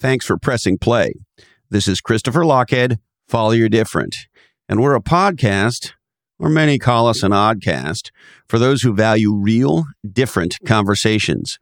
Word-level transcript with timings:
Thanks 0.00 0.24
for 0.24 0.38
pressing 0.38 0.78
play. 0.78 1.12
This 1.68 1.86
is 1.86 2.00
Christopher 2.00 2.40
Lochhead, 2.40 2.96
Follow 3.28 3.50
Your 3.50 3.68
Different. 3.68 4.16
And 4.66 4.80
we're 4.80 4.94
a 4.94 5.02
podcast, 5.02 5.92
or 6.38 6.48
many 6.48 6.78
call 6.78 7.06
us 7.06 7.22
an 7.22 7.32
oddcast, 7.32 8.10
for 8.48 8.58
those 8.58 8.80
who 8.80 8.94
value 8.94 9.34
real, 9.34 9.84
different 10.10 10.56
conversations 10.64 11.58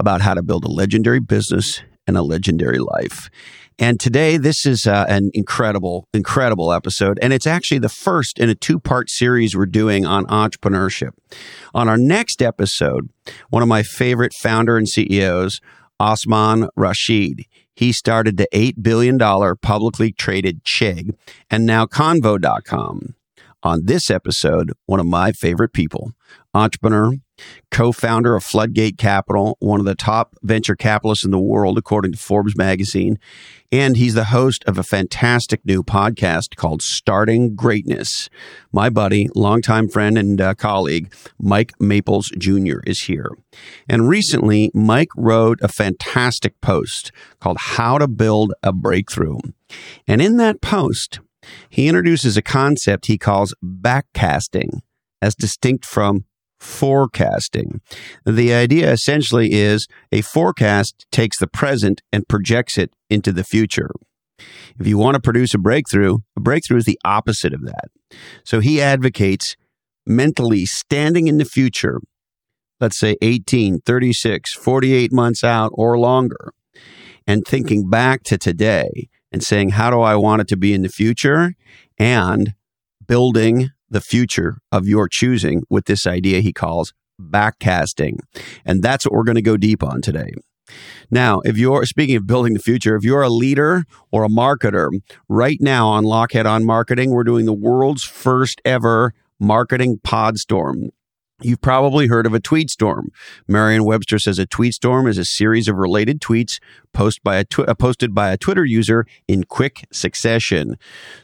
about 0.00 0.20
how 0.20 0.34
to 0.34 0.42
build 0.42 0.64
a 0.64 0.68
legendary 0.68 1.20
business 1.20 1.80
and 2.08 2.16
a 2.16 2.22
legendary 2.22 2.78
life. 2.78 3.30
And 3.78 4.00
today, 4.00 4.36
this 4.36 4.66
is 4.66 4.84
uh, 4.84 5.06
an 5.08 5.30
incredible, 5.32 6.08
incredible 6.12 6.72
episode. 6.72 7.20
And 7.22 7.32
it's 7.32 7.46
actually 7.46 7.78
the 7.78 7.88
first 7.88 8.40
in 8.40 8.50
a 8.50 8.56
two 8.56 8.80
part 8.80 9.08
series 9.08 9.56
we're 9.56 9.66
doing 9.66 10.04
on 10.04 10.26
entrepreneurship. 10.26 11.12
On 11.72 11.88
our 11.88 11.96
next 11.96 12.42
episode, 12.42 13.10
one 13.48 13.62
of 13.62 13.68
my 13.68 13.84
favorite 13.84 14.34
founder 14.34 14.76
and 14.76 14.88
CEOs, 14.88 15.60
Osman 16.00 16.68
Rashid. 16.74 17.44
He 17.76 17.92
started 17.92 18.38
the 18.38 18.48
$8 18.52 18.82
billion 18.82 19.18
publicly 19.18 20.12
traded 20.12 20.64
Chegg 20.64 21.14
and 21.50 21.66
now 21.66 21.84
Convo.com. 21.86 23.14
On 23.62 23.84
this 23.84 24.10
episode, 24.10 24.72
one 24.86 25.00
of 25.00 25.06
my 25.06 25.32
favorite 25.32 25.74
people, 25.74 26.12
entrepreneur, 26.54 27.12
co 27.70 27.92
founder 27.92 28.34
of 28.34 28.44
Floodgate 28.44 28.98
Capital, 28.98 29.56
one 29.60 29.80
of 29.80 29.86
the 29.86 29.94
top 29.94 30.34
venture 30.42 30.76
capitalists 30.76 31.24
in 31.24 31.30
the 31.30 31.38
world, 31.38 31.78
according 31.78 32.12
to 32.12 32.18
Forbes 32.18 32.56
magazine. 32.56 33.18
And 33.72 33.96
he's 33.96 34.14
the 34.14 34.24
host 34.24 34.64
of 34.64 34.78
a 34.78 34.82
fantastic 34.82 35.64
new 35.64 35.84
podcast 35.84 36.56
called 36.56 36.82
Starting 36.82 37.54
Greatness. 37.54 38.28
My 38.72 38.90
buddy, 38.90 39.28
longtime 39.34 39.88
friend 39.88 40.18
and 40.18 40.40
uh, 40.40 40.54
colleague, 40.54 41.14
Mike 41.38 41.72
Maples 41.78 42.32
Jr., 42.36 42.80
is 42.84 43.02
here. 43.02 43.30
And 43.88 44.08
recently, 44.08 44.72
Mike 44.74 45.10
wrote 45.16 45.60
a 45.62 45.68
fantastic 45.68 46.60
post 46.60 47.12
called 47.38 47.58
How 47.58 47.98
to 47.98 48.08
Build 48.08 48.52
a 48.62 48.72
Breakthrough. 48.72 49.38
And 50.08 50.20
in 50.20 50.36
that 50.38 50.60
post, 50.60 51.20
he 51.68 51.88
introduces 51.88 52.36
a 52.36 52.42
concept 52.42 53.06
he 53.06 53.18
calls 53.18 53.54
backcasting 53.64 54.80
as 55.22 55.34
distinct 55.34 55.84
from 55.84 56.24
forecasting. 56.60 57.80
The 58.24 58.52
idea 58.52 58.92
essentially 58.92 59.52
is 59.52 59.88
a 60.12 60.20
forecast 60.20 61.06
takes 61.10 61.38
the 61.38 61.46
present 61.46 62.02
and 62.12 62.28
projects 62.28 62.78
it 62.78 62.92
into 63.08 63.32
the 63.32 63.44
future. 63.44 63.90
If 64.78 64.86
you 64.86 64.96
want 64.98 65.14
to 65.14 65.20
produce 65.20 65.54
a 65.54 65.58
breakthrough, 65.58 66.18
a 66.36 66.40
breakthrough 66.40 66.78
is 66.78 66.84
the 66.84 67.00
opposite 67.04 67.52
of 67.52 67.64
that. 67.64 67.88
So 68.44 68.60
he 68.60 68.80
advocates 68.80 69.56
mentally 70.06 70.66
standing 70.66 71.28
in 71.28 71.38
the 71.38 71.44
future, 71.44 72.00
let's 72.80 72.98
say 72.98 73.16
18, 73.20 73.80
36, 73.80 74.54
48 74.54 75.12
months 75.12 75.44
out 75.44 75.70
or 75.74 75.98
longer, 75.98 76.52
and 77.26 77.44
thinking 77.46 77.88
back 77.88 78.22
to 78.24 78.38
today 78.38 79.08
and 79.30 79.42
saying, 79.42 79.70
how 79.70 79.90
do 79.90 80.00
I 80.00 80.16
want 80.16 80.42
it 80.42 80.48
to 80.48 80.56
be 80.56 80.72
in 80.72 80.82
the 80.82 80.88
future? 80.88 81.52
And 81.98 82.54
building 83.06 83.70
the 83.90 84.00
future 84.00 84.58
of 84.70 84.86
your 84.86 85.08
choosing 85.08 85.62
with 85.68 85.86
this 85.86 86.06
idea 86.06 86.40
he 86.40 86.52
calls 86.52 86.92
backcasting. 87.20 88.18
And 88.64 88.82
that's 88.82 89.04
what 89.04 89.12
we're 89.12 89.24
going 89.24 89.36
to 89.36 89.42
go 89.42 89.56
deep 89.56 89.82
on 89.82 90.00
today. 90.00 90.32
Now, 91.10 91.40
if 91.40 91.58
you're 91.58 91.84
speaking 91.84 92.16
of 92.16 92.26
building 92.26 92.54
the 92.54 92.60
future, 92.60 92.94
if 92.94 93.02
you're 93.02 93.22
a 93.22 93.28
leader 93.28 93.84
or 94.12 94.24
a 94.24 94.28
marketer, 94.28 94.88
right 95.28 95.58
now 95.60 95.88
on 95.88 96.04
Lochhead 96.04 96.46
on 96.46 96.64
Marketing, 96.64 97.10
we're 97.10 97.24
doing 97.24 97.46
the 97.46 97.52
world's 97.52 98.04
first 98.04 98.60
ever 98.64 99.12
marketing 99.40 99.98
pod 100.04 100.38
storm. 100.38 100.90
You've 101.42 101.62
probably 101.62 102.06
heard 102.06 102.26
of 102.26 102.34
a 102.34 102.40
tweet 102.40 102.68
storm. 102.68 103.08
Merriam 103.48 103.84
Webster 103.84 104.18
says 104.18 104.38
a 104.38 104.46
tweet 104.46 104.74
storm 104.74 105.06
is 105.06 105.16
a 105.16 105.24
series 105.24 105.68
of 105.68 105.76
related 105.76 106.20
tweets 106.20 106.60
post 106.92 107.22
by 107.24 107.42
tw- 107.44 107.66
posted 107.78 108.14
by 108.14 108.30
a 108.30 108.36
Twitter 108.36 108.64
user 108.64 109.06
in 109.26 109.44
quick 109.44 109.86
succession. 109.90 110.76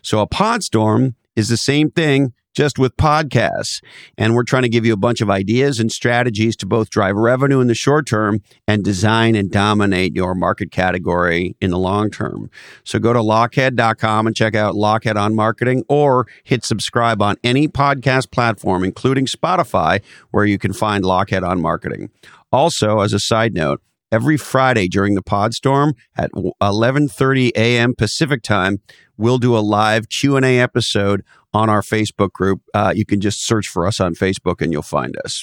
So 0.02 0.20
a 0.20 0.26
pod 0.26 0.62
storm 0.62 1.16
is 1.36 1.48
the 1.48 1.58
same 1.58 1.90
thing, 1.90 2.32
just 2.56 2.78
with 2.78 2.96
podcasts. 2.96 3.82
And 4.16 4.34
we're 4.34 4.42
trying 4.42 4.62
to 4.62 4.68
give 4.68 4.86
you 4.86 4.94
a 4.94 4.96
bunch 4.96 5.20
of 5.20 5.30
ideas 5.30 5.78
and 5.78 5.92
strategies 5.92 6.56
to 6.56 6.66
both 6.66 6.90
drive 6.90 7.14
revenue 7.14 7.60
in 7.60 7.68
the 7.68 7.74
short 7.74 8.06
term 8.06 8.40
and 8.66 8.82
design 8.82 9.36
and 9.36 9.50
dominate 9.50 10.16
your 10.16 10.34
market 10.34 10.72
category 10.72 11.54
in 11.60 11.70
the 11.70 11.78
long 11.78 12.10
term. 12.10 12.50
So 12.82 12.98
go 12.98 13.12
to 13.12 13.20
lochhead.com 13.20 14.26
and 14.26 14.34
check 14.34 14.54
out 14.54 14.74
Lochhead 14.74 15.16
on 15.16 15.34
Marketing 15.34 15.84
or 15.88 16.26
hit 16.42 16.64
subscribe 16.64 17.20
on 17.20 17.36
any 17.44 17.68
podcast 17.68 18.30
platform, 18.30 18.82
including 18.82 19.26
Spotify, 19.26 20.02
where 20.30 20.46
you 20.46 20.58
can 20.58 20.72
find 20.72 21.04
Lochhead 21.04 21.46
on 21.46 21.60
Marketing. 21.60 22.10
Also, 22.50 23.00
as 23.00 23.12
a 23.12 23.20
side 23.20 23.52
note, 23.52 23.82
every 24.10 24.36
Friday 24.36 24.88
during 24.88 25.14
the 25.14 25.22
Podstorm 25.22 25.92
at 26.16 26.30
11:30 26.32 27.50
a.m. 27.54 27.94
Pacific 27.94 28.42
time, 28.42 28.80
we'll 29.16 29.38
do 29.38 29.56
a 29.56 29.60
live 29.60 30.08
Q&A 30.08 30.58
episode 30.58 31.22
on 31.56 31.70
our 31.70 31.80
Facebook 31.80 32.32
group. 32.32 32.60
Uh, 32.74 32.92
you 32.94 33.06
can 33.06 33.20
just 33.20 33.44
search 33.44 33.66
for 33.66 33.86
us 33.86 33.98
on 33.98 34.14
Facebook 34.14 34.60
and 34.60 34.72
you'll 34.72 34.82
find 34.82 35.16
us. 35.24 35.42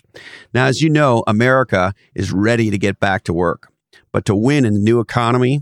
Now, 0.53 0.68
as 0.68 0.79
you 0.79 0.90
know, 0.90 1.24
America 1.25 1.94
is 2.13 2.31
ready 2.31 2.69
to 2.69 2.78
get 2.78 3.00
back 3.00 3.24
to 3.24 3.34
work. 3.34 3.69
But 4.12 4.25
to 4.25 4.35
win 4.35 4.63
in 4.63 4.75
the 4.75 4.79
new 4.79 5.00
economy, 5.00 5.62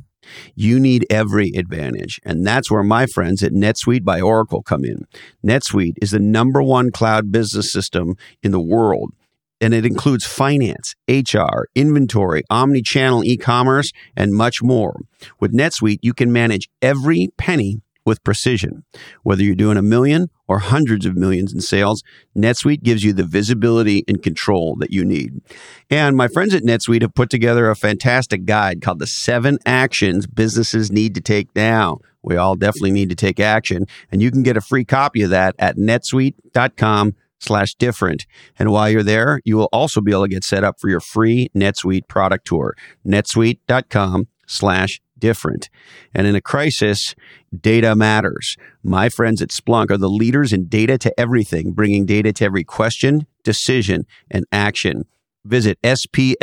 you 0.53 0.77
need 0.77 1.07
every 1.09 1.51
advantage. 1.55 2.19
And 2.25 2.45
that's 2.45 2.69
where 2.69 2.83
my 2.83 3.05
friends 3.05 3.41
at 3.43 3.53
NetSuite 3.53 4.03
by 4.03 4.19
Oracle 4.19 4.61
come 4.61 4.83
in. 4.83 5.07
NetSuite 5.45 5.95
is 6.01 6.11
the 6.11 6.19
number 6.19 6.61
one 6.61 6.91
cloud 6.91 7.31
business 7.31 7.71
system 7.71 8.15
in 8.43 8.51
the 8.51 8.61
world. 8.61 9.13
And 9.61 9.73
it 9.73 9.85
includes 9.85 10.25
finance, 10.25 10.95
HR, 11.07 11.67
inventory, 11.75 12.43
omni 12.49 12.81
channel 12.81 13.23
e 13.23 13.37
commerce, 13.37 13.91
and 14.17 14.33
much 14.33 14.61
more. 14.61 14.99
With 15.39 15.53
NetSuite, 15.53 15.99
you 16.01 16.13
can 16.13 16.33
manage 16.33 16.67
every 16.81 17.29
penny 17.37 17.81
with 18.05 18.23
precision. 18.23 18.83
Whether 19.23 19.43
you're 19.43 19.55
doing 19.55 19.77
a 19.77 19.81
million 19.81 20.29
or 20.47 20.59
hundreds 20.59 21.05
of 21.05 21.15
millions 21.15 21.53
in 21.53 21.61
sales, 21.61 22.03
NetSuite 22.35 22.83
gives 22.83 23.03
you 23.03 23.13
the 23.13 23.23
visibility 23.23 24.03
and 24.07 24.21
control 24.21 24.75
that 24.79 24.91
you 24.91 25.05
need. 25.05 25.41
And 25.89 26.17
my 26.17 26.27
friends 26.27 26.53
at 26.53 26.63
NetSuite 26.63 27.01
have 27.01 27.15
put 27.15 27.29
together 27.29 27.69
a 27.69 27.75
fantastic 27.75 28.45
guide 28.45 28.81
called 28.81 28.99
the 28.99 29.07
seven 29.07 29.59
actions 29.65 30.27
businesses 30.27 30.91
need 30.91 31.15
to 31.15 31.21
take 31.21 31.55
now. 31.55 31.99
We 32.23 32.37
all 32.37 32.55
definitely 32.55 32.91
need 32.91 33.09
to 33.09 33.15
take 33.15 33.39
action. 33.39 33.85
And 34.11 34.21
you 34.21 34.31
can 34.31 34.43
get 34.43 34.57
a 34.57 34.61
free 34.61 34.85
copy 34.85 35.23
of 35.23 35.29
that 35.31 35.55
at 35.57 35.77
netsuite.com 35.77 37.15
slash 37.39 37.73
different. 37.75 38.27
And 38.59 38.69
while 38.71 38.89
you're 38.89 39.03
there, 39.03 39.41
you 39.43 39.57
will 39.57 39.69
also 39.73 40.01
be 40.01 40.11
able 40.11 40.23
to 40.23 40.29
get 40.29 40.43
set 40.43 40.63
up 40.63 40.79
for 40.79 40.89
your 40.89 40.99
free 40.99 41.49
NetSuite 41.55 42.07
product 42.07 42.45
tour. 42.45 42.75
netsuite.com 43.05 44.27
slash 44.45 45.01
different. 45.21 45.69
And 46.13 46.27
in 46.27 46.35
a 46.35 46.41
crisis, 46.41 47.15
data 47.57 47.95
matters. 47.95 48.57
My 48.83 49.07
friends 49.07 49.41
at 49.41 49.51
Splunk 49.51 49.89
are 49.91 49.97
the 49.97 50.09
leaders 50.09 50.51
in 50.51 50.67
data 50.67 50.97
to 50.97 51.17
everything, 51.17 51.71
bringing 51.71 52.05
data 52.05 52.33
to 52.33 52.43
every 52.43 52.65
question, 52.65 53.25
decision, 53.45 54.05
and 54.29 54.43
action. 54.51 55.05
Visit 55.45 55.81
splunk.com 55.81 56.35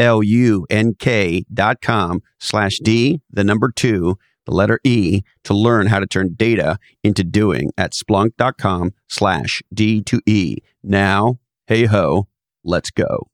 slash 2.40 2.78
D, 2.82 3.20
the 3.30 3.44
number 3.44 3.70
two, 3.70 4.18
the 4.46 4.54
letter 4.54 4.80
E, 4.82 5.20
to 5.44 5.54
learn 5.54 5.88
how 5.88 5.98
to 5.98 6.06
turn 6.06 6.34
data 6.34 6.78
into 7.04 7.22
doing 7.22 7.70
at 7.76 7.92
splunk.com 7.92 8.94
slash 9.08 9.62
D 9.72 10.02
to 10.02 10.20
E. 10.26 10.56
Now, 10.82 11.38
hey 11.66 11.84
ho, 11.84 12.28
let's 12.64 12.90
go. 12.90 13.28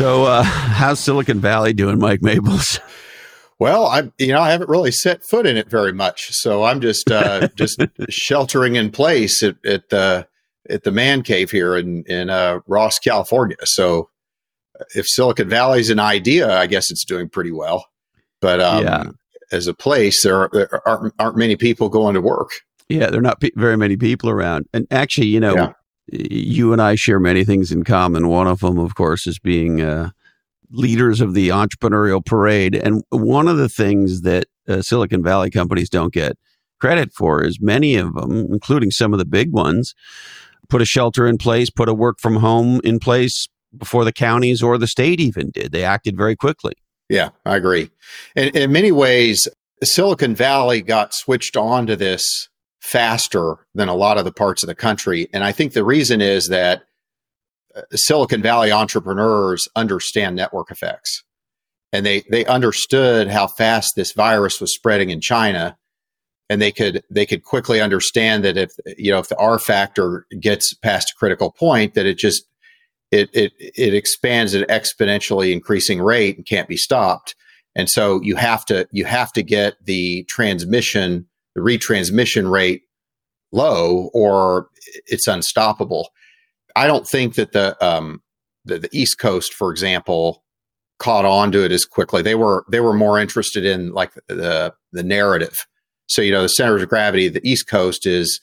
So, 0.00 0.24
uh, 0.24 0.42
how's 0.44 0.98
Silicon 0.98 1.40
Valley 1.40 1.74
doing, 1.74 1.98
Mike 1.98 2.22
Maples? 2.22 2.80
Well, 3.58 3.88
I 3.88 4.10
you 4.16 4.28
know 4.28 4.40
I 4.40 4.52
haven't 4.52 4.70
really 4.70 4.90
set 4.90 5.22
foot 5.22 5.46
in 5.46 5.58
it 5.58 5.68
very 5.68 5.92
much, 5.92 6.30
so 6.30 6.64
I'm 6.64 6.80
just 6.80 7.10
uh, 7.10 7.48
just 7.56 7.78
sheltering 8.08 8.76
in 8.76 8.90
place 8.90 9.42
at, 9.42 9.56
at 9.66 9.90
the 9.90 10.26
at 10.70 10.84
the 10.84 10.90
man 10.90 11.20
cave 11.22 11.50
here 11.50 11.76
in 11.76 12.02
in 12.04 12.30
uh, 12.30 12.60
Ross, 12.66 12.98
California. 12.98 13.58
So, 13.64 14.08
if 14.96 15.06
Silicon 15.06 15.50
Valley's 15.50 15.90
an 15.90 15.98
idea, 15.98 16.50
I 16.58 16.68
guess 16.68 16.90
it's 16.90 17.04
doing 17.04 17.28
pretty 17.28 17.52
well. 17.52 17.84
But 18.40 18.62
um, 18.62 18.84
yeah. 18.84 19.04
as 19.52 19.66
a 19.66 19.74
place, 19.74 20.24
there, 20.24 20.36
are, 20.36 20.48
there 20.50 20.88
aren't, 20.88 21.12
aren't 21.18 21.36
many 21.36 21.56
people 21.56 21.90
going 21.90 22.14
to 22.14 22.22
work. 22.22 22.48
Yeah, 22.88 23.10
there 23.10 23.18
are 23.18 23.22
not 23.22 23.42
pe- 23.42 23.50
very 23.56 23.76
many 23.76 23.98
people 23.98 24.30
around. 24.30 24.70
And 24.72 24.86
actually, 24.90 25.26
you 25.26 25.40
know, 25.40 25.54
yeah 25.54 25.72
you 26.12 26.72
and 26.72 26.82
I 26.82 26.94
share 26.94 27.20
many 27.20 27.44
things 27.44 27.70
in 27.72 27.84
common. 27.84 28.28
One 28.28 28.46
of 28.46 28.60
them, 28.60 28.78
of 28.78 28.94
course, 28.94 29.26
is 29.26 29.38
being 29.38 29.80
uh, 29.80 30.10
leaders 30.70 31.20
of 31.20 31.34
the 31.34 31.48
entrepreneurial 31.48 32.24
parade. 32.24 32.74
And 32.74 33.02
one 33.10 33.48
of 33.48 33.56
the 33.56 33.68
things 33.68 34.22
that 34.22 34.46
uh, 34.68 34.82
Silicon 34.82 35.22
Valley 35.22 35.50
companies 35.50 35.88
don't 35.88 36.12
get 36.12 36.36
credit 36.80 37.12
for 37.12 37.44
is 37.44 37.60
many 37.60 37.96
of 37.96 38.14
them, 38.14 38.46
including 38.52 38.90
some 38.90 39.12
of 39.12 39.18
the 39.18 39.24
big 39.24 39.52
ones, 39.52 39.94
put 40.68 40.82
a 40.82 40.86
shelter 40.86 41.26
in 41.26 41.38
place, 41.38 41.70
put 41.70 41.88
a 41.88 41.94
work 41.94 42.18
from 42.20 42.36
home 42.36 42.80
in 42.84 42.98
place 42.98 43.48
before 43.76 44.04
the 44.04 44.12
counties 44.12 44.62
or 44.62 44.78
the 44.78 44.86
state 44.86 45.20
even 45.20 45.50
did. 45.50 45.72
They 45.72 45.84
acted 45.84 46.16
very 46.16 46.36
quickly. 46.36 46.74
Yeah, 47.08 47.30
I 47.44 47.56
agree. 47.56 47.90
And 48.36 48.54
in 48.56 48.72
many 48.72 48.92
ways, 48.92 49.48
Silicon 49.82 50.34
Valley 50.34 50.80
got 50.80 51.14
switched 51.14 51.56
on 51.56 51.86
to 51.86 51.96
this 51.96 52.48
faster 52.80 53.56
than 53.74 53.88
a 53.88 53.94
lot 53.94 54.18
of 54.18 54.24
the 54.24 54.32
parts 54.32 54.62
of 54.62 54.66
the 54.66 54.74
country. 54.74 55.28
And 55.32 55.44
I 55.44 55.52
think 55.52 55.72
the 55.72 55.84
reason 55.84 56.20
is 56.20 56.48
that 56.48 56.84
uh, 57.76 57.82
Silicon 57.92 58.42
Valley 58.42 58.72
entrepreneurs 58.72 59.68
understand 59.76 60.36
network 60.36 60.70
effects. 60.70 61.22
And 61.92 62.06
they, 62.06 62.22
they 62.30 62.44
understood 62.46 63.28
how 63.28 63.46
fast 63.46 63.94
this 63.96 64.12
virus 64.12 64.60
was 64.60 64.74
spreading 64.74 65.10
in 65.10 65.20
China. 65.20 65.76
And 66.48 66.60
they 66.60 66.72
could 66.72 67.04
they 67.10 67.26
could 67.26 67.44
quickly 67.44 67.80
understand 67.80 68.44
that 68.44 68.56
if 68.56 68.72
you 68.98 69.12
know 69.12 69.20
if 69.20 69.28
the 69.28 69.36
R 69.36 69.60
factor 69.60 70.26
gets 70.40 70.74
past 70.74 71.12
a 71.12 71.16
critical 71.16 71.52
point, 71.52 71.94
that 71.94 72.06
it 72.06 72.18
just 72.18 72.42
it 73.12 73.30
it 73.32 73.52
it 73.58 73.94
expands 73.94 74.52
at 74.52 74.68
an 74.68 74.68
exponentially 74.68 75.52
increasing 75.52 76.02
rate 76.02 76.36
and 76.36 76.44
can't 76.44 76.66
be 76.66 76.76
stopped. 76.76 77.36
And 77.76 77.88
so 77.88 78.20
you 78.22 78.34
have 78.34 78.64
to 78.64 78.88
you 78.90 79.04
have 79.04 79.32
to 79.34 79.44
get 79.44 79.76
the 79.84 80.24
transmission 80.24 81.28
the 81.54 81.60
retransmission 81.60 82.50
rate 82.50 82.82
low 83.52 84.10
or 84.14 84.68
it's 85.06 85.26
unstoppable. 85.26 86.10
I 86.76 86.86
don't 86.86 87.06
think 87.06 87.34
that 87.34 87.52
the 87.52 87.76
um, 87.84 88.22
the, 88.64 88.78
the 88.78 88.88
East 88.92 89.18
Coast, 89.18 89.52
for 89.54 89.70
example, 89.70 90.44
caught 90.98 91.24
on 91.24 91.50
to 91.52 91.64
it 91.64 91.72
as 91.72 91.84
quickly. 91.84 92.22
They 92.22 92.34
were 92.34 92.64
they 92.70 92.80
were 92.80 92.92
more 92.92 93.18
interested 93.18 93.64
in 93.64 93.92
like 93.92 94.12
the 94.28 94.74
the 94.92 95.02
narrative. 95.02 95.66
So 96.06 96.22
you 96.22 96.32
know 96.32 96.42
the 96.42 96.48
centers 96.48 96.82
of 96.82 96.88
gravity 96.88 97.28
the 97.28 97.46
East 97.48 97.68
Coast 97.68 98.06
is 98.06 98.40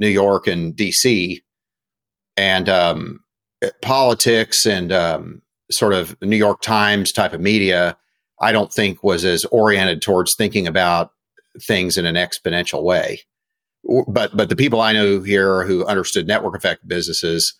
New 0.00 0.08
York 0.08 0.46
and 0.46 0.76
D.C. 0.76 1.42
and 2.36 2.68
um, 2.68 3.20
politics 3.80 4.66
and 4.66 4.92
um, 4.92 5.42
sort 5.70 5.94
of 5.94 6.20
New 6.20 6.36
York 6.36 6.60
Times 6.60 7.12
type 7.12 7.32
of 7.32 7.40
media. 7.40 7.96
I 8.40 8.52
don't 8.52 8.72
think 8.72 9.02
was 9.02 9.24
as 9.24 9.44
oriented 9.46 10.02
towards 10.02 10.34
thinking 10.36 10.66
about 10.66 11.12
things 11.62 11.96
in 11.96 12.06
an 12.06 12.16
exponential 12.16 12.82
way. 12.82 13.20
But 14.08 14.36
but 14.36 14.48
the 14.48 14.56
people 14.56 14.80
I 14.80 14.92
know 14.92 15.20
here 15.20 15.64
who 15.64 15.84
understood 15.84 16.26
network 16.26 16.56
effect 16.56 16.86
businesses, 16.88 17.54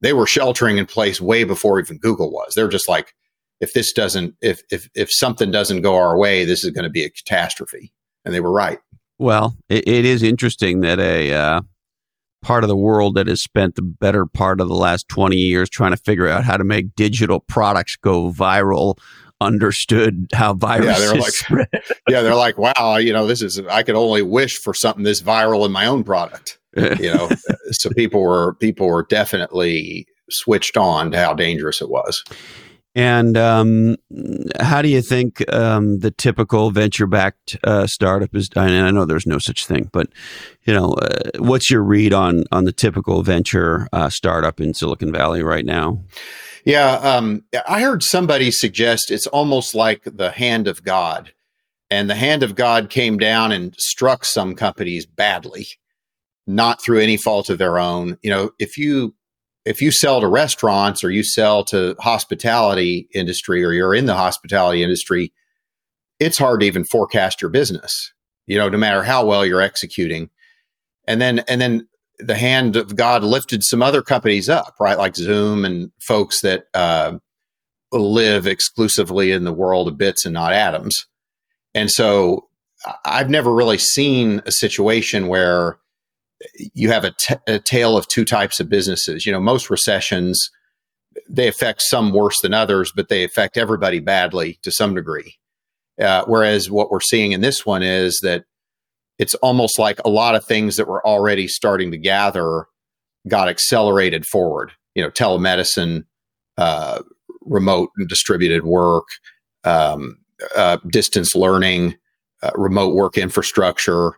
they 0.00 0.12
were 0.12 0.26
sheltering 0.26 0.78
in 0.78 0.86
place 0.86 1.20
way 1.20 1.44
before 1.44 1.80
even 1.80 1.98
Google 1.98 2.30
was. 2.30 2.54
They're 2.54 2.68
just 2.68 2.88
like, 2.88 3.14
if 3.60 3.72
this 3.72 3.92
doesn't, 3.92 4.34
if 4.42 4.62
if 4.70 4.88
if 4.94 5.10
something 5.10 5.50
doesn't 5.50 5.82
go 5.82 5.96
our 5.96 6.18
way, 6.18 6.44
this 6.44 6.64
is 6.64 6.70
going 6.70 6.84
to 6.84 6.90
be 6.90 7.04
a 7.04 7.10
catastrophe. 7.10 7.92
And 8.24 8.34
they 8.34 8.40
were 8.40 8.52
right. 8.52 8.78
Well, 9.18 9.56
it, 9.68 9.88
it 9.88 10.04
is 10.04 10.22
interesting 10.22 10.80
that 10.80 10.98
a 10.98 11.32
uh, 11.32 11.60
part 12.42 12.64
of 12.64 12.68
the 12.68 12.76
world 12.76 13.14
that 13.14 13.26
has 13.26 13.42
spent 13.42 13.74
the 13.74 13.82
better 13.82 14.26
part 14.26 14.60
of 14.60 14.68
the 14.68 14.74
last 14.74 15.08
20 15.08 15.36
years 15.36 15.68
trying 15.68 15.92
to 15.92 15.96
figure 15.96 16.28
out 16.28 16.44
how 16.44 16.56
to 16.56 16.64
make 16.64 16.94
digital 16.94 17.40
products 17.40 17.96
go 17.96 18.30
viral 18.30 18.98
understood 19.40 20.28
how 20.32 20.54
viruses 20.54 21.00
yeah, 21.00 21.06
they're 21.06 21.20
like, 21.20 21.32
spread. 21.32 21.68
yeah, 22.08 22.22
they're 22.22 22.34
like, 22.34 22.58
wow, 22.58 22.96
you 22.96 23.12
know, 23.12 23.26
this 23.26 23.42
is 23.42 23.58
I 23.58 23.82
could 23.82 23.94
only 23.94 24.22
wish 24.22 24.58
for 24.58 24.74
something 24.74 25.04
this 25.04 25.22
viral 25.22 25.64
in 25.66 25.72
my 25.72 25.86
own 25.86 26.04
product. 26.04 26.58
you 26.76 27.12
know, 27.12 27.28
so 27.70 27.90
people 27.90 28.20
were 28.22 28.54
people 28.54 28.86
were 28.86 29.06
definitely 29.08 30.06
switched 30.30 30.76
on 30.76 31.10
to 31.10 31.18
how 31.18 31.34
dangerous 31.34 31.80
it 31.80 31.88
was. 31.88 32.22
And 32.94 33.36
um, 33.36 33.96
how 34.58 34.82
do 34.82 34.88
you 34.88 35.00
think 35.00 35.48
um, 35.52 36.00
the 36.00 36.10
typical 36.10 36.72
venture-backed 36.72 37.56
uh, 37.62 37.86
startup 37.86 38.34
is? 38.34 38.48
I 38.56 38.90
know 38.90 39.04
there's 39.04 39.26
no 39.26 39.38
such 39.38 39.64
thing, 39.64 39.88
but 39.92 40.08
you 40.64 40.74
know, 40.74 40.94
uh, 40.94 41.30
what's 41.38 41.70
your 41.70 41.84
read 41.84 42.12
on 42.12 42.44
on 42.50 42.64
the 42.64 42.72
typical 42.72 43.22
venture 43.22 43.86
uh, 43.92 44.10
startup 44.10 44.60
in 44.60 44.74
Silicon 44.74 45.12
Valley 45.12 45.44
right 45.44 45.64
now? 45.64 46.02
Yeah, 46.64 46.94
um, 46.96 47.44
I 47.66 47.80
heard 47.80 48.02
somebody 48.02 48.50
suggest 48.50 49.10
it's 49.10 49.26
almost 49.26 49.74
like 49.74 50.02
the 50.04 50.30
hand 50.30 50.68
of 50.68 50.82
God, 50.82 51.32
and 51.90 52.08
the 52.08 52.14
hand 52.14 52.42
of 52.42 52.54
God 52.54 52.90
came 52.90 53.18
down 53.18 53.52
and 53.52 53.74
struck 53.78 54.24
some 54.24 54.54
companies 54.54 55.06
badly, 55.06 55.66
not 56.46 56.82
through 56.82 57.00
any 57.00 57.16
fault 57.16 57.50
of 57.50 57.58
their 57.58 57.78
own. 57.78 58.18
You 58.22 58.30
know, 58.30 58.50
if 58.58 58.76
you 58.76 59.14
if 59.64 59.80
you 59.80 59.90
sell 59.90 60.20
to 60.20 60.28
restaurants 60.28 61.04
or 61.04 61.10
you 61.10 61.22
sell 61.22 61.64
to 61.64 61.94
hospitality 62.00 63.08
industry 63.14 63.64
or 63.64 63.72
you're 63.72 63.94
in 63.94 64.06
the 64.06 64.14
hospitality 64.14 64.82
industry, 64.82 65.32
it's 66.18 66.38
hard 66.38 66.60
to 66.60 66.66
even 66.66 66.84
forecast 66.84 67.40
your 67.40 67.50
business. 67.50 68.12
You 68.46 68.58
know, 68.58 68.68
no 68.68 68.78
matter 68.78 69.02
how 69.02 69.24
well 69.24 69.44
you're 69.46 69.60
executing. 69.60 70.30
And 71.06 71.20
then 71.20 71.40
and 71.40 71.60
then 71.60 71.88
the 72.22 72.36
hand 72.36 72.76
of 72.76 72.96
God 72.96 73.22
lifted 73.22 73.62
some 73.62 73.82
other 73.82 74.02
companies 74.02 74.48
up, 74.48 74.74
right? 74.80 74.98
Like 74.98 75.16
Zoom 75.16 75.64
and 75.64 75.90
folks 76.00 76.40
that 76.42 76.64
uh, 76.74 77.18
live 77.92 78.46
exclusively 78.46 79.32
in 79.32 79.44
the 79.44 79.52
world 79.52 79.88
of 79.88 79.98
bits 79.98 80.24
and 80.24 80.34
not 80.34 80.52
atoms. 80.52 81.06
And 81.74 81.90
so 81.90 82.48
I've 83.04 83.30
never 83.30 83.52
really 83.54 83.78
seen 83.78 84.42
a 84.46 84.52
situation 84.52 85.28
where 85.28 85.78
you 86.74 86.90
have 86.90 87.04
a, 87.04 87.12
t- 87.18 87.34
a 87.46 87.58
tale 87.58 87.96
of 87.96 88.08
two 88.08 88.24
types 88.24 88.60
of 88.60 88.68
businesses. 88.68 89.26
You 89.26 89.32
know, 89.32 89.40
most 89.40 89.70
recessions, 89.70 90.50
they 91.28 91.48
affect 91.48 91.82
some 91.82 92.12
worse 92.12 92.40
than 92.40 92.54
others, 92.54 92.92
but 92.94 93.08
they 93.08 93.24
affect 93.24 93.56
everybody 93.56 94.00
badly 94.00 94.58
to 94.62 94.72
some 94.72 94.94
degree. 94.94 95.34
Uh, 96.00 96.24
whereas 96.26 96.70
what 96.70 96.90
we're 96.90 97.00
seeing 97.00 97.32
in 97.32 97.42
this 97.42 97.66
one 97.66 97.82
is 97.82 98.20
that 98.22 98.44
it's 99.20 99.34
almost 99.36 99.78
like 99.78 100.00
a 100.02 100.08
lot 100.08 100.34
of 100.34 100.46
things 100.46 100.76
that 100.76 100.88
were 100.88 101.06
already 101.06 101.46
starting 101.46 101.90
to 101.90 101.98
gather 101.98 102.64
got 103.28 103.50
accelerated 103.50 104.24
forward. 104.24 104.72
You 104.94 105.02
know, 105.02 105.10
telemedicine, 105.10 106.04
uh, 106.56 107.02
remote 107.42 107.90
and 107.98 108.08
distributed 108.08 108.64
work, 108.64 109.04
um, 109.64 110.16
uh, 110.56 110.78
distance 110.90 111.36
learning, 111.36 111.96
uh, 112.42 112.50
remote 112.54 112.94
work 112.94 113.18
infrastructure. 113.18 114.12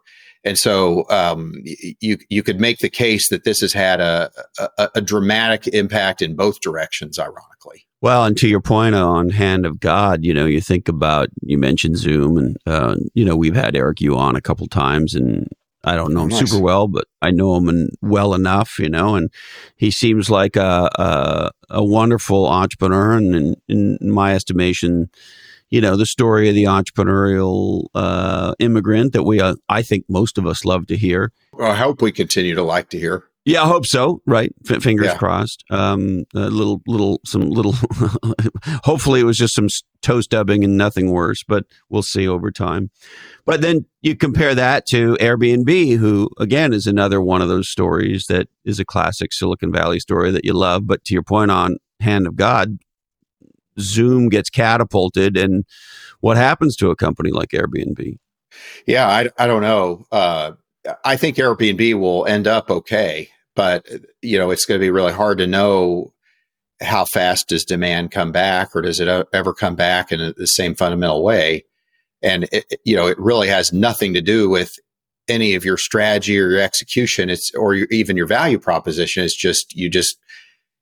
And 0.44 0.58
so 0.58 1.04
um, 1.08 1.54
you 2.00 2.18
you 2.28 2.42
could 2.42 2.60
make 2.60 2.78
the 2.78 2.90
case 2.90 3.28
that 3.28 3.44
this 3.44 3.60
has 3.60 3.72
had 3.72 4.00
a, 4.00 4.30
a, 4.76 4.90
a 4.96 5.00
dramatic 5.00 5.68
impact 5.68 6.20
in 6.20 6.34
both 6.34 6.60
directions. 6.60 7.18
Ironically, 7.18 7.86
well, 8.02 8.24
and 8.24 8.36
to 8.38 8.48
your 8.48 8.60
point 8.60 8.96
on 8.96 9.30
hand 9.30 9.64
of 9.64 9.78
God, 9.78 10.24
you 10.24 10.34
know, 10.34 10.44
you 10.44 10.60
think 10.60 10.88
about 10.88 11.28
you 11.40 11.56
mentioned 11.56 11.96
Zoom, 11.96 12.36
and 12.36 12.56
uh, 12.66 12.96
you 13.14 13.24
know 13.24 13.36
we've 13.36 13.54
had 13.54 13.76
Eric 13.76 14.00
Yuan 14.00 14.30
on 14.30 14.36
a 14.36 14.40
couple 14.40 14.66
times, 14.66 15.14
and 15.14 15.48
I 15.84 15.94
don't 15.94 16.12
know 16.12 16.22
him 16.22 16.30
nice. 16.30 16.50
super 16.50 16.60
well, 16.60 16.88
but 16.88 17.06
I 17.22 17.30
know 17.30 17.56
him 17.56 17.68
and 17.68 17.90
well 18.02 18.34
enough, 18.34 18.80
you 18.80 18.88
know, 18.88 19.14
and 19.14 19.30
he 19.76 19.92
seems 19.92 20.28
like 20.28 20.56
a 20.56 20.90
a, 20.96 21.50
a 21.70 21.84
wonderful 21.84 22.48
entrepreneur, 22.48 23.12
and 23.12 23.56
in, 23.68 23.98
in, 24.00 24.10
my 24.10 24.34
estimation, 24.34 25.08
you 25.72 25.80
know, 25.80 25.96
the 25.96 26.04
story 26.04 26.50
of 26.50 26.54
the 26.54 26.64
entrepreneurial 26.64 27.86
uh, 27.94 28.54
immigrant 28.58 29.14
that 29.14 29.22
we, 29.22 29.40
uh, 29.40 29.54
I 29.70 29.80
think, 29.80 30.04
most 30.06 30.36
of 30.36 30.46
us 30.46 30.66
love 30.66 30.86
to 30.88 30.98
hear. 30.98 31.32
Well, 31.54 31.72
I 31.72 31.76
hope 31.76 32.02
we 32.02 32.12
continue 32.12 32.54
to 32.54 32.62
like 32.62 32.90
to 32.90 32.98
hear. 32.98 33.24
Yeah, 33.46 33.62
I 33.62 33.68
hope 33.68 33.86
so. 33.86 34.20
Right, 34.26 34.52
F- 34.68 34.82
fingers 34.82 35.06
yeah. 35.06 35.16
crossed. 35.16 35.64
Um, 35.70 36.24
a 36.34 36.50
little, 36.50 36.82
little, 36.86 37.20
some 37.24 37.48
little. 37.48 37.74
hopefully, 38.84 39.20
it 39.20 39.24
was 39.24 39.38
just 39.38 39.54
some 39.54 39.68
toe 40.02 40.20
stubbing 40.20 40.62
and 40.62 40.76
nothing 40.76 41.10
worse, 41.10 41.42
but 41.42 41.64
we'll 41.88 42.02
see 42.02 42.28
over 42.28 42.50
time. 42.50 42.90
But 43.46 43.62
then 43.62 43.86
you 44.02 44.14
compare 44.14 44.54
that 44.54 44.84
to 44.88 45.16
Airbnb, 45.20 45.96
who 45.96 46.28
again 46.38 46.74
is 46.74 46.86
another 46.86 47.20
one 47.22 47.40
of 47.40 47.48
those 47.48 47.70
stories 47.70 48.26
that 48.28 48.46
is 48.66 48.78
a 48.78 48.84
classic 48.84 49.32
Silicon 49.32 49.72
Valley 49.72 50.00
story 50.00 50.30
that 50.32 50.44
you 50.44 50.52
love. 50.52 50.86
But 50.86 51.02
to 51.06 51.14
your 51.14 51.24
point 51.24 51.50
on 51.50 51.78
Hand 52.00 52.26
of 52.26 52.36
God, 52.36 52.78
Zoom 53.78 54.28
gets 54.28 54.50
catapulted, 54.50 55.36
and 55.36 55.64
what 56.20 56.36
happens 56.36 56.76
to 56.76 56.90
a 56.90 56.96
company 56.96 57.30
like 57.30 57.50
Airbnb? 57.50 58.18
Yeah, 58.86 59.08
I, 59.08 59.30
I 59.38 59.46
don't 59.46 59.62
know. 59.62 60.06
Uh, 60.12 60.52
I 61.04 61.16
think 61.16 61.36
Airbnb 61.36 61.98
will 61.98 62.26
end 62.26 62.46
up 62.46 62.70
okay, 62.70 63.28
but 63.54 63.86
you 64.20 64.38
know 64.38 64.50
it's 64.50 64.64
going 64.64 64.80
to 64.80 64.84
be 64.84 64.90
really 64.90 65.12
hard 65.12 65.38
to 65.38 65.46
know 65.46 66.12
how 66.80 67.04
fast 67.04 67.48
does 67.48 67.64
demand 67.64 68.10
come 68.10 68.32
back, 68.32 68.74
or 68.74 68.82
does 68.82 69.00
it 69.00 69.26
ever 69.32 69.54
come 69.54 69.76
back 69.76 70.12
in 70.12 70.34
the 70.36 70.46
same 70.46 70.74
fundamental 70.74 71.22
way? 71.22 71.64
And 72.22 72.48
it, 72.52 72.80
you 72.84 72.96
know, 72.96 73.06
it 73.06 73.18
really 73.18 73.48
has 73.48 73.72
nothing 73.72 74.14
to 74.14 74.20
do 74.20 74.48
with 74.48 74.72
any 75.28 75.54
of 75.54 75.64
your 75.64 75.76
strategy 75.76 76.38
or 76.38 76.50
your 76.50 76.60
execution. 76.60 77.30
It's 77.30 77.52
or 77.54 77.74
your, 77.74 77.88
even 77.90 78.16
your 78.16 78.26
value 78.26 78.58
proposition. 78.58 79.24
It's 79.24 79.36
just 79.36 79.74
you 79.74 79.88
just 79.88 80.18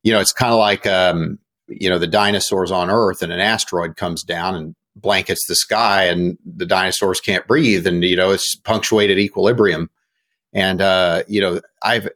you 0.02 0.12
know, 0.12 0.20
it's 0.20 0.32
kind 0.32 0.52
of 0.52 0.58
like 0.58 0.86
um, 0.86 1.38
you 1.70 1.88
know 1.88 1.98
the 1.98 2.06
dinosaurs 2.06 2.70
on 2.70 2.90
Earth, 2.90 3.22
and 3.22 3.32
an 3.32 3.40
asteroid 3.40 3.96
comes 3.96 4.22
down 4.22 4.54
and 4.54 4.74
blankets 4.96 5.46
the 5.46 5.54
sky 5.54 6.04
and 6.04 6.36
the 6.44 6.66
dinosaurs 6.66 7.20
can't 7.20 7.46
breathe 7.46 7.86
and 7.86 8.02
you 8.04 8.16
know 8.16 8.30
it's 8.30 8.56
punctuated 8.56 9.18
equilibrium 9.18 9.88
and 10.52 10.80
uh 10.80 11.22
you 11.28 11.40
know 11.40 11.60
i've 11.82 12.08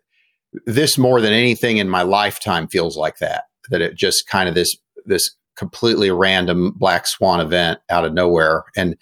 this 0.66 0.98
more 0.98 1.20
than 1.20 1.32
anything 1.32 1.78
in 1.78 1.88
my 1.88 2.02
lifetime 2.02 2.66
feels 2.66 2.96
like 2.96 3.18
that 3.18 3.44
that 3.70 3.80
it 3.80 3.94
just 3.94 4.26
kind 4.26 4.48
of 4.48 4.54
this 4.54 4.76
this 5.06 5.36
completely 5.56 6.10
random 6.10 6.72
black 6.72 7.06
swan 7.06 7.40
event 7.40 7.78
out 7.90 8.04
of 8.04 8.12
nowhere 8.12 8.64
and 8.76 8.96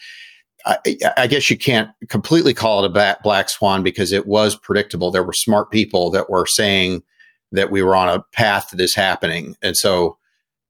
I, 0.65 0.79
I, 1.17 1.27
guess 1.27 1.51
you 1.51 1.59
can't 1.59 1.91
completely 2.09 2.55
call 2.55 2.85
it 2.85 2.97
a 2.97 3.19
black 3.25 3.49
swan 3.49 3.83
because 3.83 4.13
it 4.13 4.29
was 4.29 4.55
predictable. 4.55 5.11
There 5.11 5.25
were 5.25 5.33
smart 5.33 5.73
people 5.73 6.13
that 6.13 6.31
were 6.31 6.47
saying 6.47 7.03
that 7.51 7.73
we 7.73 7.83
were 7.83 7.97
on 7.97 8.09
a 8.09 8.23
path 8.33 8.69
to 8.71 8.77
this 8.77 8.95
happening. 8.95 9.57
And 9.61 9.77
so 9.77 10.19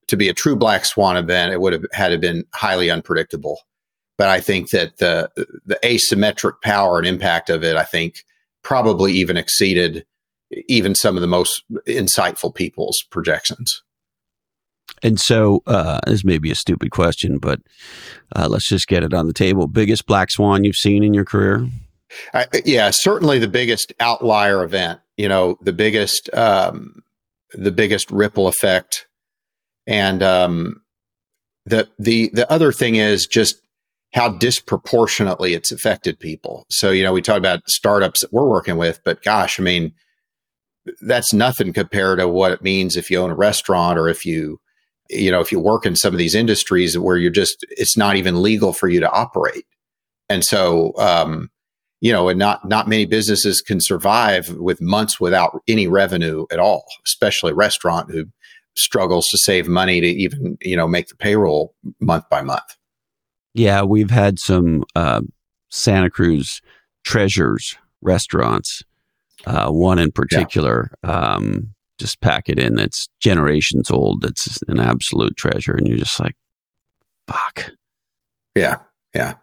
to 0.07 0.17
be 0.17 0.29
a 0.29 0.33
true 0.33 0.55
black 0.55 0.85
swan 0.85 1.17
event, 1.17 1.53
it 1.53 1.61
would 1.61 1.73
have 1.73 1.85
had 1.93 2.09
to 2.09 2.17
been 2.17 2.45
highly 2.53 2.89
unpredictable. 2.89 3.59
but 4.17 4.29
I 4.29 4.39
think 4.39 4.69
that 4.69 4.97
the 4.97 5.29
the 5.65 5.79
asymmetric 5.83 6.61
power 6.61 6.97
and 6.97 7.07
impact 7.07 7.49
of 7.49 7.63
it, 7.63 7.75
I 7.75 7.83
think, 7.83 8.25
probably 8.63 9.13
even 9.13 9.37
exceeded 9.37 10.05
even 10.67 10.93
some 10.95 11.15
of 11.17 11.21
the 11.21 11.27
most 11.27 11.63
insightful 11.87 12.53
people's 12.53 13.03
projections. 13.09 13.81
And 15.01 15.19
so, 15.19 15.63
uh, 15.65 15.99
this 16.05 16.23
may 16.23 16.37
be 16.37 16.51
a 16.51 16.55
stupid 16.55 16.91
question, 16.91 17.37
but 17.37 17.59
uh, 18.35 18.47
let's 18.49 18.69
just 18.69 18.87
get 18.87 19.03
it 19.03 19.13
on 19.13 19.27
the 19.27 19.33
table. 19.33 19.67
Biggest 19.67 20.05
black 20.05 20.31
swan 20.31 20.63
you've 20.63 20.75
seen 20.75 21.03
in 21.03 21.13
your 21.13 21.25
career? 21.25 21.67
I, 22.33 22.45
yeah, 22.65 22.89
certainly 22.91 23.39
the 23.39 23.47
biggest 23.47 23.91
outlier 23.99 24.63
event. 24.63 24.99
You 25.17 25.27
know, 25.27 25.57
the 25.61 25.73
biggest 25.73 26.29
um, 26.33 27.03
the 27.53 27.71
biggest 27.71 28.11
ripple 28.11 28.47
effect, 28.47 29.07
and 29.87 30.23
um, 30.23 30.81
the 31.65 31.89
the 31.99 32.29
the 32.33 32.51
other 32.51 32.71
thing 32.71 32.95
is 32.95 33.25
just 33.25 33.55
how 34.13 34.29
disproportionately 34.29 35.53
it's 35.53 35.71
affected 35.71 36.19
people. 36.19 36.65
So, 36.69 36.91
you 36.91 37.03
know, 37.03 37.13
we 37.13 37.21
talk 37.21 37.37
about 37.37 37.67
startups 37.67 38.21
that 38.21 38.31
we're 38.31 38.47
working 38.47 38.77
with, 38.77 38.99
but 39.03 39.23
gosh, 39.23 39.59
I 39.59 39.63
mean, 39.63 39.93
that's 41.01 41.33
nothing 41.33 41.73
compared 41.73 42.19
to 42.19 42.27
what 42.27 42.51
it 42.51 42.61
means 42.61 42.95
if 42.95 43.09
you 43.09 43.17
own 43.19 43.31
a 43.31 43.35
restaurant 43.35 43.97
or 43.97 44.07
if 44.07 44.23
you, 44.23 44.59
you 45.09 45.31
know, 45.31 45.41
if 45.41 45.51
you 45.51 45.59
work 45.59 45.85
in 45.85 45.95
some 45.95 46.13
of 46.13 46.19
these 46.19 46.35
industries 46.35 46.97
where 46.97 47.17
you're 47.17 47.31
just, 47.31 47.65
it's 47.71 47.97
not 47.97 48.15
even 48.15 48.43
legal 48.43 48.71
for 48.71 48.87
you 48.87 48.99
to 48.99 49.11
operate. 49.11 49.65
And 50.29 50.43
so, 50.43 50.93
um, 50.97 51.49
you 51.99 52.11
know, 52.11 52.27
and 52.27 52.37
not 52.37 52.67
not 52.67 52.89
many 52.89 53.05
businesses 53.05 53.61
can 53.61 53.79
survive 53.79 54.49
with 54.57 54.81
months 54.81 55.21
without 55.21 55.61
any 55.69 55.87
revenue 55.87 56.45
at 56.51 56.59
all, 56.59 56.83
especially 57.05 57.53
restaurant 57.53 58.11
who 58.11 58.25
struggles 58.75 59.27
to 59.27 59.37
save 59.37 59.67
money 59.67 60.01
to 60.01 60.07
even 60.07 60.57
you 60.61 60.75
know 60.75 60.87
make 60.87 61.07
the 61.07 61.15
payroll 61.15 61.75
month 61.99 62.27
by 62.29 62.41
month. 62.41 62.77
Yeah, 63.53 63.83
we've 63.83 64.09
had 64.09 64.39
some 64.39 64.83
uh, 64.95 65.21
Santa 65.69 66.09
Cruz 66.09 66.61
treasures 67.03 67.77
restaurants. 68.01 68.83
Uh, 69.45 69.69
one 69.69 69.99
in 69.99 70.09
particular, 70.09 70.89
yeah. 71.03 71.33
um, 71.33 71.73
just 71.99 72.21
pack 72.21 72.47
it 72.47 72.57
in. 72.57 72.75
That's 72.75 73.09
generations 73.19 73.91
old. 73.91 74.21
That's 74.21 74.61
an 74.69 74.79
absolute 74.79 75.35
treasure, 75.35 75.73
and 75.73 75.85
you're 75.85 75.97
just 75.97 76.19
like, 76.19 76.35
fuck. 77.27 77.71
Yeah, 78.55 78.77
yeah, 79.13 79.35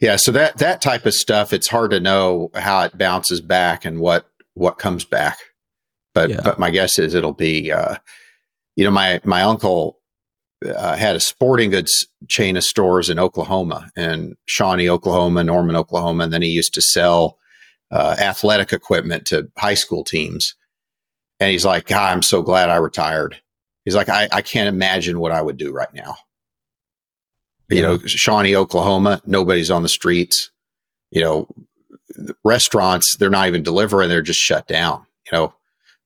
yeah. 0.00 0.16
So 0.16 0.32
that 0.32 0.58
that 0.58 0.80
type 0.80 1.06
of 1.06 1.14
stuff, 1.14 1.52
it's 1.52 1.68
hard 1.68 1.92
to 1.92 2.00
know 2.00 2.50
how 2.54 2.80
it 2.82 2.98
bounces 2.98 3.40
back 3.40 3.84
and 3.84 4.00
what 4.00 4.28
what 4.54 4.78
comes 4.78 5.04
back. 5.04 5.38
But 6.12 6.30
yeah. 6.30 6.40
but 6.42 6.58
my 6.58 6.70
guess 6.70 6.98
is 6.98 7.14
it'll 7.14 7.32
be, 7.32 7.70
uh, 7.70 7.96
you 8.76 8.84
know, 8.84 8.90
my 8.90 9.20
my 9.24 9.42
uncle 9.42 9.98
uh, 10.64 10.96
had 10.96 11.16
a 11.16 11.20
sporting 11.20 11.70
goods 11.70 12.06
chain 12.28 12.56
of 12.56 12.64
stores 12.64 13.10
in 13.10 13.18
Oklahoma, 13.18 13.90
in 13.96 14.36
Shawnee, 14.46 14.88
Oklahoma, 14.88 15.44
Norman, 15.44 15.76
Oklahoma, 15.76 16.24
and 16.24 16.32
then 16.32 16.42
he 16.42 16.48
used 16.48 16.74
to 16.74 16.82
sell 16.82 17.38
uh, 17.90 18.16
athletic 18.18 18.72
equipment 18.72 19.26
to 19.26 19.50
high 19.56 19.74
school 19.74 20.04
teams. 20.04 20.54
And 21.40 21.50
he's 21.50 21.64
like, 21.64 21.86
God, 21.86 22.12
I'm 22.12 22.22
so 22.22 22.42
glad 22.42 22.70
I 22.70 22.76
retired. 22.76 23.40
He's 23.84 23.94
like, 23.94 24.08
I, 24.08 24.28
I 24.32 24.40
can't 24.40 24.68
imagine 24.68 25.18
what 25.18 25.32
I 25.32 25.42
would 25.42 25.56
do 25.56 25.72
right 25.72 25.92
now. 25.92 26.16
You 27.68 27.82
know, 27.82 27.98
Shawnee, 27.98 28.54
Oklahoma, 28.54 29.20
nobody's 29.26 29.70
on 29.70 29.82
the 29.82 29.88
streets. 29.88 30.50
You 31.10 31.22
know, 31.22 31.48
restaurants, 32.44 33.16
they're 33.16 33.30
not 33.30 33.48
even 33.48 33.62
delivering, 33.62 34.08
they're 34.08 34.22
just 34.22 34.40
shut 34.40 34.66
down. 34.66 35.06
You 35.26 35.38
know, 35.38 35.54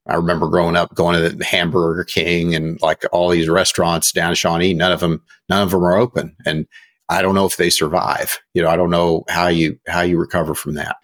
I 0.08 0.14
remember 0.14 0.48
growing 0.48 0.76
up 0.76 0.94
going 0.94 1.20
to 1.20 1.28
the 1.28 1.44
Hamburger 1.44 2.04
King 2.04 2.54
and 2.54 2.80
like 2.80 3.04
all 3.12 3.28
these 3.28 3.48
restaurants 3.48 4.10
down 4.10 4.30
in 4.30 4.34
Shawnee. 4.34 4.72
None 4.72 4.92
of 4.92 5.00
them, 5.00 5.22
none 5.48 5.62
of 5.62 5.70
them 5.70 5.84
are 5.84 5.96
open, 5.96 6.34
and 6.46 6.66
I 7.10 7.20
don't 7.20 7.34
know 7.34 7.44
if 7.44 7.56
they 7.56 7.70
survive. 7.70 8.38
You 8.54 8.62
know, 8.62 8.70
I 8.70 8.76
don't 8.76 8.90
know 8.90 9.24
how 9.28 9.48
you 9.48 9.78
how 9.86 10.00
you 10.00 10.18
recover 10.18 10.54
from 10.54 10.74
that. 10.74 10.96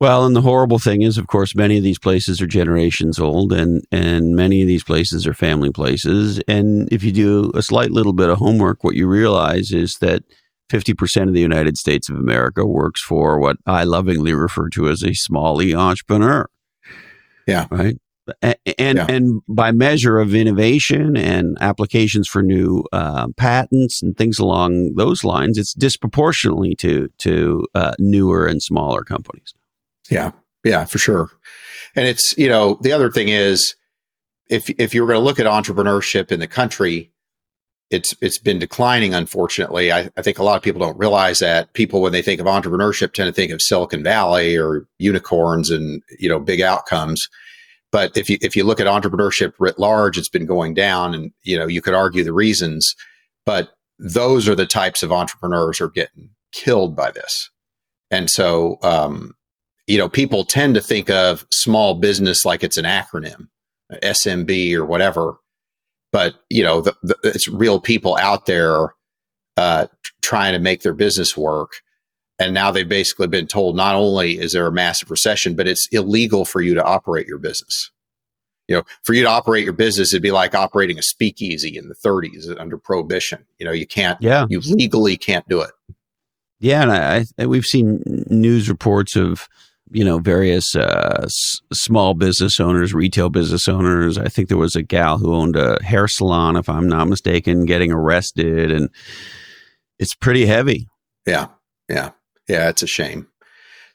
Well, 0.00 0.26
and 0.26 0.34
the 0.34 0.40
horrible 0.40 0.78
thing 0.78 1.02
is, 1.02 1.18
of 1.18 1.28
course, 1.28 1.54
many 1.54 1.76
of 1.76 1.84
these 1.84 1.98
places 1.98 2.40
are 2.40 2.46
generations 2.46 3.18
old, 3.18 3.52
and 3.52 3.84
and 3.90 4.36
many 4.36 4.62
of 4.62 4.68
these 4.68 4.84
places 4.84 5.26
are 5.26 5.34
family 5.34 5.70
places. 5.70 6.40
And 6.46 6.88
if 6.92 7.02
you 7.02 7.10
do 7.10 7.50
a 7.54 7.62
slight 7.62 7.90
little 7.90 8.12
bit 8.12 8.30
of 8.30 8.38
homework, 8.38 8.84
what 8.84 8.94
you 8.94 9.08
realize 9.08 9.72
is 9.72 9.96
that 10.00 10.22
50% 10.70 11.28
of 11.28 11.34
the 11.34 11.40
United 11.40 11.76
States 11.76 12.08
of 12.08 12.16
America 12.16 12.64
works 12.64 13.02
for 13.02 13.40
what 13.40 13.56
I 13.66 13.82
lovingly 13.84 14.32
refer 14.32 14.68
to 14.70 14.88
as 14.88 15.02
a 15.02 15.14
small 15.14 15.60
e 15.60 15.74
entrepreneur. 15.74 16.48
Yeah. 17.46 17.66
Right 17.70 17.98
and 18.42 18.56
yeah. 18.98 19.06
and 19.08 19.42
by 19.48 19.72
measure 19.72 20.18
of 20.18 20.34
innovation 20.34 21.16
and 21.16 21.56
applications 21.60 22.28
for 22.28 22.42
new 22.42 22.84
uh, 22.92 23.28
patents 23.36 24.02
and 24.02 24.16
things 24.16 24.38
along 24.38 24.94
those 24.94 25.24
lines, 25.24 25.58
it's 25.58 25.74
disproportionately 25.74 26.74
to 26.76 27.08
to 27.18 27.66
uh, 27.74 27.94
newer 27.98 28.46
and 28.46 28.62
smaller 28.62 29.02
companies. 29.02 29.52
Yeah, 30.10 30.32
yeah, 30.64 30.84
for 30.84 30.98
sure. 30.98 31.30
And 31.96 32.06
it's 32.06 32.36
you 32.38 32.48
know 32.48 32.78
the 32.80 32.92
other 32.92 33.10
thing 33.10 33.28
is 33.28 33.74
if 34.48 34.70
if 34.78 34.94
you 34.94 35.02
were 35.02 35.08
going 35.08 35.20
to 35.20 35.24
look 35.24 35.40
at 35.40 35.46
entrepreneurship 35.46 36.30
in 36.30 36.38
the 36.38 36.46
country, 36.46 37.10
it's 37.90 38.14
it's 38.20 38.38
been 38.38 38.60
declining. 38.60 39.14
Unfortunately, 39.14 39.90
I, 39.90 40.10
I 40.16 40.22
think 40.22 40.38
a 40.38 40.44
lot 40.44 40.56
of 40.56 40.62
people 40.62 40.80
don't 40.80 40.98
realize 40.98 41.40
that. 41.40 41.72
People 41.72 42.00
when 42.00 42.12
they 42.12 42.22
think 42.22 42.40
of 42.40 42.46
entrepreneurship 42.46 43.12
tend 43.12 43.26
to 43.26 43.32
think 43.32 43.50
of 43.50 43.60
Silicon 43.60 44.04
Valley 44.04 44.56
or 44.56 44.86
unicorns 44.98 45.70
and 45.70 46.02
you 46.20 46.28
know 46.28 46.38
big 46.38 46.60
outcomes 46.60 47.28
but 47.92 48.16
if 48.16 48.28
you 48.28 48.38
if 48.40 48.56
you 48.56 48.64
look 48.64 48.80
at 48.80 48.86
entrepreneurship 48.86 49.52
writ 49.58 49.78
large, 49.78 50.18
it's 50.18 50.28
been 50.28 50.46
going 50.46 50.74
down, 50.74 51.14
and 51.14 51.30
you 51.42 51.58
know 51.58 51.66
you 51.66 51.82
could 51.82 51.94
argue 51.94 52.24
the 52.24 52.32
reasons, 52.32 52.96
but 53.46 53.70
those 53.98 54.48
are 54.48 54.54
the 54.54 54.66
types 54.66 55.02
of 55.02 55.12
entrepreneurs 55.12 55.80
are 55.80 55.90
getting 55.90 56.30
killed 56.52 56.96
by 56.96 57.10
this. 57.10 57.50
And 58.10 58.28
so, 58.28 58.78
um, 58.82 59.34
you 59.86 59.96
know, 59.96 60.08
people 60.08 60.44
tend 60.44 60.74
to 60.74 60.80
think 60.80 61.08
of 61.08 61.46
small 61.52 61.94
business 61.94 62.44
like 62.44 62.64
it's 62.64 62.76
an 62.76 62.84
acronym, 62.84 63.48
SMB 63.92 64.74
or 64.74 64.84
whatever. 64.84 65.36
But 66.10 66.34
you 66.50 66.62
know, 66.62 66.80
the, 66.80 66.96
the, 67.02 67.16
it's 67.24 67.48
real 67.48 67.80
people 67.80 68.16
out 68.16 68.46
there 68.46 68.94
uh, 69.56 69.86
trying 70.22 70.52
to 70.52 70.58
make 70.58 70.82
their 70.82 70.94
business 70.94 71.36
work. 71.36 71.72
And 72.38 72.54
now 72.54 72.70
they've 72.70 72.88
basically 72.88 73.28
been 73.28 73.46
told 73.46 73.76
not 73.76 73.94
only 73.94 74.38
is 74.38 74.52
there 74.52 74.66
a 74.66 74.72
massive 74.72 75.10
recession, 75.10 75.54
but 75.54 75.68
it's 75.68 75.86
illegal 75.92 76.44
for 76.44 76.60
you 76.60 76.74
to 76.74 76.82
operate 76.82 77.26
your 77.26 77.38
business. 77.38 77.90
You 78.68 78.76
know, 78.76 78.82
for 79.02 79.12
you 79.12 79.22
to 79.22 79.28
operate 79.28 79.64
your 79.64 79.72
business, 79.72 80.12
it'd 80.12 80.22
be 80.22 80.30
like 80.30 80.54
operating 80.54 80.98
a 80.98 81.02
speakeasy 81.02 81.76
in 81.76 81.88
the 81.88 81.94
30s 81.94 82.58
under 82.58 82.78
prohibition. 82.78 83.44
You 83.58 83.66
know, 83.66 83.72
you 83.72 83.86
can't, 83.86 84.20
yeah. 84.22 84.46
you 84.48 84.60
legally 84.60 85.16
can't 85.16 85.46
do 85.48 85.60
it. 85.60 85.72
Yeah. 86.58 86.82
And 86.82 86.92
I, 86.92 87.24
I 87.38 87.46
we've 87.46 87.64
seen 87.64 88.02
news 88.30 88.68
reports 88.68 89.16
of, 89.16 89.48
you 89.90 90.04
know, 90.04 90.18
various 90.18 90.74
uh, 90.74 91.22
s- 91.24 91.60
small 91.72 92.14
business 92.14 92.58
owners, 92.60 92.94
retail 92.94 93.30
business 93.30 93.68
owners. 93.68 94.16
I 94.16 94.28
think 94.28 94.48
there 94.48 94.56
was 94.56 94.76
a 94.76 94.82
gal 94.82 95.18
who 95.18 95.34
owned 95.34 95.56
a 95.56 95.82
hair 95.82 96.08
salon, 96.08 96.56
if 96.56 96.68
I'm 96.68 96.88
not 96.88 97.08
mistaken, 97.08 97.66
getting 97.66 97.92
arrested. 97.92 98.70
And 98.70 98.88
it's 99.98 100.14
pretty 100.14 100.46
heavy. 100.46 100.88
Yeah. 101.26 101.48
Yeah 101.88 102.12
yeah, 102.52 102.68
it's 102.68 102.82
a 102.82 102.86
shame. 102.86 103.28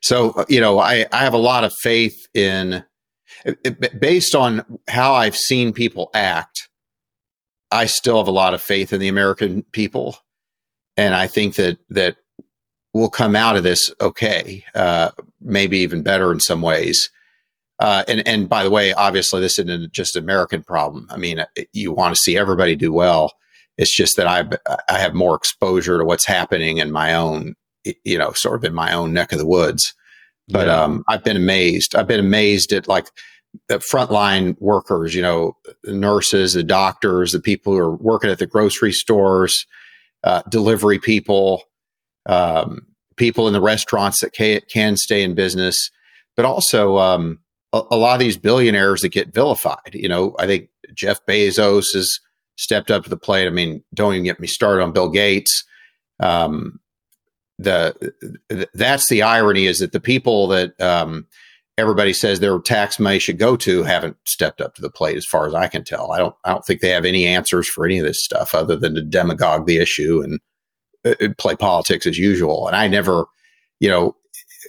So, 0.01 0.31
uh, 0.31 0.45
you 0.49 0.59
know, 0.59 0.79
I, 0.79 1.05
I 1.11 1.19
have 1.19 1.33
a 1.33 1.37
lot 1.37 1.63
of 1.63 1.73
faith 1.73 2.15
in, 2.33 2.83
based 3.99 4.33
on 4.33 4.79
how 4.87 5.13
I've 5.13 5.35
seen 5.35 5.73
people 5.73 6.09
act, 6.13 6.67
I 7.71 7.85
still 7.85 8.17
have 8.17 8.27
a 8.27 8.31
lot 8.31 8.53
of 8.53 8.61
faith 8.61 8.93
in 8.93 8.99
the 8.99 9.07
American 9.07 9.63
people. 9.71 10.17
And 10.95 11.13
I 11.13 11.27
think 11.27 11.55
that, 11.55 11.77
that 11.89 12.17
we'll 12.93 13.09
come 13.09 13.35
out 13.35 13.55
of 13.55 13.63
this 13.63 13.91
okay, 14.01 14.63
uh, 14.73 15.11
maybe 15.39 15.77
even 15.79 16.01
better 16.01 16.31
in 16.31 16.39
some 16.39 16.61
ways. 16.61 17.09
Uh, 17.79 18.03
and 18.07 18.27
and 18.27 18.49
by 18.49 18.63
the 18.63 18.71
way, 18.71 18.91
obviously, 18.93 19.39
this 19.39 19.59
isn't 19.59 19.93
just 19.93 20.15
an 20.15 20.23
American 20.23 20.63
problem. 20.63 21.05
I 21.11 21.17
mean, 21.17 21.45
you 21.73 21.91
want 21.91 22.15
to 22.15 22.19
see 22.19 22.35
everybody 22.35 22.75
do 22.75 22.91
well. 22.91 23.33
It's 23.77 23.95
just 23.95 24.17
that 24.17 24.25
I 24.25 24.45
I 24.89 24.97
have 24.97 25.13
more 25.13 25.35
exposure 25.35 25.99
to 25.99 26.03
what's 26.03 26.25
happening 26.25 26.77
in 26.79 26.91
my 26.91 27.13
own 27.13 27.53
you 28.03 28.17
know, 28.17 28.31
sort 28.33 28.55
of 28.55 28.63
in 28.63 28.73
my 28.73 28.93
own 28.93 29.13
neck 29.13 29.31
of 29.31 29.39
the 29.39 29.45
woods. 29.45 29.93
But 30.47 30.67
yeah. 30.67 30.81
um, 30.81 31.03
I've 31.07 31.23
been 31.23 31.37
amazed. 31.37 31.95
I've 31.95 32.07
been 32.07 32.19
amazed 32.19 32.71
at 32.71 32.87
like 32.87 33.07
the 33.67 33.79
frontline 33.79 34.55
workers, 34.59 35.13
you 35.13 35.21
know, 35.21 35.57
the 35.83 35.93
nurses, 35.93 36.53
the 36.53 36.63
doctors, 36.63 37.31
the 37.31 37.39
people 37.39 37.73
who 37.73 37.79
are 37.79 37.95
working 37.95 38.29
at 38.29 38.39
the 38.39 38.45
grocery 38.45 38.91
stores, 38.91 39.65
uh, 40.23 40.41
delivery 40.49 40.99
people, 40.99 41.63
um, 42.27 42.85
people 43.15 43.47
in 43.47 43.53
the 43.53 43.61
restaurants 43.61 44.21
that 44.21 44.33
can, 44.33 44.61
can 44.71 44.95
stay 44.95 45.23
in 45.23 45.35
business, 45.35 45.89
but 46.35 46.45
also 46.45 46.97
um, 46.97 47.39
a, 47.73 47.81
a, 47.91 47.97
lot 47.97 48.13
of 48.13 48.19
these 48.19 48.37
billionaires 48.37 49.01
that 49.01 49.09
get 49.09 49.33
vilified. 49.33 49.93
You 49.93 50.07
know, 50.09 50.35
I 50.39 50.45
think 50.45 50.69
Jeff 50.93 51.25
Bezos 51.25 51.93
has 51.93 52.19
stepped 52.57 52.91
up 52.91 53.03
to 53.03 53.09
the 53.09 53.17
plate. 53.17 53.47
I 53.47 53.51
mean, 53.51 53.83
don't 53.93 54.13
even 54.13 54.23
get 54.23 54.39
me 54.39 54.47
started 54.47 54.83
on 54.83 54.91
Bill 54.91 55.09
Gates. 55.09 55.63
Um, 56.19 56.79
the 57.59 58.67
that's 58.73 59.09
the 59.09 59.21
irony 59.21 59.65
is 59.65 59.79
that 59.79 59.91
the 59.91 59.99
people 59.99 60.47
that 60.47 60.79
um, 60.79 61.27
everybody 61.77 62.13
says 62.13 62.39
their 62.39 62.59
tax 62.59 62.99
money 62.99 63.19
should 63.19 63.39
go 63.39 63.55
to 63.57 63.83
haven't 63.83 64.17
stepped 64.25 64.61
up 64.61 64.75
to 64.75 64.81
the 64.81 64.89
plate 64.89 65.17
as 65.17 65.25
far 65.25 65.47
as 65.47 65.53
I 65.53 65.67
can 65.67 65.83
tell. 65.83 66.11
I 66.11 66.17
don't 66.17 66.35
I 66.43 66.51
don't 66.51 66.65
think 66.65 66.81
they 66.81 66.89
have 66.89 67.05
any 67.05 67.25
answers 67.25 67.67
for 67.67 67.85
any 67.85 67.99
of 67.99 68.05
this 68.05 68.23
stuff 68.23 68.53
other 68.53 68.75
than 68.75 68.95
to 68.95 69.01
demagogue 69.01 69.65
the 69.65 69.77
issue 69.77 70.21
and 70.21 70.39
uh, 71.05 71.29
play 71.37 71.55
politics 71.55 72.05
as 72.05 72.17
usual. 72.17 72.67
And 72.67 72.75
I 72.75 72.87
never, 72.87 73.25
you 73.79 73.89
know, 73.89 74.15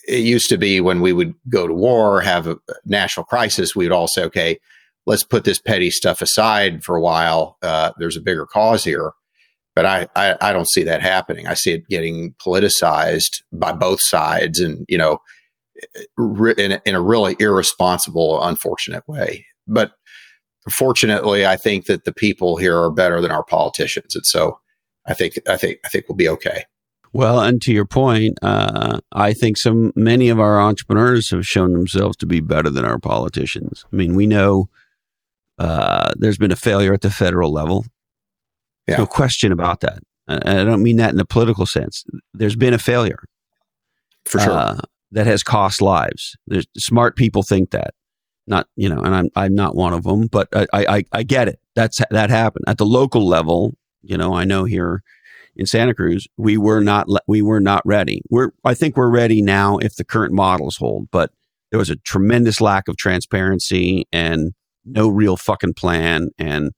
it 0.07 0.21
used 0.21 0.49
to 0.51 0.59
be 0.59 0.81
when 0.81 1.01
we 1.01 1.13
would 1.13 1.35
go 1.49 1.67
to 1.67 1.75
war, 1.75 2.21
have 2.21 2.47
a 2.47 2.59
national 2.85 3.25
crisis, 3.25 3.75
we 3.75 3.85
would 3.85 3.93
all 3.93 4.09
say, 4.09 4.25
okay, 4.25 4.59
let's 5.07 5.25
put 5.25 5.45
this 5.45 5.59
petty 5.59 5.91
stuff 5.91 6.23
aside 6.23 6.85
for 6.85 6.97
a 6.97 7.01
while. 7.01 7.57
Uh, 7.63 7.93
there's 7.99 8.17
a 8.17 8.21
bigger 8.21 8.47
cause 8.47 8.85
here. 8.85 9.13
But 9.79 9.87
I, 9.87 10.09
I, 10.17 10.37
I, 10.41 10.53
don't 10.53 10.69
see 10.69 10.83
that 10.83 11.03
happening. 11.03 11.47
I 11.47 11.55
see 11.55 11.71
it 11.71 11.87
getting 11.87 12.35
politicized 12.45 13.45
by 13.53 13.71
both 13.71 14.01
sides 14.03 14.59
and, 14.59 14.85
you 14.89 14.99
know, 14.99 15.19
in, 16.59 16.81
in 16.85 16.97
a 16.97 17.01
really 17.01 17.37
irresponsible, 17.39 18.43
unfortunate 18.43 19.07
way. 19.07 19.47
But 19.69 19.93
fortunately, 20.69 21.47
I 21.47 21.57
think 21.57 21.87
that 21.87 22.05
the 22.05 22.13
people 22.13 22.57
here 22.57 22.77
are 22.77 22.91
better 22.91 23.21
than 23.21 23.31
our 23.31 23.45
politicians. 23.45 24.17
And 24.17 24.27
so 24.27 24.59
I 25.07 25.15
think, 25.15 25.39
I 25.49 25.57
think, 25.57 25.79
I 25.85 25.89
think 25.91 26.09
we'll 26.09 26.17
be 26.17 26.29
okay. 26.29 26.65
Well, 27.13 27.39
and 27.39 27.63
to 27.63 27.73
your 27.73 27.87
point, 27.87 28.37
uh, 28.43 28.99
I 29.13 29.33
think 29.33 29.59
some 29.59 29.93
many 29.95 30.29
of 30.29 30.41
our 30.41 30.61
entrepreneurs 30.61 31.31
have 31.31 31.47
shown 31.47 31.73
themselves 31.73 32.17
to 32.17 32.27
be 32.27 32.41
better 32.41 32.69
than 32.69 32.85
our 32.85 32.99
politicians. 32.99 33.85
I 33.93 33.95
mean, 33.95 34.17
we 34.17 34.27
know 34.27 34.71
uh, 35.57 36.15
there's 36.17 36.37
been 36.37 36.51
a 36.51 36.57
failure 36.57 36.93
at 36.93 37.03
the 37.03 37.11
federal 37.11 37.53
level. 37.53 37.85
Yeah. 38.89 38.97
No 38.97 39.07
question 39.07 39.53
about 39.53 39.81
that. 39.81 39.99
And 40.27 40.61
I 40.61 40.65
don't 40.65 40.83
mean 40.83 40.97
that 40.97 41.13
in 41.13 41.21
a 41.21 41.25
political 41.25 41.67
sense. 41.67 42.05
There's 42.35 42.57
been 42.57 42.75
a 42.75 42.79
failure. 42.79 43.23
For 44.25 44.41
sure. 44.41 44.53
Uh, 44.53 44.81
that 45.13 45.27
has 45.27 45.43
cost 45.43 45.81
lives. 45.81 46.37
There's, 46.47 46.67
smart 46.77 47.17
people 47.17 47.43
think 47.43 47.71
that. 47.71 47.95
Not, 48.47 48.67
you 48.77 48.89
know, 48.89 49.03
and 49.03 49.15
I'm 49.15 49.29
I'm 49.37 49.55
not 49.55 49.77
one 49.77 49.93
of 49.93 50.05
them, 50.05 50.27
but 50.27 50.49
I, 50.55 50.67
I, 50.73 51.05
I 51.13 51.23
get 51.23 51.49
it. 51.49 51.61
That's 51.75 52.01
that 52.11 52.31
happened 52.31 52.65
at 52.67 52.79
the 52.79 52.87
local 52.87 53.29
level. 53.29 53.77
You 54.01 54.17
know, 54.17 54.33
I 54.33 54.45
know 54.45 54.65
here 54.65 55.03
in 55.55 55.67
Santa 55.67 55.93
Cruz, 55.93 56.27
we 56.39 56.57
were 56.57 56.81
not 56.81 57.09
we 57.27 57.43
were 57.43 57.61
not 57.61 57.83
ready. 57.85 58.23
We're 58.31 58.53
I 58.65 58.73
think 58.73 58.97
we're 58.97 59.11
ready 59.11 59.43
now 59.43 59.77
if 59.77 59.97
the 59.97 60.05
current 60.05 60.33
models 60.33 60.79
hold, 60.79 61.11
but 61.11 61.31
there 61.71 61.79
was 61.79 61.91
a 61.91 61.97
tremendous 61.97 62.59
lack 62.59 62.89
of 62.89 62.97
transparency 62.97 64.07
and 64.13 64.55
no 64.87 65.09
real 65.09 65.37
fucking 65.37 65.75
plan. 65.75 66.31
And 66.39 66.73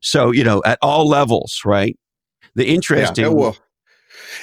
so, 0.00 0.30
you 0.30 0.44
know, 0.44 0.62
at 0.64 0.78
all 0.82 1.08
levels, 1.08 1.60
right? 1.64 1.98
The 2.54 2.66
interesting. 2.66 3.24
Yeah, 3.24 3.30
well, 3.30 3.56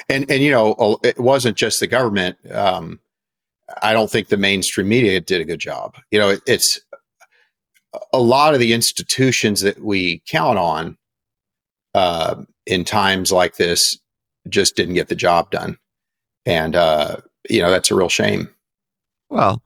and, 0.08 0.30
and, 0.30 0.42
you 0.42 0.50
know, 0.50 0.98
it 1.02 1.18
wasn't 1.18 1.56
just 1.56 1.80
the 1.80 1.86
government. 1.86 2.36
Um, 2.50 3.00
I 3.82 3.92
don't 3.92 4.10
think 4.10 4.28
the 4.28 4.36
mainstream 4.36 4.88
media 4.88 5.20
did 5.20 5.40
a 5.40 5.44
good 5.44 5.60
job. 5.60 5.96
You 6.10 6.18
know, 6.18 6.30
it, 6.30 6.40
it's 6.46 6.80
a 8.12 8.18
lot 8.18 8.54
of 8.54 8.60
the 8.60 8.72
institutions 8.72 9.60
that 9.60 9.82
we 9.82 10.22
count 10.28 10.58
on 10.58 10.96
uh, 11.94 12.42
in 12.66 12.84
times 12.84 13.32
like 13.32 13.56
this 13.56 13.98
just 14.48 14.76
didn't 14.76 14.94
get 14.94 15.08
the 15.08 15.14
job 15.14 15.50
done. 15.50 15.78
And, 16.46 16.74
uh, 16.74 17.16
you 17.50 17.60
know, 17.60 17.70
that's 17.70 17.90
a 17.90 17.94
real 17.94 18.08
shame. 18.08 18.48
Well, 19.30 19.62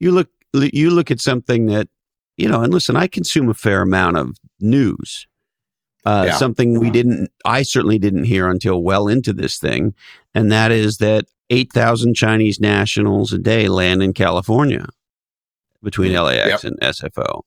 you 0.00 0.10
look, 0.10 0.28
you 0.52 0.90
look 0.90 1.10
at 1.10 1.20
something 1.20 1.66
that 1.66 1.88
you 2.36 2.48
know, 2.48 2.62
and 2.62 2.72
listen, 2.72 2.96
I 2.96 3.06
consume 3.06 3.48
a 3.48 3.54
fair 3.54 3.82
amount 3.82 4.18
of 4.18 4.36
news. 4.60 5.26
Uh, 6.04 6.26
yeah. 6.28 6.36
Something 6.36 6.78
we 6.78 6.90
didn't, 6.90 7.30
I 7.44 7.62
certainly 7.62 7.98
didn't 7.98 8.24
hear 8.24 8.48
until 8.48 8.80
well 8.80 9.08
into 9.08 9.32
this 9.32 9.58
thing, 9.58 9.92
and 10.34 10.52
that 10.52 10.70
is 10.70 10.98
that 10.98 11.26
8,000 11.50 12.14
Chinese 12.14 12.60
nationals 12.60 13.32
a 13.32 13.38
day 13.38 13.68
land 13.68 14.02
in 14.02 14.12
California 14.12 14.86
between 15.82 16.12
mm. 16.12 16.24
LAX 16.24 16.62
yep. 16.62 16.64
and 16.64 16.80
SFO. 16.80 17.42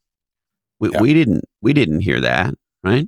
We, 0.79 0.91
yep. 0.91 1.01
we 1.01 1.13
didn't, 1.13 1.45
we 1.61 1.73
didn't 1.73 2.01
hear 2.01 2.19
that, 2.19 2.53
right? 2.83 3.07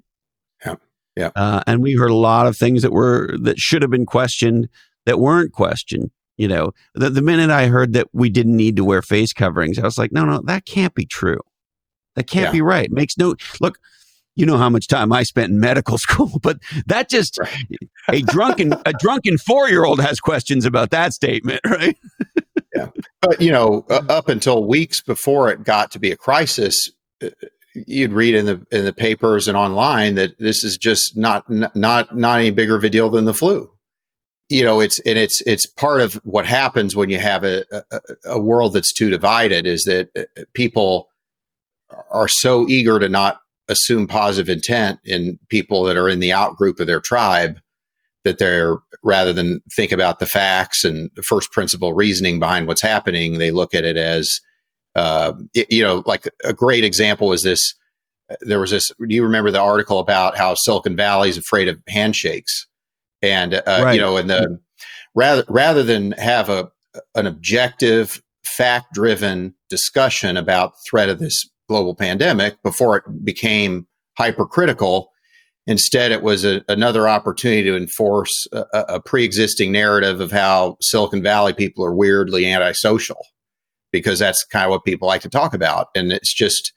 Yeah, 0.65 0.75
yeah. 1.17 1.31
Uh, 1.35 1.63
and 1.67 1.81
we 1.81 1.95
heard 1.95 2.11
a 2.11 2.15
lot 2.15 2.47
of 2.47 2.55
things 2.55 2.81
that 2.81 2.91
were 2.91 3.35
that 3.41 3.59
should 3.59 3.81
have 3.81 3.91
been 3.91 4.05
questioned 4.05 4.69
that 5.05 5.19
weren't 5.19 5.51
questioned. 5.51 6.11
You 6.37 6.47
know, 6.47 6.71
the, 6.95 7.09
the 7.09 7.21
minute 7.21 7.49
I 7.49 7.67
heard 7.67 7.93
that 7.93 8.07
we 8.13 8.29
didn't 8.29 8.55
need 8.55 8.75
to 8.77 8.85
wear 8.85 9.01
face 9.01 9.33
coverings, 9.33 9.77
I 9.77 9.83
was 9.83 9.97
like, 9.97 10.11
no, 10.11 10.25
no, 10.25 10.41
that 10.45 10.65
can't 10.65 10.93
be 10.95 11.05
true. 11.05 11.41
That 12.15 12.27
can't 12.27 12.45
yeah. 12.45 12.51
be 12.51 12.61
right. 12.61 12.85
It 12.85 12.91
makes 12.91 13.17
no 13.17 13.35
look. 13.59 13.77
You 14.35 14.45
know 14.45 14.57
how 14.57 14.69
much 14.69 14.87
time 14.87 15.11
I 15.11 15.23
spent 15.23 15.51
in 15.51 15.59
medical 15.59 15.97
school, 15.97 16.39
but 16.41 16.59
that 16.85 17.09
just 17.09 17.37
right. 17.39 17.65
a 18.09 18.21
drunken 18.21 18.73
a 18.85 18.93
drunken 18.93 19.37
four 19.37 19.69
year 19.69 19.85
old 19.85 19.99
has 20.01 20.19
questions 20.19 20.65
about 20.65 20.91
that 20.91 21.13
statement, 21.13 21.61
right? 21.65 21.97
yeah, 22.75 22.89
but 23.21 23.41
you 23.41 23.51
know, 23.51 23.85
uh, 23.89 24.01
up 24.09 24.29
until 24.29 24.63
weeks 24.65 25.01
before 25.01 25.49
it 25.49 25.63
got 25.63 25.91
to 25.91 25.99
be 25.99 26.11
a 26.11 26.17
crisis, 26.17 26.91
uh, 27.23 27.29
you'd 27.73 28.13
read 28.13 28.35
in 28.35 28.45
the 28.45 28.65
in 28.71 28.85
the 28.85 28.93
papers 28.93 29.47
and 29.47 29.57
online 29.57 30.15
that 30.15 30.37
this 30.39 30.63
is 30.63 30.77
just 30.77 31.17
not 31.17 31.49
not 31.75 32.15
not 32.15 32.39
any 32.39 32.51
bigger 32.51 32.75
of 32.75 32.83
a 32.83 32.89
deal 32.89 33.09
than 33.09 33.25
the 33.25 33.33
flu 33.33 33.69
you 34.51 34.63
know 34.63 34.81
it's 34.81 34.99
and 35.01 35.17
it's 35.17 35.41
it's 35.47 35.65
part 35.65 36.01
of 36.01 36.15
what 36.25 36.45
happens 36.45 36.95
when 36.95 37.09
you 37.09 37.17
have 37.17 37.43
a, 37.43 37.63
a, 37.71 37.99
a 38.25 38.39
world 38.39 38.73
that's 38.73 38.91
too 38.91 39.09
divided 39.09 39.65
is 39.65 39.83
that 39.85 40.09
uh, 40.17 40.43
people 40.53 41.07
are 42.11 42.27
so 42.27 42.67
eager 42.67 42.99
to 42.99 43.09
not 43.09 43.41
assume 43.67 44.07
positive 44.07 44.49
intent 44.49 44.99
in 45.05 45.39
people 45.49 45.83
that 45.83 45.97
are 45.97 46.09
in 46.09 46.19
the 46.19 46.31
out 46.31 46.57
group 46.57 46.79
of 46.79 46.87
their 46.87 46.99
tribe 46.99 47.59
that 48.23 48.37
they're 48.37 48.77
rather 49.03 49.33
than 49.33 49.61
think 49.75 49.91
about 49.91 50.19
the 50.19 50.25
facts 50.25 50.83
and 50.83 51.09
the 51.15 51.23
first 51.23 51.51
principle 51.51 51.93
reasoning 51.93 52.39
behind 52.39 52.67
what's 52.67 52.81
happening, 52.81 53.37
they 53.37 53.49
look 53.49 53.73
at 53.73 53.83
it 53.83 53.97
as, 53.97 54.39
uh, 54.95 55.33
it, 55.53 55.71
you 55.71 55.81
know, 55.83 56.03
like 56.05 56.29
a 56.43 56.53
great 56.53 56.83
example 56.83 57.33
is 57.33 57.41
this. 57.41 57.73
There 58.41 58.59
was 58.59 58.71
this. 58.71 58.89
Do 58.89 59.13
you 59.13 59.23
remember 59.23 59.51
the 59.51 59.59
article 59.59 59.99
about 59.99 60.37
how 60.37 60.55
Silicon 60.55 60.95
Valley 60.95 61.29
is 61.29 61.37
afraid 61.37 61.67
of 61.67 61.77
handshakes? 61.89 62.67
And 63.21 63.55
uh, 63.55 63.63
right. 63.67 63.93
you 63.93 63.99
know, 63.99 64.15
and 64.15 64.29
the 64.29 64.59
rather 65.15 65.43
rather 65.49 65.83
than 65.83 66.13
have 66.13 66.47
a 66.47 66.71
an 67.15 67.27
objective, 67.27 68.21
fact 68.45 68.93
driven 68.93 69.53
discussion 69.69 70.37
about 70.37 70.73
threat 70.89 71.09
of 71.09 71.19
this 71.19 71.45
global 71.71 71.95
pandemic 71.95 72.61
before 72.63 72.97
it 72.97 73.03
became 73.23 73.87
hypercritical. 74.17 75.09
Instead, 75.67 76.11
it 76.11 76.21
was 76.21 76.43
a, 76.43 76.61
another 76.67 77.07
opportunity 77.07 77.63
to 77.63 77.77
enforce 77.77 78.47
a, 78.51 78.65
a 78.73 78.99
pre 78.99 79.23
existing 79.23 79.71
narrative 79.71 80.19
of 80.19 80.31
how 80.31 80.75
Silicon 80.81 81.23
Valley 81.23 81.53
people 81.53 81.85
are 81.85 81.95
weirdly 81.95 82.45
antisocial, 82.45 83.25
because 83.91 84.19
that's 84.19 84.43
kind 84.51 84.65
of 84.65 84.71
what 84.71 84.83
people 84.83 85.07
like 85.07 85.21
to 85.21 85.29
talk 85.29 85.53
about. 85.53 85.87
And 85.95 86.11
it's 86.11 86.33
just, 86.33 86.73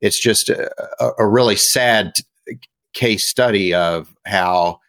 it's 0.00 0.22
just 0.22 0.50
a, 0.50 0.70
a 1.18 1.26
really 1.26 1.56
sad 1.56 2.12
case 2.92 3.28
study 3.30 3.72
of 3.72 4.14
how 4.26 4.80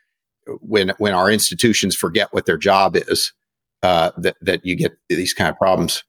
when 0.60 0.94
when 0.98 1.14
our 1.14 1.32
institutions 1.32 1.96
forget 1.96 2.30
what 2.32 2.46
their 2.46 2.58
job 2.58 2.96
is, 2.96 3.34
uh, 3.84 4.12
that 4.18 4.36
that 4.42 4.66
you 4.66 4.76
get 4.76 4.98
these 5.10 5.34
kind 5.34 5.50
of 5.50 5.58
problems. 5.58 6.04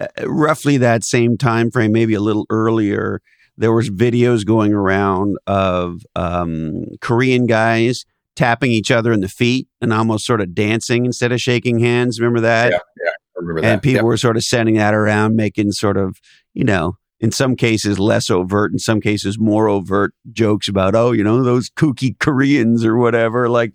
Uh, 0.00 0.06
roughly 0.26 0.78
that 0.78 1.04
same 1.04 1.36
time 1.36 1.70
frame, 1.70 1.92
maybe 1.92 2.14
a 2.14 2.20
little 2.20 2.46
earlier, 2.48 3.20
there 3.58 3.72
was 3.72 3.90
videos 3.90 4.46
going 4.46 4.72
around 4.72 5.36
of 5.46 6.00
um, 6.16 6.84
Korean 7.00 7.46
guys 7.46 8.04
tapping 8.34 8.72
each 8.72 8.90
other 8.90 9.12
in 9.12 9.20
the 9.20 9.28
feet 9.28 9.68
and 9.82 9.92
almost 9.92 10.24
sort 10.24 10.40
of 10.40 10.54
dancing 10.54 11.04
instead 11.04 11.32
of 11.32 11.40
shaking 11.40 11.78
hands. 11.78 12.18
Remember 12.18 12.40
that? 12.40 12.72
Yeah, 12.72 12.78
yeah, 13.04 13.10
I 13.10 13.40
remember 13.40 13.60
that. 13.60 13.72
And 13.72 13.82
people 13.82 13.96
yep. 13.96 14.04
were 14.04 14.16
sort 14.16 14.38
of 14.38 14.44
sending 14.44 14.76
that 14.76 14.94
around, 14.94 15.36
making 15.36 15.72
sort 15.72 15.98
of, 15.98 16.16
you 16.54 16.64
know, 16.64 16.96
in 17.22 17.30
some 17.30 17.54
cases 17.54 18.00
less 18.00 18.28
overt, 18.28 18.72
in 18.72 18.80
some 18.80 19.00
cases 19.00 19.38
more 19.38 19.68
overt 19.68 20.12
jokes 20.32 20.68
about, 20.68 20.96
oh, 20.96 21.12
you 21.12 21.22
know, 21.22 21.44
those 21.44 21.70
kooky 21.70 22.18
Koreans 22.18 22.84
or 22.84 22.96
whatever. 22.96 23.48
Like, 23.48 23.74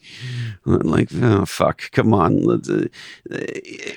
like, 0.65 1.09
oh, 1.15 1.45
fuck, 1.45 1.89
come 1.91 2.13
on. 2.13 2.45
Uh, 2.51 2.87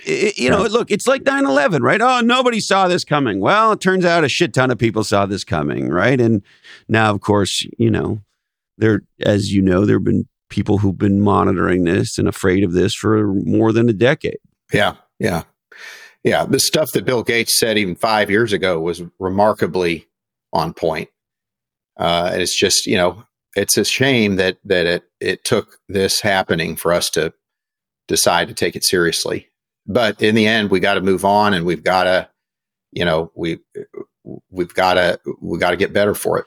you 0.07 0.49
know, 0.49 0.63
look, 0.63 0.93
it's 0.93 1.09
like 1.09 1.25
9 1.25 1.45
11, 1.45 1.83
right? 1.83 2.01
Oh, 2.01 2.21
nobody 2.21 2.61
saw 2.61 2.87
this 2.87 3.05
coming. 3.05 3.41
Well, 3.41 3.73
it 3.73 3.81
turns 3.81 4.05
out 4.05 4.23
a 4.23 4.29
shit 4.29 4.55
ton 4.55 4.71
of 4.71 4.79
people 4.79 5.03
saw 5.03 5.27
this 5.27 5.43
coming, 5.43 5.89
right? 5.89 6.21
And 6.21 6.43
now, 6.89 7.13
of 7.13 7.21
course, 7.21 7.67
you 7.77 7.91
know, 7.91 8.21
there, 8.79 9.03
as 9.21 9.53
you 9.53 9.63
know, 9.63 9.85
there 9.85 9.97
have 9.97 10.05
been 10.05 10.29
people 10.49 10.79
who've 10.79 10.97
been 10.97 11.21
monitoring 11.21 11.85
this 11.85 12.19
and 12.19 12.29
afraid 12.29 12.63
of 12.63 12.73
this 12.73 12.95
for 12.95 13.35
more 13.35 13.73
than 13.73 13.89
a 13.89 13.93
decade. 13.93 14.39
Yeah. 14.73 14.95
Yeah 15.19 15.43
yeah, 16.25 16.45
the 16.45 16.61
stuff 16.61 16.91
that 16.93 17.05
Bill 17.05 17.23
Gates 17.23 17.59
said 17.59 17.79
even 17.79 17.95
five 17.97 18.31
years 18.31 18.53
ago 18.53 18.79
was 18.79 19.03
remarkably 19.19 20.07
on 20.53 20.75
point. 20.75 21.09
Uh, 21.99 22.31
and 22.33 22.43
it's 22.43 22.59
just, 22.59 22.87
you 22.87 22.97
know, 22.97 23.25
it's 23.57 23.77
a 23.77 23.85
shame 23.85 24.37
that 24.37 24.59
that 24.65 24.87
it 24.87 25.05
it 25.21 25.45
took 25.45 25.79
this 25.89 26.21
happening 26.21 26.77
for 26.77 26.93
us 26.93 27.11
to 27.11 27.33
decide 28.07 28.49
to 28.49 28.55
take 28.55 28.77
it 28.77 28.85
seriously. 28.85 29.49
But 29.87 30.21
in 30.23 30.35
the 30.35 30.47
end, 30.47 30.71
we 30.71 30.79
got 30.79 30.95
to 30.95 31.01
move 31.01 31.25
on, 31.25 31.53
and 31.53 31.65
we've 31.65 31.83
got 31.83 32.05
to, 32.05 32.29
you 32.93 33.05
know, 33.05 33.33
we 33.35 33.59
we've 34.51 34.75
got 34.75 34.95
to 34.95 35.19
we 35.41 35.59
got 35.59 35.71
to 35.71 35.77
get 35.77 35.93
better 35.93 36.15
for 36.15 36.39
it. 36.39 36.45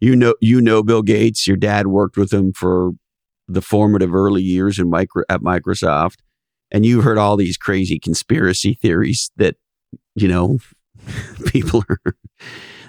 You 0.00 0.16
know, 0.16 0.34
you 0.40 0.60
know 0.60 0.82
Bill 0.82 1.02
Gates. 1.02 1.46
Your 1.46 1.56
dad 1.56 1.88
worked 1.88 2.16
with 2.16 2.32
him 2.32 2.52
for 2.52 2.92
the 3.48 3.62
formative 3.62 4.14
early 4.14 4.42
years 4.42 4.78
in 4.78 4.88
micro 4.88 5.24
at 5.28 5.40
Microsoft 5.40 6.16
and 6.70 6.84
you've 6.84 7.04
heard 7.04 7.18
all 7.18 7.36
these 7.36 7.56
crazy 7.56 7.98
conspiracy 7.98 8.74
theories 8.74 9.30
that 9.36 9.56
you 10.14 10.28
know 10.28 10.58
people 11.46 11.84
are 11.88 12.16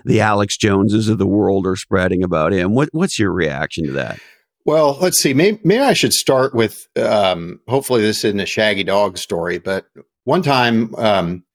the 0.06 0.22
Alex 0.22 0.58
Joneses 0.58 1.10
of 1.10 1.18
the 1.18 1.28
world 1.28 1.68
are 1.68 1.76
spreading 1.76 2.24
about 2.24 2.54
him. 2.54 2.74
What 2.74 2.90
what's 2.92 3.20
your 3.20 3.32
reaction 3.32 3.86
to 3.86 3.92
that? 3.94 4.20
Well, 4.66 4.98
let's 5.00 5.22
see. 5.22 5.34
Maybe, 5.34 5.60
maybe 5.64 5.82
I 5.82 5.94
should 5.94 6.14
start 6.14 6.54
with. 6.54 6.88
Um, 6.98 7.62
hopefully, 7.68 8.02
this 8.02 8.26
isn't 8.26 8.40
a 8.40 8.46
shaggy 8.46 8.84
dog 8.84 9.18
story, 9.18 9.60
but 9.60 9.86
one 10.26 10.42
time, 10.42 10.94
um, 10.96 11.46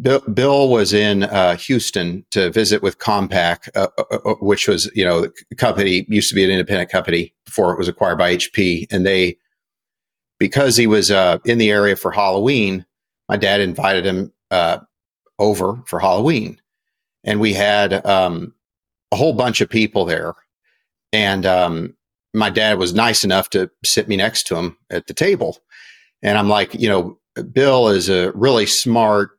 Bill, 0.00 0.20
Bill, 0.20 0.68
was 0.68 0.92
in 0.92 1.22
uh, 1.22 1.56
Houston 1.56 2.24
to 2.32 2.50
visit 2.50 2.82
with 2.82 2.98
Compaq, 2.98 3.68
uh, 3.76 3.86
uh, 3.96 4.04
uh, 4.10 4.30
uh 4.30 4.34
which 4.40 4.66
was 4.66 4.90
you 4.94 5.04
know 5.04 5.20
the 5.20 5.56
company 5.56 6.04
used 6.08 6.28
to 6.30 6.34
be 6.34 6.44
an 6.44 6.50
independent 6.50 6.90
company 6.90 7.32
before 7.44 7.72
it 7.72 7.78
was 7.78 7.86
acquired 7.86 8.18
by 8.18 8.36
HP, 8.36 8.86
and 8.90 9.06
they 9.06 9.36
because 10.38 10.76
he 10.76 10.86
was 10.86 11.10
uh, 11.10 11.38
in 11.44 11.58
the 11.58 11.70
area 11.70 11.96
for 11.96 12.10
Halloween, 12.10 12.86
my 13.28 13.36
dad 13.36 13.60
invited 13.60 14.04
him 14.04 14.32
over 15.38 15.82
for 15.86 16.00
Halloween, 16.00 16.60
and 17.24 17.40
we 17.40 17.52
had 17.52 18.04
um, 18.06 18.54
a 19.12 19.16
whole 19.16 19.32
bunch 19.32 19.60
of 19.60 19.70
people 19.70 20.04
there, 20.04 20.34
and 21.12 21.46
um, 21.46 21.96
my 22.34 22.50
dad 22.50 22.78
was 22.78 22.92
nice 22.92 23.24
enough 23.24 23.48
to 23.50 23.70
sit 23.84 24.08
me 24.08 24.16
next 24.16 24.46
to 24.48 24.56
him 24.56 24.76
at 24.90 25.06
the 25.06 25.14
table. 25.14 25.58
And 26.22 26.36
I'm 26.36 26.48
like, 26.48 26.74
you 26.74 26.88
know, 26.88 27.18
Bill 27.52 27.88
is 27.88 28.08
a 28.08 28.32
really 28.32 28.66
smart, 28.66 29.30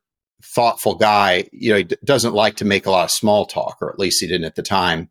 thoughtful 0.43 0.95
guy. 0.95 1.49
You 1.51 1.71
know, 1.71 1.77
he 1.77 1.83
d- 1.83 1.97
doesn't 2.03 2.33
like 2.33 2.55
to 2.57 2.65
make 2.65 2.85
a 2.85 2.91
lot 2.91 3.05
of 3.05 3.11
small 3.11 3.45
talk, 3.45 3.77
or 3.81 3.91
at 3.91 3.99
least 3.99 4.21
he 4.21 4.27
didn't 4.27 4.45
at 4.45 4.55
the 4.55 4.63
time. 4.63 5.09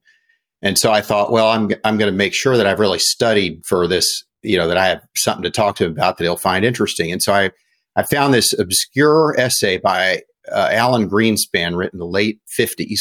And 0.62 0.78
so 0.78 0.90
I 0.90 1.02
thought, 1.02 1.30
well, 1.30 1.48
I'm 1.48 1.70
I'm 1.84 1.98
going 1.98 2.10
to 2.10 2.16
make 2.16 2.34
sure 2.34 2.56
that 2.56 2.66
I've 2.66 2.80
really 2.80 2.98
studied 2.98 3.64
for 3.66 3.86
this. 3.86 4.24
You 4.44 4.58
know, 4.58 4.68
that 4.68 4.78
I 4.78 4.86
have 4.86 5.02
something 5.16 5.42
to 5.42 5.50
talk 5.50 5.76
to 5.76 5.86
him 5.86 5.92
about 5.92 6.18
that 6.18 6.24
he'll 6.24 6.36
find 6.36 6.64
interesting. 6.64 7.10
And 7.10 7.22
so 7.22 7.32
I 7.32 7.50
I 7.96 8.02
found 8.02 8.34
this 8.34 8.52
obscure 8.58 9.34
essay 9.38 9.78
by 9.78 10.22
uh, 10.50 10.68
Alan 10.72 11.08
Greenspan 11.08 11.76
written 11.76 11.96
in 11.96 12.00
the 12.00 12.06
late 12.06 12.40
50s 12.58 13.00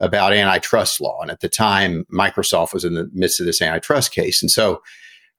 about 0.00 0.32
antitrust 0.32 1.00
law. 1.00 1.20
And 1.20 1.30
at 1.30 1.40
the 1.40 1.48
time, 1.48 2.04
Microsoft 2.12 2.72
was 2.72 2.84
in 2.84 2.94
the 2.94 3.08
midst 3.12 3.40
of 3.40 3.46
this 3.46 3.62
antitrust 3.62 4.12
case. 4.12 4.42
And 4.42 4.50
so 4.50 4.82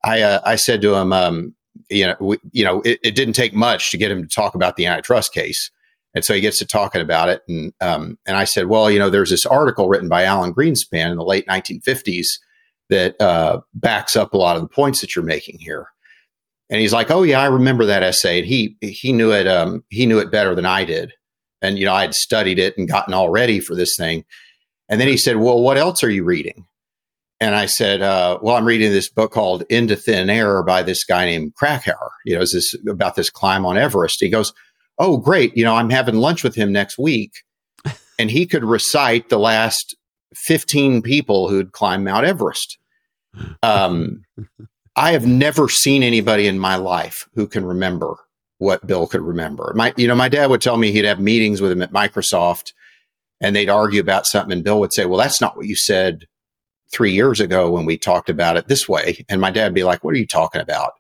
I, 0.04 0.22
uh, 0.22 0.42
I 0.46 0.56
said 0.56 0.82
to 0.82 0.96
him, 0.96 1.12
um, 1.12 1.56
you 1.90 2.08
know, 2.08 2.16
we, 2.20 2.38
you 2.52 2.64
know, 2.64 2.82
it, 2.82 3.00
it, 3.04 3.16
didn't 3.16 3.34
take 3.34 3.54
much 3.54 3.92
to 3.92 3.98
get 3.98 4.12
him 4.12 4.22
to 4.22 4.34
talk 4.34 4.56
about 4.56 4.78
the 4.78 4.86
antitrust 4.86 5.34
case. 5.34 5.72
And 6.14 6.24
so 6.24 6.34
he 6.34 6.40
gets 6.40 6.60
to 6.60 6.66
talking 6.66 7.02
about 7.02 7.28
it. 7.28 7.42
And, 7.50 7.74
um, 7.82 8.18
and 8.26 8.38
I 8.38 8.46
said, 8.46 8.68
well, 8.68 8.90
you 8.90 8.98
know, 8.98 9.10
there's 9.10 9.30
this 9.30 9.46
article 9.46 9.90
written 9.90 10.08
by 10.08 10.24
Alan 10.24 10.54
Greenspan 10.54 11.12
in 11.12 11.18
the 11.18 11.26
late 11.26 11.46
1950s 11.48 12.28
that 12.90 13.20
uh, 13.22 13.62
backs 13.74 14.16
up 14.16 14.34
a 14.34 14.38
lot 14.38 14.56
of 14.56 14.62
the 14.62 14.68
points 14.68 15.02
that 15.02 15.16
you're 15.16 15.26
making 15.26 15.60
here. 15.60 15.88
And 16.70 16.82
he's 16.82 16.94
like, 16.94 17.12
"Oh 17.12 17.24
yeah, 17.24 17.40
I 17.40 17.46
remember 17.46 17.86
that 17.86 18.04
essay." 18.04 18.40
And 18.40 18.48
he 18.48 18.76
he 18.82 19.14
knew 19.14 19.32
it. 19.32 19.48
Um, 19.48 19.84
he 19.90 20.06
knew 20.06 20.20
it 20.20 20.32
better 20.32 20.56
than 20.56 20.66
I 20.66 20.84
did. 20.84 21.14
And 21.62 21.80
you 21.80 21.86
know, 21.86 21.94
I 21.94 22.02
had 22.02 22.14
studied 22.14 22.60
it 22.60 22.78
and 22.78 22.88
gotten 22.88 23.14
all 23.14 23.30
ready 23.30 23.60
for 23.60 23.76
this 23.76 23.96
thing. 23.96 24.26
And 24.90 25.02
then 25.02 25.08
he 25.08 25.18
said, 25.18 25.38
Well, 25.38 25.62
what 25.62 25.78
else 25.78 26.04
are 26.04 26.10
you 26.10 26.24
reading? 26.24 26.68
And 27.40 27.56
I 27.56 27.66
said, 27.66 28.02
uh, 28.02 28.40
Well, 28.42 28.56
I'm 28.56 28.66
reading 28.66 28.92
this 28.92 29.10
book 29.10 29.32
called 29.32 29.64
Into 29.70 29.96
Thin 29.96 30.30
Air 30.30 30.64
by 30.64 30.84
this 30.84 31.04
guy 31.04 31.26
named 31.26 31.56
Krakauer. 31.56 32.12
You 32.26 32.36
know, 32.36 32.42
is 32.42 32.54
this 32.54 32.76
about 32.88 33.16
this 33.16 33.30
climb 33.30 33.66
on 33.66 33.78
Everest? 33.78 34.18
He 34.20 34.30
goes, 34.30 34.54
Oh, 34.98 35.18
great. 35.18 35.56
You 35.58 35.66
know, 35.66 35.76
I'm 35.76 35.90
having 35.90 36.16
lunch 36.16 36.44
with 36.44 36.56
him 36.56 36.72
next 36.72 36.98
week. 36.98 37.32
And 38.18 38.32
he 38.32 38.46
could 38.46 38.64
recite 38.64 39.28
the 39.28 39.38
last 39.38 39.94
15 40.36 41.02
people 41.02 41.50
who'd 41.50 41.72
climbed 41.72 42.06
Mount 42.06 42.26
Everest. 42.26 42.78
Um, 43.64 44.24
I 44.96 45.12
have 45.12 45.28
never 45.28 45.68
seen 45.68 46.04
anybody 46.04 46.48
in 46.48 46.58
my 46.58 46.78
life 46.78 47.28
who 47.36 47.48
can 47.48 47.66
remember 47.66 48.16
what 48.60 48.88
Bill 48.88 49.08
could 49.08 49.22
remember. 49.22 49.74
My, 49.76 49.94
you 49.98 50.08
know, 50.08 50.16
my 50.16 50.30
dad 50.30 50.50
would 50.50 50.62
tell 50.62 50.78
me 50.78 50.92
he'd 50.92 51.06
have 51.06 51.20
meetings 51.20 51.62
with 51.62 51.72
him 51.72 51.82
at 51.82 51.92
Microsoft 51.92 52.72
and 53.42 53.56
they'd 53.56 53.70
argue 53.70 54.00
about 54.00 54.26
something 54.26 54.54
and 54.54 54.64
Bill 54.64 54.80
would 54.80 54.94
say, 54.94 55.06
well, 55.06 55.20
that's 55.20 55.42
not 55.42 55.58
what 55.58 55.66
you 55.66 55.76
said 55.76 56.26
three 56.92 57.12
years 57.12 57.42
ago 57.42 57.70
when 57.70 57.86
we 57.86 57.98
talked 57.98 58.30
about 58.30 58.56
it 58.56 58.68
this 58.68 58.88
way. 58.88 59.26
And 59.28 59.42
my 59.42 59.52
dad 59.52 59.66
would 59.66 59.76
be 59.76 59.84
like, 59.84 60.04
what 60.04 60.16
are 60.16 60.20
you 60.20 60.28
talking 60.28 60.62
about? 60.62 60.94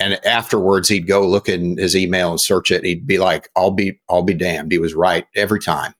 And 0.00 0.14
afterwards 0.26 0.88
he'd 0.88 1.06
go 1.06 1.26
look 1.26 1.48
in 1.48 1.76
his 1.78 1.94
email 1.94 2.30
and 2.30 2.40
search 2.40 2.72
it. 2.72 2.84
He'd 2.84 3.06
be 3.06 3.18
like, 3.18 3.48
I'll 3.54 3.70
be, 3.70 4.00
I'll 4.08 4.22
be 4.22 4.34
damned. 4.34 4.72
He 4.72 4.78
was 4.78 4.94
right 4.94 5.26
every 5.36 5.60
time. 5.60 5.94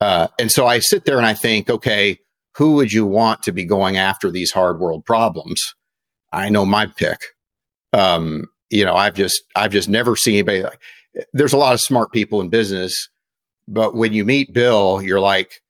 Uh, 0.00 0.28
and 0.38 0.50
so 0.50 0.66
I 0.66 0.78
sit 0.78 1.04
there 1.04 1.16
and 1.16 1.26
I 1.26 1.34
think, 1.34 1.68
okay, 1.68 2.18
who 2.56 2.74
would 2.74 2.92
you 2.92 3.06
want 3.06 3.42
to 3.44 3.52
be 3.52 3.64
going 3.64 3.96
after 3.96 4.30
these 4.30 4.50
hard 4.50 4.78
world 4.78 5.04
problems? 5.04 5.60
I 6.32 6.48
know 6.48 6.64
my 6.64 6.86
pick. 6.86 7.20
Um, 7.92 8.46
you 8.70 8.84
know, 8.84 8.94
I've 8.94 9.14
just, 9.14 9.42
I've 9.56 9.72
just 9.72 9.88
never 9.88 10.14
seen 10.14 10.34
anybody 10.34 10.62
like, 10.62 10.80
there's 11.32 11.52
a 11.52 11.58
lot 11.58 11.72
of 11.72 11.80
smart 11.80 12.12
people 12.12 12.40
in 12.40 12.48
business 12.48 13.08
but 13.68 13.94
when 13.94 14.14
you 14.14 14.24
meet 14.24 14.54
Bill, 14.54 15.02
you're 15.02 15.20
like, 15.20 15.60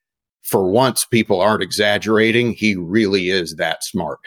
for 0.42 0.70
once, 0.70 1.04
people 1.04 1.40
aren't 1.40 1.64
exaggerating. 1.64 2.52
He 2.52 2.76
really 2.76 3.28
is 3.28 3.56
that 3.58 3.82
smart. 3.82 4.20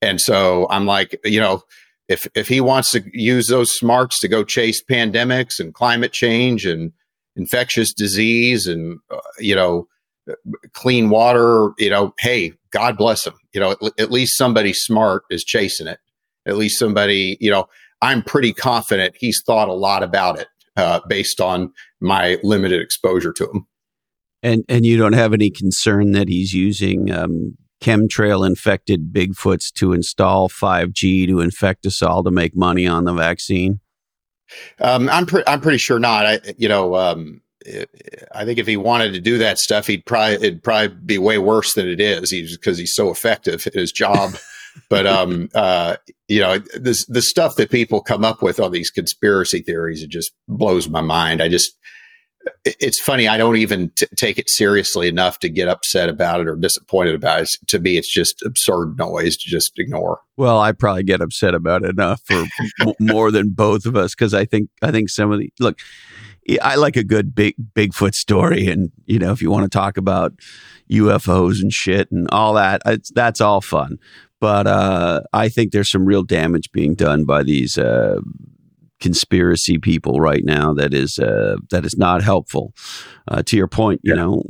And 0.00 0.20
so 0.20 0.66
I'm 0.70 0.86
like, 0.86 1.18
you 1.24 1.40
know, 1.40 1.62
if 2.08 2.28
if 2.34 2.48
he 2.48 2.60
wants 2.60 2.92
to 2.92 3.02
use 3.12 3.48
those 3.48 3.72
smarts 3.72 4.20
to 4.20 4.28
go 4.28 4.44
chase 4.44 4.82
pandemics 4.82 5.58
and 5.58 5.74
climate 5.74 6.12
change 6.12 6.64
and 6.64 6.92
infectious 7.36 7.92
disease 7.92 8.66
and 8.66 8.98
uh, 9.10 9.18
you 9.38 9.54
know 9.54 9.88
clean 10.72 11.10
water, 11.10 11.72
you 11.78 11.90
know, 11.90 12.14
hey, 12.18 12.52
God 12.70 12.96
bless 12.96 13.26
him. 13.26 13.34
You 13.52 13.60
know, 13.60 13.70
at, 13.72 13.80
at 13.98 14.10
least 14.10 14.36
somebody 14.36 14.72
smart 14.72 15.24
is 15.30 15.44
chasing 15.44 15.86
it. 15.86 15.98
At 16.46 16.56
least 16.56 16.78
somebody, 16.78 17.36
you 17.40 17.50
know, 17.50 17.66
I'm 18.02 18.22
pretty 18.22 18.52
confident 18.52 19.16
he's 19.18 19.42
thought 19.46 19.68
a 19.68 19.74
lot 19.74 20.02
about 20.02 20.38
it 20.38 20.48
uh, 20.76 21.00
based 21.08 21.40
on 21.40 21.72
my 22.00 22.38
limited 22.42 22.80
exposure 22.80 23.32
to 23.32 23.44
him. 23.44 23.66
And 24.42 24.62
and 24.68 24.84
you 24.84 24.98
don't 24.98 25.14
have 25.14 25.32
any 25.32 25.50
concern 25.50 26.12
that 26.12 26.28
he's 26.28 26.52
using 26.52 27.10
um, 27.10 27.56
chemtrail 27.80 28.46
infected 28.46 29.10
Bigfoots 29.10 29.72
to 29.74 29.94
install 29.94 30.50
5G 30.50 31.26
to 31.28 31.40
infect 31.40 31.86
us 31.86 32.02
all 32.02 32.22
to 32.24 32.30
make 32.30 32.54
money 32.54 32.86
on 32.86 33.04
the 33.04 33.14
vaccine? 33.14 33.80
Um, 34.80 35.08
I'm 35.08 35.26
pre- 35.26 35.44
I'm 35.46 35.60
pretty 35.60 35.78
sure 35.78 35.98
not. 35.98 36.26
I 36.26 36.40
you 36.56 36.68
know 36.68 36.94
um, 36.94 37.40
I 38.32 38.44
think 38.44 38.58
if 38.58 38.66
he 38.66 38.76
wanted 38.76 39.12
to 39.14 39.20
do 39.20 39.38
that 39.38 39.58
stuff, 39.58 39.86
he'd 39.86 40.04
probably 40.04 40.34
it'd 40.34 40.62
probably 40.62 40.96
be 41.04 41.18
way 41.18 41.38
worse 41.38 41.74
than 41.74 41.88
it 41.88 42.00
is. 42.00 42.30
He's 42.30 42.56
because 42.56 42.78
he's 42.78 42.94
so 42.94 43.10
effective 43.10 43.66
at 43.66 43.74
his 43.74 43.92
job. 43.92 44.36
but 44.88 45.06
um, 45.06 45.48
uh, 45.54 45.96
you 46.28 46.40
know, 46.40 46.58
this 46.74 47.06
the 47.06 47.22
stuff 47.22 47.56
that 47.56 47.70
people 47.70 48.02
come 48.02 48.24
up 48.24 48.42
with 48.42 48.60
on 48.60 48.72
these 48.72 48.90
conspiracy 48.90 49.62
theories, 49.62 50.02
it 50.02 50.10
just 50.10 50.32
blows 50.48 50.88
my 50.88 51.00
mind. 51.00 51.42
I 51.42 51.48
just 51.48 51.72
it's 52.64 53.00
funny. 53.00 53.28
I 53.28 53.36
don't 53.36 53.56
even 53.56 53.90
t- 53.90 54.06
take 54.16 54.38
it 54.38 54.48
seriously 54.48 55.08
enough 55.08 55.38
to 55.40 55.48
get 55.48 55.68
upset 55.68 56.08
about 56.08 56.40
it 56.40 56.48
or 56.48 56.56
disappointed 56.56 57.14
about 57.14 57.42
it. 57.42 57.50
To 57.68 57.78
me, 57.78 57.96
it's 57.96 58.12
just 58.12 58.42
absurd 58.42 58.96
noise 58.98 59.36
to 59.38 59.48
just 59.48 59.78
ignore. 59.78 60.20
Well, 60.36 60.60
I 60.60 60.72
probably 60.72 61.02
get 61.02 61.20
upset 61.20 61.54
about 61.54 61.84
it 61.84 61.90
enough 61.90 62.22
for 62.24 62.44
more 63.00 63.30
than 63.30 63.50
both 63.50 63.86
of 63.86 63.96
us 63.96 64.14
because 64.14 64.34
I 64.34 64.44
think 64.44 64.70
I 64.82 64.90
think 64.90 65.10
some 65.10 65.32
of 65.32 65.38
the 65.38 65.52
look. 65.60 65.78
I 66.60 66.74
like 66.74 66.96
a 66.96 67.04
good 67.04 67.34
big 67.34 67.54
Bigfoot 67.74 68.14
story, 68.14 68.66
and 68.66 68.92
you 69.06 69.18
know, 69.18 69.32
if 69.32 69.40
you 69.40 69.50
want 69.50 69.64
to 69.64 69.78
talk 69.78 69.96
about 69.96 70.34
UFOs 70.90 71.62
and 71.62 71.72
shit 71.72 72.10
and 72.10 72.28
all 72.30 72.52
that, 72.54 72.82
that's 73.14 73.40
all 73.40 73.62
fun 73.62 73.98
but 74.44 74.66
uh, 74.66 75.22
I 75.32 75.48
think 75.48 75.72
there's 75.72 75.90
some 75.90 76.04
real 76.04 76.22
damage 76.22 76.70
being 76.70 76.94
done 76.94 77.24
by 77.24 77.44
these 77.44 77.78
uh, 77.78 78.20
conspiracy 79.04 79.76
people 79.76 80.18
right 80.18 80.44
now 80.46 80.72
that 80.72 80.94
is 80.94 81.18
uh, 81.18 81.56
that 81.70 81.84
is 81.84 81.98
not 81.98 82.22
helpful. 82.22 82.72
Uh, 83.28 83.42
to 83.42 83.54
your 83.54 83.68
point, 83.68 84.00
you 84.02 84.14
yeah. 84.14 84.22
know, 84.22 84.42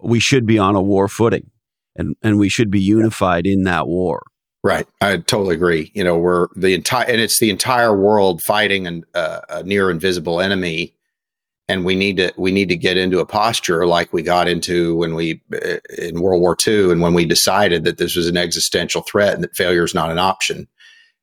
we 0.00 0.20
should 0.20 0.46
be 0.46 0.60
on 0.60 0.76
a 0.76 0.80
war 0.80 1.08
footing, 1.08 1.50
and 1.96 2.14
and 2.22 2.38
we 2.38 2.48
should 2.48 2.70
be 2.70 2.80
unified 2.80 3.48
in 3.48 3.64
that 3.64 3.88
war. 3.88 4.22
Right, 4.62 4.86
I 5.00 5.16
totally 5.16 5.56
agree. 5.56 5.90
You 5.92 6.04
know, 6.04 6.16
we're 6.16 6.46
the 6.54 6.72
entire 6.72 7.06
and 7.06 7.20
it's 7.20 7.40
the 7.40 7.50
entire 7.50 7.96
world 7.96 8.42
fighting 8.46 8.86
an, 8.86 9.04
uh, 9.12 9.40
a 9.48 9.62
near 9.64 9.90
invisible 9.90 10.40
enemy 10.40 10.94
and 11.68 11.84
we 11.84 11.96
need 11.96 12.16
to 12.18 12.32
we 12.36 12.52
need 12.52 12.68
to 12.68 12.76
get 12.76 12.96
into 12.96 13.18
a 13.18 13.26
posture 13.26 13.86
like 13.86 14.12
we 14.12 14.22
got 14.22 14.46
into 14.46 14.94
when 14.96 15.14
we 15.14 15.40
uh, 15.52 15.78
in 15.98 16.20
World 16.20 16.40
War 16.40 16.56
II 16.66 16.92
and 16.92 17.00
when 17.00 17.12
we 17.12 17.24
decided 17.24 17.84
that 17.84 17.98
this 17.98 18.14
was 18.14 18.28
an 18.28 18.36
existential 18.36 19.02
threat 19.02 19.34
and 19.34 19.42
that 19.42 19.56
failure 19.56 19.84
is 19.84 19.94
not 19.94 20.12
an 20.12 20.18
option. 20.18 20.68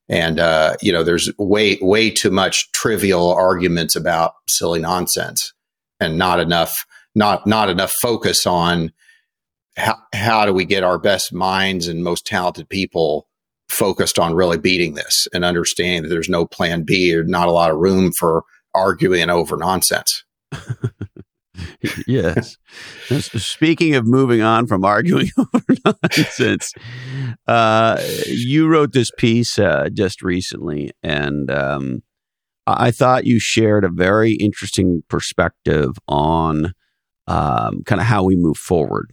And 0.09 0.39
uh, 0.39 0.75
you 0.81 0.91
know, 0.91 1.03
there's 1.03 1.31
way 1.37 1.77
way 1.81 2.09
too 2.09 2.31
much 2.31 2.71
trivial 2.73 3.31
arguments 3.31 3.95
about 3.95 4.33
silly 4.47 4.79
nonsense, 4.79 5.53
and 5.99 6.17
not 6.17 6.39
enough 6.39 6.85
not 7.15 7.47
not 7.47 7.69
enough 7.69 7.93
focus 8.01 8.45
on 8.45 8.91
how 9.77 9.97
how 10.13 10.45
do 10.45 10.53
we 10.53 10.65
get 10.65 10.83
our 10.83 10.99
best 10.99 11.33
minds 11.33 11.87
and 11.87 12.03
most 12.03 12.25
talented 12.25 12.69
people 12.69 13.27
focused 13.69 14.19
on 14.19 14.35
really 14.35 14.57
beating 14.57 14.93
this 14.93 15.27
and 15.33 15.43
understanding 15.43 16.03
that 16.03 16.09
there's 16.09 16.29
no 16.29 16.45
plan 16.45 16.83
B 16.83 17.15
or 17.15 17.23
not 17.23 17.47
a 17.47 17.51
lot 17.51 17.71
of 17.71 17.77
room 17.77 18.11
for 18.17 18.43
arguing 18.75 19.29
over 19.29 19.57
nonsense. 19.57 20.23
yes. 22.07 22.57
Speaking 23.09 23.95
of 23.95 24.05
moving 24.05 24.41
on 24.41 24.65
from 24.67 24.83
arguing 24.83 25.29
over 25.37 25.65
nonsense, 25.85 26.73
uh, 27.47 28.01
you 28.25 28.67
wrote 28.67 28.93
this 28.93 29.11
piece 29.17 29.59
uh, 29.59 29.89
just 29.93 30.21
recently, 30.21 30.91
and 31.03 31.51
um, 31.51 32.03
I 32.65 32.91
thought 32.91 33.25
you 33.25 33.39
shared 33.39 33.83
a 33.83 33.89
very 33.89 34.33
interesting 34.33 35.03
perspective 35.09 35.91
on 36.07 36.73
um, 37.27 37.83
kind 37.85 38.01
of 38.01 38.07
how 38.07 38.23
we 38.23 38.35
move 38.35 38.57
forward 38.57 39.11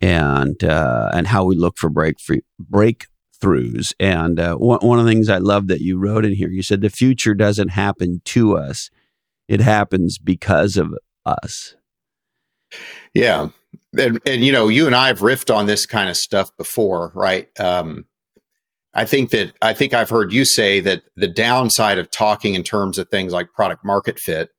and 0.00 0.62
uh, 0.62 1.10
and 1.12 1.26
how 1.26 1.44
we 1.44 1.56
look 1.56 1.78
for 1.78 1.88
break 1.88 2.16
breakthroughs. 2.70 3.92
And 3.98 4.38
uh, 4.38 4.56
one, 4.56 4.80
one 4.80 4.98
of 4.98 5.04
the 5.04 5.10
things 5.10 5.28
I 5.28 5.38
love 5.38 5.68
that 5.68 5.80
you 5.80 5.98
wrote 5.98 6.24
in 6.24 6.34
here, 6.34 6.48
you 6.48 6.62
said 6.62 6.80
the 6.80 6.90
future 6.90 7.34
doesn't 7.34 7.68
happen 7.68 8.20
to 8.26 8.56
us, 8.56 8.90
it 9.48 9.60
happens 9.60 10.18
because 10.18 10.76
of 10.76 10.94
us. 11.26 11.74
Yeah. 13.14 13.48
And, 13.98 14.20
and 14.26 14.44
you 14.44 14.52
know, 14.52 14.68
you 14.68 14.86
and 14.86 14.94
I 14.94 15.08
have 15.08 15.20
riffed 15.20 15.54
on 15.54 15.66
this 15.66 15.86
kind 15.86 16.08
of 16.08 16.16
stuff 16.16 16.50
before, 16.56 17.12
right? 17.14 17.48
Um, 17.60 18.06
I 18.94 19.04
think 19.04 19.30
that 19.30 19.52
I 19.60 19.74
think 19.74 19.92
I've 19.92 20.08
heard 20.08 20.32
you 20.32 20.46
say 20.46 20.80
that 20.80 21.02
the 21.16 21.28
downside 21.28 21.98
of 21.98 22.10
talking 22.10 22.54
in 22.54 22.62
terms 22.62 22.96
of 22.96 23.08
things 23.08 23.32
like 23.32 23.52
product 23.52 23.84
market 23.84 24.18
fit 24.18 24.50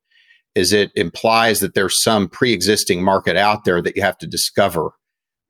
is 0.53 0.73
it 0.73 0.91
implies 0.95 1.59
that 1.59 1.73
there's 1.73 2.03
some 2.03 2.29
pre-existing 2.29 3.03
market 3.03 3.35
out 3.35 3.63
there 3.63 3.81
that 3.81 3.95
you 3.95 4.03
have 4.03 4.17
to 4.19 4.27
discover. 4.27 4.91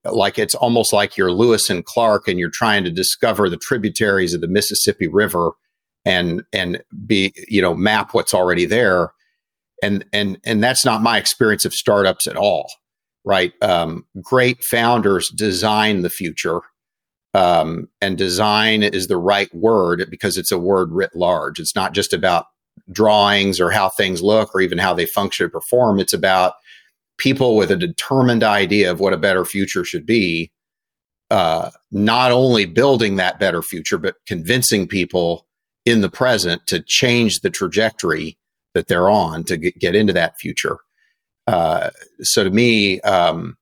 Like 0.06 0.40
it's 0.40 0.56
almost 0.56 0.94
like 0.94 1.18
you're 1.18 1.32
Lewis 1.32 1.70
and 1.70 1.84
Clark 1.84 2.30
and 2.30 2.40
you're 2.40 2.50
trying 2.50 2.86
to 2.86 2.92
discover 2.92 3.50
the 3.50 3.58
tributaries 3.58 4.34
of 4.34 4.42
the 4.42 4.48
Mississippi 4.48 5.08
River 5.08 5.52
and 6.06 6.44
and 6.54 6.82
be, 7.06 7.34
you 7.50 7.62
know, 7.62 7.74
map 7.74 8.14
what's 8.14 8.34
already 8.34 8.66
there. 8.66 9.12
And 9.84 10.06
and 10.12 10.40
and 10.44 10.64
that's 10.64 10.86
not 10.86 11.04
my 11.04 11.18
experience 11.18 11.66
of 11.66 11.74
startups 11.74 12.28
at 12.28 12.36
all. 12.36 12.72
Right. 13.24 13.52
Um, 13.62 14.06
great 14.22 14.64
founders 14.64 15.30
design 15.30 16.02
the 16.02 16.10
future 16.10 16.62
um, 17.38 17.88
and 18.02 18.18
design 18.18 18.82
is 18.82 19.08
the 19.08 19.18
right 19.18 19.54
word 19.54 20.08
because 20.10 20.38
it's 20.38 20.52
a 20.52 20.58
word 20.58 20.92
writ 20.92 21.12
large. 21.16 21.60
It's 21.60 21.76
not 21.76 21.94
just 21.94 22.12
about 22.12 22.46
drawings 22.92 23.60
or 23.60 23.70
how 23.70 23.90
things 23.90 24.24
look 24.24 24.56
or 24.56 24.62
even 24.62 24.80
how 24.80 24.96
they 24.96 25.06
function 25.06 25.46
or 25.46 25.50
perform. 25.50 26.00
It's 26.00 26.14
about 26.14 26.54
people 27.20 27.56
with 27.56 27.70
a 27.70 27.76
determined 27.76 28.44
idea 28.44 28.90
of 28.90 29.00
what 29.00 29.14
a 29.14 29.18
better 29.18 29.46
future 29.46 29.84
should 29.84 30.06
be, 30.06 30.52
uh, 31.30 31.70
not 31.92 32.32
only 32.32 32.66
building 32.66 33.18
that 33.18 33.40
better 33.40 33.62
future, 33.62 34.00
but 34.00 34.16
convincing 34.26 34.88
people 34.88 35.46
in 35.86 36.02
the 36.02 36.10
present 36.10 36.66
to 36.68 36.82
change 36.82 37.42
the 37.42 37.52
trajectory 37.52 38.38
that 38.78 38.88
they're 38.88 39.10
on 39.10 39.44
to 39.44 39.58
get, 39.58 39.80
get 39.80 39.96
into 39.96 40.14
that 40.14 40.38
future. 40.38 40.78
Uh, 41.48 41.90
so 42.22 42.44
to 42.44 42.52
me, 42.52 43.02
um, 43.02 43.58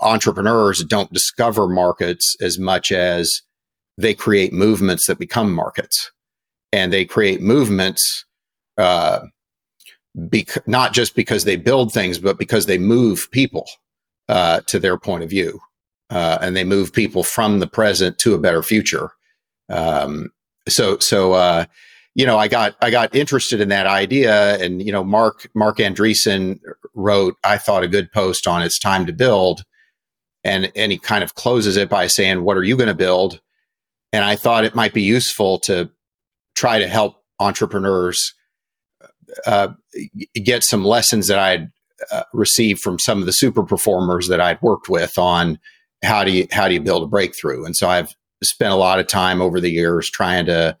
entrepreneurs 0.00 0.84
don't 0.84 1.10
discover 1.12 1.66
markets 1.66 2.36
as 2.42 2.58
much 2.58 2.92
as 2.92 3.40
they 3.96 4.12
create 4.12 4.52
movements 4.52 5.06
that 5.06 5.18
become 5.18 5.50
markets. 5.52 6.10
And 6.70 6.92
they 6.92 7.06
create 7.06 7.40
movements 7.40 8.26
uh, 8.76 9.20
bec- 10.14 10.68
not 10.68 10.92
just 10.92 11.16
because 11.16 11.44
they 11.44 11.56
build 11.56 11.92
things 11.92 12.18
but 12.18 12.38
because 12.38 12.66
they 12.66 12.76
move 12.76 13.30
people 13.30 13.66
uh, 14.28 14.60
to 14.66 14.78
their 14.78 14.98
point 14.98 15.24
of 15.24 15.30
view. 15.30 15.60
Uh, 16.10 16.36
and 16.42 16.54
they 16.54 16.64
move 16.64 16.92
people 16.92 17.22
from 17.22 17.58
the 17.58 17.66
present 17.66 18.18
to 18.18 18.34
a 18.34 18.38
better 18.38 18.62
future. 18.62 19.10
Um, 19.70 20.30
so 20.68 20.98
so 20.98 21.32
uh, 21.32 21.64
you 22.16 22.26
know 22.26 22.36
i 22.36 22.48
got 22.48 22.74
i 22.82 22.90
got 22.90 23.14
interested 23.14 23.60
in 23.60 23.68
that 23.68 23.86
idea 23.86 24.56
and 24.56 24.82
you 24.82 24.90
know 24.90 25.04
Mark 25.04 25.48
marc 25.54 25.78
andreessen 25.78 26.58
wrote 26.94 27.36
i 27.44 27.56
thought 27.56 27.84
a 27.84 27.88
good 27.88 28.10
post 28.10 28.48
on 28.48 28.62
it's 28.62 28.78
time 28.78 29.06
to 29.06 29.12
build 29.12 29.62
and 30.46 30.70
and 30.76 30.92
he 30.92 30.98
kind 30.98 31.24
of 31.24 31.34
closes 31.34 31.76
it 31.76 31.88
by 31.88 32.06
saying, 32.06 32.44
"What 32.44 32.56
are 32.56 32.62
you 32.62 32.76
going 32.76 32.88
to 32.88 32.94
build?" 32.94 33.40
And 34.12 34.24
I 34.24 34.36
thought 34.36 34.64
it 34.64 34.76
might 34.76 34.94
be 34.94 35.02
useful 35.02 35.58
to 35.60 35.90
try 36.54 36.78
to 36.78 36.86
help 36.86 37.16
entrepreneurs 37.40 38.32
uh, 39.44 39.68
get 40.34 40.62
some 40.62 40.84
lessons 40.84 41.26
that 41.26 41.38
I'd 41.38 41.68
uh, 42.12 42.22
received 42.32 42.80
from 42.80 42.98
some 42.98 43.18
of 43.18 43.26
the 43.26 43.32
super 43.32 43.64
performers 43.64 44.28
that 44.28 44.40
I'd 44.40 44.62
worked 44.62 44.88
with 44.88 45.18
on 45.18 45.58
how 46.04 46.22
do 46.22 46.30
you 46.30 46.46
how 46.52 46.68
do 46.68 46.74
you 46.74 46.80
build 46.80 47.02
a 47.02 47.08
breakthrough. 47.08 47.64
And 47.64 47.74
so 47.74 47.88
I've 47.88 48.14
spent 48.44 48.72
a 48.72 48.76
lot 48.76 49.00
of 49.00 49.08
time 49.08 49.42
over 49.42 49.60
the 49.60 49.70
years 49.70 50.08
trying 50.08 50.46
to 50.46 50.76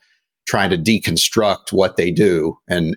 trying 0.46 0.70
to 0.70 0.78
deconstruct 0.78 1.72
what 1.72 1.96
they 1.96 2.10
do 2.10 2.56
and 2.68 2.96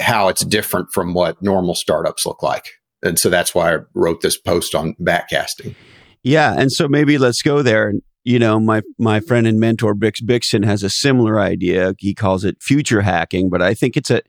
how 0.00 0.28
it's 0.28 0.44
different 0.44 0.88
from 0.92 1.12
what 1.14 1.40
normal 1.42 1.74
startups 1.74 2.24
look 2.24 2.42
like 2.42 2.70
and 3.04 3.18
so 3.18 3.28
that's 3.28 3.54
why 3.54 3.74
I 3.74 3.78
wrote 3.94 4.22
this 4.22 4.38
post 4.38 4.74
on 4.74 4.94
backcasting. 4.94 5.74
Yeah, 6.22 6.54
and 6.56 6.72
so 6.72 6.88
maybe 6.88 7.18
let's 7.18 7.42
go 7.42 7.62
there. 7.62 7.88
And 7.88 8.02
you 8.24 8.38
know, 8.38 8.58
my 8.58 8.82
my 8.98 9.20
friend 9.20 9.46
and 9.46 9.60
mentor 9.60 9.94
Bix 9.94 10.22
Bixon 10.24 10.64
has 10.64 10.82
a 10.82 10.90
similar 10.90 11.38
idea. 11.38 11.94
He 11.98 12.14
calls 12.14 12.44
it 12.44 12.62
future 12.62 13.02
hacking, 13.02 13.50
but 13.50 13.60
I 13.60 13.74
think 13.74 13.96
it's 13.96 14.10
a 14.10 14.22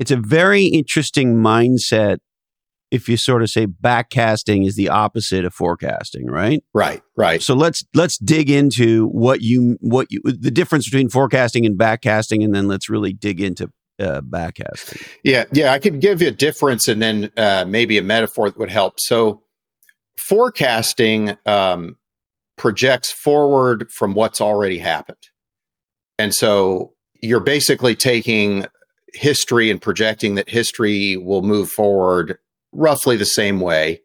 it's 0.00 0.10
a 0.10 0.16
very 0.16 0.64
interesting 0.64 1.36
mindset 1.36 2.18
if 2.90 3.08
you 3.08 3.16
sort 3.16 3.42
of 3.42 3.50
say 3.50 3.66
backcasting 3.66 4.66
is 4.66 4.76
the 4.76 4.88
opposite 4.88 5.44
of 5.44 5.54
forecasting, 5.54 6.26
right? 6.26 6.62
Right, 6.72 7.02
right. 7.16 7.42
So 7.42 7.54
let's 7.54 7.84
let's 7.94 8.18
dig 8.18 8.50
into 8.50 9.06
what 9.08 9.42
you 9.42 9.76
what 9.80 10.08
you 10.10 10.20
the 10.24 10.50
difference 10.50 10.88
between 10.88 11.08
forecasting 11.08 11.66
and 11.66 11.78
backcasting, 11.78 12.44
and 12.44 12.54
then 12.54 12.68
let's 12.68 12.88
really 12.88 13.12
dig 13.12 13.40
into 13.40 13.70
uh, 13.98 14.22
backcasting. 14.22 15.06
Yeah, 15.22 15.44
yeah, 15.52 15.72
I 15.72 15.78
could 15.78 16.00
give 16.00 16.22
you 16.22 16.28
a 16.28 16.32
difference 16.32 16.88
and 16.88 17.02
then 17.02 17.30
uh, 17.36 17.64
maybe 17.66 17.98
a 17.98 18.02
metaphor 18.02 18.50
that 18.50 18.58
would 18.58 18.70
help. 18.70 18.94
So, 18.98 19.42
forecasting 20.16 21.36
um, 21.46 21.96
projects 22.56 23.12
forward 23.12 23.90
from 23.90 24.14
what's 24.14 24.40
already 24.40 24.78
happened, 24.78 25.28
and 26.18 26.34
so 26.34 26.94
you're 27.20 27.40
basically 27.40 27.96
taking 27.96 28.64
history 29.14 29.70
and 29.70 29.80
projecting 29.80 30.36
that 30.36 30.48
history 30.48 31.16
will 31.16 31.42
move 31.42 31.70
forward 31.70 32.38
roughly 32.72 33.16
the 33.16 33.26
same 33.26 33.60
way. 33.60 34.00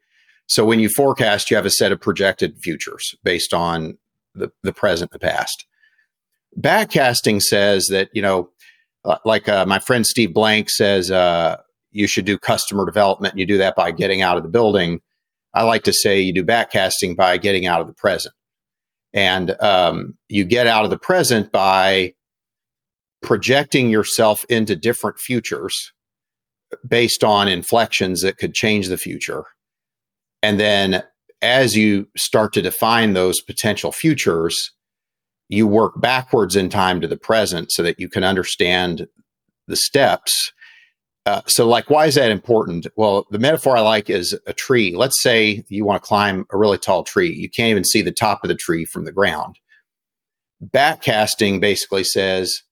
So, 0.47 0.65
when 0.65 0.80
you 0.80 0.89
forecast, 0.89 1.49
you 1.49 1.56
have 1.56 1.65
a 1.65 1.71
set 1.71 1.91
of 1.91 2.02
projected 2.02 2.58
futures 2.62 3.15
based 3.23 3.54
on 3.54 3.97
the, 4.36 4.52
the 4.62 4.73
present, 4.73 5.12
the 5.12 5.19
past. 5.19 5.65
Backcasting 6.60 7.41
says 7.41 7.88
that 7.88 8.10
you 8.13 8.21
know 8.21 8.49
like 9.26 9.49
uh, 9.49 9.65
my 9.65 9.80
friend 9.80 10.06
Steve 10.06 10.34
Blank 10.34 10.69
says, 10.69 11.12
uh, 11.12 11.58
you 11.91 12.08
should 12.08 12.26
do 12.26 12.38
customer 12.38 12.86
development. 12.86 13.34
And 13.34 13.39
you 13.39 13.45
do 13.45 13.58
that 13.58 13.76
by 13.76 13.91
getting 13.91 14.21
out 14.21 14.38
of 14.38 14.43
the 14.43 14.49
building. 14.49 15.02
I 15.54 15.63
like 15.63 15.84
to 15.84 15.93
say 15.93 16.19
you 16.19 16.34
do 16.34 16.43
backcasting 16.43 17.15
by 17.15 17.38
getting 17.38 17.67
out 17.67 17.82
of 17.82 17.88
the 17.88 17.93
present. 17.93 18.34
And 19.13 19.52
um, 19.62 20.17
you 20.28 20.43
get 20.43 20.65
out 20.65 20.86
of 20.86 20.89
the 20.89 20.97
present 20.97 21.52
by 21.52 22.15
projecting 23.21 23.89
yourself 23.89 24.43
into 24.49 24.76
different 24.76 25.19
futures 25.19 25.93
based 26.88 27.24
on 27.24 27.48
inflections 27.48 28.22
that 28.22 28.38
could 28.38 28.54
change 28.54 28.88
the 28.88 28.98
future. 28.98 29.44
And 30.42 30.60
then 30.60 31.04
as 31.42 31.76
you 31.76 32.08
start 32.16 32.54
to 32.54 32.62
define 32.62 33.14
those 33.14 33.42
potential 33.42 33.92
futures, 33.92 34.72
you 35.50 35.68
work 35.68 36.00
backwards 36.00 36.56
in 36.56 36.70
time 36.70 37.02
to 37.02 37.08
the 37.08 37.18
present 37.18 37.72
so 37.72 37.84
that 37.84 38.00
you 38.00 38.10
can 38.10 38.24
understand 38.24 39.08
the 39.68 39.76
steps. 39.76 40.52
Uh, 41.26 41.42
so, 41.48 41.68
like, 41.68 41.90
why 41.90 42.06
is 42.06 42.16
that 42.16 42.32
important? 42.32 42.88
Well, 42.98 43.26
the 43.30 43.40
metaphor 43.40 43.78
I 43.78 43.82
like 43.82 44.10
is 44.10 44.38
a 44.46 44.54
tree. 44.54 44.94
Let's 44.96 45.22
say 45.22 45.64
you 45.70 45.86
want 45.86 46.02
to 46.02 46.08
climb 46.08 46.46
a 46.52 46.58
really 46.58 46.78
tall 46.78 47.04
tree. 47.04 47.34
You 47.34 47.50
can't 47.50 47.70
even 47.70 47.86
see 47.86 48.02
the 48.02 48.12
top 48.12 48.44
of 48.44 48.50
the 48.50 48.56
tree 48.56 48.84
from 48.84 49.06
the 49.06 49.12
ground. 49.12 49.58
Backcasting 50.64 51.62
basically 51.62 52.04
says 52.04 52.64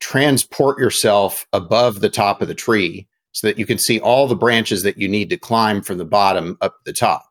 transport 0.00 0.78
yourself 0.78 1.46
above 1.52 2.00
the 2.00 2.10
top 2.10 2.42
of 2.42 2.48
the 2.48 2.54
tree 2.54 3.06
so 3.32 3.46
that 3.46 3.58
you 3.58 3.66
can 3.66 3.78
see 3.78 3.98
all 4.00 4.26
the 4.26 4.36
branches 4.36 4.82
that 4.82 4.98
you 4.98 5.08
need 5.08 5.30
to 5.30 5.36
climb 5.36 5.82
from 5.82 5.98
the 5.98 6.04
bottom 6.04 6.56
up 6.60 6.76
the 6.84 6.92
top. 6.92 7.24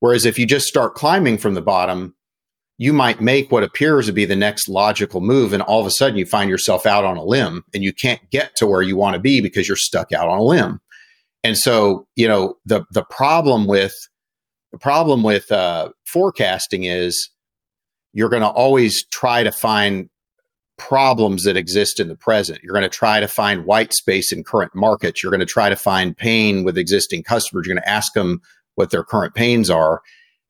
Whereas 0.00 0.26
if 0.26 0.38
you 0.38 0.46
just 0.46 0.66
start 0.66 0.94
climbing 0.94 1.38
from 1.38 1.54
the 1.54 1.62
bottom, 1.62 2.14
you 2.78 2.92
might 2.92 3.20
make 3.20 3.50
what 3.50 3.62
appears 3.62 4.06
to 4.06 4.12
be 4.12 4.24
the 4.24 4.36
next 4.36 4.68
logical 4.68 5.20
move 5.20 5.52
and 5.52 5.62
all 5.62 5.80
of 5.80 5.86
a 5.86 5.90
sudden 5.90 6.18
you 6.18 6.26
find 6.26 6.50
yourself 6.50 6.86
out 6.86 7.04
on 7.04 7.16
a 7.16 7.24
limb 7.24 7.64
and 7.72 7.82
you 7.82 7.92
can't 7.92 8.20
get 8.30 8.54
to 8.56 8.66
where 8.66 8.82
you 8.82 8.96
want 8.96 9.14
to 9.14 9.20
be 9.20 9.40
because 9.40 9.68
you're 9.68 9.76
stuck 9.76 10.12
out 10.12 10.28
on 10.28 10.38
a 10.38 10.42
limb 10.42 10.80
and 11.44 11.56
so 11.56 12.06
you 12.16 12.26
know 12.26 12.56
the 12.64 12.84
the 12.90 13.04
problem 13.04 13.66
with 13.66 13.94
the 14.72 14.78
problem 14.78 15.22
with 15.22 15.52
uh, 15.52 15.90
forecasting 16.04 16.84
is 16.84 17.30
you're 18.12 18.28
going 18.28 18.42
to 18.42 18.48
always 18.48 19.06
try 19.06 19.44
to 19.44 19.52
find 19.52 20.08
problems 20.76 21.44
that 21.44 21.56
exist 21.56 22.00
in 22.00 22.08
the 22.08 22.16
present 22.16 22.60
you're 22.62 22.74
going 22.74 22.82
to 22.82 22.88
try 22.88 23.20
to 23.20 23.28
find 23.28 23.64
white 23.64 23.92
space 23.94 24.32
in 24.32 24.42
current 24.42 24.74
markets 24.74 25.22
you're 25.22 25.30
going 25.30 25.38
to 25.40 25.46
try 25.46 25.68
to 25.68 25.76
find 25.76 26.16
pain 26.16 26.64
with 26.64 26.76
existing 26.76 27.22
customers 27.22 27.66
you're 27.66 27.74
going 27.74 27.82
to 27.82 27.88
ask 27.88 28.12
them 28.14 28.40
what 28.74 28.90
their 28.90 29.04
current 29.04 29.34
pains 29.34 29.70
are 29.70 30.02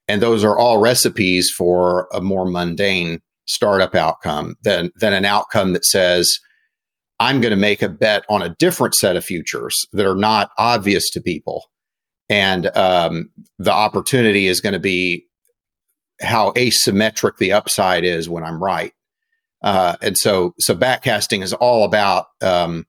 and 0.08 0.20
those 0.20 0.44
are 0.44 0.58
all 0.58 0.78
recipes 0.78 1.50
for 1.50 2.08
a 2.12 2.20
more 2.20 2.44
mundane 2.44 3.20
startup 3.46 3.94
outcome 3.94 4.56
than, 4.62 4.90
than 4.96 5.12
an 5.12 5.24
outcome 5.24 5.72
that 5.72 5.84
says, 5.84 6.38
I'm 7.20 7.40
going 7.40 7.50
to 7.50 7.56
make 7.56 7.82
a 7.82 7.88
bet 7.88 8.24
on 8.28 8.42
a 8.42 8.54
different 8.58 8.94
set 8.94 9.16
of 9.16 9.24
futures 9.24 9.74
that 9.92 10.06
are 10.06 10.16
not 10.16 10.50
obvious 10.58 11.08
to 11.10 11.20
people. 11.20 11.64
And 12.28 12.74
um, 12.76 13.30
the 13.58 13.72
opportunity 13.72 14.46
is 14.46 14.60
going 14.60 14.72
to 14.72 14.78
be 14.78 15.26
how 16.20 16.52
asymmetric 16.52 17.38
the 17.38 17.52
upside 17.52 18.04
is 18.04 18.28
when 18.28 18.44
I'm 18.44 18.62
right. 18.62 18.92
Uh, 19.64 19.96
and 20.02 20.16
so, 20.18 20.54
so 20.60 20.76
backcasting 20.76 21.42
is 21.42 21.54
all 21.54 21.84
about 21.84 22.26
um, 22.42 22.84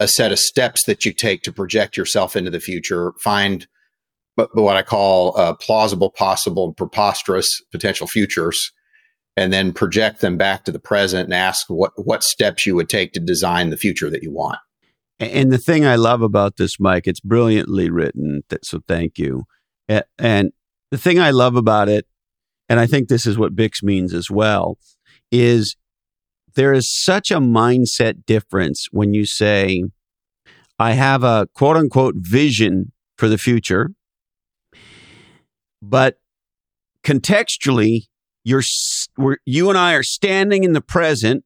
a 0.00 0.08
set 0.08 0.32
of 0.32 0.38
steps 0.38 0.84
that 0.86 1.04
you 1.04 1.12
take 1.12 1.42
to 1.42 1.52
project 1.52 1.98
yourself 1.98 2.34
into 2.34 2.50
the 2.50 2.60
future, 2.60 3.12
find 3.20 3.66
but, 4.36 4.56
what 4.56 4.76
I 4.76 4.82
call 4.82 5.38
uh, 5.38 5.54
plausible, 5.54 6.10
possible, 6.10 6.64
and 6.64 6.76
preposterous 6.76 7.60
potential 7.70 8.06
futures, 8.06 8.72
and 9.36 9.52
then 9.52 9.72
project 9.72 10.22
them 10.22 10.36
back 10.38 10.64
to 10.64 10.72
the 10.72 10.78
present 10.78 11.26
and 11.26 11.34
ask 11.34 11.66
what 11.68 11.92
what 11.96 12.24
steps 12.24 12.66
you 12.66 12.74
would 12.74 12.88
take 12.88 13.12
to 13.12 13.20
design 13.20 13.70
the 13.70 13.76
future 13.76 14.10
that 14.10 14.22
you 14.22 14.32
want. 14.32 14.58
And 15.20 15.52
the 15.52 15.58
thing 15.58 15.84
I 15.84 15.94
love 15.94 16.22
about 16.22 16.56
this, 16.56 16.80
Mike, 16.80 17.06
it's 17.06 17.20
brilliantly 17.20 17.90
written. 17.90 18.42
So 18.62 18.80
thank 18.88 19.18
you. 19.18 19.44
And 20.18 20.52
the 20.90 20.98
thing 20.98 21.20
I 21.20 21.30
love 21.30 21.54
about 21.54 21.88
it, 21.88 22.06
and 22.68 22.80
I 22.80 22.86
think 22.86 23.08
this 23.08 23.26
is 23.26 23.38
what 23.38 23.54
Bix 23.54 23.82
means 23.82 24.12
as 24.12 24.30
well, 24.30 24.78
is 25.30 25.76
there 26.54 26.72
is 26.72 26.90
such 26.90 27.30
a 27.30 27.38
mindset 27.38 28.24
difference 28.26 28.86
when 28.90 29.14
you 29.14 29.26
say, 29.26 29.84
I 30.78 30.92
have 30.92 31.22
a 31.22 31.48
quote 31.54 31.76
unquote 31.76 32.14
vision 32.16 32.92
for 33.16 33.28
the 33.28 33.38
future, 33.38 33.90
but 35.82 36.18
contextually, 37.04 38.06
you're, 38.42 38.62
you 39.46 39.68
and 39.68 39.78
I 39.78 39.94
are 39.94 40.02
standing 40.02 40.64
in 40.64 40.72
the 40.72 40.80
present 40.80 41.44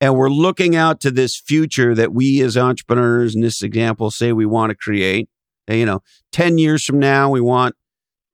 and 0.00 0.14
we're 0.14 0.30
looking 0.30 0.76
out 0.76 1.00
to 1.00 1.10
this 1.10 1.40
future 1.40 1.94
that 1.94 2.12
we 2.12 2.42
as 2.42 2.56
entrepreneurs 2.56 3.34
in 3.34 3.40
this 3.40 3.62
example 3.62 4.10
say 4.10 4.32
we 4.32 4.44
want 4.44 4.70
to 4.70 4.76
create. 4.76 5.28
And, 5.66 5.78
you 5.78 5.86
know, 5.86 6.02
10 6.32 6.58
years 6.58 6.84
from 6.84 6.98
now, 6.98 7.30
we 7.30 7.40
want 7.40 7.74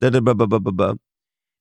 da 0.01 0.11
da. 0.11 0.95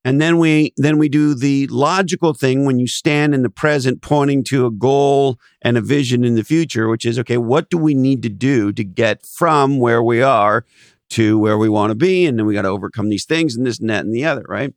And 0.04 0.20
then 0.20 0.40
we 0.40 0.74
then 0.78 0.98
we 0.98 1.10
do 1.10 1.36
the 1.36 1.68
logical 1.68 2.34
thing 2.34 2.66
when 2.66 2.80
you 2.80 2.88
stand 2.88 3.36
in 3.36 3.44
the 3.44 3.50
present 3.50 4.02
pointing 4.02 4.44
to 4.46 4.66
a 4.66 4.72
goal 4.72 5.40
and 5.62 5.78
a 5.78 5.82
vision 5.82 6.24
in 6.24 6.36
the 6.36 6.44
future, 6.44 6.88
which 6.88 7.06
is 7.06 7.20
okay, 7.20 7.38
what 7.38 7.70
do 7.70 7.78
we 7.78 7.94
need 7.94 8.24
to 8.24 8.30
do 8.30 8.72
to 8.72 8.84
get 8.84 9.26
from 9.26 9.78
where 9.78 10.02
we 10.02 10.22
are 10.22 10.66
to 11.12 11.38
where 11.38 11.58
we 11.58 11.70
want 11.70 11.92
to 11.92 11.96
be? 11.96 12.26
And 12.26 12.40
then 12.40 12.48
we 12.48 12.56
got 12.56 12.64
to 12.64 12.70
overcome 12.70 13.10
these 13.10 13.26
things 13.26 13.56
and 13.56 13.66
this 13.66 13.80
and 13.80 13.90
that 13.90 14.04
and 14.04 14.14
the 14.14 14.26
other, 14.26 14.44
right? 14.48 14.74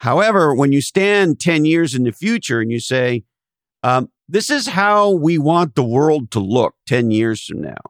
However, 0.00 0.54
when 0.54 0.72
you 0.72 0.80
stand 0.80 1.40
10 1.40 1.64
years 1.64 1.94
in 1.94 2.04
the 2.04 2.12
future 2.12 2.60
and 2.60 2.70
you 2.70 2.80
say, 2.80 3.24
um, 3.82 4.10
this 4.28 4.50
is 4.50 4.68
how 4.68 5.10
we 5.10 5.38
want 5.38 5.74
the 5.74 5.84
world 5.84 6.30
to 6.32 6.40
look 6.40 6.74
10 6.86 7.10
years 7.10 7.44
from 7.44 7.62
now. 7.62 7.80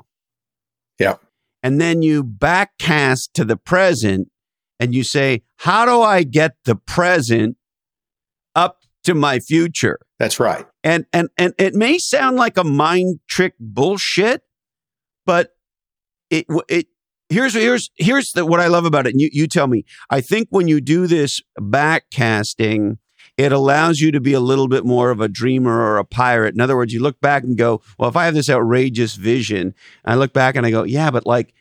Yeah. 0.98 1.16
And 1.62 1.80
then 1.80 2.02
you 2.02 2.22
backcast 2.22 3.32
to 3.34 3.44
the 3.44 3.56
present 3.56 4.30
and 4.78 4.94
you 4.94 5.04
say, 5.04 5.42
how 5.56 5.84
do 5.84 6.02
I 6.02 6.22
get 6.22 6.52
the 6.64 6.76
present 6.76 7.56
up 8.54 8.82
to 9.04 9.14
my 9.14 9.38
future? 9.38 9.98
That's 10.18 10.40
right. 10.40 10.66
And 10.84 11.06
and 11.12 11.28
and 11.38 11.54
it 11.58 11.74
may 11.74 11.98
sound 11.98 12.36
like 12.36 12.56
a 12.56 12.64
mind 12.64 13.20
trick 13.28 13.54
bullshit, 13.58 14.42
but 15.24 15.54
it 16.30 16.46
it 16.68 16.86
here's 17.28 17.54
here's 17.54 17.90
here's 17.96 18.30
the, 18.32 18.46
what 18.46 18.60
I 18.60 18.68
love 18.68 18.84
about 18.84 19.06
it. 19.06 19.12
And 19.12 19.20
you 19.20 19.28
you 19.32 19.46
tell 19.46 19.66
me. 19.66 19.84
I 20.10 20.20
think 20.20 20.48
when 20.50 20.68
you 20.68 20.80
do 20.80 21.06
this 21.06 21.40
backcasting, 21.58 22.98
it 23.36 23.52
allows 23.52 24.00
you 24.00 24.10
to 24.12 24.20
be 24.20 24.32
a 24.32 24.40
little 24.40 24.68
bit 24.68 24.84
more 24.84 25.10
of 25.10 25.20
a 25.20 25.28
dreamer 25.28 25.78
or 25.78 25.98
a 25.98 26.04
pirate. 26.04 26.54
In 26.54 26.60
other 26.60 26.76
words, 26.76 26.92
you 26.92 27.00
look 27.00 27.20
back 27.20 27.42
and 27.42 27.56
go, 27.56 27.82
well, 27.98 28.08
if 28.08 28.16
I 28.16 28.24
have 28.24 28.34
this 28.34 28.48
outrageous 28.48 29.14
vision, 29.14 29.74
I 30.04 30.14
look 30.14 30.32
back 30.32 30.56
and 30.56 30.64
I 30.64 30.70
go, 30.70 30.84
yeah, 30.84 31.10
but 31.10 31.26
like 31.26 31.52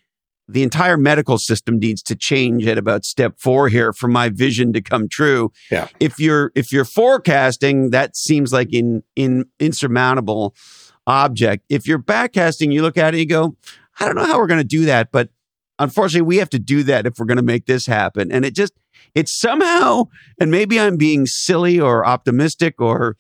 the 0.48 0.64
entire 0.64 0.98
medical 0.98 1.38
system 1.38 1.80
needs 1.80 2.04
to 2.04 2.16
change 2.16 2.68
at 2.68 2.78
about 2.78 3.04
step 3.04 3.40
four 3.40 3.68
here 3.68 3.92
for 3.94 4.08
my 4.08 4.30
vision 4.30 4.74
to 4.74 4.82
come 4.82 5.08
true. 5.08 5.52
Yeah. 5.72 5.88
If 6.00 6.20
you're 6.20 6.52
if 6.56 6.72
you're 6.72 6.86
forecasting, 6.86 7.90
that 7.92 8.16
seems 8.16 8.54
like 8.54 8.72
in 8.72 9.04
in 9.16 9.46
insurmountable 9.60 10.56
object. 11.08 11.66
If 11.70 11.88
you're 11.88 12.00
backcasting, 12.00 12.72
you 12.72 12.82
look 12.82 12.98
at 12.98 13.14
it 13.14 13.18
and 13.18 13.20
you 13.20 13.26
go, 13.26 13.56
I 14.00 14.06
don't 14.06 14.16
know 14.16 14.26
how 14.26 14.38
we're 14.38 14.48
going 14.48 14.60
to 14.60 14.64
do 14.64 14.86
that, 14.86 15.12
but 15.12 15.30
unfortunately, 15.80 16.28
we 16.28 16.38
have 16.38 16.50
to 16.52 16.60
do 16.60 16.84
that 16.84 17.06
if 17.06 17.18
we're 17.18 17.26
going 17.26 17.38
to 17.38 17.44
make 17.44 17.66
this 17.66 17.86
happen. 17.86 18.32
And 18.32 18.46
it 18.46 18.56
just 18.56 18.74
it's 19.14 19.38
somehow, 19.40 20.06
and 20.40 20.52
maybe 20.52 20.80
I'm 20.80 20.98
being 20.98 21.26
silly 21.26 21.80
or 21.80 22.06
optimistic 22.06 22.80
or 22.80 23.16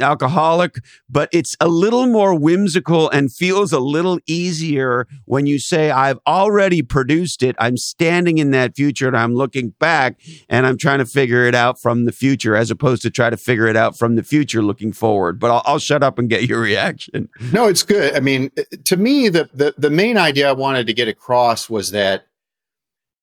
alcoholic, 0.00 0.76
but 1.08 1.28
it's 1.32 1.56
a 1.60 1.68
little 1.68 2.06
more 2.06 2.34
whimsical 2.34 3.08
and 3.10 3.32
feels 3.32 3.72
a 3.72 3.78
little 3.78 4.18
easier 4.26 5.06
when 5.24 5.46
you 5.46 5.58
say, 5.58 5.90
I've 5.90 6.18
already 6.26 6.82
produced 6.82 7.42
it. 7.42 7.56
I'm 7.58 7.76
standing 7.76 8.38
in 8.38 8.50
that 8.52 8.76
future 8.76 9.08
and 9.08 9.16
I'm 9.16 9.34
looking 9.34 9.70
back 9.78 10.20
and 10.48 10.66
I'm 10.66 10.78
trying 10.78 10.98
to 10.98 11.06
figure 11.06 11.44
it 11.44 11.54
out 11.54 11.80
from 11.80 12.04
the 12.04 12.12
future 12.12 12.56
as 12.56 12.70
opposed 12.70 13.02
to 13.02 13.10
try 13.10 13.30
to 13.30 13.36
figure 13.36 13.66
it 13.66 13.76
out 13.76 13.98
from 13.98 14.16
the 14.16 14.22
future 14.22 14.62
looking 14.62 14.92
forward. 14.92 15.38
But 15.38 15.50
I'll, 15.50 15.62
I'll 15.64 15.78
shut 15.78 16.02
up 16.02 16.18
and 16.18 16.28
get 16.28 16.44
your 16.44 16.60
reaction. 16.68 17.28
No, 17.52 17.66
it's 17.66 17.82
good. 17.82 18.14
I 18.14 18.20
mean, 18.20 18.50
uh, 18.58 18.62
to 18.84 18.96
me, 18.96 19.28
the, 19.28 19.48
the, 19.52 19.74
the 19.76 19.90
main 19.90 20.16
idea 20.16 20.48
I 20.48 20.52
wanted 20.52 20.86
to 20.86 20.94
get 20.94 21.08
across 21.08 21.68
was 21.68 21.90
that 21.90 22.26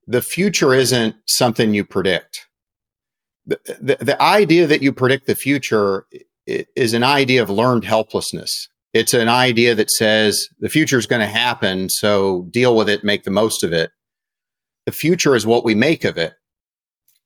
the 0.07 0.21
future 0.21 0.73
isn't 0.73 1.15
something 1.25 1.73
you 1.73 1.83
predict. 1.83 2.47
The, 3.47 3.59
the, 3.79 3.97
the 4.03 4.21
idea 4.21 4.67
that 4.67 4.81
you 4.81 4.91
predict 4.91 5.27
the 5.27 5.35
future 5.35 6.07
is 6.47 6.93
an 6.93 7.03
idea 7.03 7.41
of 7.41 7.49
learned 7.49 7.85
helplessness. 7.85 8.67
It's 8.93 9.13
an 9.13 9.27
idea 9.27 9.75
that 9.75 9.91
says 9.91 10.47
the 10.59 10.69
future 10.69 10.97
is 10.97 11.07
going 11.07 11.19
to 11.19 11.27
happen, 11.27 11.89
so 11.89 12.47
deal 12.49 12.75
with 12.75 12.87
it, 12.87 13.03
make 13.03 13.23
the 13.23 13.31
most 13.31 13.63
of 13.63 13.73
it. 13.73 13.91
The 14.85 14.91
future 14.91 15.35
is 15.35 15.45
what 15.45 15.65
we 15.65 15.75
make 15.75 16.05
of 16.05 16.17
it. 16.17 16.33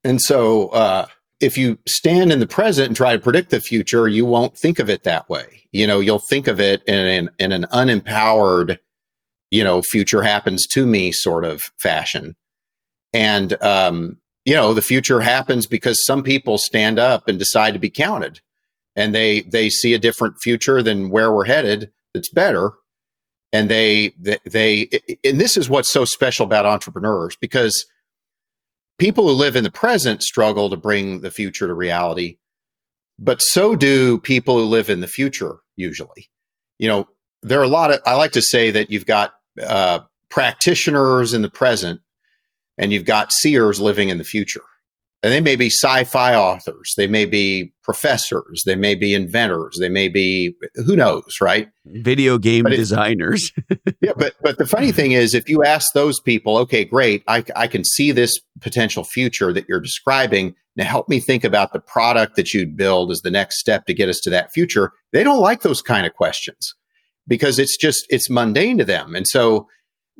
And 0.02 0.20
so, 0.20 0.68
uh, 0.70 1.06
if 1.40 1.56
you 1.56 1.78
stand 1.86 2.32
in 2.32 2.40
the 2.40 2.46
present 2.46 2.88
and 2.88 2.96
try 2.96 3.12
to 3.12 3.22
predict 3.22 3.50
the 3.50 3.60
future, 3.60 4.08
you 4.08 4.26
won't 4.26 4.58
think 4.58 4.78
of 4.78 4.90
it 4.90 5.04
that 5.04 5.28
way. 5.28 5.62
You 5.72 5.86
know, 5.86 6.00
you'll 6.00 6.18
think 6.18 6.48
of 6.48 6.60
it 6.60 6.82
in 6.86 6.94
an, 6.94 7.30
in 7.38 7.52
an 7.52 7.66
unempowered, 7.72 8.78
you 9.50 9.64
know, 9.64 9.80
future 9.80 10.22
happens 10.22 10.66
to 10.68 10.86
me 10.86 11.12
sort 11.12 11.44
of 11.44 11.62
fashion. 11.78 12.36
And, 13.12 13.60
um, 13.62 14.18
you 14.44 14.54
know, 14.54 14.74
the 14.74 14.82
future 14.82 15.20
happens 15.20 15.66
because 15.66 16.04
some 16.04 16.22
people 16.22 16.58
stand 16.58 16.98
up 16.98 17.28
and 17.28 17.38
decide 17.38 17.72
to 17.72 17.80
be 17.80 17.90
counted 17.90 18.40
and 19.00 19.14
they 19.14 19.40
they 19.40 19.70
see 19.70 19.94
a 19.94 19.98
different 19.98 20.34
future 20.42 20.82
than 20.82 21.08
where 21.08 21.32
we're 21.32 21.46
headed 21.46 21.90
that's 22.12 22.28
better. 22.28 22.72
And 23.50 23.70
they 23.70 24.12
they, 24.20 24.38
they 24.44 24.90
and 25.24 25.40
this 25.40 25.56
is 25.56 25.70
what's 25.70 25.90
so 25.90 26.04
special 26.04 26.44
about 26.44 26.66
entrepreneurs 26.66 27.34
because 27.40 27.86
people 28.98 29.26
who 29.26 29.32
live 29.32 29.56
in 29.56 29.64
the 29.64 29.70
present 29.70 30.22
struggle 30.22 30.68
to 30.68 30.76
bring 30.76 31.22
the 31.22 31.30
future 31.30 31.66
to 31.66 31.74
reality 31.74 32.36
but 33.18 33.42
so 33.42 33.76
do 33.76 34.18
people 34.18 34.56
who 34.56 34.64
live 34.64 34.88
in 34.88 35.00
the 35.00 35.06
future 35.06 35.56
usually. 35.76 36.30
You 36.78 36.88
know 36.88 37.08
there 37.42 37.58
are 37.58 37.64
a 37.64 37.68
lot 37.68 37.90
of 37.90 38.00
i 38.04 38.14
like 38.14 38.32
to 38.32 38.42
say 38.42 38.70
that 38.70 38.90
you've 38.90 39.06
got 39.06 39.32
uh, 39.62 40.00
practitioners 40.28 41.32
in 41.32 41.40
the 41.40 41.50
present 41.50 42.00
and 42.76 42.92
you've 42.92 43.06
got 43.06 43.32
seers 43.32 43.80
living 43.80 44.10
in 44.10 44.18
the 44.18 44.24
future 44.24 44.60
and 45.22 45.32
they 45.32 45.40
may 45.40 45.56
be 45.56 45.66
sci-fi 45.66 46.34
authors. 46.34 46.94
They 46.96 47.06
may 47.06 47.26
be 47.26 47.72
professors. 47.82 48.62
They 48.64 48.76
may 48.76 48.94
be 48.94 49.14
inventors. 49.14 49.76
They 49.78 49.88
may 49.88 50.08
be 50.08 50.54
who 50.74 50.96
knows 50.96 51.38
right? 51.40 51.68
Video 51.86 52.38
game 52.38 52.64
but 52.64 52.70
designers. 52.70 53.52
Yeah 54.00 54.12
but 54.16 54.34
but 54.40 54.56
the 54.56 54.66
funny 54.66 54.92
thing 54.92 55.12
is 55.12 55.34
if 55.34 55.48
you 55.48 55.62
ask 55.62 55.92
those 55.92 56.20
people 56.20 56.56
okay 56.58 56.84
great. 56.84 57.22
I, 57.28 57.44
I 57.54 57.66
can 57.66 57.84
see 57.84 58.12
this 58.12 58.32
potential 58.60 59.04
future 59.04 59.52
that 59.52 59.68
you're 59.68 59.80
describing. 59.80 60.54
Now 60.76 60.84
help 60.84 61.08
me 61.08 61.20
think 61.20 61.44
about 61.44 61.72
the 61.72 61.80
product 61.80 62.36
that 62.36 62.54
you'd 62.54 62.76
build 62.76 63.10
as 63.10 63.20
the 63.20 63.30
next 63.30 63.58
step 63.60 63.84
to 63.86 63.94
get 63.94 64.08
us 64.08 64.20
to 64.20 64.30
that 64.30 64.52
future 64.52 64.92
they 65.12 65.22
don't 65.22 65.40
like 65.40 65.62
those 65.62 65.82
kind 65.82 66.06
of 66.06 66.14
questions 66.14 66.74
because 67.26 67.58
it's 67.58 67.76
just 67.76 68.06
it's 68.10 68.30
mundane 68.30 68.78
to 68.78 68.84
them. 68.84 69.14
And 69.14 69.26
so 69.26 69.68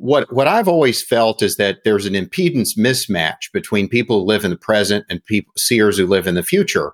what 0.01 0.33
what 0.33 0.47
I've 0.47 0.67
always 0.67 1.05
felt 1.05 1.43
is 1.43 1.55
that 1.57 1.83
there's 1.85 2.07
an 2.07 2.13
impedance 2.13 2.69
mismatch 2.75 3.51
between 3.53 3.87
people 3.87 4.19
who 4.19 4.25
live 4.25 4.43
in 4.43 4.49
the 4.49 4.57
present 4.57 5.05
and 5.09 5.23
people 5.23 5.53
seers 5.57 5.97
who 5.97 6.07
live 6.07 6.25
in 6.25 6.33
the 6.33 6.43
future, 6.43 6.93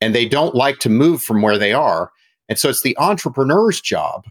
and 0.00 0.14
they 0.14 0.26
don't 0.26 0.54
like 0.54 0.80
to 0.80 0.88
move 0.88 1.22
from 1.22 1.42
where 1.42 1.58
they 1.58 1.72
are. 1.72 2.10
And 2.48 2.58
so 2.58 2.68
it's 2.68 2.82
the 2.82 2.96
entrepreneur's 2.98 3.80
job 3.80 4.24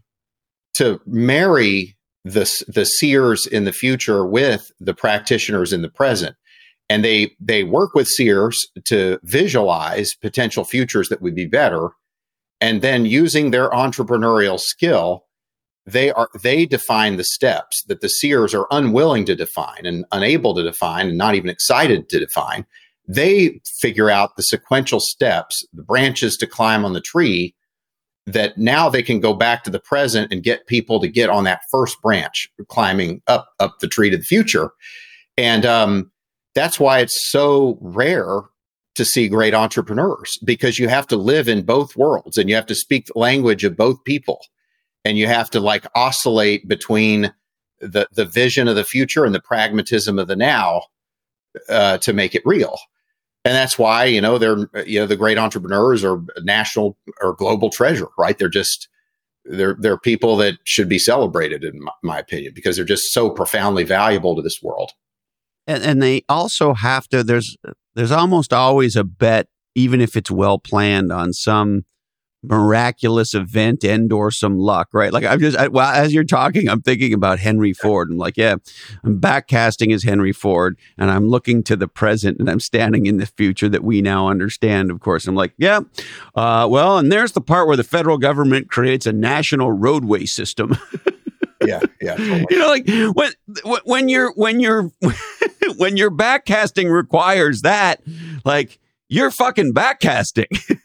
to 0.74 1.00
marry 1.06 1.96
the 2.26 2.52
the 2.68 2.84
seers 2.84 3.48
in 3.48 3.64
the 3.64 3.72
future 3.72 4.26
with 4.26 4.70
the 4.82 4.94
practitioners 4.94 5.72
in 5.72 5.82
the 5.82 5.90
present, 5.90 6.36
and 6.90 7.06
they 7.06 7.34
they 7.40 7.64
work 7.64 7.94
with 7.94 8.08
seers 8.10 8.60
to 8.84 9.18
visualize 9.24 10.14
potential 10.14 10.66
futures 10.66 11.08
that 11.08 11.22
would 11.22 11.36
be 11.36 11.48
better, 11.48 11.92
and 12.60 12.82
then 12.82 13.06
using 13.06 13.52
their 13.52 13.70
entrepreneurial 13.70 14.60
skill 14.60 15.24
they 15.86 16.12
are 16.12 16.30
they 16.42 16.66
define 16.66 17.18
the 17.18 17.24
steps 17.24 17.84
that 17.88 18.02
the 18.02 18.10
seers 18.10 18.54
are 18.54 18.68
unwilling 18.72 19.26
to 19.26 19.36
define 19.36 19.86
and 19.86 20.06
unable 20.12 20.56
to 20.56 20.64
define 20.64 21.08
and 21.08 21.18
not 21.18 21.36
even 21.36 21.50
excited 21.50 22.10
to 22.10 22.20
define. 22.20 22.66
They 23.08 23.60
figure 23.82 24.10
out 24.10 24.36
the 24.36 24.44
sequential 24.44 25.00
steps 25.02 25.66
the 25.74 25.84
branches 25.84 26.38
to 26.38 26.48
climb 26.48 26.86
on 26.86 26.94
the 26.94 27.02
tree 27.02 27.54
that 28.26 28.58
now 28.58 28.90
they 28.90 29.04
can 29.04 29.20
go 29.20 29.34
back 29.34 29.66
to 29.66 29.70
the 29.70 29.80
present 29.80 30.32
and 30.32 30.44
get 30.44 30.68
people 30.68 31.02
to 31.02 31.10
get 31.10 31.30
on 31.30 31.44
that 31.44 31.62
first 31.70 32.02
branch 32.02 32.48
climbing 32.70 33.22
up 33.28 33.50
up 33.60 33.80
the 33.80 33.88
tree 33.88 34.10
to 34.10 34.18
the 34.18 34.24
future. 34.24 34.72
And 35.38 35.66
um, 35.66 36.12
that's 36.56 36.80
why 36.80 37.00
it's 37.00 37.30
so 37.30 37.78
rare 37.82 38.42
to 38.96 39.04
see 39.04 39.28
great 39.28 39.54
entrepreneurs 39.56 40.38
because 40.46 40.78
you 40.78 40.88
have 40.88 41.08
to 41.08 41.18
live 41.18 41.50
in 41.50 41.66
both 41.66 41.98
worlds 41.98 42.38
and 42.38 42.48
you 42.48 42.56
have 42.56 42.68
to 42.68 42.76
speak 42.76 43.08
the 43.08 43.20
language 43.20 43.64
of 43.64 43.76
both 43.76 44.04
people 44.06 44.40
and 45.06 45.18
you 45.18 45.28
have 45.28 45.50
to 45.52 45.60
like 45.60 45.86
oscillate 45.96 46.68
between 46.68 47.34
the 47.80 48.08
the 48.14 48.26
vision 48.26 48.68
of 48.68 48.76
the 48.76 48.84
future 48.84 49.26
and 49.26 49.36
the 49.36 49.42
pragmatism 49.42 50.18
of 50.20 50.28
the 50.28 50.36
now 50.36 50.84
uh, 51.70 51.98
to 52.00 52.14
make 52.14 52.36
it 52.36 52.42
real. 52.46 52.78
and 53.46 53.54
that's 53.54 53.78
why 53.78 54.06
you 54.06 54.22
know 54.22 54.38
they're 54.38 54.70
you 54.86 55.00
know 55.00 55.06
the 55.06 55.18
great 55.18 55.38
entrepreneurs 55.38 56.04
are 56.04 56.22
national 56.44 56.98
or 57.22 57.34
global 57.34 57.70
treasure, 57.70 58.08
right? 58.18 58.38
They're 58.38 58.50
just 58.50 58.88
they're 59.46 59.76
they're 59.80 59.98
people 59.98 60.38
that 60.38 60.58
should 60.64 60.88
be 60.88 61.00
celebrated 61.00 61.64
in 61.64 61.84
my, 61.84 61.92
my 62.02 62.20
opinion 62.20 62.54
because 62.56 62.76
they're 62.76 62.86
just 62.86 63.12
so 63.12 63.30
profoundly 63.30 63.84
valuable 63.84 64.36
to 64.36 64.42
this 64.42 64.62
world. 64.62 64.92
And, 65.68 65.84
and 65.84 66.02
they 66.02 66.24
also 66.28 66.74
have 66.74 67.08
to. 67.10 67.24
There's 67.24 67.58
there's 67.96 68.12
almost 68.12 68.54
always 68.54 68.96
a 68.96 69.04
bet, 69.04 69.48
even 69.76 70.02
if 70.02 70.16
it's 70.16 70.32
well 70.32 70.60
planned, 70.60 71.12
on 71.12 71.34
some 71.34 71.84
miraculous 72.44 73.34
event 73.34 73.84
and 73.84 74.12
or 74.12 74.30
some 74.30 74.58
luck, 74.58 74.90
right? 74.94 75.12
Like 75.12 75.24
I'm 75.24 75.40
just 75.40 75.58
I, 75.58 75.70
well, 75.70 75.92
as 75.92 76.14
you're 76.14 76.24
talking, 76.24 76.70
I'm 76.70 76.82
thinking 76.82 77.14
about 77.14 77.40
Henry 77.40 77.74
Ford. 77.74 78.10
I'm 78.10 78.18
like, 78.18 78.38
yeah, 78.38 78.56
I'm 79.04 79.20
backcasting 79.20 79.94
as 79.94 80.04
Henry 80.04 80.34
Ford, 80.34 80.78
and 80.98 81.10
I'm 81.10 81.28
looking 81.28 81.64
to 81.64 81.76
the 81.76 81.88
present, 81.88 82.40
and 82.40 82.50
I'm 82.50 82.60
standing 82.60 83.06
in 83.06 83.18
the 83.18 83.26
future 83.26 83.70
that 83.70 83.84
we 83.84 84.02
now 84.02 84.28
understand. 84.28 84.92
Of 84.92 85.00
course, 85.00 85.28
I'm 85.28 85.36
like, 85.36 85.54
yeah, 85.58 85.82
uh, 86.36 86.68
well, 86.70 86.98
and 86.98 87.12
there's 87.12 87.32
the 87.32 87.42
part 87.42 87.68
where 87.68 87.78
the 87.78 87.84
federal 87.84 88.18
government 88.18 88.70
creates 88.70 89.06
a 89.06 89.14
national 89.14 89.72
roadway 89.72 90.26
system. 90.26 90.78
yeah, 91.66 91.80
yeah. 92.02 92.16
Totally. 92.16 92.46
You 92.50 92.60
know, 92.60 92.68
like 92.68 92.88
when 93.16 93.32
when 93.86 94.10
you're 94.10 94.34
when 94.34 94.60
you're 94.60 94.92
when 95.78 95.98
your 95.98 96.12
backcasting 96.12 96.92
requires 96.92 97.62
that, 97.62 98.02
like 98.44 98.80
you're 99.10 99.32
fucking 99.32 99.74
backcasting. 99.74 100.48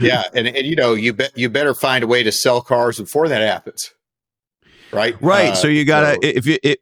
yeah, 0.00 0.24
and 0.34 0.46
and 0.46 0.66
you 0.66 0.76
know 0.76 0.94
you 0.94 1.12
bet 1.12 1.36
you 1.36 1.48
better 1.48 1.74
find 1.74 2.04
a 2.04 2.06
way 2.06 2.22
to 2.22 2.32
sell 2.32 2.60
cars 2.60 2.98
before 2.98 3.28
that 3.28 3.42
happens. 3.42 3.92
Right, 4.92 5.20
right. 5.22 5.50
Uh, 5.50 5.54
so 5.54 5.68
you 5.68 5.84
gotta 5.84 6.14
so, 6.14 6.18
if 6.22 6.46
you 6.46 6.58
if, 6.62 6.78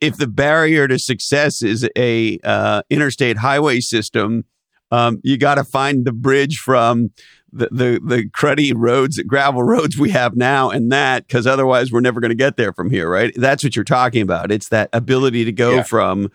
if 0.00 0.16
the 0.16 0.26
barrier 0.26 0.88
to 0.88 0.98
success 0.98 1.62
is 1.62 1.88
a 1.96 2.38
uh, 2.42 2.82
interstate 2.90 3.38
highway 3.38 3.80
system, 3.80 4.44
um, 4.90 5.20
you 5.22 5.38
got 5.38 5.56
to 5.56 5.64
find 5.64 6.04
the 6.04 6.12
bridge 6.12 6.58
from 6.58 7.10
the, 7.52 7.68
the 7.70 8.00
the 8.04 8.28
cruddy 8.30 8.72
roads, 8.74 9.20
gravel 9.22 9.62
roads 9.62 9.96
we 9.96 10.10
have 10.10 10.36
now, 10.36 10.70
and 10.70 10.90
that 10.92 11.26
because 11.26 11.46
otherwise 11.46 11.92
we're 11.92 12.00
never 12.00 12.20
going 12.20 12.30
to 12.30 12.34
get 12.34 12.56
there 12.56 12.72
from 12.72 12.90
here, 12.90 13.10
right? 13.10 13.32
That's 13.36 13.64
what 13.64 13.76
you're 13.76 13.84
talking 13.84 14.22
about. 14.22 14.52
It's 14.52 14.68
that 14.68 14.90
ability 14.92 15.44
to 15.44 15.52
go 15.52 15.76
yeah. 15.76 15.82
from 15.82 16.30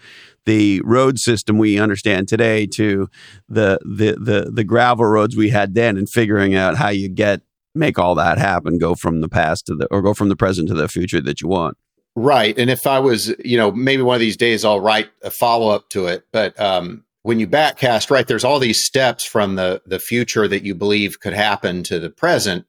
the 0.45 0.81
road 0.81 1.19
system 1.19 1.57
we 1.57 1.79
understand 1.79 2.27
today 2.27 2.65
to 2.65 3.09
the, 3.47 3.79
the 3.83 4.17
the 4.19 4.51
the 4.51 4.63
gravel 4.63 5.05
roads 5.05 5.35
we 5.35 5.49
had 5.49 5.75
then, 5.75 5.97
and 5.97 6.09
figuring 6.09 6.55
out 6.55 6.77
how 6.77 6.89
you 6.89 7.09
get 7.09 7.41
make 7.75 7.99
all 7.99 8.15
that 8.15 8.37
happen, 8.37 8.77
go 8.77 8.95
from 8.95 9.21
the 9.21 9.29
past 9.29 9.65
to 9.67 9.75
the 9.75 9.87
or 9.91 10.01
go 10.01 10.13
from 10.13 10.29
the 10.29 10.35
present 10.35 10.67
to 10.69 10.73
the 10.73 10.87
future 10.87 11.21
that 11.21 11.41
you 11.41 11.47
want. 11.47 11.77
Right, 12.15 12.57
and 12.57 12.69
if 12.69 12.85
I 12.85 12.99
was, 12.99 13.33
you 13.43 13.57
know, 13.57 13.71
maybe 13.71 14.03
one 14.03 14.15
of 14.15 14.19
these 14.19 14.35
days 14.35 14.65
I'll 14.65 14.81
write 14.81 15.09
a 15.21 15.29
follow 15.29 15.69
up 15.69 15.89
to 15.89 16.07
it, 16.07 16.25
but 16.33 16.59
um, 16.59 17.05
when 17.23 17.39
you 17.39 17.47
backcast, 17.47 18.09
right, 18.09 18.27
there's 18.27 18.43
all 18.43 18.59
these 18.59 18.83
steps 18.83 19.25
from 19.25 19.55
the 19.55 19.81
the 19.85 19.99
future 19.99 20.47
that 20.47 20.63
you 20.63 20.75
believe 20.75 21.19
could 21.19 21.33
happen 21.33 21.83
to 21.83 21.99
the 21.99 22.09
present. 22.09 22.65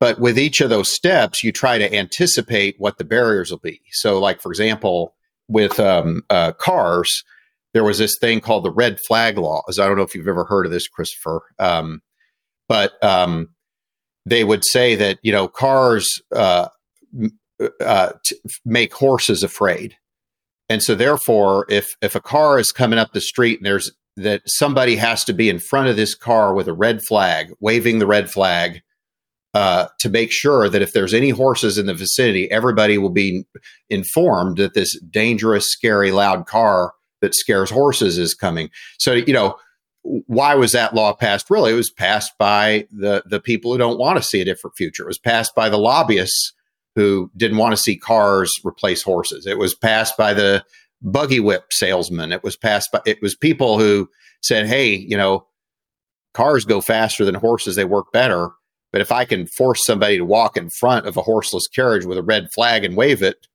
But 0.00 0.18
with 0.18 0.38
each 0.38 0.60
of 0.60 0.70
those 0.70 0.92
steps, 0.92 1.44
you 1.44 1.52
try 1.52 1.78
to 1.78 1.94
anticipate 1.94 2.76
what 2.78 2.98
the 2.98 3.04
barriers 3.04 3.50
will 3.50 3.58
be. 3.58 3.80
So, 3.92 4.18
like 4.18 4.40
for 4.40 4.50
example, 4.50 5.14
with 5.48 5.78
um, 5.78 6.22
uh, 6.30 6.52
cars, 6.52 7.22
there 7.72 7.84
was 7.84 7.98
this 7.98 8.16
thing 8.20 8.40
called 8.40 8.64
the 8.64 8.70
red 8.70 8.98
flag 9.06 9.38
laws. 9.38 9.78
I 9.78 9.86
don't 9.86 9.96
know 9.96 10.02
if 10.02 10.14
you've 10.14 10.28
ever 10.28 10.44
heard 10.44 10.66
of 10.66 10.72
this, 10.72 10.88
Christopher, 10.88 11.42
um, 11.58 12.02
but 12.68 13.02
um, 13.04 13.50
they 14.26 14.44
would 14.44 14.64
say 14.64 14.94
that 14.94 15.18
you 15.22 15.32
know 15.32 15.48
cars 15.48 16.22
uh, 16.34 16.68
uh, 17.80 18.12
t- 18.24 18.36
make 18.64 18.94
horses 18.94 19.42
afraid. 19.42 19.96
And 20.68 20.82
so 20.82 20.94
therefore, 20.94 21.66
if 21.68 21.94
if 22.00 22.14
a 22.14 22.20
car 22.20 22.58
is 22.58 22.72
coming 22.72 22.98
up 22.98 23.12
the 23.12 23.20
street 23.20 23.58
and 23.58 23.66
there's 23.66 23.92
that 24.16 24.42
somebody 24.46 24.96
has 24.96 25.24
to 25.24 25.32
be 25.32 25.48
in 25.48 25.58
front 25.58 25.88
of 25.88 25.96
this 25.96 26.14
car 26.14 26.54
with 26.54 26.68
a 26.68 26.72
red 26.72 27.02
flag, 27.02 27.52
waving 27.60 27.98
the 27.98 28.06
red 28.06 28.30
flag, 28.30 28.82
uh, 29.54 29.88
to 30.00 30.08
make 30.08 30.32
sure 30.32 30.68
that 30.68 30.82
if 30.82 30.92
there's 30.92 31.14
any 31.14 31.30
horses 31.30 31.78
in 31.78 31.86
the 31.86 31.94
vicinity, 31.94 32.50
everybody 32.50 32.98
will 32.98 33.10
be 33.10 33.44
informed 33.90 34.56
that 34.56 34.74
this 34.74 34.98
dangerous, 35.02 35.70
scary, 35.70 36.10
loud 36.12 36.46
car 36.46 36.92
that 37.20 37.34
scares 37.34 37.70
horses 37.70 38.18
is 38.18 38.34
coming. 38.34 38.68
So, 38.98 39.12
you 39.12 39.32
know, 39.32 39.56
why 40.02 40.54
was 40.54 40.72
that 40.72 40.94
law 40.94 41.14
passed? 41.14 41.50
Really, 41.50 41.72
it 41.72 41.76
was 41.76 41.90
passed 41.90 42.32
by 42.38 42.86
the 42.90 43.22
the 43.26 43.40
people 43.40 43.72
who 43.72 43.78
don't 43.78 43.98
want 43.98 44.18
to 44.18 44.22
see 44.22 44.40
a 44.40 44.44
different 44.44 44.76
future. 44.76 45.04
It 45.04 45.08
was 45.08 45.18
passed 45.18 45.54
by 45.54 45.68
the 45.68 45.78
lobbyists 45.78 46.52
who 46.94 47.30
didn't 47.36 47.58
want 47.58 47.72
to 47.72 47.82
see 47.82 47.96
cars 47.96 48.52
replace 48.64 49.02
horses. 49.02 49.46
It 49.46 49.58
was 49.58 49.74
passed 49.74 50.16
by 50.16 50.34
the 50.34 50.64
buggy 51.02 51.40
whip 51.40 51.72
salesman. 51.72 52.32
It 52.32 52.42
was 52.42 52.56
passed 52.56 52.90
by 52.92 53.00
it 53.06 53.20
was 53.22 53.34
people 53.34 53.78
who 53.78 54.08
said, 54.42 54.66
"Hey, 54.66 54.94
you 54.94 55.16
know, 55.16 55.46
cars 56.32 56.64
go 56.64 56.80
faster 56.80 57.24
than 57.24 57.34
horses; 57.34 57.76
they 57.76 57.84
work 57.84 58.12
better." 58.12 58.50
But 58.92 59.00
if 59.00 59.10
I 59.10 59.24
can 59.24 59.46
force 59.46 59.84
somebody 59.84 60.18
to 60.18 60.24
walk 60.24 60.56
in 60.56 60.70
front 60.70 61.06
of 61.06 61.16
a 61.16 61.22
horseless 61.22 61.66
carriage 61.66 62.04
with 62.04 62.16
a 62.16 62.22
red 62.22 62.52
flag 62.54 62.84
and 62.84 62.96
wave 62.96 63.22
it, 63.22 63.48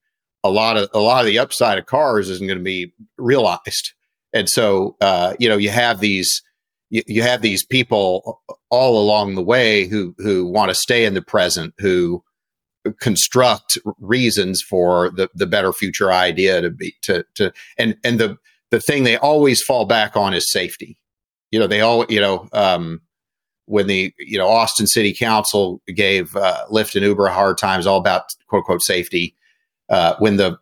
a 0.44 0.50
lot 0.50 0.78
of 0.78 0.90
a 0.94 1.00
lot 1.00 1.22
of 1.22 1.28
the 1.28 1.40
upside 1.40 1.78
of 1.78 1.86
cars 1.86 2.30
isn't 2.30 2.48
going 2.48 2.60
to 2.60 2.64
be 2.64 2.94
realized. 3.18 3.94
And 4.34 4.50
so, 4.50 4.96
uh, 5.02 5.34
you 5.40 5.50
know, 5.50 5.58
you 5.58 5.70
have 5.70 6.02
these 6.02 6.42
you, 6.90 7.04
you 7.08 7.22
have 7.22 7.42
these 7.42 7.66
people 7.66 8.42
all 8.70 9.02
along 9.02 9.36
the 9.36 9.44
way 9.44 9.86
who 9.86 10.14
who 10.18 10.46
want 10.46 10.70
to 10.70 10.76
stay 10.76 11.06
in 11.06 11.14
the 11.14 11.22
present, 11.22 11.74
who 11.80 12.24
construct 13.00 13.78
reasons 14.00 14.62
for 14.62 15.10
the 15.12 15.30
the 15.34 15.48
better 15.48 15.74
future 15.74 16.12
idea 16.12 16.62
to 16.62 16.70
be 16.70 16.96
to 17.02 17.26
to 17.36 17.52
and 17.78 17.98
and 18.04 18.20
the 18.20 18.38
the 18.72 18.80
thing 18.80 19.04
they 19.04 19.18
always 19.18 19.62
fall 19.62 19.86
back 19.86 20.16
on 20.16 20.34
is 20.34 20.52
safety. 20.52 20.98
You 21.52 21.60
know, 21.60 21.68
they 21.68 21.82
all 21.82 22.06
you 22.10 22.22
know 22.22 22.48
um, 22.54 23.02
when 23.66 23.88
the 23.88 24.14
you 24.18 24.38
know 24.38 24.48
Austin 24.48 24.88
City 24.88 25.14
Council 25.14 25.82
gave 25.88 26.36
uh, 26.36 26.66
Lyft 26.72 26.96
and 26.96 27.04
Uber 27.04 27.28
hard 27.28 27.58
times 27.58 27.86
all 27.86 27.98
about 27.98 28.24
quote 28.48 28.62
unquote 28.62 28.84
safety. 28.84 29.36
Uh, 29.90 30.16
when 30.20 30.38
the 30.38 30.58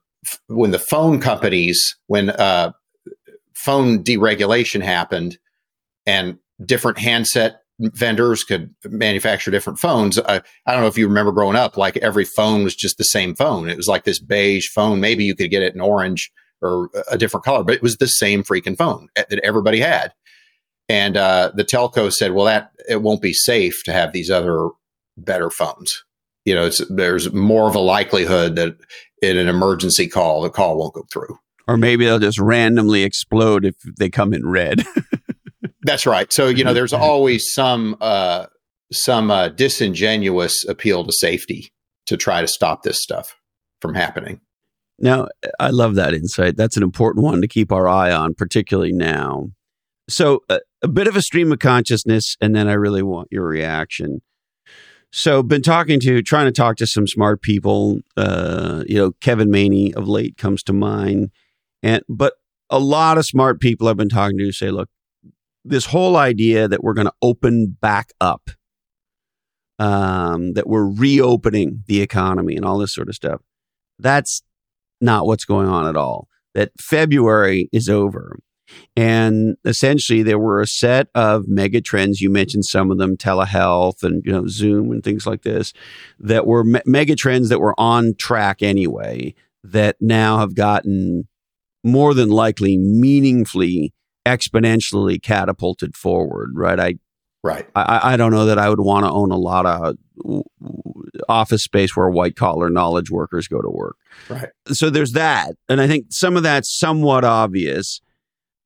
when 0.48 0.72
the 0.72 0.80
phone 0.80 1.20
companies 1.20 1.96
when 2.08 2.30
uh, 2.32 2.72
phone 3.54 4.04
deregulation 4.04 4.82
happened 4.82 5.38
and 6.06 6.38
different 6.66 6.98
handset 6.98 7.62
vendors 7.80 8.44
could 8.44 8.74
manufacture 8.86 9.52
different 9.52 9.80
phones. 9.80 10.18
I, 10.20 10.42
I 10.66 10.72
don't 10.72 10.82
know 10.82 10.88
if 10.88 10.98
you 10.98 11.08
remember 11.08 11.32
growing 11.32 11.56
up, 11.56 11.78
like 11.78 11.98
every 11.98 12.26
phone 12.26 12.64
was 12.64 12.76
just 12.76 12.98
the 12.98 13.04
same 13.04 13.36
phone. 13.36 13.70
It 13.70 13.78
was 13.78 13.88
like 13.88 14.04
this 14.04 14.20
beige 14.20 14.68
phone. 14.70 15.00
Maybe 15.00 15.24
you 15.24 15.36
could 15.36 15.52
get 15.52 15.64
it 15.64 15.76
in 15.76 15.82
orange 15.82 16.32
or 16.62 16.90
a 17.10 17.18
different 17.18 17.46
color, 17.46 17.64
but 17.64 17.76
it 17.76 17.84
was 17.84 17.98
the 17.98 18.08
same 18.08 18.44
freaking 18.44 18.78
phone 18.78 19.10
that 19.16 19.40
everybody 19.44 19.80
had. 19.80 20.14
And 20.90 21.18
uh, 21.18 21.52
the 21.54 21.66
telco 21.66 22.12
said, 22.12 22.34
"Well, 22.34 22.46
that 22.46 22.72
it 22.88 23.02
won't 23.02 23.22
be 23.22 23.34
safe 23.34 23.84
to 23.84 23.94
have 23.94 24.14
these 24.14 24.32
other 24.32 24.70
better 25.18 25.50
phones. 25.50 26.04
You 26.46 26.56
know, 26.56 26.70
there's 26.90 27.34
more 27.34 27.68
of 27.68 27.76
a 27.76 27.80
likelihood 27.80 28.56
that 28.56 28.78
in 29.22 29.38
an 29.38 29.50
emergency 29.50 30.08
call, 30.08 30.42
the 30.42 30.50
call 30.50 30.78
won't 30.78 30.94
go 30.94 31.06
through, 31.12 31.38
or 31.68 31.76
maybe 31.76 32.06
they'll 32.06 32.20
just 32.20 32.40
randomly 32.40 33.04
explode 33.04 33.66
if 33.66 33.76
they 33.98 34.10
come 34.10 34.34
in 34.34 34.48
red." 34.48 34.84
That's 35.88 36.06
right. 36.06 36.32
So 36.34 36.50
you 36.50 36.66
know, 36.66 36.74
there's 36.74 36.92
always 36.92 37.54
some 37.54 37.96
uh, 38.02 38.48
some 38.92 39.32
uh, 39.32 39.48
disingenuous 39.48 40.66
appeal 40.68 41.06
to 41.06 41.14
safety 41.14 41.72
to 42.08 42.18
try 42.18 42.42
to 42.42 42.48
stop 42.48 42.84
this 42.84 43.02
stuff 43.02 43.36
from 43.82 43.96
happening. 43.96 44.42
Now, 45.00 45.28
I 45.60 45.70
love 45.70 45.96
that 45.96 46.14
insight. 46.14 46.58
That's 46.58 46.76
an 46.76 46.84
important 46.84 47.24
one 47.24 47.40
to 47.40 47.48
keep 47.48 47.72
our 47.72 47.88
eye 47.88 48.12
on, 48.12 48.34
particularly 48.34 48.92
now. 48.92 49.52
So, 50.10 50.42
uh, 50.50 50.60
a 50.82 50.88
bit 50.90 51.08
of 51.08 51.16
a 51.16 51.22
stream 51.22 51.52
of 51.52 51.60
consciousness, 51.60 52.36
and 52.42 52.54
then 52.56 52.68
I 52.68 52.74
really 52.74 53.04
want 53.04 53.30
your 53.32 53.46
reaction. 53.46 54.22
So, 55.12 55.42
been 55.42 55.62
talking 55.62 56.02
to, 56.02 56.22
trying 56.22 56.48
to 56.48 56.52
talk 56.52 56.76
to 56.78 56.88
some 56.88 57.08
smart 57.08 57.42
people. 57.42 58.00
Uh, 58.18 58.84
you 58.88 58.98
know, 58.98 59.12
Kevin 59.22 59.52
Maney 59.52 59.94
of 59.94 60.08
late 60.08 60.36
comes 60.38 60.64
to 60.64 60.74
mind, 60.74 61.32
and 61.82 62.04
but 62.10 62.34
a 62.70 62.80
lot 62.80 63.18
of 63.18 63.26
smart 63.26 63.62
people 63.62 63.88
I've 63.88 63.98
been 63.98 64.10
talking 64.10 64.38
to 64.40 64.52
say, 64.52 64.72
look, 64.72 64.90
this 65.68 65.86
whole 65.86 66.16
idea 66.18 66.68
that 66.68 66.84
we're 66.84 66.94
going 66.94 67.08
to 67.08 67.14
open 67.22 67.78
back 67.80 68.12
up, 68.20 68.50
um, 69.80 70.54
that 70.54 70.68
we're 70.68 70.88
reopening 70.88 71.84
the 71.88 72.02
economy 72.02 72.56
and 72.56 72.66
all 72.66 72.78
this 72.78 72.94
sort 72.94 73.10
of 73.10 73.16
stuff, 73.16 73.42
that's 74.00 74.42
not 75.02 75.26
what's 75.26 75.46
going 75.46 75.68
on 75.68 75.88
at 75.88 75.96
all. 75.96 76.28
That 76.54 76.72
February 76.80 77.70
is 77.72 77.88
over. 77.88 78.40
And 78.96 79.56
essentially, 79.64 80.24
there 80.24 80.40
were 80.40 80.60
a 80.60 80.68
set 80.68 81.08
of 81.16 81.48
mega 81.48 81.82
trends. 81.82 82.20
You 82.20 82.30
mentioned 82.30 82.66
some 82.66 82.92
of 82.92 82.98
them, 82.98 83.16
telehealth 83.16 84.04
and 84.04 84.22
you 84.26 84.32
know 84.32 84.48
Zoom 84.48 84.92
and 84.92 85.04
things 85.04 85.26
like 85.26 85.44
this, 85.44 85.72
that 86.20 86.46
were 86.46 86.64
me- 86.64 86.82
mega 86.86 87.16
trends 87.16 87.50
that 87.50 87.62
were 87.62 87.80
on 87.80 88.16
track 88.16 88.62
anyway. 88.62 89.34
That 89.64 89.98
now 90.02 90.40
have 90.40 90.56
gotten 90.56 91.28
more 91.84 92.14
than 92.14 92.30
likely 92.30 92.78
meaningfully, 92.78 93.94
exponentially 94.28 95.22
catapulted 95.22 95.96
forward. 95.96 96.52
Right? 96.56 96.80
I 96.80 96.94
right. 97.44 97.68
I, 97.76 98.14
I 98.14 98.18
don't 98.18 98.32
know 98.32 98.46
that 98.46 98.60
I 98.60 98.70
would 98.70 98.82
want 98.82 99.06
to 99.06 99.12
own 99.12 99.32
a 99.32 99.38
lot 99.38 99.66
of 99.66 99.96
office 101.30 101.64
space 101.64 101.96
where 101.96 102.10
white 102.10 102.36
collar 102.36 102.70
knowledge 102.70 103.10
workers 103.10 103.48
go 103.48 103.62
to 103.62 103.70
work. 103.70 103.96
Right. 104.30 104.50
So 104.68 104.90
there's 104.90 105.14
that, 105.14 105.56
and 105.70 105.82
I 105.82 105.88
think 105.88 106.08
some 106.10 106.38
of 106.38 106.44
that's 106.44 106.78
somewhat 106.78 107.24
obvious 107.24 108.02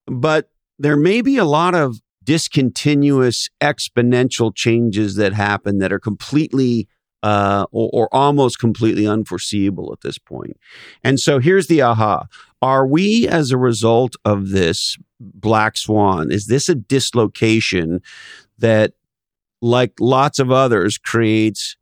but 0.08 0.50
there 0.80 0.98
may 0.98 1.22
be 1.22 1.38
a 1.38 1.46
lot 1.46 1.76
of 1.76 1.98
discontinuous 2.24 3.48
exponential 3.62 4.54
changes 4.56 5.16
that 5.16 5.34
happen 5.34 5.80
that 5.80 5.92
are 5.92 6.00
completely 6.00 6.88
uh, 7.24 7.66
or, 7.72 7.90
or, 7.94 8.16
almost 8.16 8.60
completely 8.60 9.06
unforeseeable 9.06 9.94
at 9.94 10.02
this 10.02 10.18
point. 10.18 10.58
And 11.04 11.20
so 11.20 11.40
here's 11.40 11.68
the 11.68 11.82
aha. 11.82 12.26
Are 12.62 12.86
we, 12.86 13.28
as 13.28 13.52
a 13.52 13.58
result 13.58 14.16
of 14.26 14.50
this 14.50 14.98
black 15.20 15.78
swan, 15.78 16.32
is 16.32 16.48
this 16.48 16.68
a 16.68 16.76
dislocation 16.76 18.02
that, 18.58 18.94
like 19.62 19.94
lots 20.00 20.40
of 20.40 20.52
others, 20.52 20.98
creates 20.98 21.76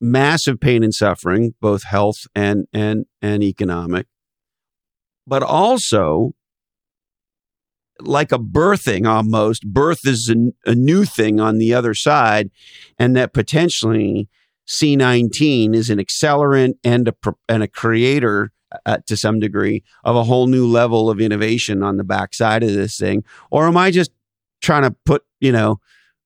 massive 0.00 0.60
pain 0.60 0.82
and 0.82 0.94
suffering, 0.94 1.54
both 1.60 1.84
health 1.84 2.26
and 2.34 2.66
and 2.72 3.06
and 3.22 3.42
economic, 3.42 4.06
but 5.26 5.42
also 5.42 6.34
like 8.00 8.32
a 8.32 8.38
birthing 8.38 9.06
almost. 9.06 9.66
Birth 9.66 10.00
is 10.04 10.30
a, 10.30 10.70
a 10.70 10.74
new 10.74 11.04
thing 11.04 11.40
on 11.40 11.58
the 11.58 11.72
other 11.74 11.94
side, 11.94 12.50
and 12.98 13.16
that 13.16 13.32
potentially 13.32 14.28
C19 14.66 15.74
is 15.74 15.90
an 15.90 15.98
accelerant 15.98 16.74
and 16.84 17.08
a 17.08 17.14
and 17.48 17.62
a 17.62 17.68
creator 17.68 18.52
uh, 18.84 18.98
to 19.06 19.16
some 19.16 19.38
degree 19.38 19.82
of 20.04 20.16
a 20.16 20.24
whole 20.24 20.46
new 20.46 20.66
level 20.66 21.08
of 21.08 21.20
innovation 21.20 21.82
on 21.82 21.96
the 21.96 22.04
backside 22.04 22.62
of 22.62 22.72
this 22.72 22.98
thing, 22.98 23.24
or 23.50 23.66
am 23.66 23.76
I 23.76 23.90
just 23.90 24.10
trying 24.60 24.82
to 24.82 24.90
put 25.04 25.24
you 25.40 25.52
know 25.52 25.80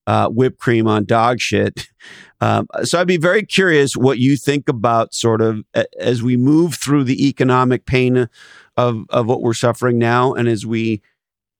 uh, 0.06 0.28
whipped 0.28 0.58
cream 0.58 0.86
on 0.86 1.04
dog 1.04 1.40
shit? 1.40 1.88
Um, 2.42 2.68
so 2.84 2.98
I'd 2.98 3.06
be 3.06 3.18
very 3.18 3.44
curious 3.44 3.94
what 3.94 4.16
you 4.16 4.34
think 4.34 4.66
about 4.66 5.12
sort 5.12 5.42
of 5.42 5.62
as 5.98 6.22
we 6.22 6.38
move 6.38 6.74
through 6.74 7.04
the 7.04 7.28
economic 7.28 7.84
pain 7.84 8.30
of 8.78 9.04
of 9.10 9.26
what 9.26 9.42
we're 9.42 9.52
suffering 9.52 9.98
now, 9.98 10.32
and 10.32 10.48
as 10.48 10.64
we 10.64 11.02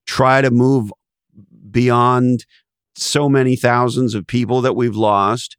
try 0.07 0.41
to 0.41 0.51
move 0.51 0.91
beyond 1.71 2.47
so 2.97 3.29
many 3.29 3.57
thousands 3.57 4.15
of 4.15 4.27
people 4.27 4.61
that 4.63 4.75
we've 4.75 4.97
lost. 4.97 5.59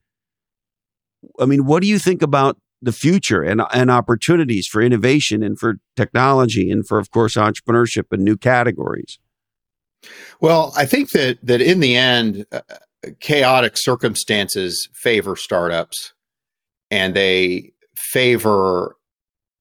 I 1.39 1.45
mean, 1.45 1.65
what 1.65 1.81
do 1.81 1.87
you 1.87 1.99
think 1.99 2.21
about 2.21 2.57
the 2.81 2.91
future 2.91 3.43
and, 3.43 3.61
and 3.73 3.91
opportunities 3.91 4.67
for 4.67 4.81
innovation 4.81 5.43
and 5.43 5.59
for 5.59 5.75
technology 5.95 6.71
and 6.71 6.87
for, 6.87 6.97
of 6.97 7.11
course, 7.11 7.35
entrepreneurship 7.35 8.05
and 8.11 8.23
new 8.23 8.37
categories? 8.37 9.19
Well, 10.39 10.73
I 10.75 10.85
think 10.85 11.11
that 11.11 11.37
that 11.43 11.61
in 11.61 11.79
the 11.79 11.95
end, 11.95 12.45
uh, 12.51 12.61
chaotic 13.19 13.73
circumstances 13.75 14.89
favor 14.93 15.35
startups, 15.35 16.13
and 16.89 17.15
they 17.15 17.71
favor 17.95 18.95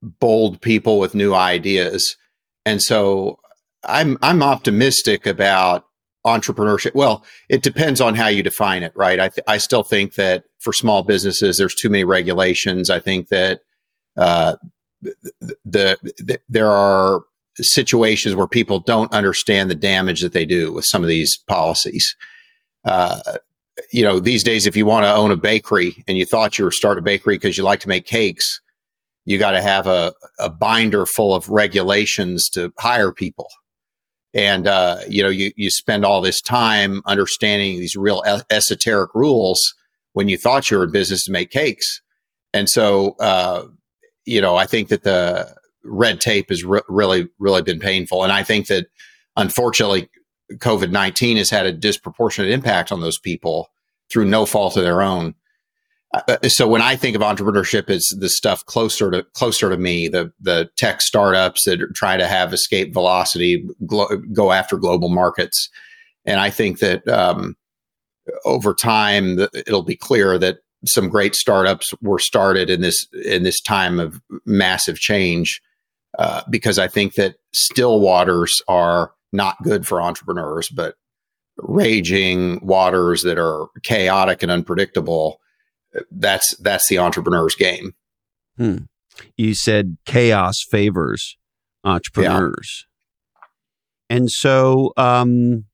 bold 0.02 0.60
people 0.62 0.98
with 0.98 1.14
new 1.14 1.34
ideas. 1.34 2.16
And 2.64 2.80
so 2.80 3.38
I'm 3.84 4.16
I'm 4.22 4.42
optimistic 4.42 5.26
about 5.26 5.84
entrepreneurship. 6.26 6.94
Well, 6.94 7.24
it 7.48 7.62
depends 7.62 8.00
on 8.00 8.14
how 8.14 8.28
you 8.28 8.42
define 8.42 8.82
it, 8.82 8.92
right? 8.94 9.18
I 9.18 9.28
th- 9.28 9.44
I 9.46 9.58
still 9.58 9.82
think 9.82 10.14
that 10.14 10.44
for 10.58 10.72
small 10.72 11.02
businesses, 11.02 11.56
there's 11.56 11.74
too 11.74 11.88
many 11.88 12.04
regulations. 12.04 12.90
I 12.90 13.00
think 13.00 13.28
that 13.28 13.60
uh, 14.16 14.56
the, 15.02 15.14
the, 15.64 15.98
the 16.18 16.40
there 16.48 16.70
are 16.70 17.22
situations 17.56 18.34
where 18.34 18.46
people 18.46 18.80
don't 18.80 19.12
understand 19.12 19.70
the 19.70 19.74
damage 19.74 20.20
that 20.20 20.32
they 20.32 20.44
do 20.44 20.72
with 20.72 20.84
some 20.84 21.02
of 21.02 21.08
these 21.08 21.38
policies. 21.48 22.16
Uh, 22.84 23.20
you 23.92 24.02
know, 24.02 24.20
these 24.20 24.42
days, 24.42 24.66
if 24.66 24.76
you 24.76 24.84
want 24.84 25.04
to 25.04 25.14
own 25.14 25.30
a 25.30 25.36
bakery 25.36 26.04
and 26.06 26.18
you 26.18 26.26
thought 26.26 26.58
you 26.58 26.64
were 26.64 26.70
start 26.70 26.98
a 26.98 27.02
bakery 27.02 27.36
because 27.36 27.56
you 27.56 27.64
like 27.64 27.80
to 27.80 27.88
make 27.88 28.04
cakes, 28.04 28.60
you 29.24 29.38
got 29.38 29.52
to 29.52 29.62
have 29.62 29.86
a, 29.86 30.12
a 30.38 30.50
binder 30.50 31.06
full 31.06 31.34
of 31.34 31.48
regulations 31.48 32.48
to 32.50 32.72
hire 32.78 33.12
people 33.12 33.48
and 34.34 34.66
uh, 34.66 34.98
you 35.08 35.22
know 35.22 35.28
you 35.28 35.52
you 35.56 35.70
spend 35.70 36.04
all 36.04 36.20
this 36.20 36.40
time 36.40 37.02
understanding 37.06 37.78
these 37.78 37.96
real 37.96 38.22
esoteric 38.50 39.14
rules 39.14 39.74
when 40.12 40.28
you 40.28 40.36
thought 40.36 40.70
you 40.70 40.78
were 40.78 40.84
in 40.84 40.92
business 40.92 41.24
to 41.24 41.32
make 41.32 41.50
cakes. 41.50 42.00
And 42.52 42.68
so 42.68 43.16
uh, 43.20 43.66
you 44.24 44.40
know 44.40 44.56
i 44.56 44.66
think 44.66 44.88
that 44.88 45.02
the 45.02 45.54
red 45.84 46.20
tape 46.20 46.50
has 46.50 46.64
re- 46.64 46.82
really 46.88 47.28
really 47.38 47.62
been 47.62 47.80
painful. 47.80 48.22
And 48.22 48.32
i 48.32 48.42
think 48.42 48.66
that 48.68 48.86
unfortunately 49.36 50.08
covid-19 50.54 51.36
has 51.36 51.50
had 51.50 51.66
a 51.66 51.72
disproportionate 51.72 52.50
impact 52.50 52.90
on 52.90 53.00
those 53.00 53.18
people 53.18 53.70
through 54.10 54.24
no 54.24 54.44
fault 54.44 54.76
of 54.76 54.82
their 54.82 55.02
own 55.02 55.34
so 56.48 56.66
when 56.66 56.82
I 56.82 56.96
think 56.96 57.14
of 57.14 57.22
entrepreneurship, 57.22 57.88
it's 57.88 58.14
the 58.16 58.28
stuff 58.28 58.64
closer 58.66 59.10
to 59.10 59.22
closer 59.34 59.70
to 59.70 59.76
me, 59.76 60.08
the 60.08 60.32
the 60.40 60.68
tech 60.76 61.02
startups 61.02 61.64
that 61.64 61.80
try 61.94 62.16
to 62.16 62.26
have 62.26 62.52
escape 62.52 62.92
velocity, 62.92 63.64
glo- 63.86 64.20
go 64.32 64.50
after 64.50 64.76
global 64.76 65.08
markets, 65.08 65.68
and 66.24 66.40
I 66.40 66.50
think 66.50 66.80
that 66.80 67.06
um, 67.06 67.56
over 68.44 68.74
time 68.74 69.36
the, 69.36 69.50
it'll 69.54 69.84
be 69.84 69.96
clear 69.96 70.36
that 70.38 70.58
some 70.84 71.08
great 71.08 71.34
startups 71.34 71.92
were 72.00 72.18
started 72.18 72.70
in 72.70 72.80
this 72.80 73.06
in 73.24 73.44
this 73.44 73.60
time 73.60 74.00
of 74.00 74.20
massive 74.44 74.98
change, 74.98 75.60
uh, 76.18 76.42
because 76.50 76.78
I 76.78 76.88
think 76.88 77.14
that 77.14 77.36
still 77.52 78.00
waters 78.00 78.60
are 78.66 79.12
not 79.32 79.62
good 79.62 79.86
for 79.86 80.02
entrepreneurs, 80.02 80.68
but 80.70 80.96
raging 81.58 82.58
waters 82.66 83.22
that 83.22 83.38
are 83.38 83.68
chaotic 83.84 84.42
and 84.42 84.50
unpredictable 84.50 85.39
that's 86.10 86.56
that's 86.56 86.88
the 86.88 86.98
entrepreneur's 86.98 87.54
game. 87.54 87.94
Hmm. 88.56 88.76
You 89.36 89.54
said 89.54 89.98
chaos 90.06 90.64
favors 90.68 91.36
entrepreneurs, 91.84 92.86
yeah. 94.10 94.16
and 94.16 94.30
so 94.30 94.92
um, 94.96 95.64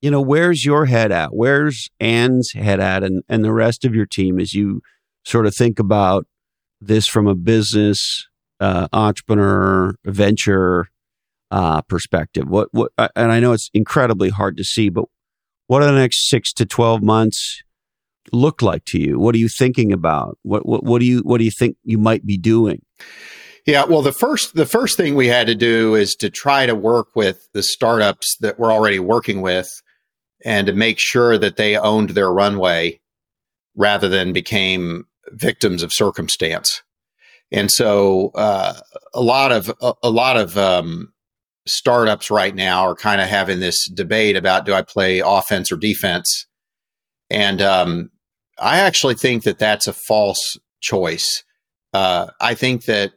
you 0.00 0.10
know 0.10 0.20
where's 0.20 0.64
your 0.64 0.86
head 0.86 1.12
at? 1.12 1.34
Where's 1.34 1.88
Ann's 2.00 2.52
head 2.52 2.80
at, 2.80 3.02
and 3.02 3.22
and 3.28 3.44
the 3.44 3.52
rest 3.52 3.84
of 3.84 3.94
your 3.94 4.06
team 4.06 4.38
as 4.38 4.54
you 4.54 4.80
sort 5.24 5.46
of 5.46 5.54
think 5.54 5.78
about 5.78 6.26
this 6.80 7.08
from 7.08 7.26
a 7.26 7.34
business 7.34 8.28
uh, 8.60 8.88
entrepreneur 8.92 9.94
venture 10.04 10.88
uh, 11.50 11.82
perspective. 11.82 12.48
What 12.48 12.68
what? 12.72 12.92
And 13.16 13.32
I 13.32 13.40
know 13.40 13.52
it's 13.52 13.70
incredibly 13.74 14.30
hard 14.30 14.56
to 14.56 14.64
see, 14.64 14.88
but 14.88 15.06
what 15.66 15.82
are 15.82 15.86
the 15.86 15.98
next 15.98 16.28
six 16.28 16.52
to 16.54 16.66
twelve 16.66 17.02
months? 17.02 17.62
Look 18.32 18.62
like 18.62 18.84
to 18.86 18.98
you? 18.98 19.18
What 19.18 19.34
are 19.34 19.38
you 19.38 19.48
thinking 19.48 19.92
about? 19.92 20.38
What 20.42 20.66
what, 20.66 20.84
what 20.84 21.00
do 21.00 21.06
you 21.06 21.20
what 21.20 21.38
do 21.38 21.44
you 21.44 21.50
think 21.50 21.76
you 21.84 21.98
might 21.98 22.26
be 22.26 22.38
doing? 22.38 22.82
Yeah, 23.66 23.84
well, 23.84 24.02
the 24.02 24.12
first 24.12 24.54
the 24.54 24.66
first 24.66 24.96
thing 24.96 25.14
we 25.14 25.28
had 25.28 25.46
to 25.46 25.54
do 25.54 25.94
is 25.94 26.14
to 26.16 26.28
try 26.28 26.66
to 26.66 26.74
work 26.74 27.16
with 27.16 27.48
the 27.52 27.62
startups 27.62 28.36
that 28.40 28.58
we're 28.58 28.72
already 28.72 28.98
working 28.98 29.40
with, 29.40 29.68
and 30.44 30.66
to 30.66 30.74
make 30.74 30.98
sure 30.98 31.38
that 31.38 31.56
they 31.56 31.76
owned 31.76 32.10
their 32.10 32.32
runway, 32.32 33.00
rather 33.74 34.08
than 34.08 34.34
became 34.34 35.06
victims 35.30 35.82
of 35.82 35.92
circumstance. 35.92 36.82
And 37.50 37.70
so, 37.70 38.32
uh, 38.34 38.74
a 39.14 39.22
lot 39.22 39.50
of 39.50 39.72
a, 39.80 39.94
a 40.02 40.10
lot 40.10 40.36
of 40.36 40.58
um, 40.58 41.12
startups 41.66 42.30
right 42.30 42.54
now 42.54 42.82
are 42.82 42.94
kind 42.94 43.22
of 43.22 43.28
having 43.28 43.60
this 43.60 43.88
debate 43.88 44.36
about 44.36 44.66
do 44.66 44.74
I 44.74 44.82
play 44.82 45.20
offense 45.20 45.72
or 45.72 45.78
defense, 45.78 46.46
and 47.30 47.62
um, 47.62 48.10
I 48.58 48.78
actually 48.80 49.14
think 49.14 49.44
that 49.44 49.58
that's 49.58 49.86
a 49.86 49.92
false 49.92 50.58
choice. 50.80 51.44
Uh, 51.92 52.28
I 52.40 52.54
think 52.54 52.84
that 52.84 53.12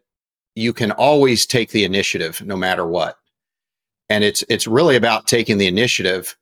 you 0.55 0.73
can 0.73 0.91
always 0.91 1.45
take 1.45 1.71
the 1.71 1.83
initiative 1.83 2.41
no 2.41 2.55
matter 2.55 2.85
what. 2.85 3.17
And 4.09 4.23
it's 4.23 4.43
it's 4.49 4.67
really 4.67 4.95
about 4.95 5.27
taking 5.27 5.57
the 5.57 5.67
initiative 5.67 6.37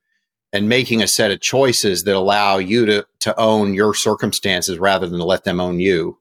and 0.53 0.69
making 0.69 1.01
a 1.01 1.07
set 1.07 1.31
of 1.31 1.41
choices 1.41 2.03
that 2.03 2.15
allow 2.15 2.57
you 2.57 2.85
to 2.85 3.05
to 3.21 3.39
own 3.39 3.73
your 3.73 3.93
circumstances 3.93 4.79
rather 4.79 5.07
than 5.07 5.19
let 5.19 5.43
them 5.43 5.59
own 5.59 5.79
you. 5.79 6.19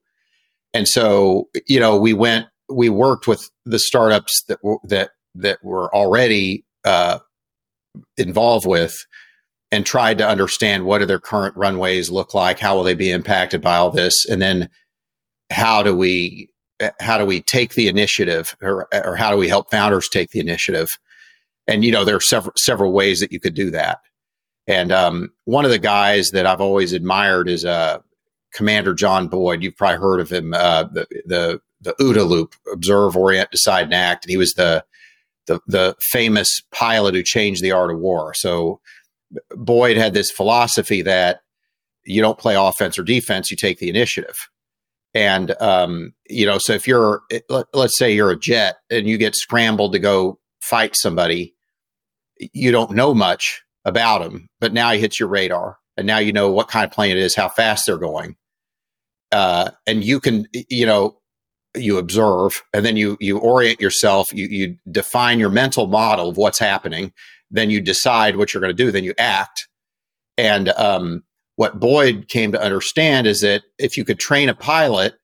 And 0.72 0.88
so, 0.88 1.48
you 1.66 1.78
know, 1.78 1.96
we 1.96 2.14
went 2.14 2.46
we 2.68 2.88
worked 2.88 3.28
with 3.28 3.48
the 3.64 3.78
startups 3.78 4.42
that 4.48 4.58
that 4.84 5.10
that 5.36 5.62
were 5.62 5.94
already 5.94 6.64
uh, 6.84 7.18
involved 8.16 8.66
with 8.66 8.96
and 9.74 9.84
tried 9.84 10.18
to 10.18 10.28
understand 10.28 10.84
what 10.84 10.98
do 10.98 11.06
their 11.06 11.18
current 11.18 11.56
runways 11.56 12.08
look 12.08 12.32
like? 12.32 12.60
How 12.60 12.76
will 12.76 12.84
they 12.84 12.94
be 12.94 13.10
impacted 13.10 13.60
by 13.60 13.74
all 13.74 13.90
this? 13.90 14.24
And 14.24 14.40
then 14.40 14.68
how 15.50 15.82
do 15.82 15.96
we 15.96 16.48
how 17.00 17.18
do 17.18 17.26
we 17.26 17.40
take 17.40 17.74
the 17.74 17.88
initiative 17.88 18.56
or, 18.62 18.86
or 18.92 19.16
how 19.16 19.32
do 19.32 19.36
we 19.36 19.48
help 19.48 19.72
founders 19.72 20.08
take 20.08 20.30
the 20.30 20.38
initiative? 20.38 20.96
And 21.66 21.84
you 21.84 21.90
know 21.90 22.04
there 22.04 22.14
are 22.14 22.20
several 22.20 22.52
several 22.56 22.92
ways 22.92 23.18
that 23.18 23.32
you 23.32 23.40
could 23.40 23.54
do 23.54 23.72
that. 23.72 23.98
And 24.68 24.92
um, 24.92 25.32
one 25.44 25.64
of 25.64 25.72
the 25.72 25.78
guys 25.80 26.30
that 26.30 26.46
i've 26.46 26.60
always 26.60 26.92
admired 26.92 27.48
is 27.48 27.64
uh, 27.64 27.98
commander 28.52 28.94
john 28.94 29.26
boyd. 29.26 29.60
You've 29.64 29.76
probably 29.76 29.98
heard 29.98 30.20
of 30.20 30.30
him 30.30 30.54
uh, 30.54 30.84
the, 30.84 31.06
the 31.26 31.60
the 31.80 31.94
OODA 32.00 32.28
loop 32.28 32.54
observe 32.72 33.16
orient 33.16 33.50
decide 33.50 33.86
and 33.86 33.94
act. 33.94 34.24
And 34.24 34.30
he 34.30 34.36
was 34.36 34.54
the 34.54 34.84
the, 35.46 35.58
the 35.66 35.96
famous 36.00 36.62
pilot 36.72 37.16
who 37.16 37.24
changed 37.24 37.60
the 37.60 37.72
art 37.72 37.90
of 37.90 37.98
war. 37.98 38.34
So 38.34 38.80
Boyd 39.50 39.96
had 39.96 40.14
this 40.14 40.30
philosophy 40.30 41.02
that 41.02 41.40
you 42.04 42.20
don't 42.20 42.38
play 42.38 42.54
offense 42.54 42.98
or 42.98 43.02
defense, 43.02 43.50
you 43.50 43.56
take 43.56 43.78
the 43.78 43.88
initiative. 43.88 44.48
And, 45.14 45.54
um, 45.62 46.12
you 46.28 46.44
know, 46.44 46.58
so 46.58 46.72
if 46.72 46.88
you're, 46.88 47.22
let, 47.48 47.66
us 47.72 47.96
say 47.96 48.12
you're 48.12 48.30
a 48.30 48.38
jet 48.38 48.76
and 48.90 49.08
you 49.08 49.16
get 49.16 49.36
scrambled 49.36 49.92
to 49.92 49.98
go 49.98 50.38
fight 50.60 50.96
somebody, 50.96 51.54
you 52.52 52.72
don't 52.72 52.90
know 52.90 53.14
much 53.14 53.62
about 53.84 54.22
him, 54.22 54.48
but 54.60 54.72
now 54.72 54.90
he 54.92 54.98
hits 54.98 55.20
your 55.20 55.28
radar, 55.28 55.78
and 55.96 56.06
now 56.06 56.18
you 56.18 56.32
know 56.32 56.50
what 56.50 56.68
kind 56.68 56.84
of 56.84 56.90
plane 56.90 57.12
it 57.12 57.18
is, 57.18 57.34
how 57.34 57.48
fast 57.48 57.86
they're 57.86 57.96
going, 57.96 58.36
uh, 59.30 59.70
and 59.86 60.02
you 60.02 60.20
can, 60.20 60.48
you 60.52 60.86
know, 60.86 61.18
you 61.76 61.98
observe, 61.98 62.62
and 62.72 62.84
then 62.84 62.96
you 62.96 63.16
you 63.20 63.38
orient 63.38 63.80
yourself, 63.80 64.32
you 64.32 64.46
you 64.46 64.76
define 64.90 65.38
your 65.38 65.50
mental 65.50 65.86
model 65.86 66.28
of 66.28 66.36
what's 66.36 66.58
happening, 66.58 67.12
then 67.54 67.70
you 67.70 67.80
decide 67.80 68.36
what 68.36 68.52
you're 68.52 68.60
going 68.60 68.76
to 68.76 68.84
do, 68.84 68.90
then 68.90 69.04
you 69.04 69.14
act, 69.18 69.68
and 70.36 70.68
um, 70.70 71.22
what 71.56 71.78
Boyd 71.78 72.28
came 72.28 72.52
to 72.52 72.60
understand 72.60 73.26
is 73.26 73.40
that 73.40 73.62
if 73.78 73.96
you 73.96 74.04
could 74.04 74.18
train 74.18 74.48
a 74.48 74.54
pilot 74.54 75.14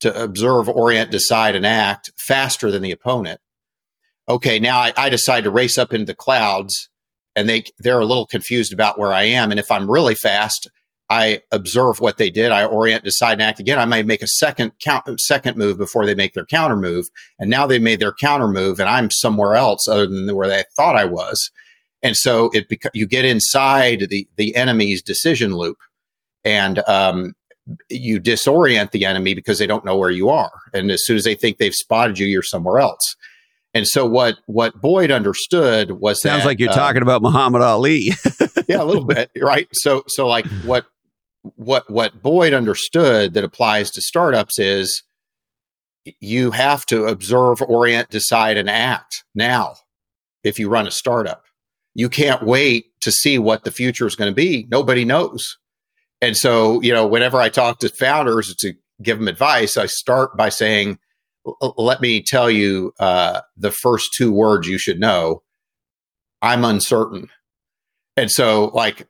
to 0.00 0.22
observe, 0.22 0.68
orient, 0.68 1.10
decide, 1.10 1.54
and 1.54 1.66
act 1.66 2.10
faster 2.16 2.70
than 2.70 2.82
the 2.82 2.92
opponent, 2.92 3.40
okay, 4.28 4.58
now 4.58 4.78
I, 4.78 4.92
I 4.96 5.08
decide 5.10 5.44
to 5.44 5.50
race 5.50 5.78
up 5.78 5.92
into 5.92 6.06
the 6.06 6.14
clouds 6.14 6.88
and 7.34 7.48
they 7.48 7.64
they're 7.78 8.00
a 8.00 8.06
little 8.06 8.26
confused 8.26 8.72
about 8.72 8.98
where 8.98 9.12
I 9.12 9.24
am. 9.24 9.50
And 9.50 9.60
if 9.60 9.70
I'm 9.70 9.90
really 9.90 10.14
fast, 10.14 10.70
I 11.08 11.42
observe 11.52 12.00
what 12.00 12.16
they 12.16 12.30
did. 12.30 12.50
I 12.50 12.64
orient, 12.64 13.04
decide, 13.04 13.34
and 13.34 13.42
act 13.42 13.60
again. 13.60 13.78
I 13.78 13.84
may 13.84 14.02
make 14.02 14.22
a 14.22 14.26
second 14.26 14.72
count, 14.80 15.20
second 15.20 15.56
move 15.56 15.78
before 15.78 16.04
they 16.04 16.14
make 16.14 16.34
their 16.34 16.46
counter 16.46 16.76
move. 16.76 17.06
And 17.38 17.48
now 17.48 17.66
they 17.66 17.78
made 17.78 18.00
their 18.00 18.12
counter 18.12 18.48
move, 18.48 18.80
and 18.80 18.88
I'm 18.88 19.10
somewhere 19.10 19.54
else 19.54 19.86
other 19.86 20.06
than 20.06 20.34
where 20.34 20.48
they 20.48 20.64
thought 20.76 20.96
I 20.96 21.04
was. 21.04 21.50
And 22.02 22.16
so 22.16 22.50
it 22.52 22.66
you 22.92 23.06
get 23.06 23.24
inside 23.24 24.06
the 24.10 24.28
the 24.36 24.54
enemy's 24.56 25.02
decision 25.02 25.54
loop, 25.54 25.78
and 26.44 26.80
um, 26.88 27.34
you 27.88 28.20
disorient 28.20 28.90
the 28.90 29.04
enemy 29.04 29.34
because 29.34 29.58
they 29.58 29.66
don't 29.66 29.84
know 29.84 29.96
where 29.96 30.10
you 30.10 30.28
are. 30.28 30.52
And 30.72 30.90
as 30.90 31.04
soon 31.04 31.16
as 31.16 31.24
they 31.24 31.34
think 31.34 31.58
they've 31.58 31.74
spotted 31.74 32.18
you, 32.18 32.26
you're 32.26 32.42
somewhere 32.42 32.80
else. 32.80 33.16
And 33.74 33.86
so 33.86 34.06
what 34.06 34.38
what 34.46 34.80
Boyd 34.80 35.10
understood 35.10 35.92
was 35.92 36.20
sounds 36.20 36.42
that, 36.42 36.46
like 36.46 36.58
you're 36.58 36.70
um, 36.70 36.76
talking 36.76 37.02
about 37.02 37.22
Muhammad 37.22 37.62
Ali. 37.62 38.10
yeah, 38.68 38.82
a 38.82 38.84
little 38.84 39.04
bit, 39.04 39.30
right? 39.40 39.68
So 39.72 40.02
so 40.08 40.26
like 40.26 40.46
what 40.64 40.86
what 41.56 41.90
what 41.90 42.22
Boyd 42.22 42.52
understood 42.52 43.34
that 43.34 43.44
applies 43.44 43.90
to 43.92 44.00
startups 44.00 44.58
is 44.58 45.02
you 46.20 46.50
have 46.52 46.86
to 46.86 47.04
observe, 47.06 47.62
orient, 47.62 48.10
decide, 48.10 48.56
and 48.56 48.70
act 48.70 49.24
now 49.34 49.74
if 50.44 50.58
you 50.58 50.68
run 50.68 50.86
a 50.86 50.90
startup. 50.90 51.42
You 51.94 52.08
can't 52.08 52.42
wait 52.42 52.86
to 53.00 53.10
see 53.10 53.38
what 53.38 53.64
the 53.64 53.70
future 53.70 54.06
is 54.06 54.16
going 54.16 54.30
to 54.30 54.34
be. 54.34 54.66
Nobody 54.70 55.04
knows. 55.04 55.56
And 56.20 56.36
so, 56.36 56.80
you 56.80 56.92
know, 56.92 57.06
whenever 57.06 57.38
I 57.38 57.48
talk 57.48 57.78
to 57.80 57.88
founders 57.88 58.54
to 58.56 58.74
give 59.02 59.18
them 59.18 59.28
advice, 59.28 59.76
I 59.76 59.86
start 59.86 60.36
by 60.36 60.48
saying, 60.48 60.98
let 61.76 62.00
me 62.00 62.22
tell 62.22 62.50
you 62.50 62.92
uh, 62.98 63.40
the 63.56 63.70
first 63.70 64.14
two 64.14 64.32
words 64.32 64.68
you 64.68 64.78
should 64.78 65.00
know. 65.00 65.42
I'm 66.42 66.64
uncertain. 66.64 67.28
And 68.16 68.30
so, 68.30 68.66
like, 68.74 69.06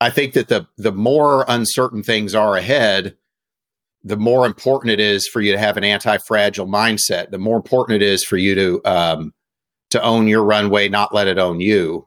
I 0.00 0.10
think 0.10 0.34
that 0.34 0.48
the 0.48 0.66
the 0.76 0.92
more 0.92 1.44
uncertain 1.48 2.02
things 2.02 2.34
are 2.34 2.56
ahead, 2.56 3.16
the 4.04 4.16
more 4.16 4.46
important 4.46 4.92
it 4.92 5.00
is 5.00 5.26
for 5.26 5.40
you 5.40 5.52
to 5.52 5.58
have 5.58 5.76
an 5.76 5.84
anti-fragile 5.84 6.66
mindset. 6.66 7.30
The 7.30 7.38
more 7.38 7.56
important 7.56 8.02
it 8.02 8.06
is 8.06 8.24
for 8.24 8.36
you 8.36 8.54
to 8.54 8.80
um, 8.84 9.34
to 9.90 10.02
own 10.02 10.28
your 10.28 10.44
runway, 10.44 10.88
not 10.88 11.14
let 11.14 11.26
it 11.26 11.38
own 11.38 11.60
you. 11.60 12.06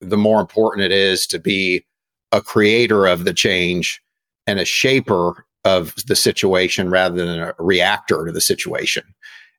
The 0.00 0.16
more 0.16 0.40
important 0.40 0.84
it 0.84 0.92
is 0.92 1.26
to 1.26 1.38
be 1.38 1.84
a 2.32 2.40
creator 2.40 3.06
of 3.06 3.24
the 3.24 3.34
change 3.34 4.00
and 4.46 4.58
a 4.58 4.64
shaper 4.64 5.46
of 5.64 5.94
the 6.06 6.16
situation 6.16 6.90
rather 6.90 7.24
than 7.24 7.40
a 7.40 7.54
reactor 7.58 8.26
to 8.26 8.32
the 8.32 8.40
situation. 8.40 9.02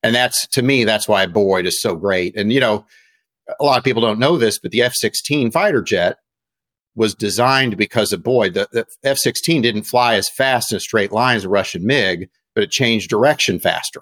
And 0.01 0.15
that's 0.15 0.47
to 0.49 0.61
me, 0.61 0.83
that's 0.83 1.07
why 1.07 1.25
Boyd 1.27 1.65
is 1.65 1.81
so 1.81 1.95
great. 1.95 2.35
And 2.35 2.51
you 2.51 2.59
know, 2.59 2.85
a 3.59 3.63
lot 3.63 3.77
of 3.77 3.83
people 3.83 4.01
don't 4.01 4.19
know 4.19 4.37
this, 4.37 4.59
but 4.59 4.71
the 4.71 4.81
F 4.81 4.93
16 4.95 5.51
fighter 5.51 5.81
jet 5.81 6.17
was 6.99 7.15
designed 7.15 7.77
because 7.77 8.11
of 8.11 8.21
Boyd. 8.21 8.55
The, 8.55 8.67
the 8.73 8.85
F 9.05 9.17
16 9.17 9.61
didn't 9.61 9.83
fly 9.83 10.15
as 10.15 10.27
fast 10.27 10.73
in 10.73 10.81
straight 10.81 11.13
line 11.13 11.37
as 11.37 11.45
a 11.45 11.49
Russian 11.49 11.85
MiG, 11.85 12.29
but 12.53 12.61
it 12.61 12.71
changed 12.71 13.09
direction 13.09 13.57
faster. 13.57 14.01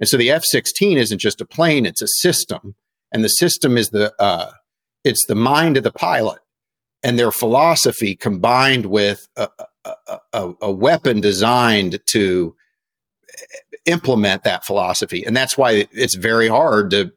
And 0.00 0.08
so 0.08 0.16
the 0.16 0.32
F 0.32 0.42
16 0.44 0.98
isn't 0.98 1.20
just 1.20 1.40
a 1.40 1.46
plane, 1.46 1.86
it's 1.86 2.02
a 2.02 2.08
system. 2.08 2.74
And 3.12 3.22
the 3.22 3.28
system 3.28 3.78
is 3.78 3.90
the, 3.90 4.12
uh, 4.18 4.50
it's 5.04 5.24
the 5.26 5.36
mind 5.36 5.76
of 5.76 5.84
the 5.84 5.92
pilot 5.92 6.40
and 7.04 7.16
their 7.16 7.30
philosophy 7.30 8.16
combined 8.16 8.86
with 8.86 9.28
a, 9.36 9.48
a, 9.84 10.18
a, 10.32 10.52
a 10.62 10.72
weapon 10.72 11.20
designed 11.20 12.00
to 12.06 12.56
implement 13.86 14.42
that 14.42 14.64
philosophy. 14.64 15.24
And 15.24 15.36
that's 15.36 15.56
why 15.56 15.86
it's 15.92 16.16
very 16.16 16.48
hard 16.48 16.90
to 16.90 17.12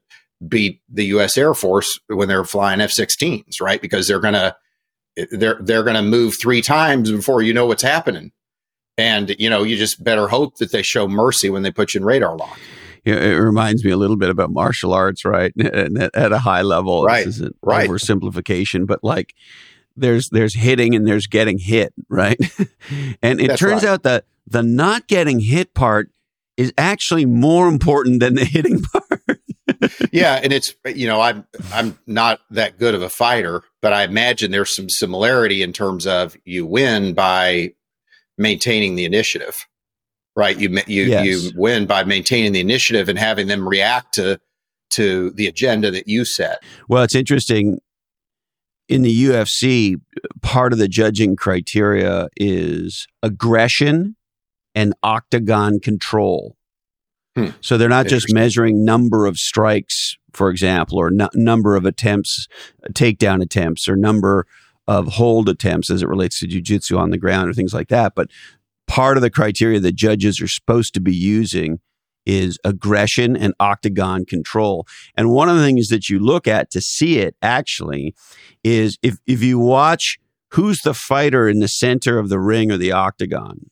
beat 0.47 0.81
the 0.87 1.05
US 1.05 1.35
Air 1.35 1.55
Force 1.55 1.99
when 2.09 2.27
they're 2.27 2.45
flying 2.45 2.79
F-16s, 2.79 3.59
right? 3.59 3.81
Because 3.81 4.07
they're 4.07 4.19
going 4.19 4.35
to 4.35 4.55
they're 5.31 5.59
they're 5.61 5.83
going 5.83 5.95
to 5.95 6.01
move 6.01 6.35
3 6.39 6.61
times 6.61 7.11
before 7.11 7.41
you 7.41 7.53
know 7.53 7.65
what's 7.65 7.83
happening. 7.83 8.31
And 8.97 9.35
you 9.39 9.49
know, 9.49 9.63
you 9.63 9.75
just 9.75 10.03
better 10.03 10.27
hope 10.27 10.57
that 10.57 10.71
they 10.71 10.81
show 10.81 11.07
mercy 11.07 11.49
when 11.49 11.63
they 11.63 11.71
put 11.71 11.93
you 11.93 11.99
in 11.99 12.05
radar 12.05 12.37
lock. 12.37 12.57
Yeah, 13.03 13.15
it 13.15 13.35
reminds 13.35 13.85
me 13.85 13.91
a 13.91 13.97
little 13.97 14.15
bit 14.15 14.29
about 14.29 14.51
martial 14.51 14.93
arts, 14.93 15.25
right? 15.25 15.53
at, 15.59 16.15
at 16.15 16.31
a 16.31 16.39
high 16.39 16.63
level, 16.63 17.03
right? 17.03 17.25
This 17.25 17.35
isn't 17.35 17.55
right. 17.61 17.87
oversimplification, 17.87 18.87
but 18.87 19.03
like 19.03 19.35
there's 19.95 20.29
there's 20.29 20.55
hitting 20.55 20.95
and 20.95 21.07
there's 21.07 21.27
getting 21.27 21.59
hit, 21.59 21.93
right? 22.09 22.39
and 23.21 23.39
it 23.39 23.49
That's 23.49 23.59
turns 23.59 23.83
right. 23.83 23.91
out 23.91 24.03
that 24.03 24.25
the 24.47 24.63
not 24.63 25.07
getting 25.07 25.39
hit 25.39 25.73
part 25.73 26.09
is 26.57 26.73
actually 26.77 27.25
more 27.25 27.67
important 27.67 28.21
than 28.21 28.35
the 28.35 28.45
hitting 28.45 28.81
part. 28.93 29.04
Yeah, 30.11 30.39
and 30.43 30.53
it's 30.53 30.75
you 30.85 31.07
know 31.07 31.21
I'm 31.21 31.45
I'm 31.73 31.97
not 32.07 32.39
that 32.51 32.77
good 32.77 32.95
of 32.95 33.01
a 33.01 33.09
fighter, 33.09 33.63
but 33.81 33.93
I 33.93 34.03
imagine 34.03 34.51
there's 34.51 34.75
some 34.75 34.89
similarity 34.89 35.61
in 35.61 35.73
terms 35.73 36.07
of 36.07 36.35
you 36.45 36.65
win 36.65 37.13
by 37.13 37.73
maintaining 38.37 38.95
the 38.95 39.05
initiative, 39.05 39.55
right? 40.35 40.57
You 40.57 40.69
you 40.87 41.03
Yes. 41.05 41.25
you 41.25 41.51
win 41.55 41.85
by 41.85 42.03
maintaining 42.03 42.51
the 42.51 42.59
initiative 42.59 43.09
and 43.09 43.17
having 43.17 43.47
them 43.47 43.67
react 43.67 44.13
to 44.15 44.39
to 44.91 45.31
the 45.31 45.47
agenda 45.47 45.91
that 45.91 46.07
you 46.07 46.25
set. 46.25 46.59
Well, 46.87 47.03
it's 47.03 47.15
interesting. 47.15 47.79
In 48.87 49.01
the 49.01 49.25
UFC, 49.25 49.95
part 50.43 50.71
of 50.71 50.77
the 50.77 50.87
judging 50.87 51.35
criteria 51.35 52.27
is 52.37 53.07
aggression 53.23 54.15
and 54.75 54.93
octagon 55.01 55.79
control. 55.79 56.55
Hmm. 57.35 57.47
So 57.61 57.77
they're 57.77 57.89
not 57.89 58.07
just 58.07 58.33
measuring 58.33 58.85
number 58.85 59.25
of 59.25 59.37
strikes, 59.37 60.17
for 60.33 60.49
example, 60.49 60.97
or 60.97 61.09
nu- 61.11 61.27
number 61.33 61.75
of 61.75 61.85
attempts, 61.85 62.47
takedown 62.93 63.41
attempts, 63.43 63.89
or 63.89 63.95
number 63.95 64.47
of 64.87 65.13
hold 65.13 65.49
attempts 65.49 65.89
as 65.89 66.01
it 66.01 66.07
relates 66.07 66.39
to 66.39 66.47
jujitsu 66.47 66.97
on 66.97 67.09
the 67.09 67.17
ground 67.17 67.49
or 67.49 67.53
things 67.53 67.73
like 67.73 67.89
that. 67.89 68.13
But 68.15 68.29
part 68.87 69.17
of 69.17 69.21
the 69.21 69.29
criteria 69.29 69.79
that 69.79 69.95
judges 69.95 70.39
are 70.39 70.47
supposed 70.47 70.93
to 70.93 71.01
be 71.01 71.15
using 71.15 71.79
is 72.25 72.57
aggression 72.63 73.35
and 73.35 73.53
octagon 73.59 74.25
control. 74.25 74.87
And 75.15 75.29
one 75.29 75.49
of 75.49 75.57
the 75.57 75.63
things 75.63 75.89
that 75.89 76.09
you 76.09 76.19
look 76.19 76.47
at 76.47 76.71
to 76.71 76.81
see 76.81 77.19
it 77.19 77.35
actually 77.41 78.15
is 78.63 78.97
if, 79.03 79.17
if 79.27 79.43
you 79.43 79.59
watch 79.59 80.17
who's 80.51 80.81
the 80.81 80.93
fighter 80.93 81.47
in 81.47 81.59
the 81.59 81.67
center 81.67 82.17
of 82.17 82.29
the 82.29 82.39
ring 82.39 82.71
or 82.71 82.77
the 82.77 82.91
octagon. 82.91 83.69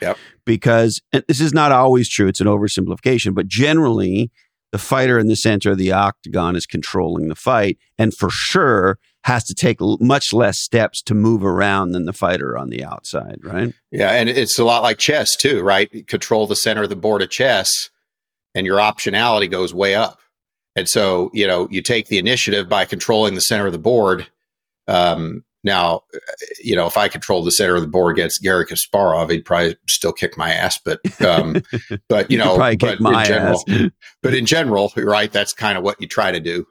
Yep. 0.00 0.18
Because 0.44 1.00
and 1.12 1.24
this 1.28 1.40
is 1.40 1.52
not 1.52 1.72
always 1.72 2.08
true, 2.08 2.28
it's 2.28 2.40
an 2.40 2.46
oversimplification, 2.46 3.34
but 3.34 3.46
generally 3.46 4.30
the 4.72 4.78
fighter 4.78 5.18
in 5.18 5.28
the 5.28 5.36
center 5.36 5.70
of 5.70 5.78
the 5.78 5.92
octagon 5.92 6.54
is 6.54 6.66
controlling 6.66 7.28
the 7.28 7.34
fight 7.34 7.78
and 7.96 8.14
for 8.14 8.28
sure 8.30 8.98
has 9.24 9.44
to 9.44 9.54
take 9.54 9.80
l- 9.80 9.98
much 10.00 10.32
less 10.32 10.58
steps 10.60 11.02
to 11.02 11.14
move 11.14 11.44
around 11.44 11.92
than 11.92 12.04
the 12.04 12.12
fighter 12.12 12.56
on 12.56 12.70
the 12.70 12.84
outside, 12.84 13.38
right? 13.42 13.72
Yeah, 13.90 14.12
and 14.12 14.28
it's 14.28 14.58
a 14.58 14.64
lot 14.64 14.82
like 14.82 14.98
chess 14.98 15.36
too, 15.36 15.62
right? 15.62 15.92
You 15.92 16.04
control 16.04 16.46
the 16.46 16.56
center 16.56 16.82
of 16.82 16.88
the 16.88 16.96
board 16.96 17.22
of 17.22 17.30
chess, 17.30 17.90
and 18.54 18.66
your 18.66 18.78
optionality 18.78 19.50
goes 19.50 19.74
way 19.74 19.94
up. 19.94 20.20
And 20.76 20.88
so, 20.88 21.30
you 21.34 21.46
know, 21.46 21.68
you 21.70 21.82
take 21.82 22.06
the 22.06 22.18
initiative 22.18 22.68
by 22.68 22.84
controlling 22.84 23.34
the 23.34 23.40
center 23.40 23.66
of 23.66 23.72
the 23.72 23.78
board. 23.78 24.28
Um, 24.86 25.44
now, 25.64 26.02
you 26.62 26.76
know, 26.76 26.86
if 26.86 26.96
I 26.96 27.08
controlled 27.08 27.46
the 27.46 27.50
center 27.50 27.74
of 27.74 27.82
the 27.82 27.88
board 27.88 28.16
against 28.16 28.42
Gary 28.42 28.64
Kasparov, 28.64 29.30
he'd 29.30 29.44
probably 29.44 29.76
still 29.88 30.12
kick 30.12 30.38
my 30.38 30.52
ass. 30.52 30.78
But, 30.84 31.00
um, 31.20 31.62
but 32.08 32.30
you 32.30 32.38
You 32.38 32.44
know, 32.44 32.56
but 32.56 33.00
in 33.00 33.24
general, 33.24 33.64
but 34.22 34.34
in 34.34 34.46
general, 34.46 34.92
right? 34.96 35.32
That's 35.32 35.52
kind 35.52 35.76
of 35.76 35.84
what 35.84 36.00
you 36.00 36.06
try 36.06 36.30
to 36.30 36.40
do. 36.40 36.66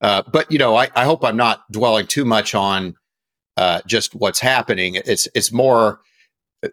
Uh, 0.00 0.22
but 0.30 0.50
you 0.50 0.58
know, 0.58 0.76
I, 0.76 0.88
I 0.94 1.04
hope 1.04 1.24
I'm 1.24 1.36
not 1.36 1.60
dwelling 1.70 2.06
too 2.06 2.24
much 2.24 2.54
on 2.54 2.94
uh, 3.56 3.80
just 3.86 4.14
what's 4.14 4.40
happening. 4.40 4.94
It's 4.94 5.28
it's 5.34 5.52
more 5.52 6.00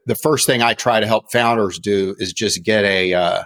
the 0.05 0.15
first 0.15 0.45
thing 0.47 0.61
I 0.61 0.73
try 0.73 0.99
to 0.99 1.07
help 1.07 1.31
founders 1.31 1.79
do 1.79 2.15
is 2.19 2.33
just 2.33 2.63
get 2.63 2.83
a 2.83 3.13
uh, 3.13 3.43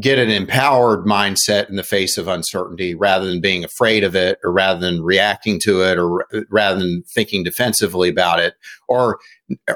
get 0.00 0.18
an 0.18 0.30
empowered 0.30 1.06
mindset 1.06 1.68
in 1.68 1.76
the 1.76 1.82
face 1.82 2.18
of 2.18 2.28
uncertainty, 2.28 2.94
rather 2.94 3.26
than 3.26 3.40
being 3.40 3.64
afraid 3.64 4.04
of 4.04 4.14
it, 4.14 4.38
or 4.44 4.52
rather 4.52 4.80
than 4.80 5.02
reacting 5.02 5.60
to 5.60 5.82
it, 5.82 5.98
or 5.98 6.26
rather 6.50 6.78
than 6.78 7.02
thinking 7.08 7.44
defensively 7.44 8.08
about 8.08 8.40
it, 8.40 8.54
or 8.88 9.18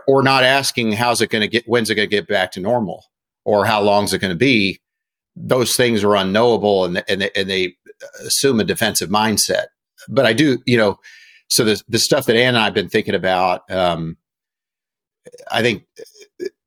or 0.06 0.22
not 0.22 0.44
asking 0.44 0.92
how's 0.92 1.20
it 1.20 1.30
going 1.30 1.42
to 1.42 1.48
get, 1.48 1.64
when's 1.66 1.90
it 1.90 1.94
going 1.94 2.08
to 2.08 2.16
get 2.16 2.28
back 2.28 2.52
to 2.52 2.60
normal, 2.60 3.04
or 3.44 3.64
how 3.64 3.80
long 3.80 4.04
is 4.04 4.12
it 4.12 4.20
going 4.20 4.32
to 4.32 4.36
be. 4.36 4.80
Those 5.36 5.76
things 5.76 6.02
are 6.04 6.16
unknowable, 6.16 6.84
and 6.84 7.04
and 7.08 7.22
they, 7.22 7.30
and 7.36 7.48
they 7.48 7.76
assume 8.20 8.60
a 8.60 8.64
defensive 8.64 9.08
mindset. 9.08 9.66
but 10.08 10.26
I 10.26 10.32
do, 10.32 10.58
you 10.66 10.76
know, 10.76 10.98
so 11.48 11.64
the 11.64 11.82
the 11.88 11.98
stuff 11.98 12.26
that 12.26 12.36
Ann 12.36 12.54
and 12.54 12.58
I've 12.58 12.74
been 12.74 12.88
thinking 12.88 13.14
about, 13.14 13.70
um, 13.70 14.16
I 15.50 15.62
think 15.62 15.84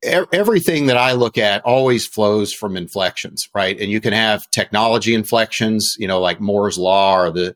everything 0.04 0.88
that 0.88 0.98
I 0.98 1.14
look 1.14 1.38
at 1.38 1.64
always 1.64 2.06
flows 2.06 2.54
from 2.54 2.78
inflections, 2.78 3.48
right? 3.54 3.80
And 3.80 3.92
you 3.92 4.02
can 4.02 4.14
have 4.14 4.50
technology 4.52 5.14
inflections, 5.14 5.96
you 5.98 6.08
know, 6.08 6.20
like 6.20 6.40
Moore's 6.40 6.78
law 6.78 7.18
or 7.18 7.32
the 7.32 7.56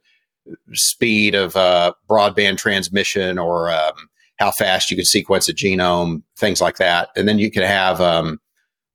speed 0.74 1.36
of 1.36 1.56
uh, 1.56 1.94
broadband 2.10 2.58
transmission 2.58 3.38
or 3.38 3.70
um, 3.72 3.94
how 4.40 4.52
fast 4.52 4.90
you 4.90 4.98
can 4.98 5.06
sequence 5.06 5.50
a 5.50 5.54
genome, 5.54 6.24
things 6.38 6.62
like 6.62 6.78
that. 6.78 7.10
And 7.16 7.28
then 7.28 7.40
you 7.40 7.52
can 7.52 7.64
have 7.64 8.00
um, 8.00 8.40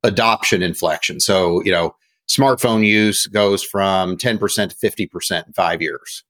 adoption 0.03 0.63
inflection. 0.63 1.21
So, 1.21 1.63
you 1.63 1.73
know, 1.73 1.95
smartphone 2.29 2.87
use 2.87 3.27
goes 3.27 3.63
from 3.63 4.17
10% 4.17 4.39
to 4.71 4.77
50% 4.77 5.47
in 5.47 5.53
five 5.53 5.83
years. 5.83 6.25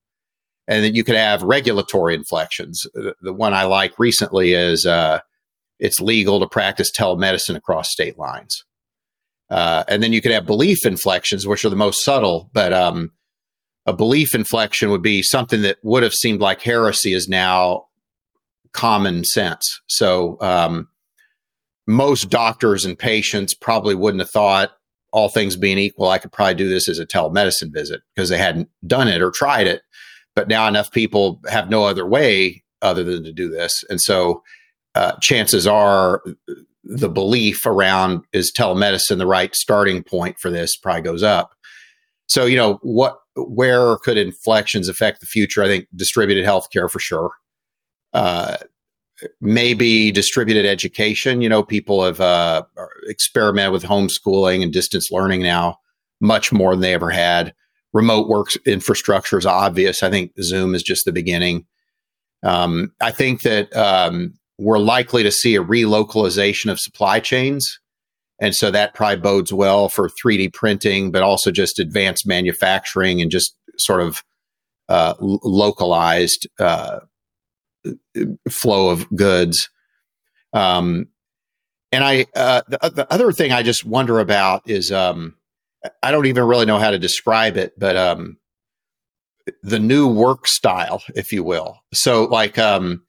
And 0.68 0.84
then 0.84 0.94
you 0.94 1.04
could 1.04 1.16
have 1.16 1.42
regulatory 1.42 2.14
inflections. 2.14 2.86
The 2.94 3.32
one 3.32 3.52
I 3.52 3.64
like 3.64 3.98
recently 3.98 4.54
is 4.54 4.86
uh, 4.86 5.20
it's 5.82 6.00
legal 6.00 6.38
to 6.38 6.46
practice 6.46 6.92
telemedicine 6.96 7.56
across 7.56 7.90
state 7.90 8.16
lines. 8.16 8.64
Uh, 9.50 9.82
and 9.88 10.00
then 10.00 10.12
you 10.12 10.22
could 10.22 10.30
have 10.30 10.46
belief 10.46 10.86
inflections, 10.86 11.46
which 11.46 11.64
are 11.64 11.70
the 11.70 11.76
most 11.76 12.04
subtle, 12.04 12.48
but 12.52 12.72
um, 12.72 13.10
a 13.84 13.92
belief 13.92 14.32
inflection 14.32 14.90
would 14.90 15.02
be 15.02 15.22
something 15.22 15.62
that 15.62 15.78
would 15.82 16.04
have 16.04 16.14
seemed 16.14 16.40
like 16.40 16.62
heresy 16.62 17.12
is 17.12 17.28
now 17.28 17.86
common 18.72 19.24
sense. 19.24 19.80
So 19.88 20.38
um, 20.40 20.88
most 21.86 22.30
doctors 22.30 22.84
and 22.84 22.96
patients 22.96 23.52
probably 23.52 23.96
wouldn't 23.96 24.22
have 24.22 24.30
thought, 24.30 24.70
all 25.12 25.28
things 25.28 25.56
being 25.56 25.78
equal, 25.78 26.08
I 26.08 26.18
could 26.18 26.32
probably 26.32 26.54
do 26.54 26.68
this 26.68 26.88
as 26.88 27.00
a 27.00 27.04
telemedicine 27.04 27.72
visit 27.72 28.02
because 28.14 28.30
they 28.30 28.38
hadn't 28.38 28.70
done 28.86 29.08
it 29.08 29.20
or 29.20 29.32
tried 29.32 29.66
it. 29.66 29.82
But 30.34 30.48
now 30.48 30.66
enough 30.68 30.92
people 30.92 31.40
have 31.50 31.68
no 31.68 31.84
other 31.84 32.06
way 32.06 32.62
other 32.80 33.02
than 33.02 33.24
to 33.24 33.32
do 33.32 33.50
this. 33.50 33.84
And 33.90 34.00
so 34.00 34.42
uh, 34.94 35.12
chances 35.20 35.66
are 35.66 36.22
the 36.84 37.08
belief 37.08 37.64
around 37.64 38.24
is 38.32 38.52
telemedicine 38.52 39.18
the 39.18 39.26
right 39.26 39.54
starting 39.54 40.02
point 40.02 40.38
for 40.38 40.50
this 40.50 40.76
probably 40.76 41.02
goes 41.02 41.22
up. 41.22 41.54
So, 42.28 42.44
you 42.46 42.56
know, 42.56 42.78
what, 42.82 43.18
where 43.36 43.96
could 43.98 44.16
inflections 44.16 44.88
affect 44.88 45.20
the 45.20 45.26
future? 45.26 45.62
I 45.62 45.68
think 45.68 45.86
distributed 45.94 46.44
healthcare 46.44 46.90
for 46.90 46.98
sure. 46.98 47.30
Uh, 48.12 48.56
maybe 49.40 50.10
distributed 50.10 50.66
education. 50.66 51.40
You 51.40 51.48
know, 51.48 51.62
people 51.62 52.04
have 52.04 52.20
uh, 52.20 52.62
experimented 53.06 53.72
with 53.72 53.84
homeschooling 53.84 54.62
and 54.62 54.72
distance 54.72 55.10
learning 55.10 55.42
now 55.42 55.78
much 56.20 56.52
more 56.52 56.72
than 56.72 56.80
they 56.80 56.94
ever 56.94 57.10
had. 57.10 57.54
Remote 57.92 58.28
work 58.28 58.48
infrastructure 58.66 59.38
is 59.38 59.46
obvious. 59.46 60.02
I 60.02 60.10
think 60.10 60.32
Zoom 60.40 60.74
is 60.74 60.82
just 60.82 61.04
the 61.04 61.12
beginning. 61.12 61.66
Um, 62.42 62.92
I 63.00 63.10
think 63.10 63.42
that 63.42 63.74
um, 63.76 64.34
we're 64.58 64.78
likely 64.78 65.22
to 65.22 65.32
see 65.32 65.56
a 65.56 65.62
relocalization 65.62 66.70
of 66.70 66.78
supply 66.78 67.20
chains. 67.20 67.80
And 68.40 68.54
so 68.54 68.70
that 68.70 68.94
probably 68.94 69.16
bodes 69.16 69.52
well 69.52 69.88
for 69.88 70.08
3D 70.08 70.52
printing, 70.52 71.10
but 71.10 71.22
also 71.22 71.50
just 71.50 71.78
advanced 71.78 72.26
manufacturing 72.26 73.20
and 73.20 73.30
just 73.30 73.54
sort 73.78 74.00
of 74.00 74.22
uh, 74.88 75.14
localized 75.20 76.48
uh, 76.58 77.00
flow 78.50 78.90
of 78.90 79.08
goods. 79.14 79.68
Um, 80.52 81.08
and 81.92 82.04
I, 82.04 82.26
uh, 82.34 82.62
the, 82.68 82.78
the, 82.94 83.12
other 83.12 83.32
thing 83.32 83.52
I 83.52 83.62
just 83.62 83.84
wonder 83.84 84.18
about 84.18 84.68
is, 84.68 84.90
um, 84.90 85.36
I 86.02 86.10
don't 86.10 86.26
even 86.26 86.44
really 86.44 86.66
know 86.66 86.78
how 86.78 86.90
to 86.90 86.98
describe 86.98 87.56
it, 87.56 87.78
but, 87.78 87.96
um, 87.96 88.38
the 89.62 89.78
new 89.78 90.08
work 90.08 90.46
style, 90.46 91.02
if 91.14 91.32
you 91.32 91.42
will. 91.42 91.78
So 91.92 92.24
like, 92.24 92.58
um, 92.58 93.04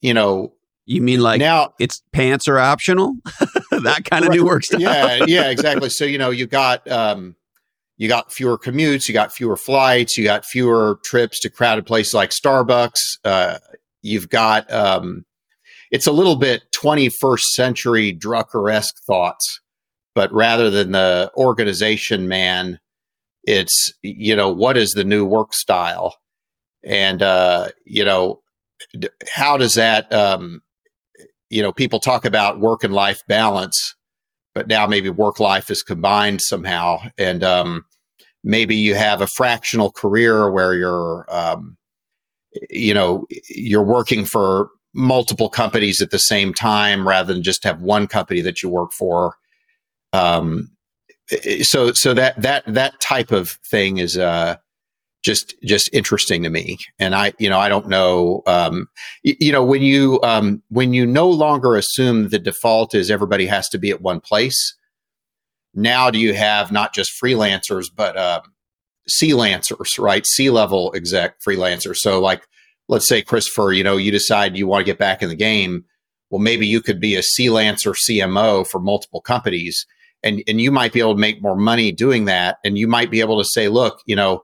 you 0.00 0.14
know, 0.14 0.52
you 0.84 1.00
mean 1.00 1.20
like 1.20 1.38
now 1.38 1.74
it's 1.78 2.02
pants 2.12 2.48
are 2.48 2.58
optional? 2.58 3.14
that 3.70 4.04
kind 4.08 4.24
of 4.24 4.30
right, 4.30 4.38
new 4.38 4.44
work 4.44 4.64
style. 4.64 4.80
yeah, 4.80 5.24
yeah, 5.26 5.50
exactly. 5.50 5.90
So, 5.90 6.04
you 6.04 6.18
know, 6.18 6.30
you 6.30 6.46
got, 6.46 6.88
um, 6.90 7.36
you 7.96 8.08
got 8.08 8.32
fewer 8.32 8.58
commutes, 8.58 9.06
you 9.06 9.14
got 9.14 9.32
fewer 9.32 9.56
flights, 9.56 10.16
you 10.18 10.24
got 10.24 10.44
fewer 10.44 10.98
trips 11.04 11.38
to 11.40 11.50
crowded 11.50 11.86
places 11.86 12.14
like 12.14 12.30
Starbucks. 12.30 13.18
Uh, 13.24 13.58
You've 14.02 14.28
got 14.28 14.70
um, 14.72 15.24
it's 15.90 16.08
a 16.08 16.12
little 16.12 16.36
bit 16.36 16.62
21st 16.72 17.40
century 17.40 18.12
Drucker 18.12 18.72
esque 18.72 18.96
thoughts, 19.06 19.60
but 20.14 20.32
rather 20.32 20.70
than 20.70 20.90
the 20.90 21.30
organization 21.36 22.26
man, 22.26 22.80
it's 23.44 23.92
you 24.02 24.34
know 24.34 24.50
what 24.52 24.76
is 24.76 24.90
the 24.90 25.04
new 25.04 25.24
work 25.24 25.54
style, 25.54 26.16
and 26.84 27.22
uh, 27.22 27.68
you 27.86 28.04
know 28.04 28.42
how 29.32 29.56
does 29.56 29.74
that 29.74 30.12
um, 30.12 30.62
you 31.52 31.62
know 31.62 31.72
people 31.72 32.00
talk 32.00 32.24
about 32.24 32.60
work 32.60 32.84
and 32.84 32.94
life 32.94 33.22
balance, 33.28 33.94
but 34.54 34.66
now 34.68 34.86
maybe 34.86 35.10
work 35.10 35.38
life 35.38 35.70
is 35.70 35.82
combined 35.82 36.40
somehow, 36.42 36.98
and 37.18 37.44
um, 37.44 37.84
maybe 38.42 38.74
you 38.74 38.94
have 38.94 39.20
a 39.20 39.28
fractional 39.28 39.92
career 39.92 40.50
where 40.50 40.74
you're 40.74 41.26
um, 41.28 41.76
you 42.70 42.94
know, 42.94 43.26
you're 43.48 43.82
working 43.82 44.24
for 44.24 44.70
multiple 44.94 45.48
companies 45.48 46.02
at 46.02 46.10
the 46.10 46.18
same 46.18 46.52
time 46.52 47.06
rather 47.06 47.32
than 47.32 47.42
just 47.42 47.64
have 47.64 47.80
one 47.80 48.06
company 48.06 48.40
that 48.42 48.62
you 48.62 48.68
work 48.68 48.92
for. 48.92 49.36
Um, 50.12 50.70
so, 51.62 51.92
so 51.92 52.12
that, 52.14 52.40
that, 52.40 52.64
that 52.66 53.00
type 53.00 53.32
of 53.32 53.58
thing 53.70 53.98
is, 53.98 54.18
uh, 54.18 54.56
just, 55.22 55.54
just 55.62 55.88
interesting 55.92 56.42
to 56.42 56.50
me. 56.50 56.78
And 56.98 57.14
I, 57.14 57.32
you 57.38 57.48
know, 57.48 57.58
I 57.58 57.68
don't 57.68 57.88
know, 57.88 58.42
um, 58.46 58.88
you, 59.22 59.36
you 59.40 59.52
know, 59.52 59.64
when 59.64 59.82
you, 59.82 60.20
um, 60.22 60.62
when 60.68 60.92
you 60.92 61.06
no 61.06 61.28
longer 61.28 61.76
assume 61.76 62.28
the 62.28 62.38
default 62.38 62.94
is 62.94 63.10
everybody 63.10 63.46
has 63.46 63.68
to 63.70 63.78
be 63.78 63.90
at 63.90 64.02
one 64.02 64.20
place, 64.20 64.76
now 65.74 66.10
do 66.10 66.18
you 66.18 66.34
have 66.34 66.72
not 66.72 66.94
just 66.94 67.12
freelancers, 67.22 67.86
but, 67.94 68.16
uh, 68.16 68.40
C-lancers, 69.08 69.98
right? 69.98 70.26
C-level 70.26 70.92
exec 70.94 71.40
freelancers. 71.40 71.96
So 71.96 72.20
like, 72.20 72.46
let's 72.88 73.08
say 73.08 73.22
Christopher, 73.22 73.72
you 73.72 73.82
know, 73.82 73.96
you 73.96 74.10
decide 74.12 74.56
you 74.56 74.66
want 74.66 74.82
to 74.82 74.90
get 74.90 74.98
back 74.98 75.22
in 75.22 75.28
the 75.28 75.34
game. 75.34 75.84
Well, 76.30 76.40
maybe 76.40 76.66
you 76.66 76.80
could 76.80 77.00
be 77.00 77.16
a 77.16 77.22
C-lancer 77.22 77.92
CMO 77.92 78.66
for 78.66 78.80
multiple 78.80 79.20
companies 79.20 79.86
and, 80.22 80.42
and 80.46 80.60
you 80.60 80.70
might 80.70 80.92
be 80.92 81.00
able 81.00 81.14
to 81.14 81.20
make 81.20 81.42
more 81.42 81.56
money 81.56 81.92
doing 81.92 82.26
that. 82.26 82.58
And 82.64 82.78
you 82.78 82.86
might 82.86 83.10
be 83.10 83.20
able 83.20 83.42
to 83.42 83.48
say, 83.48 83.68
look, 83.68 84.00
you 84.06 84.16
know, 84.16 84.42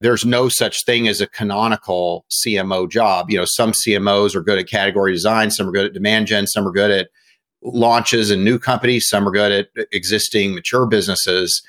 there's 0.00 0.24
no 0.24 0.48
such 0.48 0.84
thing 0.84 1.08
as 1.08 1.20
a 1.20 1.26
canonical 1.26 2.26
CMO 2.30 2.88
job. 2.90 3.30
You 3.30 3.38
know, 3.38 3.46
some 3.46 3.72
CMOs 3.72 4.34
are 4.34 4.42
good 4.42 4.58
at 4.58 4.68
category 4.68 5.12
design, 5.12 5.50
some 5.50 5.68
are 5.68 5.72
good 5.72 5.86
at 5.86 5.94
demand 5.94 6.26
gen, 6.26 6.46
some 6.46 6.66
are 6.66 6.72
good 6.72 6.90
at 6.90 7.08
launches 7.62 8.30
and 8.30 8.44
new 8.44 8.58
companies, 8.58 9.08
some 9.08 9.26
are 9.26 9.32
good 9.32 9.52
at 9.52 9.86
existing 9.92 10.54
mature 10.54 10.86
businesses. 10.86 11.62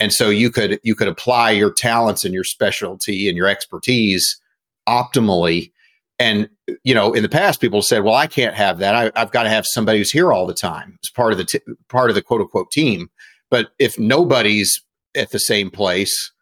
And 0.00 0.12
so 0.12 0.30
you 0.30 0.50
could 0.50 0.80
you 0.82 0.94
could 0.94 1.08
apply 1.08 1.50
your 1.50 1.72
talents 1.72 2.24
and 2.24 2.32
your 2.32 2.44
specialty 2.44 3.28
and 3.28 3.36
your 3.36 3.48
expertise 3.48 4.40
optimally. 4.88 5.72
And 6.18 6.48
you 6.84 6.94
know 6.94 7.12
in 7.12 7.22
the 7.22 7.28
past 7.28 7.60
people 7.60 7.80
said 7.80 8.02
well 8.02 8.14
i 8.14 8.26
can't 8.26 8.54
have 8.54 8.78
that. 8.78 8.94
I, 8.94 9.18
have 9.18 9.30
got 9.30 9.44
to 9.44 9.48
have 9.48 9.66
somebody 9.66 9.98
who's 9.98 10.10
here 10.10 10.32
all 10.32 10.46
the 10.46 10.54
time. 10.54 10.98
As 11.04 11.10
part 11.10 11.32
of 11.32 11.38
the 11.38 11.44
t- 11.44 11.60
part 11.88 12.10
of 12.10 12.14
the 12.14 12.22
quote 12.22 12.40
unquote 12.40 12.70
team. 12.70 13.10
But 13.50 13.70
if 13.78 13.98
nobody's 13.98 14.82
at 15.14 15.30
the 15.30 15.38
same 15.38 15.70
place 15.70 16.32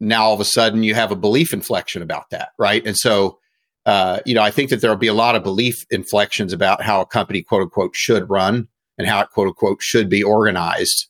now 0.00 0.24
all 0.24 0.34
of 0.34 0.40
a 0.40 0.44
sudden 0.44 0.82
you 0.82 0.94
have 0.94 1.10
a 1.10 1.16
belief 1.16 1.52
inflection 1.52 2.02
about 2.02 2.30
that 2.30 2.50
right 2.58 2.86
and 2.86 2.96
so 2.96 3.38
uh, 3.86 4.20
you 4.26 4.34
know 4.34 4.42
i 4.42 4.50
think 4.50 4.70
that 4.70 4.80
there'll 4.80 4.96
be 4.96 5.06
a 5.06 5.14
lot 5.14 5.36
of 5.36 5.42
belief 5.42 5.84
inflections 5.90 6.52
about 6.52 6.82
how 6.82 7.00
a 7.00 7.06
company 7.06 7.42
quote 7.42 7.62
unquote 7.62 7.94
should 7.94 8.28
run 8.28 8.68
and 8.98 9.06
how 9.06 9.20
it 9.20 9.30
quote 9.30 9.48
unquote 9.48 9.82
should 9.82 10.08
be 10.08 10.22
organized 10.22 11.08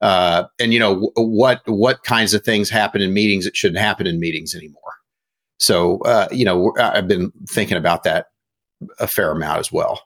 uh, 0.00 0.44
and 0.58 0.72
you 0.72 0.78
know 0.78 0.94
w- 0.94 1.12
what 1.16 1.62
what 1.66 2.02
kinds 2.04 2.34
of 2.34 2.44
things 2.44 2.68
happen 2.68 3.00
in 3.00 3.14
meetings 3.14 3.44
that 3.44 3.56
shouldn't 3.56 3.80
happen 3.80 4.06
in 4.06 4.20
meetings 4.20 4.54
anymore. 4.54 4.80
So 5.58 5.98
uh, 6.00 6.28
you 6.30 6.44
know 6.44 6.72
I've 6.78 7.08
been 7.08 7.32
thinking 7.48 7.78
about 7.78 8.04
that 8.04 8.26
a 8.98 9.06
fair 9.06 9.30
amount 9.30 9.60
as 9.60 9.72
well. 9.72 10.02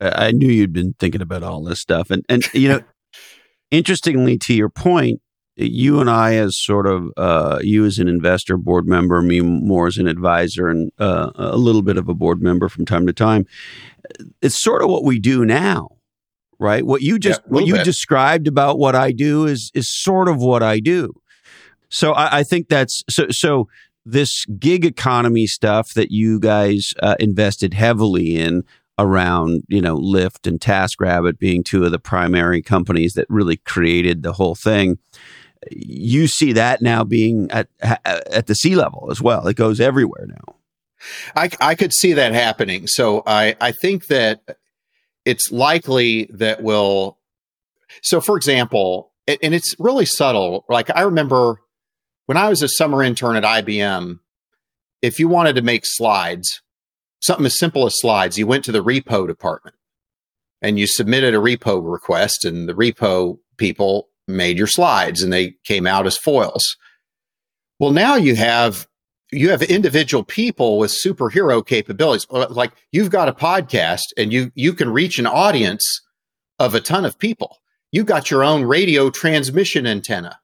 I 0.00 0.32
knew 0.32 0.48
you'd 0.48 0.72
been 0.72 0.94
thinking 0.98 1.22
about 1.22 1.42
all 1.42 1.64
this 1.64 1.80
stuff, 1.80 2.10
and 2.10 2.24
and 2.28 2.46
you 2.52 2.68
know, 2.68 2.82
interestingly, 3.70 4.36
to 4.38 4.54
your 4.54 4.68
point, 4.68 5.20
you 5.56 6.00
and 6.00 6.08
I, 6.08 6.34
as 6.36 6.58
sort 6.58 6.86
of 6.86 7.10
uh, 7.16 7.58
you 7.62 7.84
as 7.84 7.98
an 7.98 8.08
investor, 8.08 8.56
board 8.56 8.86
member, 8.86 9.20
me 9.22 9.40
more 9.40 9.86
as 9.86 9.98
an 9.98 10.08
advisor, 10.08 10.68
and 10.68 10.90
uh, 10.98 11.30
a 11.34 11.56
little 11.56 11.82
bit 11.82 11.96
of 11.96 12.08
a 12.08 12.14
board 12.14 12.42
member 12.42 12.68
from 12.68 12.84
time 12.84 13.06
to 13.06 13.12
time. 13.12 13.46
It's 14.40 14.60
sort 14.60 14.82
of 14.82 14.90
what 14.90 15.04
we 15.04 15.18
do 15.18 15.44
now 15.44 15.88
right? 16.62 16.86
What 16.86 17.02
you 17.02 17.18
just 17.18 17.40
yeah, 17.44 17.48
what 17.48 17.66
you 17.66 17.74
bit. 17.74 17.84
described 17.84 18.46
about 18.46 18.78
what 18.78 18.94
I 18.94 19.10
do 19.12 19.46
is 19.46 19.70
is 19.74 19.90
sort 19.90 20.28
of 20.28 20.38
what 20.38 20.62
I 20.62 20.78
do. 20.78 21.12
So 21.90 22.12
I, 22.12 22.38
I 22.38 22.42
think 22.44 22.68
that's 22.68 23.02
so 23.10 23.26
so 23.30 23.68
this 24.06 24.46
gig 24.58 24.84
economy 24.84 25.46
stuff 25.46 25.92
that 25.94 26.10
you 26.10 26.40
guys 26.40 26.94
uh, 27.02 27.16
invested 27.20 27.74
heavily 27.74 28.38
in 28.38 28.62
around 28.98 29.62
you 29.68 29.80
know 29.80 29.96
Lyft 29.96 30.46
and 30.46 30.60
TaskRabbit 30.60 31.38
being 31.38 31.64
two 31.64 31.84
of 31.84 31.90
the 31.90 31.98
primary 31.98 32.62
companies 32.62 33.14
that 33.14 33.26
really 33.28 33.56
created 33.58 34.22
the 34.22 34.32
whole 34.32 34.54
thing. 34.54 34.98
You 35.70 36.26
see 36.26 36.52
that 36.52 36.82
now 36.82 37.04
being 37.04 37.50
at 37.50 37.68
at 37.80 38.46
the 38.46 38.54
C-level 38.54 39.08
as 39.10 39.20
well. 39.20 39.46
It 39.46 39.56
goes 39.56 39.80
everywhere 39.80 40.26
now. 40.26 40.56
I, 41.34 41.50
I 41.60 41.74
could 41.74 41.92
see 41.92 42.12
that 42.12 42.32
happening. 42.32 42.86
So 42.86 43.22
I, 43.26 43.56
I 43.60 43.72
think 43.72 44.06
that 44.06 44.40
it's 45.24 45.50
likely 45.50 46.28
that 46.32 46.62
we'll. 46.62 47.18
So, 48.02 48.20
for 48.20 48.36
example, 48.36 49.12
and 49.26 49.54
it's 49.54 49.74
really 49.78 50.06
subtle. 50.06 50.64
Like 50.68 50.90
I 50.94 51.02
remember 51.02 51.60
when 52.26 52.36
I 52.36 52.48
was 52.48 52.62
a 52.62 52.68
summer 52.68 53.02
intern 53.02 53.36
at 53.36 53.44
IBM, 53.44 54.18
if 55.02 55.18
you 55.18 55.28
wanted 55.28 55.56
to 55.56 55.62
make 55.62 55.82
slides, 55.84 56.62
something 57.20 57.46
as 57.46 57.58
simple 57.58 57.86
as 57.86 57.94
slides, 57.98 58.38
you 58.38 58.46
went 58.46 58.64
to 58.64 58.72
the 58.72 58.82
repro 58.82 59.26
department 59.26 59.76
and 60.60 60.78
you 60.78 60.86
submitted 60.86 61.34
a 61.34 61.38
repro 61.38 61.82
request, 61.82 62.44
and 62.44 62.68
the 62.68 62.72
repro 62.72 63.38
people 63.56 64.08
made 64.28 64.58
your 64.58 64.66
slides 64.66 65.22
and 65.22 65.32
they 65.32 65.54
came 65.64 65.86
out 65.86 66.06
as 66.06 66.16
foils. 66.16 66.76
Well, 67.78 67.90
now 67.90 68.16
you 68.16 68.36
have 68.36 68.86
you 69.32 69.50
have 69.50 69.62
individual 69.62 70.22
people 70.22 70.78
with 70.78 70.90
superhero 70.90 71.66
capabilities. 71.66 72.26
Like 72.30 72.72
you've 72.92 73.10
got 73.10 73.28
a 73.28 73.32
podcast 73.32 74.02
and 74.16 74.32
you 74.32 74.52
you 74.54 74.74
can 74.74 74.90
reach 74.90 75.18
an 75.18 75.26
audience 75.26 76.02
of 76.58 76.74
a 76.74 76.80
ton 76.80 77.04
of 77.04 77.18
people. 77.18 77.58
You've 77.90 78.06
got 78.06 78.30
your 78.30 78.44
own 78.44 78.64
radio 78.64 79.10
transmission 79.10 79.86
antenna, 79.86 80.38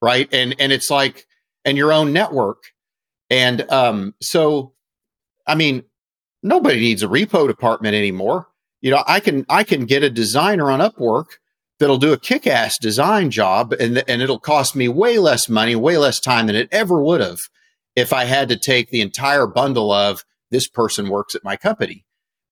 right? 0.00 0.28
And 0.32 0.54
and 0.58 0.72
it's 0.72 0.90
like 0.90 1.26
and 1.64 1.76
your 1.76 1.92
own 1.92 2.12
network. 2.12 2.62
And 3.28 3.70
um, 3.70 4.14
so 4.22 4.74
I 5.46 5.54
mean, 5.54 5.84
nobody 6.42 6.80
needs 6.80 7.02
a 7.02 7.08
repro 7.08 7.46
department 7.46 7.94
anymore. 7.94 8.46
You 8.80 8.92
know, 8.92 9.04
I 9.06 9.20
can 9.20 9.44
I 9.48 9.64
can 9.64 9.84
get 9.84 10.02
a 10.02 10.10
designer 10.10 10.70
on 10.70 10.80
Upwork 10.80 11.38
that'll 11.80 11.98
do 11.98 12.12
a 12.12 12.18
kick-ass 12.18 12.78
design 12.78 13.30
job 13.30 13.72
and 13.72 14.04
and 14.06 14.22
it'll 14.22 14.38
cost 14.38 14.76
me 14.76 14.86
way 14.86 15.18
less 15.18 15.48
money, 15.48 15.74
way 15.74 15.96
less 15.96 16.20
time 16.20 16.46
than 16.46 16.54
it 16.54 16.68
ever 16.70 17.02
would 17.02 17.20
have 17.20 17.38
if 17.96 18.12
I 18.12 18.24
had 18.24 18.48
to 18.50 18.56
take 18.56 18.90
the 18.90 19.00
entire 19.00 19.46
bundle 19.46 19.90
of 19.90 20.24
this 20.50 20.68
person 20.68 21.08
works 21.08 21.34
at 21.34 21.42
my 21.42 21.56
company. 21.56 22.04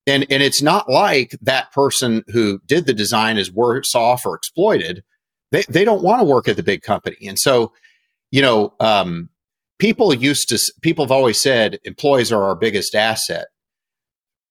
And 0.07 0.27
and 0.31 0.43
it's 0.43 0.63
not 0.63 0.89
like 0.89 1.37
that 1.43 1.71
person 1.73 2.25
who 2.29 2.61
did 2.67 2.87
the 2.87 2.95
design 2.95 3.37
is 3.37 3.53
worse 3.53 3.95
off 3.95 4.27
or 4.27 4.35
exploited. 4.35 5.05
They 5.53 5.63
they 5.69 5.85
don't 5.85 6.03
want 6.03 6.21
to 6.21 6.27
work 6.27 6.49
at 6.49 6.57
the 6.57 6.63
big 6.63 6.83
company. 6.83 7.19
And 7.29 7.39
so, 7.39 7.73
you 8.31 8.43
know, 8.43 8.75
um, 8.81 9.29
people 9.79 10.15
used 10.15 10.49
to 10.49 10.59
people 10.81 11.05
have 11.05 11.13
always 11.13 11.41
said 11.41 11.79
employees 11.85 12.33
are 12.33 12.43
our 12.43 12.57
biggest 12.57 12.95
asset. 12.95 13.47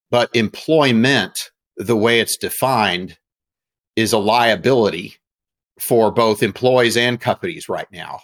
But 0.09 0.33
employment, 0.33 1.33
the 1.75 1.97
way 1.97 2.21
it's 2.21 2.37
defined, 2.37 3.17
is 3.97 4.13
a 4.13 4.17
liability 4.17 5.15
for 5.79 6.11
both 6.11 6.41
employees 6.41 6.95
and 6.95 7.19
companies 7.19 7.67
right 7.67 7.91
now. 7.91 8.21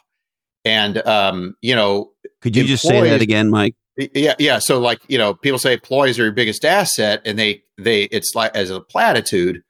And 0.64 1.06
um, 1.06 1.58
you 1.62 1.76
know, 1.76 2.12
could 2.42 2.56
you 2.56 2.64
just 2.64 2.88
say 2.88 3.02
that 3.02 3.22
again, 3.22 3.50
Mike? 3.50 3.76
Yeah, 3.98 4.36
yeah. 4.40 4.60
So 4.60 4.80
like 4.80 5.02
you 5.10 5.18
know, 5.18 5.34
people 5.34 5.60
say 5.60 5.74
employees 5.74 6.18
are 6.18 6.24
your 6.24 6.32
biggest 6.32 6.64
asset, 6.64 7.22
and 7.26 7.38
they 7.38 7.64
they 7.78 8.04
it's 8.04 8.34
like 8.34 8.56
as 8.56 8.70
a 8.70 8.80
platitude, 8.80 9.62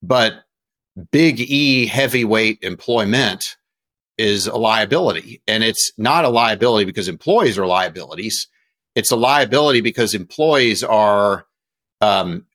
but 0.00 0.44
big 1.10 1.40
E 1.40 1.86
heavyweight 1.86 2.58
employment 2.62 3.56
is 4.16 4.46
a 4.46 4.56
liability, 4.56 5.42
and 5.48 5.64
it's 5.64 5.90
not 5.98 6.24
a 6.24 6.28
liability 6.28 6.84
because 6.84 7.08
employees 7.08 7.58
are 7.58 7.66
liabilities. 7.66 8.46
It's 8.94 9.10
a 9.10 9.16
liability 9.16 9.80
because 9.80 10.14
employees 10.14 10.84
are 10.84 11.46
um, 12.00 12.46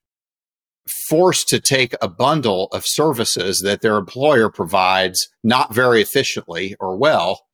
forced 1.09 1.47
to 1.49 1.59
take 1.59 1.93
a 2.01 2.07
bundle 2.07 2.67
of 2.67 2.83
services 2.85 3.61
that 3.63 3.81
their 3.81 3.97
employer 3.97 4.49
provides 4.49 5.27
not 5.43 5.73
very 5.73 6.01
efficiently 6.01 6.75
or 6.79 6.97
well 6.97 7.47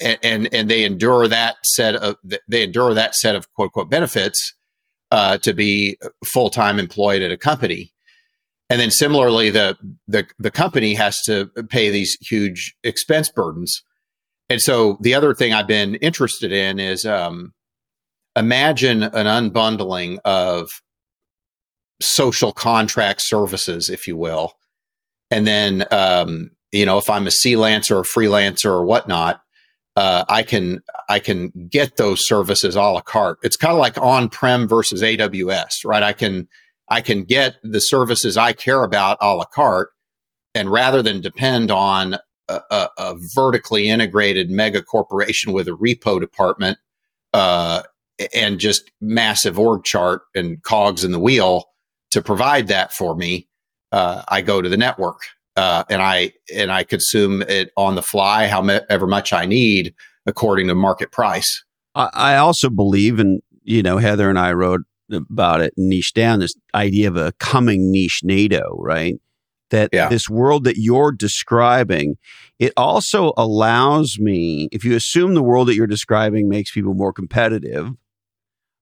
and, 0.00 0.18
and, 0.22 0.54
and 0.54 0.70
they 0.70 0.84
endure 0.84 1.28
that 1.28 1.56
set 1.64 1.94
of 1.96 2.16
they 2.48 2.62
endure 2.62 2.94
that 2.94 3.14
set 3.14 3.34
of 3.34 3.52
quote 3.52 3.72
quote 3.72 3.90
benefits 3.90 4.54
uh, 5.10 5.38
to 5.38 5.52
be 5.52 5.98
full 6.24 6.50
time 6.50 6.78
employed 6.78 7.22
at 7.22 7.30
a 7.30 7.36
company, 7.36 7.92
and 8.70 8.80
then 8.80 8.90
similarly 8.90 9.50
the 9.50 9.76
the 10.08 10.26
the 10.38 10.50
company 10.50 10.94
has 10.94 11.20
to 11.26 11.46
pay 11.68 11.90
these 11.90 12.16
huge 12.20 12.74
expense 12.82 13.30
burdens. 13.30 13.82
And 14.48 14.60
so 14.60 14.98
the 15.00 15.14
other 15.14 15.34
thing 15.34 15.52
I've 15.52 15.66
been 15.66 15.94
interested 15.96 16.52
in 16.52 16.78
is 16.78 17.04
um, 17.04 17.52
imagine 18.36 19.02
an 19.02 19.26
unbundling 19.26 20.18
of 20.24 20.68
social 22.00 22.52
contract 22.52 23.20
services, 23.22 23.88
if 23.88 24.06
you 24.06 24.16
will. 24.16 24.54
And 25.30 25.46
then, 25.46 25.84
um, 25.90 26.50
you 26.72 26.86
know, 26.86 26.98
if 26.98 27.08
I'm 27.08 27.26
a 27.26 27.30
freelancer 27.30 27.96
or 27.96 28.02
freelancer 28.02 28.66
or 28.66 28.84
whatnot, 28.84 29.40
uh, 29.96 30.24
I 30.28 30.42
can 30.42 30.80
I 31.08 31.20
can 31.20 31.52
get 31.70 31.96
those 31.96 32.26
services 32.26 32.74
a 32.74 32.82
la 32.82 33.00
carte. 33.00 33.38
It's 33.42 33.56
kind 33.56 33.72
of 33.72 33.78
like 33.78 33.96
on 33.98 34.28
prem 34.28 34.66
versus 34.66 35.02
AWS, 35.02 35.84
right? 35.84 36.02
I 36.02 36.12
can 36.12 36.48
I 36.88 37.00
can 37.00 37.24
get 37.24 37.56
the 37.62 37.80
services 37.80 38.36
I 38.36 38.52
care 38.52 38.82
about 38.82 39.18
a 39.20 39.34
la 39.34 39.44
carte, 39.44 39.90
and 40.54 40.70
rather 40.70 41.00
than 41.00 41.20
depend 41.20 41.70
on 41.70 42.18
a, 42.48 42.60
a, 42.70 42.88
a 42.98 43.14
vertically 43.34 43.88
integrated 43.88 44.50
mega 44.50 44.82
corporation 44.82 45.52
with 45.52 45.68
a 45.68 45.72
repro 45.72 46.20
department 46.20 46.78
uh, 47.32 47.82
and 48.34 48.58
just 48.58 48.90
massive 49.00 49.58
org 49.58 49.84
chart 49.84 50.22
and 50.34 50.62
cogs 50.62 51.04
in 51.04 51.12
the 51.12 51.20
wheel 51.20 51.66
to 52.14 52.22
provide 52.22 52.68
that 52.68 52.92
for 52.92 53.14
me, 53.16 53.48
uh, 53.90 54.22
I 54.28 54.40
go 54.40 54.62
to 54.62 54.68
the 54.68 54.76
network 54.76 55.18
uh, 55.56 55.82
and 55.90 56.00
I 56.00 56.32
and 56.54 56.70
I 56.70 56.84
consume 56.84 57.42
it 57.42 57.70
on 57.76 57.96
the 57.96 58.02
fly, 58.02 58.46
however 58.46 59.06
much 59.06 59.32
I 59.32 59.46
need, 59.46 59.94
according 60.24 60.68
to 60.68 60.74
market 60.74 61.10
price. 61.10 61.64
I 61.96 62.36
also 62.36 62.70
believe, 62.70 63.18
and 63.18 63.42
you 63.62 63.82
know, 63.82 63.98
Heather 63.98 64.28
and 64.28 64.38
I 64.38 64.52
wrote 64.52 64.82
about 65.10 65.60
it, 65.60 65.74
niche 65.76 66.14
down 66.14 66.40
this 66.40 66.54
idea 66.74 67.08
of 67.08 67.16
a 67.16 67.32
coming 67.32 67.90
niche-nado, 67.90 68.76
right? 68.78 69.16
That 69.70 69.90
yeah. 69.92 70.08
this 70.08 70.28
world 70.28 70.64
that 70.64 70.76
you're 70.76 71.12
describing, 71.12 72.16
it 72.58 72.72
also 72.76 73.32
allows 73.36 74.18
me, 74.20 74.68
if 74.72 74.84
you 74.84 74.94
assume 74.94 75.34
the 75.34 75.42
world 75.42 75.68
that 75.68 75.74
you're 75.74 75.86
describing 75.86 76.48
makes 76.48 76.70
people 76.70 76.94
more 76.94 77.12
competitive, 77.12 77.90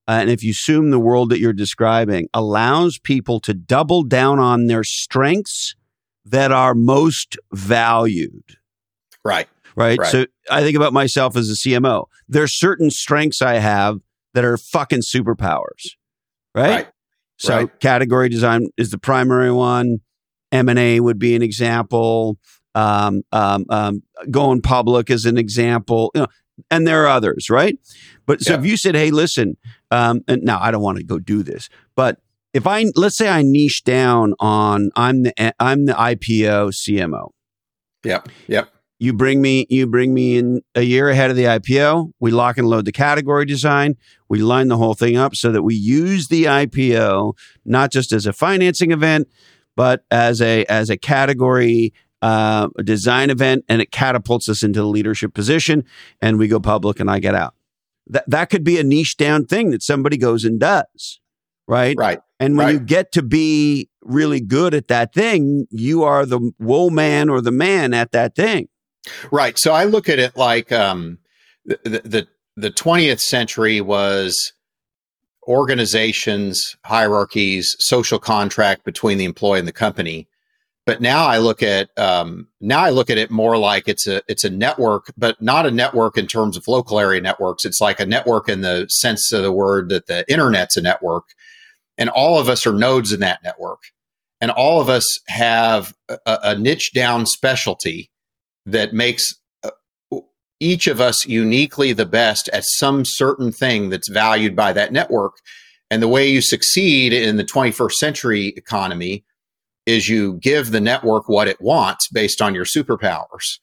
uh, 0.09 0.19
and 0.21 0.31
if 0.31 0.43
you 0.43 0.51
assume 0.51 0.91
the 0.91 0.99
world 0.99 1.31
that 1.31 1.39
you're 1.39 1.53
describing 1.53 2.29
allows 2.35 2.99
people 2.99 3.41
to 3.41 3.55
double 3.55 4.03
down 4.03 4.39
on 4.39 4.67
their 4.67 4.85
strengths 4.85 5.75
that 6.25 6.53
are 6.53 6.75
most 6.75 7.37
valued. 7.53 8.57
Right. 9.25 9.49
Right. 9.77 9.99
right. 9.99 10.11
So 10.11 10.27
I 10.51 10.63
think 10.63 10.77
about 10.77 10.93
myself 10.93 11.37
as 11.37 11.49
a 11.49 11.55
CMO. 11.55 12.07
There's 12.29 12.55
certain 12.55 12.91
strengths 12.91 13.41
I 13.41 13.55
have 13.55 13.99
that 14.35 14.45
are 14.45 14.57
fucking 14.57 15.01
superpowers. 15.01 15.95
Right. 16.55 16.71
right. 16.71 16.89
So 17.39 17.57
right. 17.57 17.81
category 17.81 18.29
design 18.29 18.69
is 18.77 18.91
the 18.91 18.99
primary 18.99 19.53
one. 19.53 20.01
M 20.51 20.69
and 20.69 20.79
A 20.79 21.01
would 21.01 21.19
be 21.19 21.35
an 21.35 21.43
example. 21.43 22.39
Um, 22.75 23.23
um, 23.33 23.65
um, 23.71 24.03
going 24.31 24.63
public 24.63 25.11
is 25.11 25.27
an 25.27 25.39
example. 25.39 26.11
You 26.15 26.23
know, 26.23 26.27
and 26.71 26.87
there 26.87 27.05
are 27.05 27.09
others, 27.09 27.51
right? 27.51 27.79
But 28.27 28.41
so 28.41 28.55
yeah. 28.55 28.61
if 28.61 28.67
you 28.67 28.77
said, 28.77 28.95
"Hey, 28.95 29.11
listen," 29.11 29.57
um, 29.91 30.23
and 30.29 30.43
now 30.43 30.59
I 30.61 30.71
don't 30.71 30.83
want 30.83 30.99
to 30.99 31.05
go 31.05 31.19
do 31.19 31.43
this, 31.43 31.69
but 31.95 32.19
if 32.53 32.67
I 32.67 32.85
let's 32.95 33.17
say 33.17 33.29
I 33.29 33.43
niche 33.43 33.85
down 33.85 34.35
on 34.39 34.91
I'm 34.97 35.23
the 35.23 35.55
I'm 35.61 35.87
the 35.87 35.95
IPO 35.95 36.73
CMO. 36.73 37.31
Yep. 38.05 38.29
Yep. 38.49 38.69
You 38.99 39.13
bring 39.13 39.43
me 39.43 39.67
you 39.69 39.87
bring 39.87 40.15
me 40.15 40.39
in 40.39 40.63
a 40.75 40.83
year 40.83 41.09
ahead 41.09 41.31
of 41.31 41.37
the 41.37 41.45
IPO. 41.45 42.13
We 42.21 42.31
lock 42.31 42.59
and 42.59 42.69
load 42.69 42.85
the 42.85 42.93
category 42.93 43.45
design. 43.45 43.97
We 44.29 44.39
line 44.39 44.69
the 44.69 44.77
whole 44.77 44.95
thing 44.95 45.17
up 45.17 45.35
so 45.35 45.51
that 45.51 45.63
we 45.63 45.75
use 45.75 46.29
the 46.29 46.45
IPO 46.45 47.37
not 47.65 47.91
just 47.91 48.13
as 48.13 48.27
a 48.27 48.33
financing 48.33 48.93
event, 48.93 49.29
but 49.77 50.05
as 50.11 50.41
a 50.41 50.65
as 50.67 50.91
a 50.91 50.97
category 50.97 51.93
uh, 52.23 52.69
design 52.83 53.29
event, 53.29 53.65
and 53.69 53.83
it 53.83 53.91
catapults 53.91 54.49
us 54.49 54.63
into 54.63 54.81
the 54.81 54.87
leadership 54.87 55.35
position. 55.35 55.85
And 56.21 56.39
we 56.39 56.49
go 56.49 56.61
public, 56.61 57.01
and 57.01 57.11
I 57.11 57.19
get 57.19 57.35
out. 57.35 57.55
That 58.07 58.25
that 58.29 58.51
could 58.51 58.65
be 58.65 58.79
a 58.79 58.83
niche 58.83 59.17
down 59.17 59.45
thing 59.45 59.71
that 59.71 59.83
somebody 59.83 60.17
goes 60.17 60.45
and 60.45 60.59
does 60.59 61.21
right? 61.67 61.97
Right. 61.97 62.21
And 62.41 62.57
when 62.57 62.67
right. 62.67 62.73
you 62.75 62.81
get 62.81 63.13
to 63.13 63.23
be 63.23 63.89
really 64.03 64.41
good 64.41 64.75
at 64.75 64.89
that 64.89 65.15
thing, 65.15 65.67
you 65.71 66.03
are 66.03 66.27
the 66.27 66.53
woe 66.59 66.91
man 66.91 67.29
or 67.29 67.41
the 67.41 67.53
man 67.53 67.95
at 67.95 68.13
that 68.13 68.35
thing. 68.35 68.69
Right. 69.31 69.59
So 69.59 69.73
I 69.73 69.85
look 69.85 70.09
at 70.09 70.19
it 70.19 70.37
like 70.37 70.71
um, 70.71 71.19
the, 71.65 71.79
the 72.05 72.29
the 72.55 72.71
20th 72.71 73.21
century 73.21 73.81
was 73.81 74.53
organizations, 75.49 76.77
hierarchies, 76.85 77.75
social 77.79 78.19
contract 78.19 78.85
between 78.85 79.19
the 79.19 79.25
employee 79.25 79.59
and 79.59 79.67
the 79.67 79.73
company. 79.73 80.29
But 80.85 81.01
now 81.01 81.27
I 81.27 81.39
look 81.39 81.63
at 81.63 81.97
um, 81.97 82.49
now 82.61 82.81
I 82.81 82.91
look 82.91 83.09
at 83.09 83.19
it 83.19 83.31
more 83.31 83.57
like 83.57 83.87
it's 83.87 84.09
a 84.09 84.21
it's 84.29 84.43
a 84.43 84.51
network, 84.51 85.13
but 85.17 85.41
not 85.41 85.65
a 85.65 85.71
network 85.71 86.19
in 86.19 86.27
terms 86.27 86.57
of 86.57 86.67
local 86.67 86.99
area 86.99 87.21
networks. 87.21 87.65
It's 87.65 87.81
like 87.81 88.01
a 88.01 88.07
network 88.07 88.49
in 88.49 88.63
the 88.63 88.89
sense 88.89 89.31
of 89.33 89.45
the 89.45 89.53
word 89.53 89.91
that 89.91 90.09
the 90.09 90.25
internet's 90.29 90.77
a 90.77 90.83
network 90.83 91.25
and 91.99 92.11
all 92.11 92.39
of 92.39 92.49
us 92.49 92.67
are 92.67 92.73
nodes 92.73 93.13
in 93.13 93.21
that 93.21 93.43
network. 93.43 93.83
And 94.41 94.51
all 94.51 94.81
of 94.81 94.89
us 94.89 95.05
have 95.29 95.95
a, 96.09 96.19
a 96.27 96.59
niche 96.59 96.93
down 96.93 97.27
specialty 97.27 98.11
that 98.67 98.93
makes 98.93 99.23
uh, 99.63 99.71
each 100.59 100.87
of 100.87 101.01
us 101.01 101.25
uniquely 101.27 101.93
the 101.93 102.07
best 102.07 102.49
at 102.53 102.65
some 102.65 103.05
certain 103.05 103.53
thing 103.53 103.89
that's 103.89 104.09
valued 104.09 104.57
by 104.57 104.73
that 104.73 104.93
network. 104.93 105.35
And 105.91 106.03
the 106.03 106.09
way 106.09 106.29
you 106.29 106.41
succeed 106.41 107.13
in 107.13 107.37
the 107.37 107.45
21st 107.45 107.93
century 107.93 108.49
economy 108.49 109.25
is 109.87 110.09
you 110.09 110.35
give 110.35 110.71
the 110.71 110.81
network 110.81 111.29
what 111.29 111.49
it 111.49 111.61
wants 111.61 112.09
based 112.09 112.41
on 112.41 112.55
your 112.55 112.65
superpowers. 112.65 113.59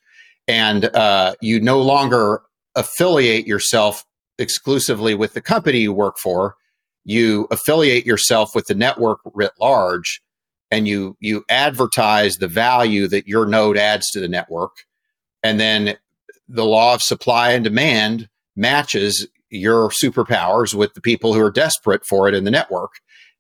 And 0.48 0.86
uh, 0.96 1.36
you 1.42 1.60
no 1.60 1.82
longer 1.82 2.42
affiliate 2.76 3.48
yourself 3.48 4.04
exclusively 4.38 5.14
with 5.14 5.34
the 5.34 5.42
company 5.42 5.80
you 5.80 5.94
work 5.94 6.18
for. 6.18 6.56
You 7.06 7.48
affiliate 7.52 8.06
yourself 8.06 8.56
with 8.56 8.68
the 8.68 8.76
network 8.76 9.20
writ 9.34 9.52
large 9.60 10.22
and 10.72 10.88
you 10.88 11.18
you 11.20 11.44
advertise 11.50 12.38
the 12.38 12.48
value 12.48 13.08
that 13.08 13.28
your 13.28 13.46
node 13.46 13.78
adds 13.78 14.10
to 14.12 14.20
the 14.20 14.28
network 14.28 14.72
and 15.44 15.60
then 15.60 15.96
the 16.48 16.66
law 16.66 16.94
of 16.94 17.02
supply 17.02 17.52
and 17.52 17.64
demand 17.64 18.28
matches 18.56 19.28
your 19.50 19.90
superpowers 19.90 20.74
with 20.74 20.94
the 20.94 21.02
people 21.02 21.34
who 21.34 21.42
are 21.42 21.52
desperate 21.52 22.06
for 22.06 22.28
it 22.28 22.36
in 22.36 22.44
the 22.44 22.52
network 22.52 22.92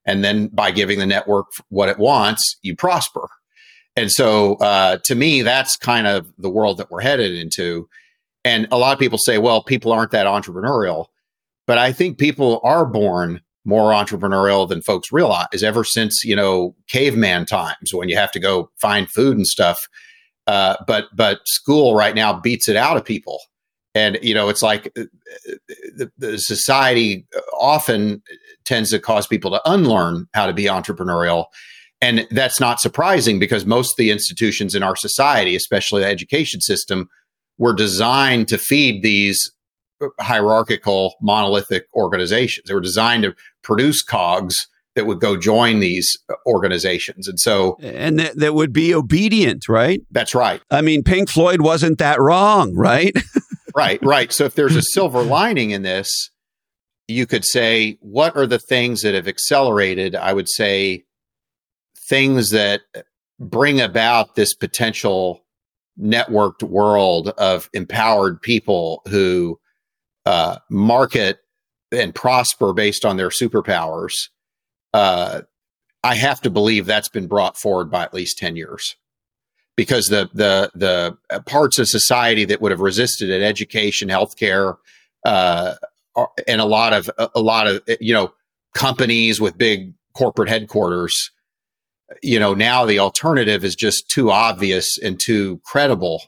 and 0.10 0.24
then 0.24 0.48
by 0.48 0.72
giving 0.72 0.98
the 0.98 1.06
network 1.06 1.46
what 1.70 1.88
it 1.88 2.00
wants 2.00 2.58
you 2.64 2.76
prosper. 2.76 3.30
And 3.96 4.12
so 4.12 4.56
uh, 4.56 4.98
to 5.06 5.16
me 5.16 5.44
that's 5.44 5.78
kind 5.78 6.08
of 6.08 6.34
the 6.38 6.50
world 6.50 6.78
that 6.78 6.90
we're 6.90 7.02
headed 7.02 7.32
into. 7.34 7.88
And 8.44 8.68
a 8.72 8.78
lot 8.78 8.94
of 8.94 9.00
people 9.00 9.20
say 9.20 9.38
well 9.38 9.62
people 9.64 9.92
aren't 9.92 10.12
that 10.12 10.26
entrepreneurial. 10.26 11.06
But 11.68 11.78
i 11.78 11.92
think 11.92 12.18
people 12.18 12.60
are 12.64 12.86
born 12.86 13.42
more 13.66 13.92
entrepreneurial 13.92 14.68
than 14.68 14.82
folks 14.82 15.12
realize 15.12 15.64
ever 15.64 15.84
since 15.84 16.24
you 16.24 16.36
know 16.36 16.76
caveman 16.88 17.46
times 17.46 17.94
when 17.94 18.10
you 18.10 18.18
have 18.18 18.32
to 18.32 18.40
go 18.40 18.72
find 18.82 19.10
food 19.10 19.38
and 19.38 19.48
stuff. 19.48 19.88
Uh, 20.48 20.76
but 20.88 21.06
but 21.14 21.40
school 21.46 21.94
right 21.94 22.16
now 22.16 22.34
beats 22.34 22.68
it 22.68 22.76
out 22.76 22.98
of 22.98 23.06
people. 23.06 23.40
And 23.94 24.18
you 24.24 24.34
know 24.34 24.50
it's 24.50 24.64
like 24.64 24.92
uh, 24.98 25.04
the, 25.96 26.12
the, 26.18 26.38
society 26.40 27.28
often 27.60 28.24
tends 28.70 28.92
to 28.92 29.00
cause 29.00 29.28
people 29.28 29.52
to 29.52 29.62
unlearn 29.66 30.28
how 30.34 30.46
to 30.46 30.54
be 30.54 30.66
entrepreneurial 30.66 31.46
and 32.02 32.26
that's 32.32 32.60
not 32.60 32.80
surprising 32.80 33.40
because 33.40 33.66
most 33.66 33.92
of 33.92 33.98
the 33.98 34.12
institutions 34.12 34.76
in 34.76 34.84
our 34.84 34.96
society 34.96 35.56
especially 35.56 36.02
the 36.02 36.08
education 36.08 36.62
system 36.62 37.10
were 37.58 37.74
designed 37.74 38.48
to 38.48 38.58
feed 38.58 39.04
these 39.04 39.52
hierarchical 40.22 41.16
monolithic 41.22 41.86
organizations 41.94 42.68
they 42.68 42.74
were 42.74 42.80
designed 42.80 43.24
to 43.24 43.36
produce 43.64 44.02
cogs 44.02 44.68
that 44.96 45.06
would 45.06 45.20
go 45.20 45.38
join 45.38 45.80
these 45.80 46.18
organizations. 46.46 47.28
And 47.28 47.40
so, 47.40 47.78
and 47.82 48.20
that, 48.20 48.38
that 48.38 48.54
would 48.54 48.74
be 48.74 48.94
obedient, 48.94 49.70
right? 49.70 50.02
That's 50.12 50.36
right. 50.36 50.62
I 50.70 50.82
mean, 50.82 51.04
Pink 51.04 51.30
Floyd 51.30 51.62
wasn't 51.62 52.00
that 52.00 52.20
wrong, 52.20 52.76
right? 52.76 53.16
right, 53.76 54.00
right. 54.04 54.34
So, 54.34 54.44
if 54.44 54.56
there's 54.56 54.76
a 54.76 54.82
silver 54.82 55.22
lining 55.22 55.72
in 55.72 55.84
this, 55.84 56.32
you 57.10 57.26
could 57.26 57.46
say, 57.46 57.98
what 58.02 58.36
are 58.36 58.48
the 58.48 58.60
things 58.60 59.02
that 59.02 59.16
have 59.16 59.28
accelerated? 59.28 60.16
I 60.16 60.34
would 60.34 60.50
say 60.50 61.06
things 62.08 62.52
that 62.52 62.82
bring 63.40 63.82
about 63.82 64.36
this 64.36 64.54
potential 64.54 65.46
networked 66.00 66.64
world 66.64 67.30
of 67.38 67.70
empowered 67.74 68.42
people 68.42 69.02
who 69.10 69.60
uh, 70.26 70.58
market 70.70 71.40
and 71.92 72.14
prosper 72.14 72.74
based 72.74 73.04
on 73.04 73.18
their 73.18 73.30
superpowers 73.30 74.14
uh, 74.94 75.42
I 76.04 76.16
have 76.16 76.42
to 76.42 76.50
believe 76.50 76.86
that's 76.86 77.10
been 77.10 77.28
brought 77.28 77.58
forward 77.58 77.92
by 77.92 78.04
at 78.04 78.14
least 78.14 78.38
10 78.38 78.56
years 78.56 78.96
because 79.76 80.06
the 80.08 80.30
the 80.34 80.72
the 80.76 81.42
parts 81.42 81.80
of 81.80 81.88
society 81.88 82.46
that 82.46 82.62
would 82.62 82.72
have 82.72 82.80
resisted 82.80 83.30
it 83.30 83.42
education 83.42 84.10
healthcare 84.10 84.78
uh, 85.26 85.76
and 86.48 86.62
a 86.62 86.66
lot 86.66 86.94
of 86.94 87.10
a 87.36 87.40
lot 87.40 87.68
of 87.68 87.82
you 88.00 88.14
know 88.14 88.34
companies 88.74 89.40
with 89.40 89.58
big 89.58 89.94
corporate 90.14 90.50
headquarters 90.50 91.32
you 92.22 92.40
know 92.40 92.54
now 92.54 92.86
the 92.86 93.00
alternative 93.00 93.64
is 93.64 93.76
just 93.76 94.10
too 94.10 94.32
obvious 94.32 94.98
and 94.98 95.20
too 95.20 95.62
credible 95.66 96.24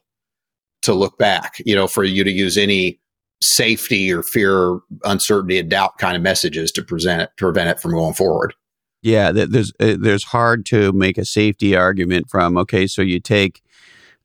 to 0.81 0.93
look 0.93 1.17
back 1.17 1.55
you 1.65 1.75
know 1.75 1.87
for 1.87 2.03
you 2.03 2.23
to 2.23 2.31
use 2.31 2.57
any 2.57 3.01
safety 3.41 4.13
or 4.13 4.23
fear, 4.23 4.79
uncertainty, 5.03 5.57
and 5.59 5.69
doubt 5.69 5.97
kind 5.97 6.15
of 6.15 6.21
messages 6.21 6.71
to 6.73 6.83
present 6.83 7.21
it, 7.21 7.31
prevent 7.37 7.69
it 7.69 7.79
from 7.79 7.91
going 7.91 8.13
forward. 8.13 8.53
Yeah, 9.01 9.31
there's 9.31 9.73
uh, 9.79 9.97
there's 9.99 10.23
hard 10.25 10.65
to 10.67 10.91
make 10.93 11.17
a 11.17 11.25
safety 11.25 11.75
argument 11.75 12.29
from. 12.29 12.55
Okay, 12.57 12.85
so 12.85 13.01
you 13.01 13.19
take 13.19 13.63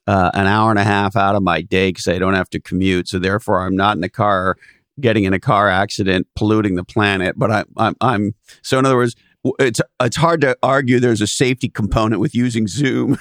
uh, 0.06 0.30
an 0.34 0.46
hour 0.46 0.70
and 0.70 0.78
a 0.78 0.84
half 0.84 1.16
out 1.16 1.34
of 1.34 1.42
my 1.42 1.62
day 1.62 1.88
because 1.88 2.08
I 2.08 2.18
don't 2.18 2.34
have 2.34 2.50
to 2.50 2.60
commute, 2.60 3.08
so 3.08 3.18
therefore 3.18 3.60
I'm 3.60 3.74
not 3.74 3.96
in 3.96 4.02
the 4.02 4.10
car 4.10 4.58
getting 5.00 5.24
in 5.24 5.32
a 5.32 5.40
car 5.40 5.68
accident, 5.68 6.26
polluting 6.36 6.74
the 6.74 6.84
planet. 6.84 7.38
But 7.38 7.50
I, 7.50 7.64
I'm 7.76 7.94
I'm 8.00 8.34
so 8.62 8.78
in 8.78 8.86
other 8.86 8.96
words, 8.96 9.14
it's 9.58 9.80
it's 10.00 10.16
hard 10.16 10.40
to 10.42 10.56
argue 10.62 11.00
there's 11.00 11.20
a 11.20 11.26
safety 11.26 11.68
component 11.68 12.20
with 12.20 12.34
using 12.34 12.66
Zoom. 12.66 13.18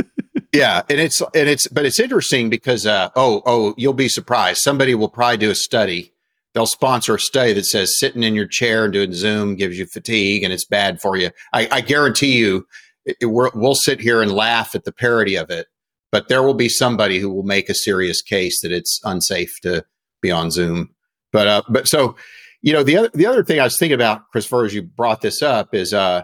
yeah, 0.52 0.82
and 0.88 1.00
it's 1.00 1.20
and 1.20 1.48
it's 1.48 1.66
but 1.68 1.84
it's 1.84 2.00
interesting 2.00 2.50
because 2.50 2.86
uh, 2.86 3.10
oh 3.16 3.42
oh 3.46 3.74
you'll 3.76 3.92
be 3.92 4.08
surprised. 4.08 4.60
Somebody 4.62 4.94
will 4.94 5.08
probably 5.08 5.36
do 5.36 5.50
a 5.50 5.54
study. 5.54 6.12
They'll 6.54 6.66
sponsor 6.66 7.14
a 7.14 7.20
study 7.20 7.52
that 7.52 7.66
says 7.66 7.98
sitting 7.98 8.22
in 8.22 8.34
your 8.34 8.46
chair 8.46 8.84
and 8.84 8.92
doing 8.92 9.12
Zoom 9.12 9.54
gives 9.54 9.78
you 9.78 9.86
fatigue 9.86 10.42
and 10.42 10.52
it's 10.52 10.64
bad 10.64 11.00
for 11.00 11.16
you. 11.16 11.30
I, 11.52 11.68
I 11.70 11.80
guarantee 11.82 12.38
you, 12.38 12.66
it, 13.04 13.16
we'll 13.22 13.74
sit 13.74 14.00
here 14.00 14.22
and 14.22 14.32
laugh 14.32 14.74
at 14.74 14.84
the 14.84 14.90
parody 14.90 15.36
of 15.36 15.50
it, 15.50 15.66
but 16.10 16.28
there 16.28 16.42
will 16.42 16.54
be 16.54 16.68
somebody 16.68 17.18
who 17.20 17.30
will 17.30 17.42
make 17.42 17.68
a 17.68 17.74
serious 17.74 18.22
case 18.22 18.60
that 18.62 18.72
it's 18.72 18.98
unsafe 19.04 19.60
to 19.62 19.84
be 20.20 20.30
on 20.30 20.50
Zoom. 20.50 20.90
But 21.32 21.46
uh, 21.46 21.62
but 21.68 21.88
so 21.88 22.16
you 22.62 22.72
know 22.72 22.82
the 22.82 22.96
other 22.96 23.10
the 23.14 23.26
other 23.26 23.44
thing 23.44 23.60
I 23.60 23.64
was 23.64 23.78
thinking 23.78 23.94
about, 23.94 24.28
Christopher, 24.30 24.64
as 24.64 24.74
you 24.74 24.82
brought 24.82 25.20
this 25.20 25.42
up, 25.42 25.74
is 25.74 25.92
uh, 25.92 26.22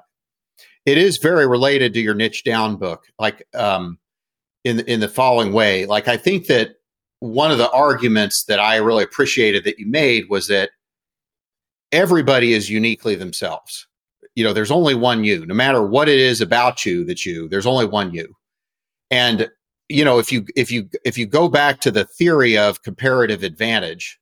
it 0.87 0.99
is 0.99 1.19
very 1.23 1.47
related 1.47 1.95
to 1.95 2.01
your 2.01 2.15
niche 2.15 2.45
down 2.45 2.77
book. 2.77 3.05
Like 3.19 3.47
um, 3.55 3.99
in 4.65 4.81
in 4.81 5.01
the 5.01 5.09
following 5.09 5.53
way. 5.53 5.87
Like 5.87 6.09
I 6.09 6.17
think 6.17 6.47
that 6.47 6.77
one 7.21 7.51
of 7.51 7.59
the 7.59 7.71
arguments 7.71 8.45
that 8.49 8.59
I 8.59 8.77
really 8.77 9.05
appreciated 9.05 9.65
that 9.65 9.79
you 9.79 9.87
made 9.87 10.25
was 10.29 10.49
that 10.49 10.71
everybody 11.93 12.53
is 12.53 12.69
uniquely 12.71 13.15
themselves. 13.15 13.87
You 14.35 14.43
know, 14.43 14.53
there's 14.53 14.71
only 14.71 14.95
one 14.95 15.23
you. 15.23 15.47
No 15.47 15.55
matter 15.55 15.87
what 15.87 16.09
it 16.09 16.19
is 16.19 16.41
about 16.41 16.85
you 16.85 17.05
that 17.05 17.25
you, 17.25 17.49
there's 17.49 17.67
only 17.67 17.87
one 17.87 18.13
you. 18.13 18.35
And 19.11 19.49
you 19.89 20.05
know, 20.05 20.19
if 20.19 20.33
you 20.33 20.47
if 20.57 20.73
you 20.73 20.89
if 21.05 21.17
you 21.17 21.27
go 21.27 21.49
back 21.49 21.81
to 21.83 21.91
the 21.91 22.05
theory 22.05 22.59
of 22.59 22.83
comparative 22.83 23.43
advantage, 23.43 24.19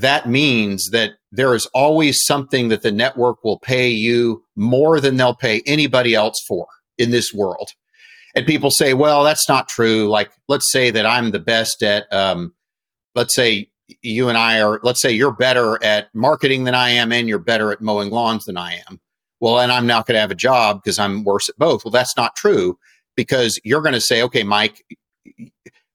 that 0.00 0.28
means 0.28 0.90
that 0.90 1.12
there 1.32 1.54
is 1.54 1.66
always 1.74 2.24
something 2.24 2.68
that 2.68 2.82
the 2.82 2.92
network 2.92 3.42
will 3.44 3.58
pay 3.58 3.88
you 3.88 4.44
more 4.56 5.00
than 5.00 5.16
they'll 5.16 5.34
pay 5.34 5.62
anybody 5.66 6.14
else 6.14 6.42
for 6.46 6.66
in 6.96 7.10
this 7.10 7.32
world 7.32 7.70
and 8.34 8.46
people 8.46 8.70
say, 8.70 8.94
well, 8.94 9.24
that's 9.24 9.48
not 9.48 9.68
true. 9.68 10.08
Like, 10.08 10.30
let's 10.46 10.70
say 10.70 10.90
that 10.92 11.04
I'm 11.04 11.32
the 11.32 11.40
best 11.40 11.82
at, 11.82 12.12
um, 12.12 12.54
let's 13.16 13.34
say 13.34 13.68
you 14.00 14.28
and 14.28 14.38
I 14.38 14.60
are, 14.60 14.78
let's 14.84 15.02
say 15.02 15.10
you're 15.10 15.32
better 15.32 15.82
at 15.82 16.14
marketing 16.14 16.62
than 16.62 16.74
I 16.74 16.90
am, 16.90 17.10
and 17.10 17.28
you're 17.28 17.40
better 17.40 17.72
at 17.72 17.80
mowing 17.80 18.10
lawns 18.10 18.44
than 18.44 18.56
I 18.56 18.80
am. 18.88 19.00
Well, 19.40 19.58
and 19.58 19.72
I'm 19.72 19.88
not 19.88 20.06
going 20.06 20.14
to 20.14 20.20
have 20.20 20.30
a 20.30 20.36
job 20.36 20.82
because 20.82 21.00
I'm 21.00 21.24
worse 21.24 21.48
at 21.48 21.58
both. 21.58 21.84
Well, 21.84 21.90
that's 21.90 22.16
not 22.16 22.36
true 22.36 22.78
because 23.16 23.60
you're 23.64 23.82
going 23.82 23.94
to 23.94 24.00
say, 24.00 24.22
okay, 24.22 24.44
Mike, 24.44 24.84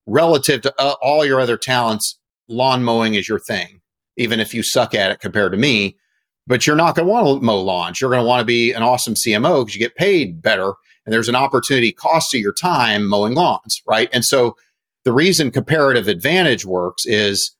relative 0.05 0.61
to 0.63 0.73
uh, 0.77 0.95
all 1.01 1.23
your 1.23 1.39
other 1.39 1.55
talents, 1.55 2.19
lawn 2.49 2.83
mowing 2.83 3.13
is 3.13 3.29
your 3.29 3.39
thing, 3.39 3.79
even 4.17 4.39
if 4.39 4.53
you 4.53 4.63
suck 4.63 4.93
at 4.93 5.11
it 5.11 5.19
compared 5.19 5.51
to 5.51 5.57
me. 5.57 5.97
But 6.45 6.67
you're 6.67 6.75
not 6.75 6.95
going 6.95 7.07
to 7.07 7.11
want 7.11 7.39
to 7.39 7.45
mow 7.45 7.61
lawns. 7.61 8.01
You're 8.01 8.09
going 8.09 8.21
to 8.21 8.27
want 8.27 8.41
to 8.41 8.45
be 8.45 8.73
an 8.73 8.83
awesome 8.83 9.13
CMO 9.13 9.61
because 9.61 9.75
you 9.75 9.79
get 9.79 9.95
paid 9.95 10.41
better 10.41 10.73
and 11.05 11.13
there's 11.13 11.29
an 11.29 11.35
opportunity 11.35 11.91
cost 11.91 12.31
to 12.31 12.37
your 12.37 12.53
time 12.53 13.05
mowing 13.05 13.33
lawns, 13.33 13.81
right? 13.87 14.09
And 14.13 14.25
so 14.25 14.55
the 15.05 15.13
reason 15.13 15.51
comparative 15.51 16.07
advantage 16.07 16.65
works 16.65 17.05
is 17.05 17.55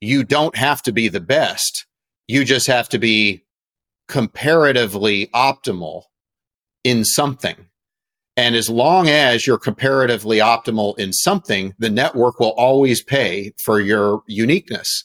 you 0.00 0.24
don't 0.24 0.56
have 0.56 0.82
to 0.82 0.92
be 0.92 1.08
the 1.08 1.20
best. 1.20 1.86
You 2.28 2.44
just 2.44 2.66
have 2.66 2.88
to 2.90 2.98
be 2.98 3.44
comparatively 4.08 5.28
optimal 5.28 6.02
in 6.84 7.04
something. 7.04 7.56
And 8.36 8.56
as 8.56 8.68
long 8.68 9.08
as 9.08 9.46
you're 9.46 9.58
comparatively 9.58 10.38
optimal 10.38 10.98
in 10.98 11.12
something, 11.12 11.74
the 11.78 11.90
network 11.90 12.40
will 12.40 12.52
always 12.52 13.02
pay 13.02 13.52
for 13.62 13.80
your 13.80 14.22
uniqueness. 14.26 15.04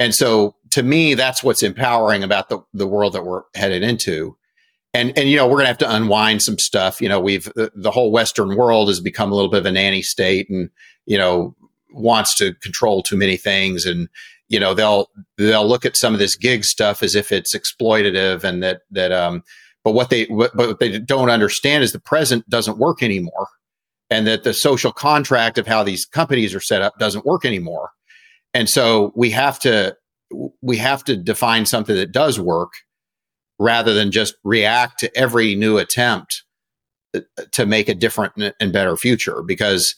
And 0.00 0.14
so 0.14 0.54
to 0.70 0.82
me, 0.82 1.14
that's 1.14 1.42
what's 1.42 1.62
empowering 1.62 2.22
about 2.22 2.48
the, 2.48 2.60
the 2.72 2.86
world 2.86 3.14
that 3.14 3.24
we're 3.24 3.42
headed 3.54 3.82
into. 3.82 4.36
And 4.94 5.16
and 5.18 5.28
you 5.28 5.36
know 5.36 5.46
we're 5.46 5.56
going 5.56 5.64
to 5.64 5.68
have 5.68 5.78
to 5.78 5.94
unwind 5.94 6.42
some 6.42 6.58
stuff. 6.58 7.00
You 7.00 7.08
know 7.10 7.20
we've 7.20 7.44
the, 7.54 7.70
the, 7.74 7.90
whole 7.90 8.10
western 8.10 8.56
world 8.56 8.88
has 8.88 9.00
become 9.00 9.30
a 9.30 9.34
little 9.34 9.50
bit 9.50 9.60
of 9.60 9.66
a 9.66 9.72
nanny 9.72 10.00
state 10.00 10.48
and 10.48 10.70
you 11.04 11.18
know 11.18 11.54
wants 11.90 12.34
to 12.36 12.54
control 12.54 13.02
too 13.02 13.16
many 13.16 13.36
things. 13.36 13.84
And 13.84 14.08
you 14.48 14.58
know 14.58 14.72
they'll 14.72 15.10
they'll 15.36 15.68
look 15.68 15.84
at 15.84 15.96
some 15.96 16.14
of 16.14 16.18
this 16.18 16.36
gig 16.36 16.64
stuff 16.64 17.02
as 17.02 17.14
if 17.14 17.32
it's 17.32 17.54
exploitative 17.54 18.44
and 18.44 18.62
that 18.62 18.80
that 18.90 19.12
um 19.12 19.42
but 19.84 19.92
what 19.92 20.10
they 20.10 20.24
what, 20.24 20.54
what 20.56 20.80
they 20.80 20.98
don't 20.98 21.30
understand 21.30 21.84
is 21.84 21.92
the 21.92 22.00
present 22.00 22.48
doesn't 22.48 22.78
work 22.78 23.02
anymore. 23.02 23.48
And 24.10 24.26
that 24.26 24.42
the 24.42 24.54
social 24.54 24.90
contract 24.90 25.58
of 25.58 25.66
how 25.66 25.82
these 25.82 26.06
companies 26.06 26.54
are 26.54 26.60
set 26.60 26.80
up 26.80 26.98
doesn't 26.98 27.26
work 27.26 27.44
anymore. 27.44 27.90
And 28.58 28.68
so 28.68 29.12
we 29.14 29.30
have 29.30 29.60
to 29.60 29.96
we 30.60 30.78
have 30.78 31.04
to 31.04 31.16
define 31.16 31.64
something 31.64 31.94
that 31.94 32.10
does 32.10 32.40
work 32.40 32.72
rather 33.60 33.94
than 33.94 34.10
just 34.10 34.34
react 34.42 34.98
to 34.98 35.16
every 35.16 35.54
new 35.54 35.78
attempt 35.78 36.42
uh, 37.14 37.20
to 37.52 37.66
make 37.66 37.88
a 37.88 37.94
different 37.94 38.32
and 38.58 38.72
better 38.72 38.96
future. 38.96 39.42
Because 39.42 39.94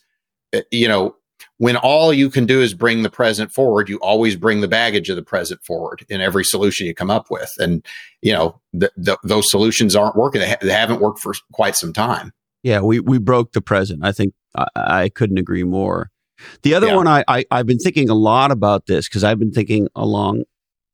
uh, 0.54 0.60
you 0.70 0.86
know 0.86 1.16
when 1.56 1.76
all 1.76 2.12
you 2.12 2.28
can 2.28 2.44
do 2.44 2.60
is 2.60 2.74
bring 2.74 3.02
the 3.02 3.08
present 3.08 3.50
forward 3.50 3.88
you 3.88 3.96
always 4.00 4.36
bring 4.36 4.60
the 4.60 4.68
baggage 4.68 5.08
of 5.08 5.16
the 5.16 5.22
present 5.22 5.62
forward 5.64 6.04
in 6.10 6.20
every 6.20 6.44
solution 6.44 6.86
you 6.86 6.94
come 6.94 7.10
up 7.10 7.30
with. 7.30 7.50
And 7.58 7.82
you 8.20 8.34
know 8.34 8.60
th- 8.78 8.92
th- 9.02 9.18
those 9.24 9.50
solutions 9.50 9.96
aren't 9.96 10.16
working. 10.16 10.42
They, 10.42 10.50
ha- 10.50 10.58
they, 10.60 10.70
haven't 10.70 11.00
worked 11.00 11.20
for 11.20 11.32
quite 11.50 11.76
some 11.76 11.94
time. 11.94 12.34
Yeah 12.62 12.80
we 12.80 13.00
we 13.00 13.16
broke 13.16 13.52
the 13.52 13.62
present. 13.62 14.04
I 14.04 14.12
think 14.12 14.34
i, 14.54 14.66
I 14.76 15.08
couldn't 15.08 15.38
agree 15.38 15.64
more 15.64 16.10
the 16.62 16.74
other 16.74 16.88
yeah. 16.88 16.96
one 16.96 17.06
I, 17.06 17.24
I 17.28 17.44
i've 17.50 17.66
been 17.66 17.78
thinking 17.78 18.08
a 18.08 18.14
lot 18.14 18.50
about 18.50 18.86
this 18.86 19.08
because 19.08 19.24
i've 19.24 19.38
been 19.38 19.52
thinking 19.52 19.88
along 19.94 20.44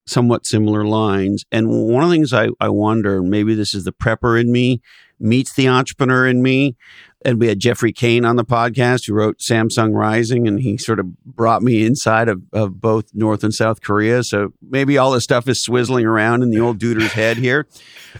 somewhat 0.07 0.47
similar 0.47 0.85
lines. 0.85 1.45
And 1.53 1.69
one 1.69 2.03
of 2.03 2.09
the 2.09 2.15
things 2.15 2.33
I, 2.33 2.49
I 2.61 2.69
wonder, 2.69 3.23
maybe 3.23 3.55
this 3.55 3.75
is 3.75 3.85
the 3.85 3.93
prepper 3.93 4.41
in 4.41 4.51
me 4.53 4.81
meets 5.19 5.55
the 5.55 5.69
entrepreneur 5.69 6.27
in 6.27 6.43
me. 6.43 6.77
And 7.25 7.41
we 7.41 7.49
had 7.49 7.59
Geoffrey 7.59 7.93
Cain 7.93 8.25
on 8.25 8.37
the 8.37 8.45
podcast 8.45 9.07
who 9.07 9.15
wrote 9.15 9.39
Samsung 9.39 9.95
Rising, 9.95 10.47
and 10.47 10.61
he 10.61 10.79
sort 10.79 11.01
of 11.01 11.17
brought 11.25 11.61
me 11.63 11.85
inside 11.85 12.29
of, 12.29 12.43
of 12.53 12.81
both 12.81 13.07
North 13.15 13.43
and 13.43 13.53
South 13.53 13.81
Korea. 13.81 14.23
So 14.23 14.53
maybe 14.63 14.97
all 14.97 15.11
this 15.11 15.25
stuff 15.25 15.49
is 15.49 15.65
swizzling 15.65 16.05
around 16.05 16.43
in 16.43 16.51
the 16.51 16.61
old 16.61 16.79
duder's 16.79 17.13
head 17.13 17.37
here. 17.37 17.67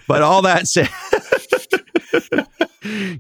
But 0.09 0.23
all 0.23 0.43
that 0.43 0.67
said, 0.67 0.89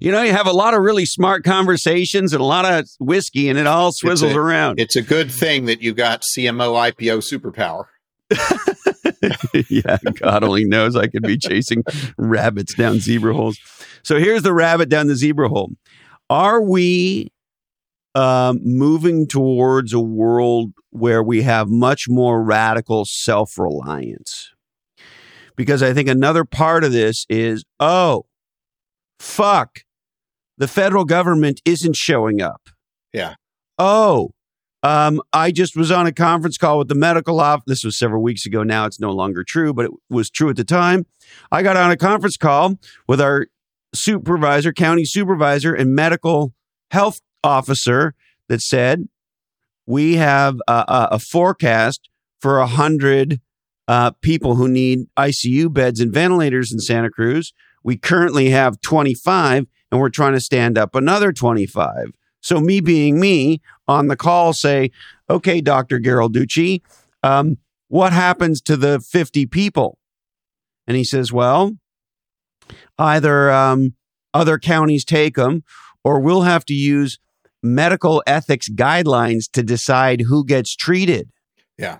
you 0.00 0.12
know, 0.12 0.22
you 0.22 0.32
have 0.32 0.46
a 0.46 0.52
lot 0.52 0.74
of 0.74 0.82
really 0.82 1.06
smart 1.06 1.44
conversations 1.44 2.32
and 2.32 2.40
a 2.40 2.44
lot 2.44 2.64
of 2.64 2.88
whiskey, 2.98 3.48
and 3.48 3.58
it 3.58 3.66
all 3.66 3.90
swizzles 3.90 4.24
it's 4.24 4.34
a, 4.34 4.38
around. 4.38 4.80
It's 4.80 4.96
a 4.96 5.02
good 5.02 5.30
thing 5.30 5.66
that 5.66 5.80
you 5.80 5.94
got 5.94 6.22
CMO 6.22 6.92
IPO 6.92 7.22
superpower. 7.22 7.86
yeah, 9.70 9.98
God 10.14 10.42
only 10.42 10.64
knows 10.64 10.96
I 10.96 11.06
could 11.06 11.22
be 11.22 11.38
chasing 11.38 11.84
rabbits 12.18 12.74
down 12.74 12.98
zebra 12.98 13.34
holes. 13.34 13.58
So 14.02 14.18
here's 14.18 14.42
the 14.42 14.52
rabbit 14.52 14.88
down 14.88 15.06
the 15.06 15.16
zebra 15.16 15.48
hole. 15.48 15.72
Are 16.28 16.60
we 16.60 17.32
um, 18.14 18.60
moving 18.62 19.28
towards 19.28 19.92
a 19.92 20.00
world 20.00 20.72
where 20.90 21.22
we 21.22 21.42
have 21.42 21.68
much 21.68 22.06
more 22.08 22.42
radical 22.42 23.04
self 23.04 23.58
reliance? 23.58 24.52
Because 25.54 25.82
I 25.82 25.94
think 25.94 26.08
another 26.08 26.44
part 26.44 26.84
of 26.84 26.92
this 26.92 27.24
is 27.28 27.64
oh, 27.80 28.26
fuck, 29.18 29.80
the 30.58 30.68
federal 30.68 31.04
government 31.04 31.60
isn't 31.64 31.96
showing 31.96 32.40
up. 32.40 32.68
Yeah. 33.12 33.34
Oh, 33.78 34.30
um, 34.82 35.20
I 35.32 35.50
just 35.50 35.76
was 35.76 35.90
on 35.90 36.06
a 36.06 36.12
conference 36.12 36.58
call 36.58 36.78
with 36.78 36.88
the 36.88 36.94
medical 36.94 37.40
office. 37.40 37.64
This 37.66 37.84
was 37.84 37.98
several 37.98 38.22
weeks 38.22 38.46
ago. 38.46 38.62
Now 38.62 38.86
it's 38.86 39.00
no 39.00 39.10
longer 39.10 39.42
true, 39.42 39.74
but 39.74 39.86
it 39.86 39.90
was 40.08 40.30
true 40.30 40.50
at 40.50 40.56
the 40.56 40.64
time. 40.64 41.06
I 41.50 41.62
got 41.62 41.76
on 41.76 41.90
a 41.90 41.96
conference 41.96 42.36
call 42.36 42.78
with 43.08 43.20
our 43.20 43.48
supervisor, 43.94 44.72
county 44.72 45.04
supervisor, 45.04 45.74
and 45.74 45.94
medical 45.94 46.52
health 46.90 47.20
officer 47.42 48.14
that 48.48 48.60
said 48.60 49.08
we 49.86 50.16
have 50.16 50.60
a, 50.68 51.08
a 51.12 51.18
forecast 51.18 52.08
for 52.40 52.58
a 52.58 52.66
hundred 52.66 53.40
uh, 53.88 54.10
people 54.20 54.56
who 54.56 54.68
need 54.68 55.06
ICU 55.16 55.72
beds 55.72 56.00
and 56.00 56.12
ventilators 56.12 56.72
in 56.72 56.78
Santa 56.78 57.10
Cruz. 57.10 57.52
We 57.86 57.96
currently 57.96 58.50
have 58.50 58.80
25, 58.80 59.64
and 59.92 60.00
we're 60.00 60.10
trying 60.10 60.32
to 60.32 60.40
stand 60.40 60.76
up 60.76 60.96
another 60.96 61.32
25. 61.32 62.10
So 62.40 62.58
me 62.58 62.80
being 62.80 63.20
me 63.20 63.62
on 63.86 64.08
the 64.08 64.16
call 64.16 64.52
say, 64.52 64.90
okay, 65.30 65.60
Dr. 65.60 66.00
Gheralducci, 66.00 66.82
um, 67.22 67.58
what 67.86 68.12
happens 68.12 68.60
to 68.62 68.76
the 68.76 68.98
50 68.98 69.46
people? 69.46 69.98
And 70.88 70.96
he 70.96 71.04
says, 71.04 71.32
well, 71.32 71.76
either 72.98 73.52
um, 73.52 73.94
other 74.34 74.58
counties 74.58 75.04
take 75.04 75.36
them 75.36 75.62
or 76.02 76.18
we'll 76.18 76.42
have 76.42 76.64
to 76.64 76.74
use 76.74 77.20
medical 77.62 78.20
ethics 78.26 78.68
guidelines 78.68 79.48
to 79.52 79.62
decide 79.62 80.22
who 80.22 80.44
gets 80.44 80.74
treated. 80.74 81.30
Yeah. 81.78 81.98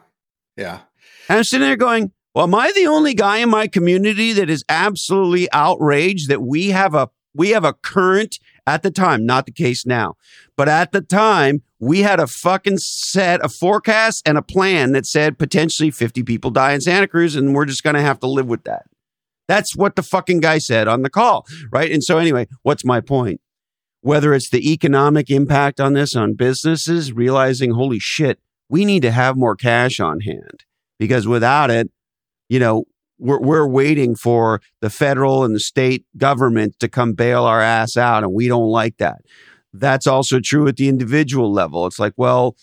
Yeah. 0.57 0.81
And 1.29 1.39
I'm 1.39 1.45
sitting 1.45 1.65
there 1.65 1.77
going, 1.77 2.11
well, 2.37 2.45
am 2.45 2.55
I 2.55 2.71
the 2.75 2.87
only 2.87 3.15
guy 3.15 3.39
in 3.39 3.49
my 3.49 3.67
community 3.67 4.35
that 4.35 4.51
is 4.51 4.63
absolutely 4.69 5.51
outraged 5.53 6.29
that 6.29 6.43
we 6.43 6.69
have 6.69 6.95
a 6.95 7.09
we 7.35 7.51
have 7.51 7.65
a 7.65 7.73
current 7.73 8.39
at 8.67 8.83
the 8.83 8.91
time, 8.91 9.25
not 9.25 9.47
the 9.47 9.53
case 9.53 9.87
now, 9.87 10.17
but 10.55 10.69
at 10.69 10.93
the 10.93 11.01
time, 11.01 11.63
we 11.81 12.03
had 12.03 12.21
a 12.21 12.27
fucking 12.27 12.77
set, 12.77 13.43
a 13.43 13.49
forecast 13.49 14.23
and 14.29 14.37
a 14.37 14.43
plan 14.43 14.93
that 14.93 15.07
said 15.07 15.39
potentially 15.39 15.91
50 15.91 16.25
people 16.25 16.51
die 16.51 16.75
in 16.75 16.83
Santa 16.83 17.09
Cruz, 17.09 17.37
and 17.37 17.55
we're 17.55 17.65
just 17.65 17.83
going 17.83 17.97
to 17.97 18.03
have 18.03 18.21
to 18.21 18.27
live 18.27 18.47
with 18.47 18.65
that. 18.65 18.83
That's 19.49 19.75
what 19.75 19.97
the 19.97 20.03
fucking 20.03 20.41
guy 20.41 20.59
said 20.59 20.89
on 20.89 21.01
the 21.01 21.11
call, 21.11 21.47
right? 21.73 21.91
And 21.91 22.05
so, 22.05 22.19
anyway, 22.19 22.49
what's 22.63 22.85
my 22.85 23.01
point? 23.01 23.41
Whether 24.03 24.35
it's 24.35 24.51
the 24.51 24.71
economic 24.71 25.31
impact 25.31 25.81
on 25.81 25.95
this 25.95 26.15
on 26.15 26.35
businesses, 26.35 27.15
realizing, 27.15 27.71
holy 27.71 27.99
shit, 27.99 28.41
we 28.69 28.85
need 28.85 29.01
to 29.01 29.11
have 29.11 29.39
more 29.39 29.57
cash 29.57 30.01
on 30.01 30.21
hand 30.21 30.65
because 30.99 31.27
without 31.27 31.71
it, 31.71 31.91
you 32.49 32.59
know, 32.59 32.85
we're, 33.19 33.41
we're 33.41 33.67
waiting 33.67 34.15
for 34.15 34.61
the 34.81 34.91
federal 34.91 35.45
and 35.45 35.55
the 35.55 35.61
state 35.61 36.05
government 36.17 36.79
to 36.81 36.89
come 36.89 37.15
bail 37.15 37.45
our 37.45 37.61
ass 37.61 37.97
out, 37.97 38.23
and 38.23 38.33
we 38.33 38.49
don't 38.49 38.69
like 38.69 38.99
that. 38.99 39.23
That's 39.73 40.07
also 40.07 40.41
true 40.41 40.69
at 40.69 40.77
the 40.77 40.89
individual 40.89 41.53
level. 41.53 41.87
It's 41.87 41.99
like, 41.99 42.15
well, 42.17 42.57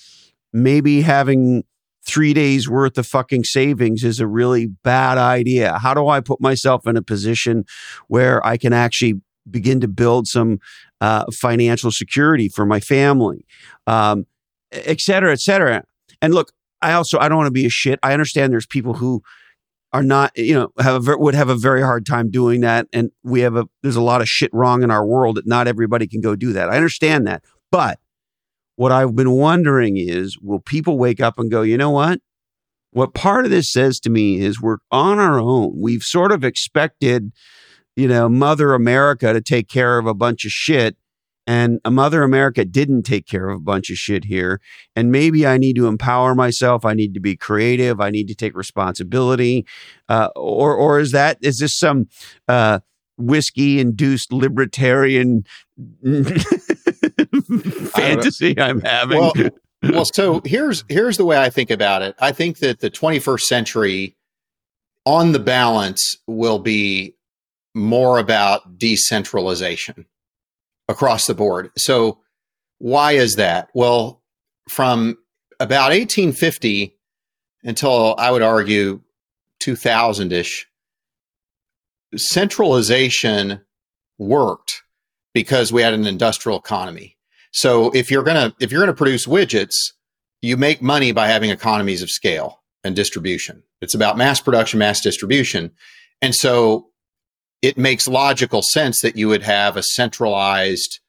maybe 0.52 1.02
having 1.02 1.64
three 2.06 2.34
days 2.34 2.70
worth 2.70 2.98
of 2.98 3.08
fucking 3.08 3.44
savings 3.44 4.04
is 4.04 4.20
a 4.20 4.28
really 4.28 4.68
bad 4.68 5.18
idea. 5.18 5.78
How 5.80 5.94
do 5.94 6.08
I 6.08 6.20
put 6.20 6.42
myself 6.42 6.86
in 6.86 6.98
a 6.98 7.02
position 7.02 7.66
where 8.08 8.46
I 8.46 8.58
can 8.58 8.74
actually 8.74 9.22
begin 9.50 9.80
to 9.82 9.88
build 9.88 10.28
some 10.28 10.60
uh, 11.02 11.26
financial 11.32 11.92
security 11.92 12.50
for 12.50 12.66
my 12.66 12.80
family, 12.80 13.46
um, 13.88 14.26
et 14.72 15.00
cetera, 15.00 15.32
et 15.32 15.40
cetera? 15.40 15.84
And 16.22 16.34
look, 16.34 16.52
I 16.82 16.94
also 16.94 17.20
I 17.20 17.30
don't 17.30 17.38
want 17.38 17.48
to 17.48 17.52
be 17.52 17.66
a 17.66 17.70
shit. 17.70 18.00
I 18.04 18.14
understand 18.14 18.52
there's 18.52 18.66
people 18.66 18.96
who 18.96 19.24
are 19.94 20.04
not, 20.04 20.36
you 20.36 20.56
know, 20.56 20.74
have 20.80 21.08
a, 21.08 21.18
would 21.18 21.36
have 21.36 21.50
a 21.50 21.56
very 21.56 21.82
hard 21.82 22.06
time 22.06 22.32
doing 22.32 22.62
that. 22.62 22.88
And 22.92 23.12
we 23.24 23.42
have 23.42 23.56
a, 23.56 23.70
there's 23.84 23.96
a 23.96 24.02
lot 24.02 24.22
of 24.22 24.28
shit 24.28 24.52
wrong 24.52 24.82
in 24.82 24.90
our 24.90 25.06
world 25.06 25.38
that 25.38 25.46
not 25.46 25.68
everybody 25.68 26.08
can 26.08 26.20
go 26.20 26.36
do 26.36 26.52
that. 26.54 26.70
I 26.70 26.76
understand 26.76 27.28
that. 27.28 27.44
But 27.72 28.00
what 28.76 28.92
I've 28.92 29.16
been 29.16 29.32
wondering 29.32 29.98
is, 29.98 30.40
will 30.40 30.60
people 30.60 30.98
wake 30.98 31.22
up 31.22 31.38
and 31.38 31.52
go, 31.52 31.62
you 31.62 31.78
know 31.78 31.92
what? 31.92 32.20
What 32.92 33.14
part 33.14 33.46
of 33.46 33.52
this 33.52 33.72
says 33.72 34.00
to 34.02 34.10
me 34.10 34.40
is 34.40 34.60
we're 34.60 34.78
on 34.92 35.20
our 35.20 35.40
own. 35.40 35.74
We've 35.80 36.04
sort 36.04 36.32
of 36.32 36.44
expected, 36.44 37.32
you 37.96 38.08
know, 38.08 38.28
Mother 38.28 38.74
America 38.74 39.32
to 39.32 39.42
take 39.42 39.70
care 39.70 40.00
of 40.00 40.08
a 40.08 40.14
bunch 40.16 40.44
of 40.44 40.52
shit 40.52 40.98
and 41.46 41.80
a 41.84 41.92
Mother 41.92 42.24
America 42.24 42.64
didn't 42.64 43.04
take 43.04 43.28
care 43.28 43.50
of 43.50 43.58
a 43.58 43.62
bunch 43.64 43.90
of 43.90 43.98
shit 43.98 44.26
here. 44.26 44.62
And 44.96 45.12
maybe 45.12 45.46
I 45.46 45.58
need 45.58 45.76
to 45.76 45.88
empower 45.88 46.36
myself. 46.36 46.86
I 46.86 46.94
need 46.94 47.14
to 47.16 47.20
be 47.20 47.36
creative. 47.36 48.00
I 48.00 48.10
need 48.10 48.28
to 48.30 48.36
take 48.36 48.56
responsibility. 48.56 49.66
Uh, 50.08 50.30
or, 50.36 50.74
or 50.76 51.00
is 51.00 51.12
that, 51.12 51.38
is 51.42 51.60
this 51.60 51.78
some, 51.78 52.08
uh, 52.48 52.80
whiskey 53.18 53.80
induced 53.80 54.32
libertarian 54.32 55.44
fantasy 57.92 58.60
I'm 58.60 58.82
having? 58.82 59.20
Well, 59.20 59.34
well, 59.84 60.06
so 60.06 60.42
here's, 60.46 60.86
here's 60.88 61.18
the 61.18 61.26
way 61.26 61.38
I 61.38 61.50
think 61.50 61.70
about 61.70 62.02
it. 62.02 62.16
I 62.20 62.32
think 62.32 62.60
that 62.60 62.80
the 62.80 62.90
21st 62.90 63.42
century 63.42 64.16
on 65.06 65.34
the 65.34 65.40
balance 65.40 66.16
will 66.26 66.60
be 66.60 67.16
more 67.76 68.18
about 68.18 68.78
decentralization 68.78 70.06
across 70.88 71.26
the 71.26 71.34
board. 71.34 71.72
So 71.78 72.20
why 72.80 73.14
is 73.14 73.36
that? 73.36 73.70
Well, 73.74 74.22
from 74.70 75.18
about 75.60 75.90
1850 75.90 76.98
until 77.64 78.16
I 78.18 78.32
would 78.32 78.42
argue 78.42 79.02
2000 79.60 80.34
ish, 80.34 80.68
centralization 82.16 83.62
worked 84.18 84.84
because 85.34 85.72
we 85.72 85.82
had 85.82 85.94
an 85.94 86.06
industrial 86.06 86.60
economy. 86.60 87.18
So 87.52 87.92
if 87.92 88.12
you're 88.12 88.24
gonna 88.24 88.56
if 88.60 88.72
you're 88.72 88.82
gonna 88.82 88.94
produce 88.94 89.26
widgets, 89.26 89.76
you 90.42 90.58
make 90.58 90.82
money 90.82 91.12
by 91.12 91.28
having 91.28 91.50
economies 91.50 92.02
of 92.02 92.10
scale 92.10 92.64
and 92.84 92.96
distribution. 92.96 93.64
It's 93.82 93.96
about 93.96 94.18
mass 94.18 94.42
production, 94.42 94.80
mass 94.80 95.02
distribution. 95.02 95.72
And 96.22 96.36
so 96.36 96.88
it 97.64 97.78
makes 97.78 98.08
logical 98.10 98.62
sense 98.62 99.02
that 99.02 99.16
you 99.16 99.30
would 99.30 99.42
have 99.42 99.78
a 99.78 99.84
centralized 99.84 101.00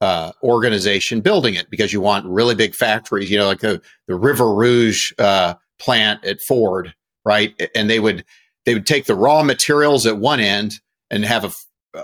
uh, 0.00 0.30
organization 0.42 1.20
building 1.20 1.54
it 1.54 1.68
because 1.68 1.92
you 1.92 2.00
want 2.00 2.24
really 2.26 2.54
big 2.54 2.74
factories, 2.74 3.28
you 3.28 3.36
know, 3.36 3.46
like 3.46 3.60
the, 3.60 3.82
the 4.06 4.14
River 4.14 4.54
Rouge 4.54 5.12
uh, 5.18 5.54
plant 5.80 6.24
at 6.24 6.38
Ford, 6.46 6.94
right? 7.24 7.60
And 7.74 7.90
they 7.90 7.98
would 7.98 8.24
they 8.64 8.74
would 8.74 8.86
take 8.86 9.06
the 9.06 9.14
raw 9.16 9.42
materials 9.42 10.06
at 10.06 10.18
one 10.18 10.40
end 10.40 10.80
and 11.10 11.24
have 11.24 11.44
a, 11.44 11.50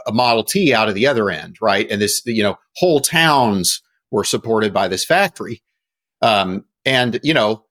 a 0.07 0.13
Model 0.13 0.45
T 0.45 0.75
out 0.75 0.89
of 0.89 0.95
the 0.95 1.07
other 1.07 1.31
end, 1.31 1.57
right? 1.61 1.89
And 1.91 2.01
this, 2.01 2.23
you 2.25 2.43
know, 2.43 2.59
whole 2.77 3.01
towns 3.01 3.83
were 4.11 4.25
supported 4.25 4.73
by 4.73 4.89
this 4.89 5.05
factory. 5.05 5.63
Um, 6.23 6.65
and, 6.85 7.21
you 7.23 7.35
know, 7.35 7.65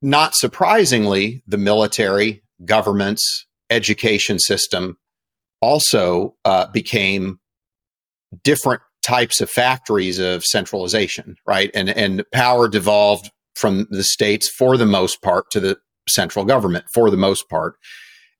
not 0.00 0.34
surprisingly, 0.34 1.42
the 1.46 1.58
military, 1.58 2.42
governments, 2.64 3.46
education 3.70 4.38
system 4.38 4.96
also 5.60 6.34
uh, 6.44 6.66
became 6.72 7.38
different 8.44 8.82
types 9.02 9.40
of 9.40 9.50
factories 9.50 10.18
of 10.18 10.44
centralization, 10.44 11.36
right? 11.46 11.70
And 11.74 11.88
and 11.88 12.24
power 12.32 12.68
devolved 12.68 13.30
from 13.54 13.86
the 13.90 14.04
states 14.04 14.48
for 14.48 14.76
the 14.76 14.86
most 14.86 15.22
part 15.22 15.50
to 15.52 15.60
the 15.60 15.78
central 16.08 16.44
government 16.44 16.86
for 16.92 17.10
the 17.10 17.16
most 17.16 17.48
part. 17.48 17.76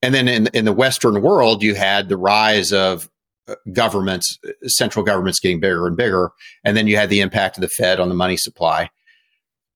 And 0.01 0.13
then 0.13 0.27
in 0.27 0.47
in 0.53 0.65
the 0.65 0.73
Western 0.73 1.21
world, 1.21 1.63
you 1.63 1.75
had 1.75 2.09
the 2.09 2.17
rise 2.17 2.71
of 2.71 3.09
uh, 3.47 3.55
governments, 3.73 4.37
central 4.67 5.03
governments 5.03 5.39
getting 5.39 5.59
bigger 5.59 5.87
and 5.87 5.97
bigger, 5.97 6.31
and 6.63 6.77
then 6.77 6.87
you 6.87 6.95
had 6.95 7.09
the 7.09 7.21
impact 7.21 7.57
of 7.57 7.61
the 7.61 7.69
Fed 7.69 7.99
on 7.99 8.09
the 8.09 8.15
money 8.15 8.37
supply. 8.37 8.89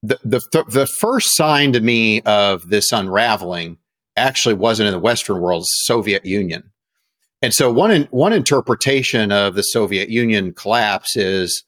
The 0.02 0.20
the 0.24 0.66
the 0.70 0.88
first 1.00 1.36
sign 1.36 1.74
to 1.74 1.82
me 1.82 2.22
of 2.22 2.70
this 2.70 2.92
unraveling 2.92 3.78
actually 4.16 4.56
wasn't 4.56 4.88
in 4.88 4.94
the 4.94 5.00
Western 5.00 5.40
world, 5.40 5.66
Soviet 5.68 6.26
Union. 6.26 6.72
And 7.42 7.54
so 7.54 7.72
one 7.72 8.08
one 8.12 8.34
interpretation 8.34 9.32
of 9.32 9.56
the 9.56 9.64
Soviet 9.64 10.10
Union 10.10 10.54
collapse 10.54 11.18
is 11.18 11.66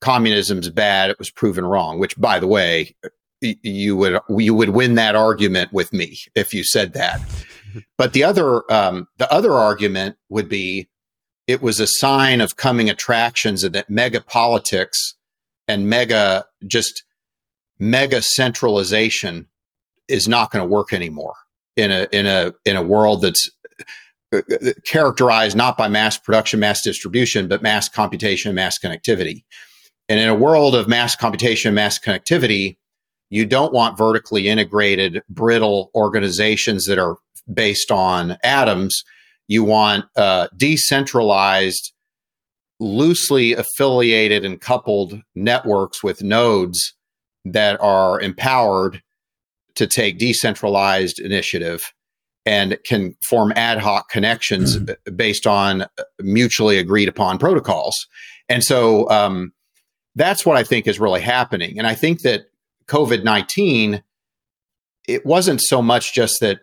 communism's 0.00 0.70
bad. 0.70 1.10
It 1.10 1.18
was 1.18 1.30
proven 1.30 1.66
wrong. 1.66 1.98
Which, 1.98 2.18
by 2.18 2.38
the 2.38 2.46
way, 2.46 2.96
you 3.40 3.96
would 3.96 4.20
you 4.30 4.54
would 4.54 4.70
win 4.70 4.94
that 4.94 5.14
argument 5.14 5.72
with 5.72 5.92
me 5.92 6.18
if 6.34 6.54
you 6.54 6.64
said 6.64 6.94
that. 6.94 7.20
but 7.98 8.14
the 8.14 8.24
other 8.24 8.70
um, 8.72 9.06
the 9.18 9.30
other 9.32 9.52
argument 9.52 10.16
would 10.30 10.48
be 10.48 10.88
it 11.46 11.62
was 11.62 11.80
a 11.80 11.86
sign 11.86 12.40
of 12.40 12.56
coming 12.56 12.88
attractions 12.90 13.64
and 13.64 13.74
that 13.74 13.90
mega 13.90 14.20
politics 14.20 15.14
and 15.66 15.88
mega 15.88 16.46
just 16.66 17.04
mega 17.78 18.22
centralization 18.22 19.46
is 20.08 20.26
not 20.26 20.50
going 20.50 20.62
to 20.62 20.68
work 20.68 20.92
anymore 20.92 21.34
in 21.78 21.90
a 21.92 22.08
in 22.12 22.26
a 22.26 22.52
in 22.64 22.76
a 22.76 22.82
world 22.82 23.22
that's 23.22 23.48
characterized 24.84 25.56
not 25.56 25.78
by 25.78 25.88
mass 25.88 26.18
production, 26.18 26.60
mass 26.60 26.82
distribution, 26.82 27.48
but 27.48 27.62
mass 27.62 27.88
computation, 27.88 28.54
mass 28.54 28.78
connectivity. 28.78 29.44
And 30.08 30.20
in 30.20 30.28
a 30.28 30.34
world 30.34 30.74
of 30.74 30.88
mass 30.88 31.16
computation, 31.16 31.74
mass 31.74 31.98
connectivity, 31.98 32.76
you 33.30 33.46
don't 33.46 33.72
want 33.72 33.96
vertically 33.96 34.48
integrated, 34.48 35.22
brittle 35.30 35.90
organizations 35.94 36.86
that 36.86 36.98
are 36.98 37.16
based 37.52 37.90
on 37.90 38.36
atoms. 38.42 39.02
You 39.46 39.64
want 39.64 40.06
uh, 40.16 40.48
decentralized, 40.56 41.92
loosely 42.80 43.54
affiliated 43.54 44.44
and 44.44 44.60
coupled 44.60 45.20
networks 45.34 46.02
with 46.02 46.22
nodes 46.22 46.94
that 47.44 47.80
are 47.80 48.20
empowered 48.20 49.02
to 49.78 49.86
take 49.86 50.18
decentralized 50.18 51.18
initiative 51.18 51.92
and 52.44 52.78
can 52.84 53.14
form 53.22 53.52
ad 53.56 53.78
hoc 53.78 54.08
connections 54.08 54.76
mm-hmm. 54.76 55.14
based 55.16 55.46
on 55.46 55.86
mutually 56.20 56.78
agreed 56.78 57.08
upon 57.08 57.38
protocols. 57.38 58.06
And 58.48 58.64
so 58.64 59.08
um, 59.10 59.52
that's 60.14 60.46
what 60.46 60.56
I 60.56 60.62
think 60.62 60.86
is 60.86 60.98
really 60.98 61.20
happening. 61.20 61.78
And 61.78 61.86
I 61.86 61.94
think 61.94 62.22
that 62.22 62.46
COVID 62.86 63.22
19, 63.22 64.02
it 65.06 65.26
wasn't 65.26 65.60
so 65.60 65.82
much 65.82 66.14
just 66.14 66.40
that 66.40 66.60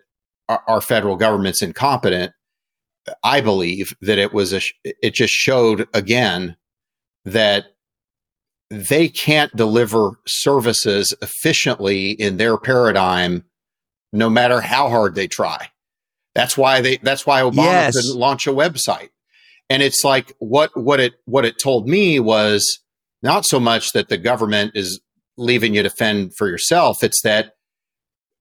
our, 0.48 0.62
our, 0.66 0.80
federal 0.80 1.16
government's 1.16 1.62
incompetent. 1.62 2.32
I 3.22 3.40
believe 3.40 3.94
that 4.00 4.18
it 4.18 4.32
was 4.32 4.52
a, 4.52 4.60
it 4.84 5.14
just 5.14 5.32
showed 5.32 5.86
again 5.94 6.56
that 7.24 7.66
they 8.70 9.08
can't 9.08 9.54
deliver 9.54 10.12
services 10.26 11.14
efficiently 11.22 12.10
in 12.10 12.36
their 12.36 12.58
paradigm 12.58 13.44
no 14.12 14.30
matter 14.30 14.60
how 14.60 14.88
hard 14.88 15.14
they 15.14 15.28
try. 15.28 15.68
That's 16.34 16.56
why 16.56 16.80
they. 16.80 16.98
That's 16.98 17.26
why 17.26 17.40
Obama 17.40 17.64
yes. 17.64 17.96
could 17.96 18.16
launch 18.18 18.46
a 18.46 18.52
website. 18.52 19.08
And 19.70 19.82
it's 19.82 20.04
like 20.04 20.34
what 20.38 20.76
what 20.76 21.00
it 21.00 21.14
what 21.24 21.44
it 21.44 21.58
told 21.58 21.88
me 21.88 22.20
was 22.20 22.80
not 23.22 23.44
so 23.44 23.58
much 23.58 23.92
that 23.92 24.08
the 24.08 24.18
government 24.18 24.72
is 24.74 25.00
leaving 25.38 25.74
you 25.74 25.82
to 25.82 25.90
fend 25.90 26.36
for 26.36 26.48
yourself. 26.48 27.02
It's 27.02 27.22
that 27.22 27.52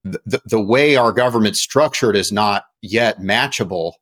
the, 0.03 0.41
the 0.45 0.61
way 0.61 0.95
our 0.95 1.11
government's 1.11 1.61
structured 1.61 2.15
is 2.15 2.31
not 2.31 2.65
yet 2.81 3.19
matchable 3.19 3.93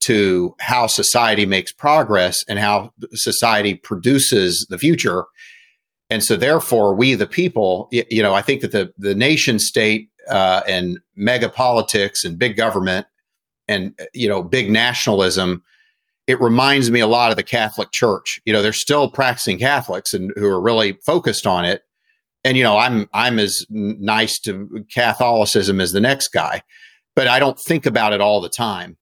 to 0.00 0.54
how 0.60 0.86
society 0.86 1.46
makes 1.46 1.72
progress 1.72 2.44
and 2.48 2.58
how 2.58 2.92
society 3.12 3.74
produces 3.74 4.66
the 4.68 4.78
future. 4.78 5.24
And 6.12 6.22
so, 6.22 6.36
therefore, 6.36 6.94
we 6.94 7.14
the 7.14 7.26
people, 7.26 7.88
you 7.90 8.22
know, 8.22 8.34
I 8.34 8.42
think 8.42 8.60
that 8.60 8.72
the 8.72 8.92
the 8.98 9.14
nation 9.14 9.58
state 9.58 10.10
uh, 10.28 10.60
and 10.68 10.98
mega 11.16 11.48
politics 11.48 12.22
and 12.22 12.38
big 12.38 12.54
government 12.54 13.06
and 13.66 13.98
you 14.12 14.28
know 14.28 14.42
big 14.42 14.70
nationalism 14.70 15.62
it 16.26 16.40
reminds 16.40 16.90
me 16.90 17.00
a 17.00 17.06
lot 17.06 17.30
of 17.30 17.36
the 17.36 17.42
catholic 17.42 17.92
church. 17.92 18.40
You 18.44 18.52
know 18.52 18.60
they're 18.60 18.74
still 18.74 19.10
practicing 19.10 19.58
catholics 19.58 20.12
and 20.12 20.32
who 20.36 20.46
are 20.46 20.60
really 20.60 20.98
focused 21.06 21.46
on 21.46 21.64
it. 21.64 21.80
And 22.44 22.58
you 22.58 22.62
know 22.62 22.76
i'm 22.76 23.08
i'm 23.14 23.38
as 23.38 23.64
nice 23.70 24.38
to 24.40 24.84
catholicism 24.92 25.80
as 25.80 25.92
the 25.92 26.00
next 26.00 26.28
guy 26.28 26.62
but 27.16 27.26
i 27.26 27.38
don't 27.38 27.58
think 27.66 27.86
about 27.86 28.12
it 28.12 28.20
all 28.20 28.42
the 28.42 28.50
time. 28.50 28.98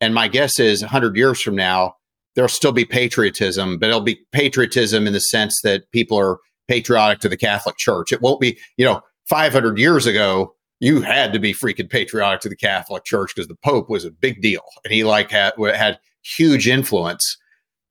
And 0.00 0.14
my 0.14 0.28
guess 0.28 0.60
is 0.60 0.80
100 0.80 1.16
years 1.16 1.42
from 1.42 1.56
now 1.56 1.96
there'll 2.36 2.48
still 2.48 2.72
be 2.72 2.84
patriotism 2.84 3.78
but 3.78 3.88
it'll 3.88 4.00
be 4.00 4.20
patriotism 4.30 5.08
in 5.08 5.12
the 5.12 5.20
sense 5.20 5.60
that 5.64 5.90
people 5.90 6.16
are 6.16 6.38
patriotic 6.68 7.20
to 7.20 7.28
the 7.28 7.36
catholic 7.36 7.76
church 7.76 8.12
it 8.12 8.22
won't 8.22 8.40
be 8.40 8.58
you 8.76 8.84
know 8.84 9.00
500 9.28 9.78
years 9.78 10.06
ago 10.06 10.54
you 10.82 11.00
had 11.00 11.32
to 11.32 11.38
be 11.38 11.54
freaking 11.54 11.88
patriotic 11.88 12.40
to 12.40 12.48
the 12.48 12.56
Catholic 12.56 13.04
Church 13.04 13.32
because 13.32 13.46
the 13.46 13.54
Pope 13.54 13.88
was 13.88 14.04
a 14.04 14.10
big 14.10 14.42
deal 14.42 14.64
and 14.84 14.92
he 14.92 15.04
like 15.04 15.30
had 15.30 15.52
had 15.56 16.00
huge 16.24 16.66
influence. 16.66 17.38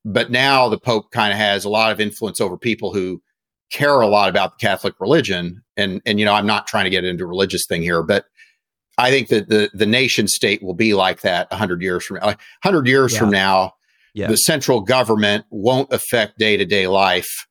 But 0.04 0.30
now 0.30 0.68
the 0.68 0.78
Pope 0.78 1.10
kind 1.12 1.32
of 1.32 1.38
has 1.38 1.64
a 1.64 1.70
lot 1.70 1.94
of 1.94 2.02
influence 2.02 2.42
over 2.42 2.58
people 2.58 2.94
who 2.94 3.22
care 3.70 4.02
a 4.02 4.08
lot 4.08 4.28
about 4.28 4.60
the 4.60 4.68
Catholic 4.68 4.96
religion. 5.00 5.64
And 5.78 6.02
and 6.06 6.20
you 6.20 6.26
know, 6.26 6.34
I'm 6.34 6.46
not 6.46 6.68
trying 6.68 6.84
to 6.84 6.90
get 6.90 7.06
into 7.06 7.24
a 7.24 7.28
religious 7.28 7.66
thing 7.66 7.82
here, 7.82 8.04
but 8.04 8.26
I 8.98 9.10
think 9.10 9.30
that 9.30 9.48
the 9.48 9.70
the 9.74 9.86
nation 9.86 10.28
state 10.28 10.62
will 10.62 10.74
be 10.74 10.94
like 10.94 11.22
that 11.22 11.50
100 11.50 11.82
years 11.82 12.06
from 12.06 12.18
now. 12.18 12.26
100 12.26 12.88
years 12.88 13.14
yeah. 13.14 13.20
from 13.20 13.30
now, 13.30 13.72
yeah. 14.14 14.28
the 14.28 14.36
central 14.36 14.82
government 14.82 15.46
won't 15.50 15.94
affect 15.94 16.38
day 16.38 16.58
to 16.58 16.66
day 16.66 16.88
life 16.88 17.48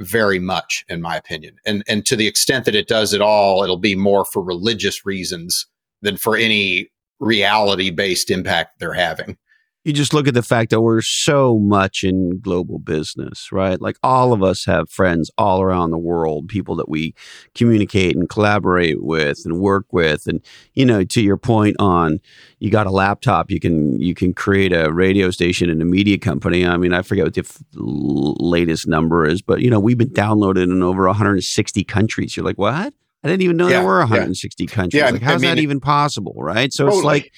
very 0.00 0.38
much, 0.38 0.84
in 0.88 1.00
my 1.00 1.16
opinion. 1.16 1.56
And 1.64 1.84
and 1.86 2.04
to 2.06 2.16
the 2.16 2.26
extent 2.26 2.64
that 2.64 2.74
it 2.74 2.88
does 2.88 3.14
at 3.14 3.20
all, 3.20 3.62
it'll 3.62 3.76
be 3.76 3.94
more 3.94 4.24
for 4.24 4.42
religious 4.42 5.04
reasons 5.06 5.66
than 6.02 6.16
for 6.16 6.36
any 6.36 6.88
reality 7.20 7.90
based 7.90 8.30
impact 8.30 8.80
they're 8.80 8.94
having 8.94 9.36
you 9.84 9.94
just 9.94 10.12
look 10.12 10.28
at 10.28 10.34
the 10.34 10.42
fact 10.42 10.70
that 10.70 10.82
we're 10.82 11.00
so 11.00 11.58
much 11.58 12.04
in 12.04 12.38
global 12.40 12.78
business, 12.78 13.50
right? 13.50 13.80
Like 13.80 13.96
all 14.02 14.34
of 14.34 14.42
us 14.42 14.66
have 14.66 14.90
friends 14.90 15.30
all 15.38 15.62
around 15.62 15.90
the 15.90 15.98
world, 15.98 16.48
people 16.48 16.76
that 16.76 16.88
we 16.88 17.14
communicate 17.54 18.14
and 18.14 18.28
collaborate 18.28 19.02
with 19.02 19.38
and 19.46 19.58
work 19.58 19.86
with. 19.90 20.26
And, 20.26 20.44
you 20.74 20.84
know, 20.84 21.02
to 21.04 21.22
your 21.22 21.38
point 21.38 21.76
on 21.78 22.20
you 22.58 22.70
got 22.70 22.86
a 22.86 22.90
laptop, 22.90 23.50
you 23.50 23.58
can 23.58 23.98
you 23.98 24.14
can 24.14 24.34
create 24.34 24.72
a 24.74 24.92
radio 24.92 25.30
station 25.30 25.70
and 25.70 25.80
a 25.80 25.86
media 25.86 26.18
company. 26.18 26.66
I 26.66 26.76
mean, 26.76 26.92
I 26.92 27.00
forget 27.00 27.24
what 27.24 27.34
the 27.34 27.40
f- 27.40 27.62
latest 27.74 28.86
number 28.86 29.26
is, 29.26 29.40
but 29.40 29.62
you 29.62 29.70
know, 29.70 29.80
we've 29.80 29.98
been 29.98 30.10
downloaded 30.10 30.64
in 30.64 30.82
over 30.82 31.06
160 31.06 31.84
countries. 31.84 32.36
You're 32.36 32.44
like, 32.44 32.58
what? 32.58 32.92
I 33.22 33.28
didn't 33.28 33.42
even 33.42 33.56
know 33.56 33.68
yeah, 33.68 33.78
there 33.78 33.86
were 33.86 33.98
160 33.98 34.64
yeah. 34.64 34.70
countries. 34.70 35.00
Yeah, 35.00 35.10
like, 35.10 35.22
how's 35.22 35.42
I 35.42 35.46
mean, 35.46 35.56
that 35.56 35.62
even 35.62 35.80
possible, 35.80 36.34
right? 36.36 36.72
So 36.72 36.84
totally. 36.84 36.98
it's 36.98 37.04
like 37.04 37.32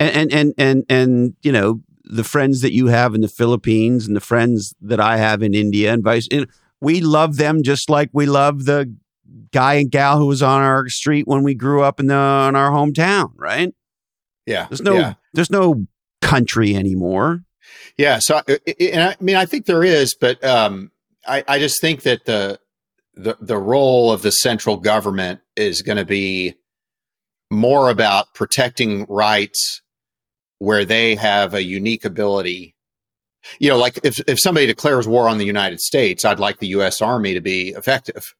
and 0.00 0.32
and 0.32 0.54
and 0.58 0.84
and 0.88 1.36
you 1.42 1.52
know 1.52 1.80
the 2.04 2.24
friends 2.24 2.62
that 2.62 2.72
you 2.72 2.88
have 2.88 3.14
in 3.14 3.20
the 3.20 3.28
Philippines 3.28 4.06
and 4.06 4.16
the 4.16 4.20
friends 4.20 4.74
that 4.80 4.98
I 4.98 5.18
have 5.18 5.42
in 5.42 5.54
India 5.54 5.92
and 5.92 6.02
vice. 6.02 6.28
We 6.80 7.00
love 7.00 7.36
them 7.36 7.62
just 7.62 7.88
like 7.90 8.10
we 8.12 8.26
love 8.26 8.64
the 8.64 8.92
guy 9.52 9.74
and 9.74 9.90
gal 9.90 10.18
who 10.18 10.26
was 10.26 10.42
on 10.42 10.62
our 10.62 10.88
street 10.88 11.28
when 11.28 11.42
we 11.42 11.54
grew 11.54 11.82
up 11.82 12.00
in 12.00 12.06
the 12.06 12.14
in 12.14 12.56
our 12.56 12.70
hometown, 12.70 13.32
right? 13.36 13.72
Yeah. 14.46 14.66
There's 14.68 14.82
no 14.82 14.94
yeah. 14.94 15.14
there's 15.34 15.50
no 15.50 15.86
country 16.22 16.74
anymore. 16.74 17.44
Yeah. 17.96 18.18
So, 18.18 18.40
and 18.80 19.02
I 19.02 19.16
mean, 19.20 19.36
I 19.36 19.44
think 19.44 19.66
there 19.66 19.84
is, 19.84 20.14
but 20.14 20.42
um, 20.42 20.90
I, 21.26 21.44
I 21.46 21.58
just 21.58 21.80
think 21.80 22.02
that 22.02 22.24
the 22.24 22.58
the 23.14 23.36
the 23.40 23.58
role 23.58 24.10
of 24.10 24.22
the 24.22 24.32
central 24.32 24.78
government 24.78 25.40
is 25.56 25.82
going 25.82 25.98
to 25.98 26.04
be 26.04 26.54
more 27.50 27.90
about 27.90 28.34
protecting 28.34 29.04
rights 29.08 29.82
where 30.60 30.84
they 30.84 31.16
have 31.16 31.54
a 31.54 31.64
unique 31.64 32.04
ability. 32.04 32.76
You 33.58 33.70
know, 33.70 33.78
like 33.78 33.98
if, 34.04 34.20
if 34.28 34.38
somebody 34.38 34.66
declares 34.66 35.08
war 35.08 35.28
on 35.28 35.38
the 35.38 35.46
United 35.46 35.80
States, 35.80 36.24
I'd 36.24 36.38
like 36.38 36.60
the 36.60 36.68
U.S. 36.68 37.00
Army 37.00 37.34
to 37.34 37.40
be 37.40 37.70
effective. 37.70 38.34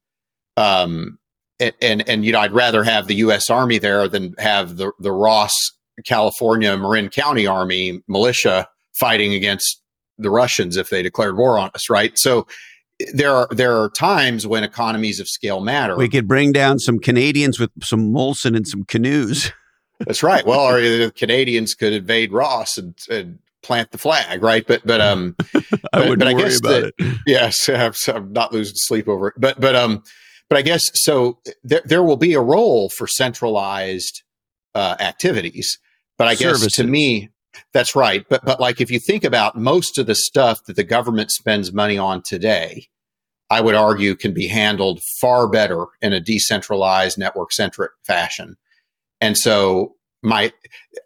Um, 0.55 1.17
and, 1.59 1.73
and, 1.81 2.07
and, 2.07 2.25
you 2.25 2.31
know, 2.31 2.39
I'd 2.39 2.53
rather 2.53 2.83
have 2.83 3.07
the 3.07 3.15
U.S. 3.15 3.49
Army 3.49 3.79
there 3.79 4.07
than 4.07 4.35
have 4.37 4.77
the, 4.77 4.91
the 4.99 5.11
Ross 5.11 5.51
California 6.05 6.77
Marin 6.77 7.09
County 7.09 7.47
Army 7.47 8.01
militia 8.07 8.67
fighting 8.93 9.33
against 9.33 9.81
the 10.17 10.29
Russians 10.29 10.77
if 10.77 10.89
they 10.89 11.01
declared 11.01 11.37
war 11.37 11.57
on 11.57 11.71
us, 11.73 11.89
right? 11.89 12.13
So 12.15 12.47
there 13.13 13.33
are 13.33 13.47
there 13.49 13.75
are 13.75 13.89
times 13.89 14.45
when 14.45 14.63
economies 14.63 15.19
of 15.19 15.27
scale 15.27 15.59
matter. 15.59 15.95
We 15.95 16.09
could 16.09 16.27
bring 16.27 16.51
down 16.51 16.77
some 16.77 16.99
Canadians 16.99 17.59
with 17.59 17.71
some 17.81 18.13
Molson 18.13 18.55
and 18.55 18.67
some 18.67 18.83
canoes. 18.83 19.51
That's 20.05 20.23
right. 20.23 20.45
Well, 20.45 20.59
or 20.59 20.81
the 20.81 21.11
Canadians 21.15 21.73
could 21.73 21.93
invade 21.93 22.31
Ross 22.31 22.77
and, 22.77 22.97
and 23.09 23.39
plant 23.61 23.91
the 23.91 23.97
flag, 23.97 24.43
right? 24.43 24.65
But 24.65 24.85
but 24.85 25.01
um, 25.01 25.35
I 25.93 25.99
wouldn't 25.99 26.19
but 26.19 26.27
I 26.27 26.33
worry 26.33 26.55
about 26.55 26.61
that, 26.61 26.93
it. 26.97 27.17
Yes, 27.25 27.69
I'm, 27.69 27.93
I'm, 28.07 28.33
not 28.33 28.53
losing 28.53 28.75
sleep 28.75 29.07
over 29.07 29.29
it. 29.29 29.35
But 29.37 29.59
but 29.59 29.75
um, 29.75 30.03
but 30.49 30.57
I 30.57 30.61
guess 30.61 30.83
so. 30.93 31.39
There 31.63 31.81
there 31.85 32.03
will 32.03 32.17
be 32.17 32.33
a 32.33 32.41
role 32.41 32.89
for 32.89 33.07
centralized 33.07 34.23
uh, 34.75 34.95
activities. 34.99 35.79
But 36.17 36.27
I 36.27 36.35
guess 36.35 36.71
to 36.73 36.83
me, 36.83 37.29
that's 37.73 37.95
right. 37.95 38.25
But 38.29 38.45
but 38.45 38.59
like 38.59 38.79
if 38.79 38.91
you 38.91 38.99
think 38.99 39.23
about 39.23 39.57
most 39.57 39.97
of 39.97 40.05
the 40.05 40.15
stuff 40.15 40.63
that 40.65 40.75
the 40.75 40.83
government 40.83 41.31
spends 41.31 41.73
money 41.73 41.97
on 41.97 42.21
today, 42.21 42.87
I 43.49 43.61
would 43.61 43.75
argue 43.75 44.15
can 44.15 44.33
be 44.33 44.47
handled 44.47 45.01
far 45.19 45.47
better 45.47 45.85
in 46.01 46.13
a 46.13 46.19
decentralized, 46.19 47.17
network 47.17 47.51
centric 47.51 47.91
fashion. 48.05 48.55
And 49.21 49.37
so 49.37 49.95
my 50.23 50.51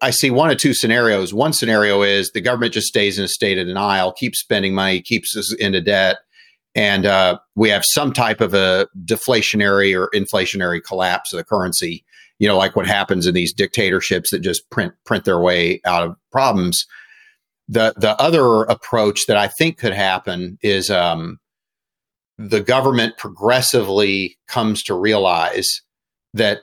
I 0.01 0.09
see 0.09 0.31
one 0.31 0.49
of 0.49 0.57
two 0.57 0.73
scenarios. 0.73 1.33
One 1.33 1.53
scenario 1.53 2.01
is 2.01 2.31
the 2.31 2.41
government 2.41 2.73
just 2.73 2.87
stays 2.87 3.19
in 3.19 3.25
a 3.25 3.29
state 3.29 3.57
of 3.57 3.67
denial, 3.67 4.11
keeps 4.11 4.39
spending 4.39 4.73
money, 4.73 5.01
keeps 5.01 5.35
us 5.37 5.53
into 5.53 5.81
debt, 5.81 6.17
and 6.73 7.05
uh, 7.05 7.39
we 7.55 7.69
have 7.69 7.83
some 7.85 8.11
type 8.11 8.41
of 8.41 8.53
a 8.53 8.87
deflationary 9.05 9.97
or 9.97 10.09
inflationary 10.13 10.83
collapse 10.83 11.31
of 11.31 11.37
the 11.37 11.43
currency. 11.43 12.03
You 12.39 12.49
know, 12.49 12.57
like 12.57 12.75
what 12.75 12.87
happens 12.87 13.27
in 13.27 13.33
these 13.33 13.53
dictatorships 13.53 14.31
that 14.31 14.39
just 14.39 14.69
print 14.69 14.93
print 15.05 15.23
their 15.23 15.39
way 15.39 15.81
out 15.85 16.03
of 16.03 16.15
problems. 16.31 16.85
The 17.69 17.93
the 17.95 18.19
other 18.21 18.63
approach 18.63 19.25
that 19.27 19.37
I 19.37 19.47
think 19.47 19.77
could 19.77 19.93
happen 19.93 20.57
is 20.61 20.89
um, 20.89 21.39
the 22.37 22.59
government 22.59 23.17
progressively 23.17 24.37
comes 24.47 24.83
to 24.83 24.93
realize 24.93 25.81
that 26.33 26.59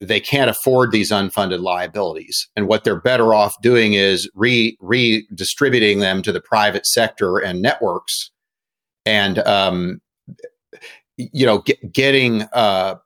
they 0.00 0.20
can't 0.20 0.50
afford 0.50 0.92
these 0.92 1.10
unfunded 1.10 1.60
liabilities. 1.60 2.48
And 2.56 2.68
what 2.68 2.84
they're 2.84 3.00
better 3.00 3.34
off 3.34 3.54
doing 3.62 3.94
is 3.94 4.30
re 4.34 4.76
redistributing 4.80 6.00
them 6.00 6.22
to 6.22 6.32
the 6.32 6.40
private 6.40 6.86
sector 6.86 7.38
and 7.38 7.62
networks 7.62 8.30
and, 9.06 9.38
um, 9.40 10.00
you 11.16 11.46
know, 11.46 11.58
get, 11.58 11.92
getting, 11.92 12.42
uh, 12.52 12.96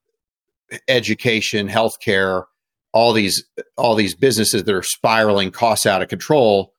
education, 0.89 1.69
healthcare, 1.69 2.45
all 2.93 3.13
these, 3.13 3.45
all 3.77 3.95
these 3.95 4.15
businesses 4.15 4.65
that 4.65 4.75
are 4.75 4.83
spiraling 4.83 5.51
costs 5.51 5.87
out 5.87 6.03
of 6.03 6.09
control 6.09 6.73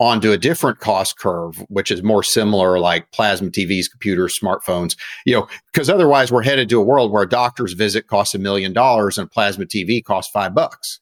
onto 0.00 0.32
a 0.32 0.38
different 0.38 0.80
cost 0.80 1.18
curve, 1.18 1.58
which 1.68 1.90
is 1.90 2.02
more 2.02 2.22
similar 2.22 2.80
like 2.80 3.12
plasma 3.12 3.50
TVs, 3.50 3.84
computers, 3.90 4.36
smartphones, 4.42 4.96
you 5.26 5.34
know, 5.34 5.46
because 5.70 5.90
otherwise 5.90 6.32
we're 6.32 6.42
headed 6.42 6.70
to 6.70 6.80
a 6.80 6.82
world 6.82 7.12
where 7.12 7.22
a 7.22 7.28
doctor's 7.28 7.74
visit 7.74 8.06
costs 8.06 8.34
a 8.34 8.38
million 8.38 8.72
dollars 8.72 9.18
and 9.18 9.26
a 9.26 9.30
plasma 9.30 9.66
TV 9.66 10.02
costs 10.02 10.30
five 10.32 10.54
bucks. 10.54 11.00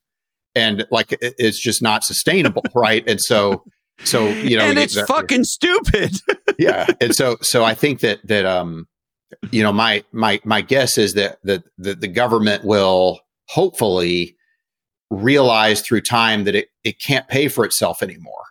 And 0.56 0.84
like, 0.90 1.16
it's 1.20 1.62
just 1.62 1.80
not 1.80 2.02
sustainable. 2.02 2.64
right. 2.74 3.08
And 3.08 3.20
so, 3.20 3.62
so, 4.02 4.26
you 4.28 4.56
know, 4.58 4.64
and 4.64 4.78
it's 4.78 4.96
that, 4.96 5.06
fucking 5.06 5.44
stupid. 5.44 6.16
yeah. 6.58 6.86
And 7.00 7.14
so, 7.14 7.36
so 7.40 7.62
I 7.62 7.74
think 7.74 8.00
that, 8.00 8.26
that, 8.26 8.46
um, 8.46 8.88
you 9.52 9.62
know, 9.62 9.72
my, 9.72 10.02
my, 10.10 10.40
my 10.44 10.60
guess 10.60 10.98
is 10.98 11.14
that, 11.14 11.38
that, 11.44 11.62
that 11.78 12.00
the 12.00 12.08
government 12.08 12.64
will 12.64 13.20
hopefully 13.46 14.36
realize 15.10 15.82
through 15.82 16.00
time 16.00 16.44
that 16.44 16.56
it, 16.56 16.68
it 16.82 17.00
can't 17.00 17.28
pay 17.28 17.46
for 17.46 17.64
itself 17.64 18.02
anymore 18.02 18.47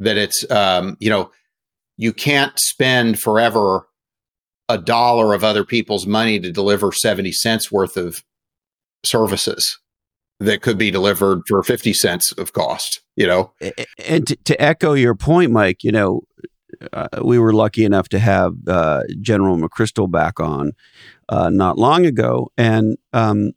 that 0.00 0.16
it's 0.16 0.50
um, 0.50 0.96
you 1.00 1.08
know 1.08 1.30
you 1.96 2.12
can't 2.12 2.58
spend 2.58 3.18
forever 3.18 3.86
a 4.68 4.78
dollar 4.78 5.34
of 5.34 5.44
other 5.44 5.64
people's 5.64 6.06
money 6.06 6.38
to 6.40 6.52
deliver 6.52 6.92
70 6.92 7.32
cents 7.32 7.72
worth 7.72 7.96
of 7.96 8.22
services 9.04 9.78
that 10.38 10.62
could 10.62 10.78
be 10.78 10.90
delivered 10.90 11.42
for 11.46 11.62
50 11.62 11.92
cents 11.92 12.32
of 12.32 12.52
cost 12.52 13.00
you 13.16 13.26
know? 13.26 13.52
And 14.06 14.26
to, 14.26 14.36
to 14.36 14.62
echo 14.62 14.94
your 14.94 15.14
point 15.14 15.52
mike 15.52 15.84
you 15.84 15.92
know 15.92 16.22
uh, 16.92 17.08
we 17.22 17.38
were 17.38 17.52
lucky 17.52 17.84
enough 17.84 18.08
to 18.08 18.18
have 18.18 18.54
uh, 18.66 19.02
general 19.20 19.56
mcchrystal 19.56 20.10
back 20.10 20.40
on 20.40 20.72
uh, 21.30 21.48
not 21.48 21.78
long 21.78 22.04
ago. 22.04 22.50
And 22.58 22.98
um, 23.12 23.52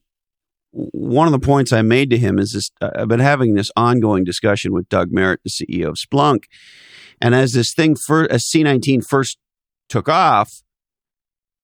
one 0.74 1.28
of 1.28 1.32
the 1.32 1.40
points 1.40 1.72
I 1.72 1.84
made 1.84 2.10
to 2.10 2.18
him 2.18 2.40
is 2.40 2.54
this 2.54 2.72
uh, 2.82 2.90
I've 2.96 3.08
been 3.08 3.20
having 3.20 3.54
this 3.54 3.72
ongoing 3.78 4.24
discussion 4.24 4.74
with 4.74 4.90
Doug 4.90 5.12
Merritt, 5.12 5.42
the 5.44 5.50
CEO 5.50 5.90
of 5.90 5.96
Splunk. 5.96 6.46
And 7.22 7.36
as 7.36 7.54
this 7.54 7.74
thing, 7.74 7.96
for, 7.96 8.30
as 8.32 8.44
C19 8.44 9.06
first 9.06 9.38
took 9.88 10.10
off, 10.10 10.64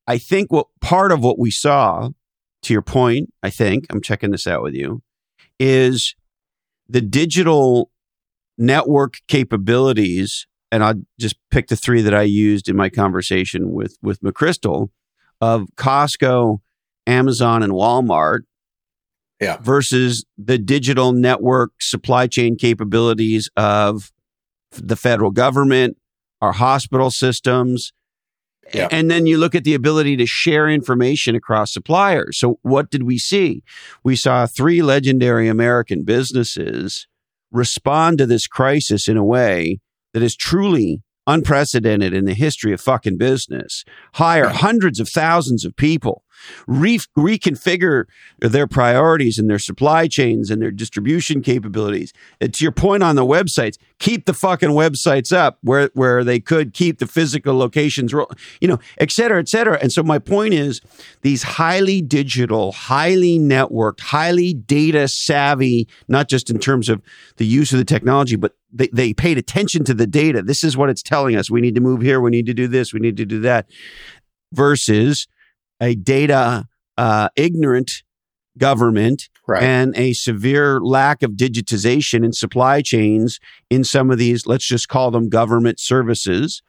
I 0.08 0.18
think 0.18 0.52
what 0.52 0.68
part 0.80 1.12
of 1.12 1.24
what 1.24 1.40
we 1.40 1.50
saw, 1.50 2.10
to 2.62 2.74
your 2.74 2.82
point, 2.84 3.34
I 3.42 3.50
think, 3.50 3.88
I'm 3.90 4.02
checking 4.02 4.32
this 4.32 4.46
out 4.46 4.62
with 4.62 4.76
you, 4.76 5.02
is 5.60 6.16
the 6.88 7.02
digital 7.02 7.92
network 8.58 9.16
capabilities. 9.28 10.46
And 10.72 10.84
I'll 10.84 11.02
just 11.20 11.36
pick 11.50 11.68
the 11.68 11.76
three 11.76 12.04
that 12.04 12.14
I 12.14 12.22
used 12.22 12.70
in 12.70 12.76
my 12.76 12.90
conversation 12.90 13.72
with, 13.72 13.98
with 14.04 14.22
McChrystal 14.22 14.90
of 15.42 15.68
Costco, 15.76 16.60
Amazon, 17.08 17.64
and 17.64 17.74
Walmart 17.74 18.42
yeah. 19.40 19.58
versus 19.62 20.26
the 20.38 20.58
digital 20.58 21.12
network 21.12 21.72
supply 21.80 22.28
chain 22.28 22.56
capabilities 22.56 23.50
of 23.56 24.12
the 24.72 24.96
federal 24.96 25.32
government, 25.32 25.98
our 26.42 26.52
hospital 26.52 27.12
systems. 27.12 27.92
Yeah. 28.74 28.88
And 28.92 29.10
then 29.10 29.26
you 29.26 29.38
look 29.38 29.56
at 29.56 29.64
the 29.64 29.74
ability 29.74 30.16
to 30.18 30.28
share 30.28 30.70
information 30.70 31.36
across 31.36 31.74
suppliers. 31.74 32.38
So, 32.40 32.60
what 32.62 32.92
did 32.92 33.02
we 33.02 33.18
see? 33.18 33.64
We 34.04 34.16
saw 34.16 34.46
three 34.46 34.84
legendary 34.84 35.48
American 35.48 36.04
businesses 36.04 37.08
respond 37.52 38.20
to 38.20 38.28
this 38.28 38.46
crisis 38.46 39.08
in 39.08 39.18
a 39.18 39.26
way 39.26 39.80
that 40.14 40.22
is 40.22 40.36
truly 40.36 41.02
unprecedented 41.26 42.14
in 42.14 42.26
the 42.26 42.34
history 42.34 42.74
of 42.74 42.82
fucking 42.82 43.18
business, 43.18 43.84
hire 44.16 44.50
hundreds 44.50 45.00
of 45.00 45.08
thousands 45.10 45.64
of 45.64 45.76
people, 45.76 46.24
re- 46.68 47.00
reconfigure 47.18 48.06
their 48.40 48.68
priorities 48.68 49.38
and 49.38 49.50
their 49.50 49.60
supply 49.60 50.08
chains 50.08 50.50
and 50.50 50.62
their 50.62 50.72
distribution 50.72 51.42
capabilities. 51.42 52.14
And 52.40 52.54
to 52.54 52.64
your 52.64 52.72
point 52.72 53.04
on 53.04 53.16
the 53.16 53.26
websites, 53.26 53.78
keep 54.00 54.26
the 54.26 54.34
fucking 54.34 54.70
websites 54.70 55.32
up 55.32 55.58
where, 55.62 55.90
where 55.94 56.24
they 56.24 56.40
could 56.40 56.74
keep 56.74 57.00
the 57.00 57.08
physical 57.08 57.58
locations, 57.58 58.14
you 58.14 58.68
know, 58.68 58.80
et 58.98 59.12
cetera, 59.12 59.40
et 59.40 59.50
cetera. 59.50 59.78
And 59.82 59.92
so 59.92 60.04
my 60.04 60.20
point 60.20 60.54
is 60.54 60.82
these 61.22 61.44
highly 61.44 62.02
digital, 62.02 62.72
highly 62.72 63.38
networked, 63.40 64.00
highly 64.00 64.54
data 64.54 65.08
savvy, 65.08 65.88
not 66.08 66.30
just 66.30 66.50
in 66.50 66.60
terms 66.60 66.90
of 66.90 67.02
the 67.38 67.46
use 67.46 67.72
of 67.74 67.80
the 67.80 67.86
technology, 67.86 68.36
but 68.36 68.56
they, 68.72 68.88
they 68.94 69.14
paid 69.14 69.38
attention 69.38 69.84
to 69.84 69.94
the 69.94 70.08
data. 70.08 70.42
This 70.42 70.64
is 70.64 70.78
what 70.78 70.90
it's 70.90 71.04
telling 71.04 71.36
us. 71.36 71.50
We 71.50 71.62
need 71.62 71.76
to 71.76 71.82
move 71.82 72.02
here. 72.02 72.22
We 72.22 72.32
need 72.32 72.46
to 72.46 72.54
do 72.54 72.68
this. 72.68 72.94
We 72.94 73.00
need 73.00 73.18
to 73.18 73.26
do 73.26 73.40
that. 73.42 73.68
Versus 74.54 75.28
a 75.80 75.96
data 75.96 76.68
uh, 76.98 77.30
ignorant 77.36 78.04
government 78.58 79.30
right. 79.48 79.64
and 79.64 79.98
a 79.98 80.14
severe 80.14 80.80
lack 80.80 81.24
of 81.24 81.32
digitization 81.32 82.24
in 82.24 82.34
supply 82.34 82.82
chains 82.82 83.40
in 83.70 83.84
some 83.84 84.12
of 84.12 84.18
these, 84.18 84.46
let's 84.46 84.68
just 84.68 84.90
call 84.90 85.12
them 85.12 85.30
government 85.30 85.80
services. 85.80 86.62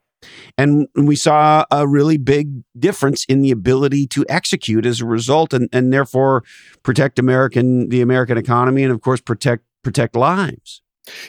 And 0.58 0.86
we 0.94 1.16
saw 1.16 1.64
a 1.70 1.88
really 1.88 2.18
big 2.18 2.62
difference 2.78 3.24
in 3.26 3.40
the 3.40 3.50
ability 3.50 4.06
to 4.08 4.24
execute 4.28 4.86
as 4.86 5.00
a 5.00 5.06
result 5.06 5.54
and, 5.54 5.68
and 5.72 5.92
therefore 5.92 6.44
protect 6.82 7.18
American 7.18 7.88
the 7.88 8.02
American 8.02 8.36
economy 8.36 8.82
and 8.82 8.92
of 8.92 9.00
course 9.00 9.22
protect 9.22 9.64
protect 9.82 10.14
lives. 10.14 10.82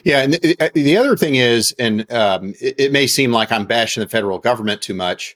Yeah, 0.04 0.20
and 0.20 0.34
the, 0.34 0.70
the 0.74 0.96
other 0.98 1.16
thing 1.16 1.36
is, 1.36 1.74
and 1.78 2.10
um, 2.12 2.54
it, 2.60 2.74
it, 2.78 2.92
may 2.92 3.06
seem 3.06 3.32
like 3.32 3.50
I'm 3.50 3.64
bashing 3.64 4.02
the 4.02 4.08
federal 4.08 4.38
government 4.38 4.82
too 4.82 4.94
much. 4.94 5.34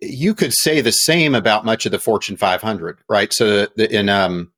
You 0.00 0.34
could 0.34 0.52
say 0.52 0.80
the 0.80 0.92
same 0.92 1.34
about 1.34 1.64
much 1.64 1.86
of 1.86 1.92
the 1.92 1.98
Fortune 1.98 2.36
500, 2.36 2.98
right? 3.08 3.32
So, 3.32 3.66
the, 3.76 3.92
in 3.92 4.08
um, 4.08 4.52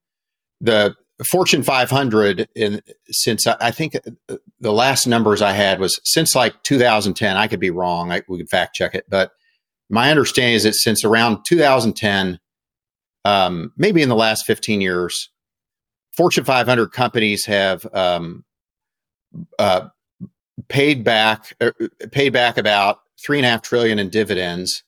the 0.61 0.94
Fortune 1.31 1.62
500, 1.62 2.48
in 2.55 2.81
since 3.11 3.47
I, 3.47 3.57
I, 3.61 3.70
think 3.70 3.97
uh, 3.97 4.36
the 4.61 4.73
last 4.73 5.07
numbers 5.07 5.43
I 5.43 5.53
had 5.53 5.81
was 5.81 5.98
since 6.05 6.35
like 6.35 6.62
2010. 6.62 7.36
I 7.36 7.47
could 7.47 7.61
be 7.61 7.70
wrong. 7.70 8.12
I, 8.12 8.23
we 8.28 8.39
could 8.39 8.51
fact 8.51 8.77
check 8.77 8.94
it, 8.94 9.07
but 9.09 9.32
my 9.89 10.11
understanding 10.11 10.55
is 10.55 10.65
that 10.65 10.74
since 10.74 11.05
around 11.05 11.44
2010, 11.44 12.39
um, 13.24 13.73
maybe 13.77 14.03
in 14.03 14.09
the 14.09 14.16
last 14.16 14.47
15 14.47 14.81
years, 14.81 15.31
Fortune 16.16 16.44
500 16.44 16.93
companies 16.93 17.47
have 17.47 17.86
um, 17.93 18.44
uh, 19.59 19.89
paid 20.69 21.05
back 21.05 21.55
uh, 21.61 21.73
paid 22.12 22.32
back 22.32 22.57
about 22.57 23.01
three 23.24 23.39
and 23.39 23.47
a 23.47 23.51
half 23.51 23.62
trillion 23.62 23.98
in 23.98 24.09
dividends 24.09 24.82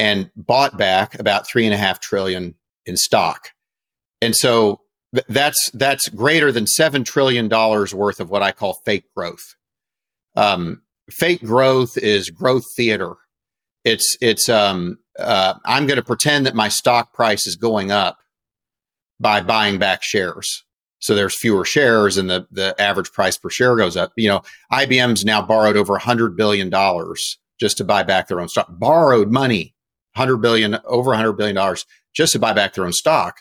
and 0.00 0.30
bought 0.34 0.78
back 0.78 1.18
about 1.20 1.46
three 1.46 1.66
and 1.66 1.74
a 1.74 1.76
half 1.76 2.00
trillion 2.00 2.54
in 2.86 2.96
stock. 2.96 3.50
And 4.22 4.34
so 4.34 4.80
th- 5.14 5.26
that's 5.28 5.70
that's 5.74 6.08
greater 6.08 6.50
than 6.50 6.66
seven 6.66 7.04
trillion 7.04 7.48
dollars 7.48 7.94
worth 7.94 8.18
of 8.18 8.30
what 8.30 8.42
I 8.42 8.50
call 8.50 8.80
fake 8.86 9.04
growth. 9.14 9.56
Um, 10.36 10.80
fake 11.10 11.44
growth 11.44 11.98
is 11.98 12.30
growth 12.30 12.64
theater. 12.74 13.16
It's 13.84 14.16
it's 14.22 14.48
um, 14.48 14.98
uh, 15.18 15.54
I'm 15.66 15.86
going 15.86 15.98
to 15.98 16.04
pretend 16.04 16.46
that 16.46 16.54
my 16.54 16.68
stock 16.68 17.12
price 17.12 17.46
is 17.46 17.56
going 17.56 17.90
up 17.90 18.16
by 19.20 19.42
buying 19.42 19.78
back 19.78 20.02
shares. 20.02 20.64
So 21.00 21.14
there's 21.14 21.38
fewer 21.38 21.66
shares 21.66 22.16
and 22.16 22.30
the, 22.30 22.46
the 22.50 22.78
average 22.80 23.12
price 23.12 23.36
per 23.36 23.50
share 23.50 23.76
goes 23.76 23.98
up. 23.98 24.12
You 24.16 24.28
know, 24.28 24.42
IBM's 24.72 25.26
now 25.26 25.40
borrowed 25.42 25.76
over 25.76 25.98
$100 25.98 26.36
billion 26.36 26.70
just 27.58 27.78
to 27.78 27.84
buy 27.84 28.02
back 28.02 28.28
their 28.28 28.40
own 28.40 28.48
stock, 28.48 28.66
borrowed 28.70 29.30
money, 29.30 29.74
100 30.14 30.38
billion, 30.38 30.78
over 30.84 31.10
100 31.10 31.32
billion 31.32 31.56
dollars 31.56 31.84
just 32.14 32.32
to 32.32 32.38
buy 32.38 32.52
back 32.52 32.74
their 32.74 32.84
own 32.84 32.92
stock. 32.92 33.40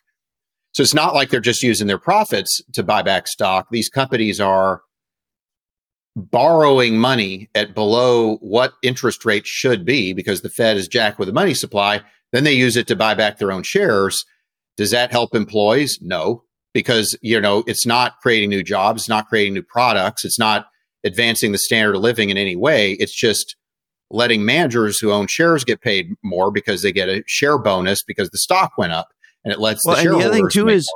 So 0.73 0.83
it's 0.83 0.93
not 0.93 1.15
like 1.15 1.29
they're 1.29 1.39
just 1.39 1.63
using 1.63 1.87
their 1.87 1.97
profits 1.97 2.61
to 2.73 2.83
buy 2.83 3.01
back 3.01 3.27
stock. 3.27 3.67
These 3.71 3.89
companies 3.89 4.39
are 4.39 4.81
borrowing 6.15 6.97
money 6.97 7.49
at 7.55 7.73
below 7.73 8.37
what 8.37 8.73
interest 8.83 9.25
rate 9.25 9.47
should 9.47 9.85
be 9.85 10.13
because 10.13 10.41
the 10.41 10.49
Fed 10.49 10.77
is 10.77 10.87
jacked 10.87 11.17
with 11.17 11.27
the 11.27 11.33
money 11.33 11.53
supply. 11.53 12.01
Then 12.31 12.43
they 12.43 12.53
use 12.53 12.75
it 12.75 12.87
to 12.87 12.95
buy 12.95 13.13
back 13.15 13.37
their 13.37 13.51
own 13.51 13.63
shares. 13.63 14.23
Does 14.77 14.91
that 14.91 15.11
help 15.11 15.33
employees? 15.33 15.99
No, 16.01 16.43
because 16.73 17.17
you 17.21 17.39
know 17.39 17.63
it's 17.67 17.85
not 17.85 18.19
creating 18.21 18.49
new 18.49 18.63
jobs, 18.63 19.09
not 19.09 19.27
creating 19.27 19.53
new 19.53 19.63
products, 19.63 20.23
it's 20.23 20.39
not 20.39 20.67
advancing 21.03 21.51
the 21.51 21.57
standard 21.57 21.95
of 21.95 22.01
living 22.01 22.29
in 22.29 22.37
any 22.37 22.55
way. 22.55 22.93
It's 22.93 23.15
just 23.15 23.55
letting 24.11 24.43
managers 24.45 24.99
who 24.99 25.11
own 25.11 25.27
shares 25.27 25.63
get 25.63 25.81
paid 25.81 26.13
more 26.23 26.51
because 26.51 26.81
they 26.81 26.91
get 26.91 27.09
a 27.09 27.23
share 27.27 27.57
bonus 27.57 28.03
because 28.03 28.29
the 28.29 28.37
stock 28.37 28.73
went 28.77 28.91
up, 28.91 29.09
and 29.43 29.53
it 29.53 29.59
lets 29.59 29.85
well, 29.85 29.95
the 29.95 30.01
shareholders. 30.01 30.25
And 30.25 30.33
the 30.33 30.37
other 30.39 30.49
thing 30.49 30.61
too 30.61 30.69
is, 30.69 30.89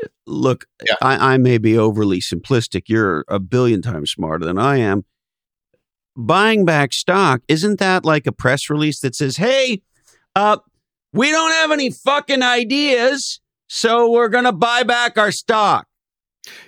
more. 0.00 0.08
look, 0.26 0.66
yeah. 0.86 0.94
I, 1.02 1.34
I 1.34 1.36
may 1.38 1.58
be 1.58 1.76
overly 1.76 2.20
simplistic. 2.20 2.84
You're 2.86 3.24
a 3.28 3.38
billion 3.38 3.82
times 3.82 4.10
smarter 4.10 4.44
than 4.44 4.58
I 4.58 4.78
am. 4.78 5.04
Buying 6.16 6.64
back 6.64 6.92
stock 6.92 7.40
isn't 7.48 7.78
that 7.78 8.04
like 8.04 8.26
a 8.26 8.32
press 8.32 8.68
release 8.68 9.00
that 9.00 9.14
says, 9.14 9.38
"Hey, 9.38 9.82
uh, 10.36 10.58
we 11.12 11.30
don't 11.30 11.52
have 11.52 11.70
any 11.70 11.90
fucking 11.90 12.42
ideas, 12.42 13.40
so 13.66 14.10
we're 14.10 14.28
going 14.28 14.44
to 14.44 14.52
buy 14.52 14.82
back 14.82 15.16
our 15.16 15.32
stock." 15.32 15.86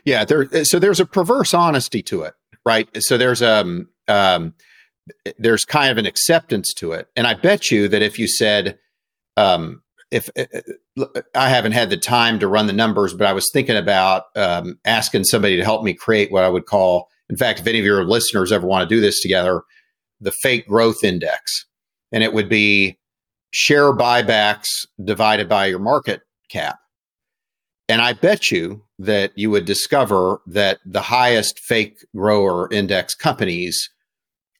Yeah, 0.04 0.24
there. 0.24 0.64
So 0.64 0.78
there's 0.78 1.00
a 1.00 1.04
perverse 1.04 1.52
honesty 1.52 2.02
to 2.04 2.22
it, 2.22 2.34
right? 2.64 2.88
So 3.02 3.18
there's 3.18 3.42
um 3.42 3.88
um 4.08 4.54
there's 5.38 5.64
kind 5.64 5.90
of 5.90 5.98
an 5.98 6.06
acceptance 6.06 6.72
to 6.74 6.92
it. 6.92 7.08
And 7.16 7.26
I 7.26 7.34
bet 7.34 7.70
you 7.70 7.88
that 7.88 8.02
if 8.02 8.18
you 8.18 8.26
said, 8.26 8.78
um, 9.36 9.82
if 10.10 10.30
uh, 10.38 10.44
uh 11.00 11.20
I 11.34 11.48
haven't 11.48 11.72
had 11.72 11.90
the 11.90 11.96
time 11.96 12.38
to 12.38 12.48
run 12.48 12.66
the 12.66 12.72
numbers, 12.72 13.14
but 13.14 13.26
I 13.26 13.32
was 13.32 13.50
thinking 13.52 13.76
about 13.76 14.24
um, 14.36 14.78
asking 14.84 15.24
somebody 15.24 15.56
to 15.56 15.64
help 15.64 15.82
me 15.82 15.94
create 15.94 16.30
what 16.30 16.44
I 16.44 16.48
would 16.48 16.66
call, 16.66 17.08
in 17.28 17.36
fact, 17.36 17.60
if 17.60 17.66
any 17.66 17.78
of 17.78 17.84
your 17.84 18.04
listeners 18.04 18.52
ever 18.52 18.66
want 18.66 18.88
to 18.88 18.94
do 18.94 19.00
this 19.00 19.20
together, 19.20 19.62
the 20.20 20.32
fake 20.42 20.68
growth 20.68 21.02
index. 21.02 21.66
And 22.12 22.22
it 22.22 22.32
would 22.32 22.48
be 22.48 22.98
share 23.52 23.92
buybacks 23.92 24.68
divided 25.02 25.48
by 25.48 25.66
your 25.66 25.78
market 25.78 26.22
cap. 26.48 26.78
And 27.88 28.00
I 28.00 28.14
bet 28.14 28.50
you 28.50 28.84
that 28.98 29.32
you 29.36 29.50
would 29.50 29.64
discover 29.64 30.40
that 30.46 30.78
the 30.86 31.02
highest 31.02 31.58
fake 31.58 31.98
grower 32.16 32.68
index 32.72 33.14
companies 33.14 33.90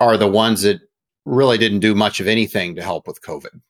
are 0.00 0.16
the 0.16 0.28
ones 0.28 0.62
that 0.62 0.80
really 1.24 1.58
didn't 1.58 1.80
do 1.80 1.94
much 1.94 2.20
of 2.20 2.26
anything 2.26 2.74
to 2.76 2.82
help 2.82 3.06
with 3.06 3.22
COVID. 3.22 3.60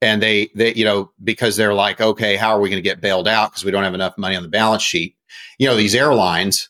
And 0.00 0.22
they, 0.22 0.48
they, 0.54 0.74
you 0.74 0.84
know, 0.84 1.10
because 1.22 1.56
they're 1.56 1.74
like, 1.74 2.00
okay, 2.00 2.36
how 2.36 2.50
are 2.50 2.60
we 2.60 2.68
going 2.68 2.82
to 2.82 2.88
get 2.88 3.00
bailed 3.00 3.26
out 3.26 3.50
because 3.50 3.64
we 3.64 3.70
don't 3.70 3.82
have 3.82 3.94
enough 3.94 4.16
money 4.16 4.36
on 4.36 4.42
the 4.42 4.48
balance 4.48 4.82
sheet? 4.82 5.16
You 5.58 5.66
know, 5.66 5.76
these 5.76 5.94
airlines, 5.94 6.68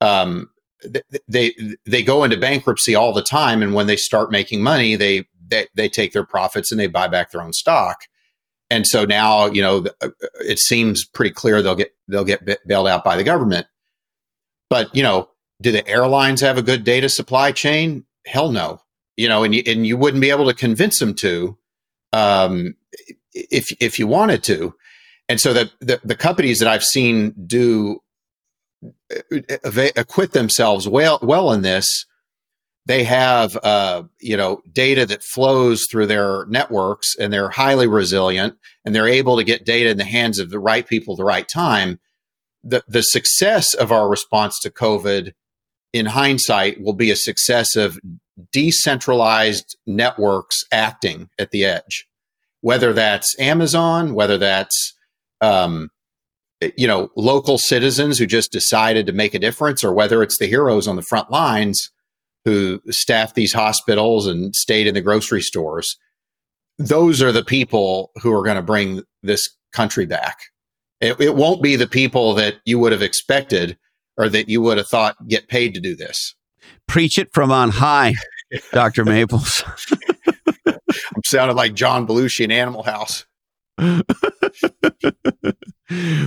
um, 0.00 0.50
they 1.28 1.54
they 1.86 2.02
go 2.02 2.24
into 2.24 2.36
bankruptcy 2.36 2.94
all 2.94 3.12
the 3.12 3.22
time, 3.22 3.62
and 3.62 3.74
when 3.74 3.86
they 3.86 3.96
start 3.96 4.30
making 4.30 4.62
money, 4.62 4.96
they 4.96 5.24
they 5.48 5.66
they 5.74 5.88
take 5.88 6.12
their 6.12 6.26
profits 6.26 6.70
and 6.70 6.78
they 6.78 6.88
buy 6.88 7.08
back 7.08 7.30
their 7.30 7.42
own 7.42 7.52
stock. 7.52 8.00
And 8.70 8.86
so 8.86 9.04
now, 9.04 9.46
you 9.46 9.62
know, 9.62 9.86
uh, 10.00 10.10
it 10.40 10.58
seems 10.58 11.04
pretty 11.04 11.30
clear 11.30 11.62
they'll 11.62 11.74
get 11.74 11.94
they'll 12.08 12.24
get 12.24 12.44
bailed 12.66 12.88
out 12.88 13.04
by 13.04 13.16
the 13.16 13.24
government. 13.24 13.66
But 14.68 14.94
you 14.94 15.02
know, 15.02 15.30
do 15.62 15.70
the 15.70 15.86
airlines 15.86 16.40
have 16.40 16.58
a 16.58 16.62
good 16.62 16.84
data 16.84 17.08
supply 17.08 17.52
chain? 17.52 18.04
Hell 18.26 18.50
no. 18.50 18.80
You 19.16 19.28
know 19.28 19.44
and 19.44 19.54
you, 19.54 19.62
and 19.66 19.86
you 19.86 19.96
wouldn't 19.96 20.20
be 20.20 20.30
able 20.30 20.46
to 20.46 20.54
convince 20.54 20.98
them 20.98 21.14
to 21.14 21.56
um, 22.12 22.74
if 23.32 23.70
if 23.80 23.98
you 23.98 24.06
wanted 24.06 24.42
to. 24.44 24.74
And 25.28 25.40
so 25.40 25.54
the, 25.54 25.70
the, 25.80 26.00
the 26.04 26.16
companies 26.16 26.58
that 26.58 26.68
i've 26.68 26.84
seen 26.84 27.32
do 27.46 28.00
uh, 29.10 29.88
acquit 29.96 30.32
themselves 30.32 30.86
well 30.86 31.18
well 31.22 31.50
in 31.52 31.62
this 31.62 32.04
they 32.86 33.04
have 33.04 33.56
uh, 33.62 34.02
you 34.20 34.36
know 34.36 34.60
data 34.70 35.06
that 35.06 35.22
flows 35.22 35.86
through 35.90 36.06
their 36.06 36.44
networks 36.46 37.16
and 37.18 37.32
they're 37.32 37.50
highly 37.50 37.86
resilient 37.86 38.56
and 38.84 38.94
they're 38.94 39.08
able 39.08 39.36
to 39.36 39.44
get 39.44 39.64
data 39.64 39.90
in 39.90 39.96
the 39.96 40.04
hands 40.04 40.38
of 40.38 40.50
the 40.50 40.58
right 40.58 40.86
people 40.86 41.14
at 41.14 41.18
the 41.18 41.24
right 41.24 41.48
time. 41.48 41.98
The 42.62 42.82
the 42.86 43.02
success 43.02 43.74
of 43.74 43.92
our 43.92 44.08
response 44.08 44.58
to 44.60 44.70
covid 44.70 45.32
in 45.94 46.06
hindsight, 46.06 46.82
will 46.82 46.92
be 46.92 47.12
a 47.12 47.16
success 47.16 47.76
of 47.76 47.98
decentralized 48.52 49.76
networks 49.86 50.56
acting 50.72 51.30
at 51.38 51.52
the 51.52 51.64
edge, 51.64 52.06
whether 52.60 52.92
that's 52.92 53.38
Amazon, 53.38 54.12
whether 54.12 54.36
that's 54.36 54.92
um, 55.40 55.88
you 56.76 56.86
know 56.86 57.10
local 57.16 57.58
citizens 57.58 58.18
who 58.18 58.26
just 58.26 58.50
decided 58.50 59.06
to 59.06 59.12
make 59.12 59.34
a 59.34 59.38
difference, 59.38 59.84
or 59.84 59.94
whether 59.94 60.22
it's 60.22 60.38
the 60.38 60.46
heroes 60.46 60.88
on 60.88 60.96
the 60.96 61.02
front 61.02 61.30
lines 61.30 61.90
who 62.44 62.80
staff 62.90 63.34
these 63.34 63.54
hospitals 63.54 64.26
and 64.26 64.54
stayed 64.54 64.88
in 64.88 64.94
the 64.94 65.00
grocery 65.00 65.40
stores. 65.40 65.96
Those 66.76 67.22
are 67.22 67.32
the 67.32 67.44
people 67.44 68.10
who 68.20 68.32
are 68.32 68.42
going 68.42 68.56
to 68.56 68.62
bring 68.62 69.02
this 69.22 69.48
country 69.72 70.06
back. 70.06 70.38
It, 71.00 71.18
it 71.20 71.36
won't 71.36 71.62
be 71.62 71.76
the 71.76 71.86
people 71.86 72.34
that 72.34 72.56
you 72.64 72.80
would 72.80 72.92
have 72.92 73.00
expected 73.00 73.78
or 74.16 74.28
that 74.28 74.48
you 74.48 74.60
would 74.62 74.78
have 74.78 74.88
thought 74.88 75.28
get 75.28 75.48
paid 75.48 75.74
to 75.74 75.80
do 75.80 75.96
this? 75.96 76.34
Preach 76.86 77.18
it 77.18 77.32
from 77.32 77.50
on 77.50 77.70
high, 77.70 78.14
Dr. 78.72 79.04
Maples. 79.04 79.64
I'm 80.66 81.22
sounding 81.24 81.56
like 81.56 81.74
John 81.74 82.06
Belushi 82.06 82.44
in 82.44 82.50
Animal 82.50 82.82
House. 82.82 83.26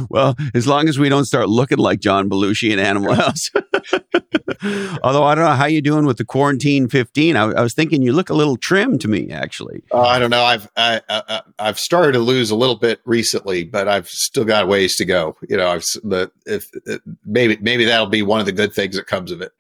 well, 0.10 0.36
as 0.54 0.68
long 0.68 0.88
as 0.88 1.00
we 1.00 1.10
don't 1.10 1.26
start 1.26 1.50
looking 1.50 1.78
like 1.78 2.00
John 2.00 2.30
Belushi 2.30 2.72
in 2.72 2.80
Animal 2.80 3.16
House. 3.16 3.50
Although 5.04 5.24
I 5.24 5.36
don't 5.36 5.46
know 5.46 5.52
how 5.52 5.66
you 5.66 5.82
doing 5.82 6.06
with 6.06 6.18
the 6.18 6.26
quarantine 6.26 6.88
15. 6.88 7.36
I, 7.36 7.44
I 7.44 7.62
was 7.62 7.74
thinking 7.74 8.02
you 8.02 8.14
look 8.14 8.30
a 8.30 8.34
little 8.34 8.58
trim 8.58 8.98
to 9.00 9.08
me, 9.08 9.30
actually. 9.30 9.84
Uh, 9.92 10.02
I 10.02 10.20
don't 10.20 10.32
know. 10.32 10.44
I've 10.44 10.68
I, 10.76 11.02
I, 11.10 11.42
I've 11.60 11.80
started 11.80 12.14
to 12.14 12.20
lose 12.20 12.50
a 12.50 12.56
little 12.56 12.76
bit 12.76 13.00
recently, 13.06 13.64
but 13.64 13.88
I've 13.88 14.08
still 14.08 14.46
got 14.46 14.68
ways 14.68 14.96
to 14.98 15.06
go. 15.06 15.38
You 15.48 15.58
know, 15.58 15.70
I've 15.70 15.84
the 16.04 16.32
if, 16.46 16.70
if 16.86 17.02
maybe 17.26 17.58
maybe 17.62 17.86
that'll 17.86 18.08
be 18.08 18.24
one 18.24 18.40
of 18.40 18.46
the 18.46 18.52
good 18.52 18.74
things 18.74 18.96
that 18.96 19.08
comes 19.08 19.32
of 19.32 19.42
it. 19.42 19.52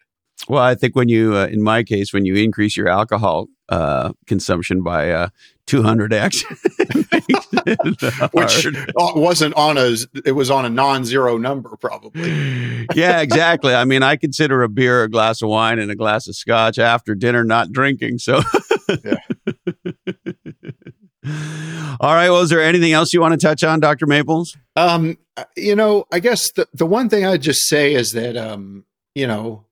Well, 0.47 0.63
I 0.63 0.75
think 0.75 0.95
when 0.95 1.09
you, 1.09 1.35
uh, 1.35 1.47
in 1.47 1.61
my 1.61 1.83
case, 1.83 2.13
when 2.13 2.25
you 2.25 2.35
increase 2.35 2.77
your 2.77 2.87
alcohol 2.87 3.47
uh, 3.69 4.13
consumption 4.27 4.81
by 4.81 5.11
uh, 5.11 5.29
200x, 5.67 6.43
which 8.33 8.67
wasn't 9.15 9.53
on 9.55 9.77
a, 9.77 9.95
it 10.25 10.31
was 10.33 10.49
on 10.49 10.63
a 10.65 10.69
non-zero 10.69 11.37
number, 11.37 11.75
probably. 11.77 12.87
yeah, 12.95 13.19
exactly. 13.19 13.75
I 13.75 13.83
mean, 13.83 14.03
I 14.03 14.15
consider 14.15 14.63
a 14.63 14.69
beer, 14.69 15.03
a 15.03 15.09
glass 15.09 15.41
of 15.41 15.49
wine, 15.49 15.79
and 15.79 15.91
a 15.91 15.95
glass 15.95 16.27
of 16.27 16.35
scotch 16.35 16.79
after 16.79 17.13
dinner 17.15 17.43
not 17.43 17.71
drinking. 17.71 18.19
So, 18.19 18.41
yeah. 19.03 19.17
All 21.99 22.13
right. 22.13 22.29
Well, 22.29 22.41
is 22.41 22.49
there 22.49 22.61
anything 22.61 22.93
else 22.93 23.11
you 23.11 23.19
want 23.19 23.33
to 23.33 23.45
touch 23.45 23.63
on, 23.63 23.79
Dr. 23.79 24.05
Maples? 24.05 24.55
Um, 24.75 25.17
you 25.55 25.75
know, 25.75 26.05
I 26.11 26.19
guess 26.19 26.51
the, 26.53 26.67
the 26.73 26.85
one 26.85 27.09
thing 27.09 27.25
I'd 27.25 27.41
just 27.41 27.67
say 27.67 27.93
is 27.93 28.11
that, 28.11 28.37
um, 28.37 28.85
you 29.15 29.27
know, 29.27 29.65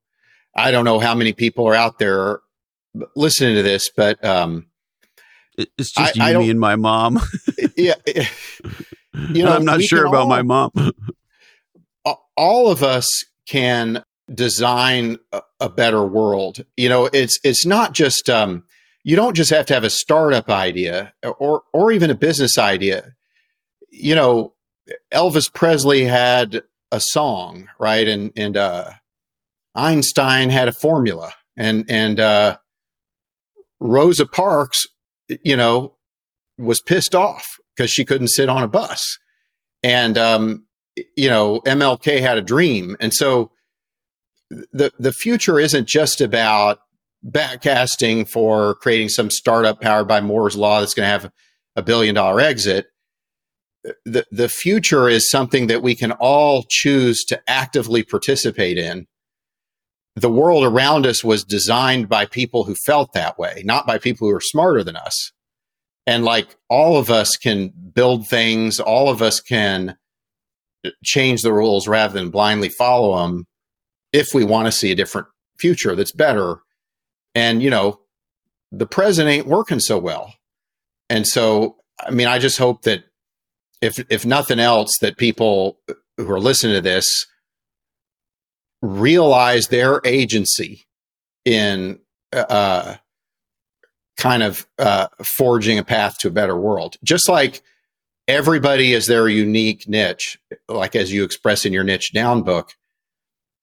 I 0.55 0.71
don't 0.71 0.85
know 0.85 0.99
how 0.99 1.15
many 1.15 1.33
people 1.33 1.67
are 1.67 1.75
out 1.75 1.99
there 1.99 2.39
listening 3.15 3.55
to 3.55 3.63
this, 3.63 3.89
but 3.95 4.23
um, 4.23 4.67
it's 5.57 5.91
just 5.91 6.19
I, 6.19 6.31
you, 6.31 6.37
I 6.37 6.41
me, 6.41 6.49
and 6.49 6.59
my 6.59 6.75
mom. 6.75 7.19
yeah, 7.77 7.95
you 9.29 9.43
know, 9.43 9.51
I'm 9.51 9.65
not 9.65 9.81
sure 9.81 10.05
about 10.05 10.21
all, 10.21 10.29
my 10.29 10.41
mom. 10.41 10.71
all 12.37 12.69
of 12.69 12.83
us 12.83 13.07
can 13.47 14.03
design 14.33 15.17
a, 15.31 15.41
a, 15.59 15.69
better 15.69 16.03
world. 16.03 16.65
You 16.77 16.89
know, 16.89 17.09
it's 17.11 17.39
it's 17.43 17.65
not 17.65 17.93
just 17.93 18.29
um, 18.29 18.63
you 19.03 19.15
don't 19.15 19.35
just 19.35 19.51
have 19.51 19.65
to 19.67 19.73
have 19.73 19.83
a 19.83 19.89
startup 19.89 20.49
idea 20.49 21.13
or 21.23 21.63
or 21.73 21.91
even 21.91 22.09
a 22.09 22.15
business 22.15 22.57
idea. 22.57 23.13
You 23.89 24.15
know, 24.15 24.53
Elvis 25.13 25.51
Presley 25.53 26.05
had 26.05 26.63
a 26.91 26.99
song, 26.99 27.69
right? 27.79 28.07
And 28.07 28.31
and 28.35 28.57
uh, 28.57 28.91
Einstein 29.75 30.49
had 30.49 30.67
a 30.67 30.73
formula, 30.73 31.33
and 31.57 31.85
and 31.89 32.19
uh, 32.19 32.57
Rosa 33.79 34.25
Parks, 34.25 34.85
you 35.43 35.55
know, 35.55 35.95
was 36.57 36.81
pissed 36.81 37.15
off 37.15 37.45
because 37.75 37.91
she 37.91 38.05
couldn't 38.05 38.29
sit 38.29 38.49
on 38.49 38.63
a 38.63 38.67
bus, 38.67 39.17
and 39.83 40.17
um, 40.17 40.65
you 41.15 41.29
know, 41.29 41.61
MLK 41.61 42.21
had 42.21 42.37
a 42.37 42.41
dream. 42.41 42.95
And 42.99 43.13
so 43.13 43.51
the, 44.49 44.91
the 44.97 45.11
future 45.11 45.59
isn't 45.59 45.87
just 45.87 46.21
about 46.21 46.79
backcasting 47.27 48.29
for 48.29 48.75
creating 48.75 49.09
some 49.09 49.29
startup 49.29 49.81
powered 49.81 50.07
by 50.07 50.21
Moore's 50.21 50.55
law 50.55 50.79
that's 50.79 50.93
going 50.93 51.05
to 51.05 51.11
have 51.11 51.31
a 51.75 51.81
billion 51.81 52.15
dollar 52.15 52.39
exit. 52.39 52.87
The, 54.05 54.25
the 54.31 54.49
future 54.49 55.09
is 55.09 55.29
something 55.29 55.67
that 55.67 55.83
we 55.83 55.95
can 55.95 56.11
all 56.13 56.65
choose 56.69 57.23
to 57.25 57.41
actively 57.47 58.03
participate 58.03 58.77
in. 58.77 59.07
The 60.15 60.31
world 60.31 60.63
around 60.63 61.05
us 61.05 61.23
was 61.23 61.43
designed 61.43 62.07
by 62.07 62.25
people 62.25 62.63
who 62.63 62.75
felt 62.85 63.13
that 63.13 63.37
way, 63.37 63.63
not 63.65 63.85
by 63.85 63.97
people 63.97 64.27
who 64.27 64.35
are 64.35 64.41
smarter 64.41 64.83
than 64.83 64.95
us. 64.95 65.31
And 66.07 66.23
like 66.23 66.55
all 66.69 66.97
of 66.97 67.09
us 67.09 67.35
can 67.35 67.73
build 67.93 68.27
things, 68.27 68.79
all 68.79 69.09
of 69.09 69.21
us 69.21 69.39
can 69.41 69.97
change 71.03 71.41
the 71.41 71.53
rules 71.53 71.87
rather 71.87 72.13
than 72.13 72.29
blindly 72.29 72.69
follow 72.69 73.17
them 73.17 73.45
if 74.13 74.33
we 74.33 74.45
want 74.45 74.67
to 74.67 74.71
see 74.71 74.91
a 74.91 74.95
different 74.95 75.27
future 75.59 75.95
that's 75.95 76.11
better. 76.11 76.59
And, 77.33 77.61
you 77.61 77.69
know, 77.69 77.99
the 78.71 78.85
present 78.85 79.29
ain't 79.29 79.47
working 79.47 79.79
so 79.79 79.97
well. 79.97 80.33
And 81.09 81.27
so, 81.27 81.77
I 81.99 82.11
mean, 82.11 82.27
I 82.27 82.39
just 82.39 82.57
hope 82.57 82.83
that 82.83 83.03
if, 83.81 83.99
if 84.09 84.25
nothing 84.25 84.59
else, 84.59 84.91
that 85.01 85.17
people 85.17 85.79
who 86.17 86.31
are 86.31 86.39
listening 86.39 86.75
to 86.75 86.81
this 86.81 87.25
realize 88.81 89.67
their 89.67 90.01
agency 90.05 90.85
in 91.43 91.99
uh, 92.33 92.95
kind 94.17 94.43
of 94.43 94.67
uh, 94.79 95.07
forging 95.23 95.77
a 95.77 95.83
path 95.83 96.17
to 96.19 96.27
a 96.27 96.31
better 96.31 96.57
world. 96.57 96.97
Just 97.03 97.29
like 97.29 97.61
everybody 98.27 98.93
is 98.93 99.07
their 99.07 99.27
unique 99.27 99.87
niche, 99.87 100.37
like 100.67 100.95
as 100.95 101.11
you 101.11 101.23
express 101.23 101.65
in 101.65 101.73
your 101.73 101.83
niche 101.83 102.11
down 102.13 102.41
book, 102.43 102.73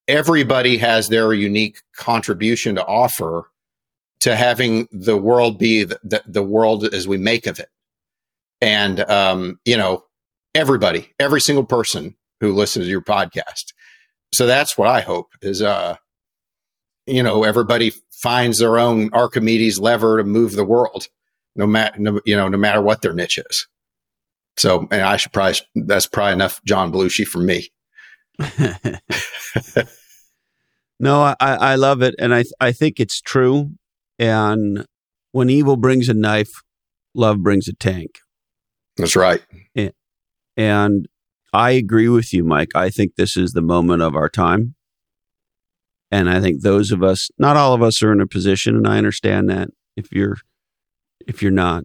everybody 0.08 0.78
has 0.78 1.08
their 1.08 1.32
unique 1.32 1.78
contribution 1.96 2.74
to 2.74 2.84
offer 2.84 3.44
to 4.20 4.36
having 4.36 4.86
the 4.92 5.16
world 5.16 5.58
be 5.58 5.84
the, 5.84 5.98
the, 6.04 6.22
the 6.26 6.42
world 6.42 6.84
as 6.94 7.08
we 7.08 7.18
make 7.18 7.46
of 7.46 7.58
it. 7.58 7.68
And, 8.60 9.00
um, 9.00 9.58
you 9.64 9.76
know, 9.76 10.04
everybody, 10.54 11.12
every 11.18 11.40
single 11.40 11.64
person 11.64 12.14
who 12.40 12.52
listens 12.52 12.86
to 12.86 12.90
your 12.90 13.02
podcast. 13.02 13.72
So 14.32 14.46
that's 14.46 14.78
what 14.78 14.88
I 14.88 15.00
hope 15.00 15.28
is, 15.42 15.62
uh, 15.62 15.96
you 17.06 17.22
know, 17.22 17.44
everybody 17.44 17.92
finds 18.10 18.58
their 18.58 18.78
own 18.78 19.10
Archimedes 19.12 19.78
lever 19.78 20.18
to 20.18 20.24
move 20.24 20.52
the 20.52 20.64
world, 20.64 21.08
no 21.54 21.66
matter, 21.66 21.98
no, 21.98 22.20
you 22.24 22.36
know, 22.36 22.48
no 22.48 22.56
matter 22.56 22.80
what 22.80 23.02
their 23.02 23.12
niche 23.12 23.38
is. 23.38 23.66
So, 24.56 24.86
and 24.90 25.02
I 25.02 25.16
should 25.16 25.32
probably, 25.32 25.58
that's 25.74 26.06
probably 26.06 26.34
enough 26.34 26.60
John 26.64 26.92
Belushi 26.92 27.26
for 27.26 27.38
me. 27.38 27.68
no, 31.00 31.22
I, 31.22 31.36
I 31.40 31.74
love 31.74 32.02
it. 32.02 32.14
And 32.18 32.34
I, 32.34 32.44
I 32.60 32.72
think 32.72 33.00
it's 33.00 33.20
true. 33.20 33.72
And 34.18 34.86
when 35.32 35.50
evil 35.50 35.76
brings 35.76 36.08
a 36.08 36.14
knife, 36.14 36.52
love 37.14 37.42
brings 37.42 37.68
a 37.68 37.74
tank. 37.74 38.20
That's 38.96 39.16
right. 39.16 39.42
And, 39.74 39.92
and 40.56 41.08
I 41.52 41.72
agree 41.72 42.08
with 42.08 42.32
you, 42.32 42.44
Mike. 42.44 42.70
I 42.74 42.88
think 42.90 43.16
this 43.16 43.36
is 43.36 43.52
the 43.52 43.62
moment 43.62 44.02
of 44.02 44.16
our 44.16 44.28
time. 44.28 44.74
And 46.10 46.28
I 46.28 46.40
think 46.40 46.62
those 46.62 46.92
of 46.92 47.02
us, 47.02 47.30
not 47.38 47.56
all 47.56 47.74
of 47.74 47.82
us 47.82 48.02
are 48.02 48.12
in 48.12 48.20
a 48.20 48.26
position, 48.26 48.76
and 48.76 48.86
I 48.86 48.98
understand 48.98 49.48
that 49.50 49.70
if 49.96 50.12
you're 50.12 50.36
if 51.26 51.42
you're 51.42 51.50
not. 51.50 51.84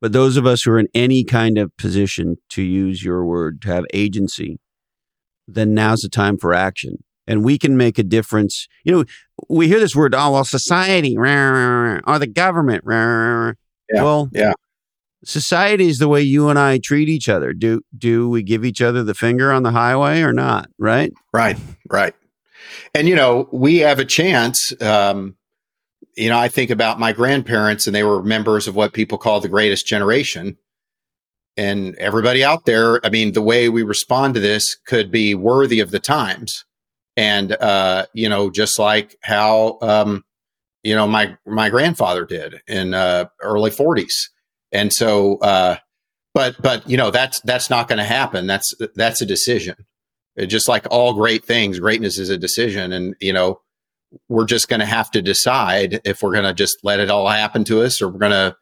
But 0.00 0.12
those 0.12 0.36
of 0.36 0.46
us 0.46 0.62
who 0.62 0.72
are 0.72 0.78
in 0.78 0.88
any 0.94 1.24
kind 1.24 1.58
of 1.58 1.76
position 1.76 2.36
to 2.50 2.62
use 2.62 3.02
your 3.02 3.24
word, 3.24 3.60
to 3.62 3.68
have 3.68 3.84
agency, 3.92 4.60
then 5.48 5.74
now's 5.74 6.00
the 6.00 6.08
time 6.08 6.38
for 6.38 6.54
action. 6.54 7.02
And 7.26 7.44
we 7.44 7.58
can 7.58 7.76
make 7.76 7.98
a 7.98 8.04
difference. 8.04 8.68
You 8.84 8.92
know, 8.92 9.04
we 9.48 9.66
hear 9.66 9.80
this 9.80 9.96
word, 9.96 10.14
oh, 10.14 10.32
well, 10.32 10.44
society, 10.44 11.16
or 11.16 12.00
the 12.18 12.30
government. 12.32 12.84
Yeah, 12.86 13.54
well, 14.02 14.28
yeah. 14.32 14.52
Society 15.24 15.88
is 15.88 15.98
the 15.98 16.08
way 16.08 16.22
you 16.22 16.48
and 16.48 16.58
I 16.58 16.78
treat 16.78 17.08
each 17.08 17.28
other. 17.28 17.52
Do 17.52 17.80
do 17.96 18.28
we 18.28 18.42
give 18.42 18.64
each 18.64 18.80
other 18.80 19.02
the 19.02 19.14
finger 19.14 19.52
on 19.52 19.62
the 19.62 19.72
highway 19.72 20.22
or 20.22 20.32
not? 20.32 20.68
Right? 20.78 21.12
Right, 21.32 21.58
right. 21.90 22.14
And 22.94 23.08
you 23.08 23.16
know, 23.16 23.48
we 23.52 23.78
have 23.78 23.98
a 23.98 24.04
chance. 24.04 24.72
Um, 24.80 25.36
you 26.16 26.28
know, 26.28 26.38
I 26.38 26.48
think 26.48 26.70
about 26.70 26.98
my 26.98 27.12
grandparents, 27.12 27.86
and 27.86 27.94
they 27.94 28.04
were 28.04 28.22
members 28.22 28.68
of 28.68 28.74
what 28.74 28.92
people 28.92 29.18
call 29.18 29.40
the 29.40 29.48
greatest 29.48 29.86
generation. 29.86 30.56
And 31.56 31.96
everybody 31.96 32.44
out 32.44 32.66
there, 32.66 33.04
I 33.04 33.10
mean, 33.10 33.32
the 33.32 33.42
way 33.42 33.68
we 33.68 33.82
respond 33.82 34.34
to 34.34 34.40
this 34.40 34.76
could 34.86 35.10
be 35.10 35.34
worthy 35.34 35.80
of 35.80 35.90
the 35.90 35.98
times. 35.98 36.64
And, 37.16 37.50
uh, 37.50 38.06
you 38.14 38.28
know, 38.28 38.48
just 38.48 38.78
like 38.78 39.16
how, 39.22 39.78
um, 39.82 40.22
you 40.84 40.94
know, 40.94 41.08
my, 41.08 41.36
my 41.44 41.68
grandfather 41.68 42.24
did 42.24 42.60
in, 42.68 42.94
uh, 42.94 43.24
early 43.42 43.72
forties. 43.72 44.30
And 44.72 44.92
so, 44.92 45.38
uh, 45.38 45.76
but, 46.34 46.60
but, 46.60 46.88
you 46.88 46.96
know, 46.96 47.10
that's, 47.10 47.40
that's 47.42 47.70
not 47.70 47.88
going 47.88 47.98
to 47.98 48.04
happen. 48.04 48.46
That's, 48.46 48.72
that's 48.94 49.20
a 49.22 49.26
decision. 49.26 49.74
just 50.46 50.68
like 50.68 50.86
all 50.90 51.14
great 51.14 51.44
things, 51.44 51.80
greatness 51.80 52.18
is 52.18 52.30
a 52.30 52.38
decision. 52.38 52.92
And, 52.92 53.14
you 53.20 53.32
know, 53.32 53.60
we're 54.28 54.46
just 54.46 54.68
going 54.68 54.80
to 54.80 54.86
have 54.86 55.10
to 55.12 55.22
decide 55.22 56.00
if 56.04 56.22
we're 56.22 56.32
going 56.32 56.44
to 56.44 56.54
just 56.54 56.78
let 56.82 57.00
it 57.00 57.10
all 57.10 57.28
happen 57.28 57.64
to 57.64 57.82
us 57.82 58.00
or 58.00 58.08
we're 58.08 58.18
going 58.18 58.32
to 58.32 58.56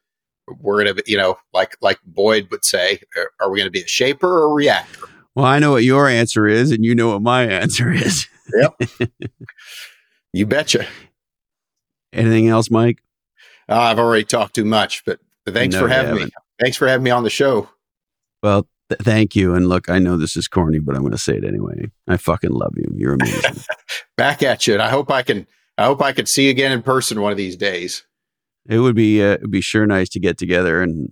we're 0.61 0.85
going 0.85 0.95
to 0.95 1.03
you 1.07 1.17
know 1.17 1.37
like 1.53 1.77
like 1.81 1.99
boyd 2.05 2.49
would 2.51 2.65
say 2.65 3.01
are 3.41 3.51
we 3.51 3.59
going 3.59 3.67
to 3.67 3.71
be 3.71 3.83
a 3.83 3.89
shaper 3.89 4.43
or 4.43 4.51
a 4.51 4.55
reactor 4.55 5.01
well 5.35 5.45
i 5.45 5.59
know 5.59 5.73
what 5.73 5.85
your 5.85 6.09
answer 6.09 6.47
is 6.47 6.71
and 6.71 6.85
you 6.85 6.95
know 6.95 7.09
what 7.09 7.23
my 7.23 7.45
answer 7.47 7.93
is 7.93 8.27
yep 8.55 8.81
you 10.33 10.47
betcha 10.47 10.87
anything 12.13 12.49
else 12.49 12.71
mike 12.71 13.03
uh, 13.69 13.79
i've 13.79 13.99
already 13.99 14.25
talked 14.25 14.55
too 14.55 14.65
much 14.65 15.05
but 15.05 15.19
thanks 15.47 15.75
no, 15.75 15.83
for 15.83 15.89
having 15.89 16.15
me 16.15 16.31
thanks 16.61 16.77
for 16.77 16.87
having 16.87 17.05
me 17.05 17.11
on 17.11 17.23
the 17.23 17.31
show 17.31 17.69
well 18.43 18.67
Th- 18.89 19.01
thank 19.01 19.35
you. 19.35 19.55
And 19.55 19.69
look, 19.69 19.89
I 19.89 19.99
know 19.99 20.17
this 20.17 20.37
is 20.37 20.47
corny, 20.47 20.79
but 20.79 20.95
I'm 20.95 21.03
going 21.03 21.13
to 21.13 21.19
say 21.19 21.37
it 21.37 21.45
anyway. 21.45 21.91
I 22.07 22.17
fucking 22.17 22.51
love 22.51 22.75
you. 22.77 22.85
You're 22.95 23.15
amazing. 23.15 23.57
Back 24.17 24.43
at 24.43 24.67
you. 24.67 24.75
And 24.75 24.83
I 24.83 24.91
hope 24.91 25.11
I 25.11 25.23
can. 25.23 25.47
I 25.79 25.85
hope 25.85 26.01
I 26.01 26.13
could 26.13 26.29
see 26.29 26.45
you 26.45 26.51
again 26.51 26.73
in 26.73 26.83
person 26.83 27.21
one 27.21 27.33
of 27.33 27.39
these 27.39 27.57
days. 27.57 28.05
It 28.67 28.79
would 28.79 28.95
be 28.95 29.23
uh, 29.23 29.35
it'd 29.35 29.51
be 29.51 29.61
sure 29.61 29.87
nice 29.87 30.09
to 30.11 30.21
get 30.21 30.39
together 30.39 30.83
and 30.83 31.11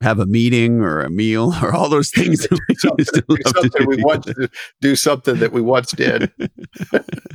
have 0.00 0.18
a 0.18 0.26
meeting 0.26 0.80
or 0.80 1.00
a 1.00 1.10
meal 1.10 1.54
or 1.62 1.74
all 1.74 1.88
those 1.88 2.10
things. 2.10 2.46
do 2.46 2.56
something, 2.74 3.22
do 3.28 3.36
something 3.46 3.86
we 3.86 4.02
once 4.02 4.26
do 4.80 4.96
something 4.96 5.38
that 5.38 5.52
we 5.52 5.60
once 5.60 5.90
did. 5.92 6.32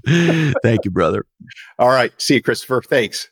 Thank 0.63 0.85
you, 0.85 0.91
brother. 0.91 1.25
All 1.79 1.89
right. 1.89 2.13
See 2.21 2.35
you, 2.35 2.41
Christopher. 2.41 2.81
Thanks. 2.81 3.29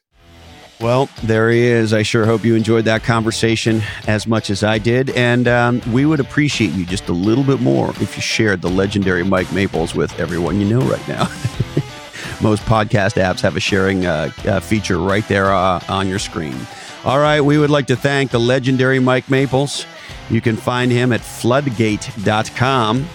Well, 0.84 1.08
there 1.24 1.50
he 1.50 1.62
is. 1.62 1.94
I 1.94 2.04
sure 2.04 2.26
hope 2.26 2.44
you 2.44 2.56
enjoyed 2.56 2.84
that 2.86 3.04
conversation 3.04 3.82
as 4.06 4.28
much 4.28 4.50
as 4.50 4.66
I 4.66 4.80
did. 4.80 5.12
And 5.12 5.48
um, 5.48 5.82
we 5.94 6.06
would 6.06 6.20
appreciate 6.20 6.72
you 6.72 6.86
just 6.86 7.08
a 7.08 7.14
little 7.14 7.46
bit 7.46 7.62
more 7.62 7.92
if 8.02 8.18
you 8.18 8.22
shared 8.22 8.62
the 8.62 8.70
legendary 8.70 9.24
Mike 9.24 9.50
Maples 9.54 9.96
with 9.96 10.20
everyone 10.20 10.60
you 10.60 10.68
know 10.68 10.82
right 10.82 11.08
now. 11.08 11.24
Most 12.42 12.64
podcast 12.64 13.16
apps 13.16 13.40
have 13.40 13.56
a 13.56 13.62
sharing 13.62 14.06
uh, 14.06 14.30
uh, 14.46 14.60
feature 14.60 15.00
right 15.00 15.26
there 15.30 15.54
uh, 15.54 15.80
on 15.88 16.10
your 16.10 16.20
screen. 16.20 16.58
All 17.06 17.20
right, 17.20 17.40
we 17.40 17.58
would 17.58 17.70
like 17.70 17.88
to 17.88 17.96
thank 17.96 18.32
the 18.32 18.40
legendary 18.40 19.00
Mike 19.00 19.30
Maples. 19.30 19.86
You 20.30 20.42
can 20.42 20.58
find 20.58 20.92
him 20.92 21.14
at 21.14 21.22
floodgate.com. 21.22 23.08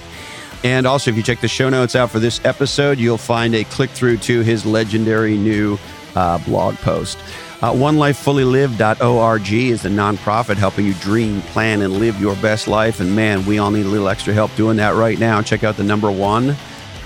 And 0.64 0.86
also, 0.86 1.10
if 1.10 1.18
you 1.18 1.22
check 1.22 1.42
the 1.42 1.48
show 1.48 1.68
notes 1.68 1.94
out 1.94 2.10
for 2.10 2.18
this 2.18 2.42
episode, 2.46 2.98
you'll 2.98 3.18
find 3.18 3.54
a 3.54 3.64
click 3.64 3.90
through 3.90 4.16
to 4.18 4.40
his 4.40 4.64
legendary 4.64 5.36
new 5.36 5.78
uh, 6.16 6.38
blog 6.38 6.74
post. 6.76 7.18
Uh, 7.60 7.72
OneLifeFullyLived.org 7.72 9.52
is 9.52 9.84
a 9.84 9.88
nonprofit 9.88 10.56
helping 10.56 10.86
you 10.86 10.94
dream, 10.94 11.42
plan, 11.42 11.82
and 11.82 11.94
live 11.94 12.20
your 12.20 12.36
best 12.36 12.68
life. 12.68 13.00
And 13.00 13.16
man, 13.16 13.44
we 13.46 13.58
all 13.58 13.72
need 13.72 13.84
a 13.84 13.88
little 13.88 14.08
extra 14.08 14.32
help 14.32 14.54
doing 14.54 14.76
that 14.76 14.94
right 14.94 15.18
now. 15.18 15.42
Check 15.42 15.64
out 15.64 15.76
the 15.76 15.82
number 15.82 16.08
one, 16.08 16.54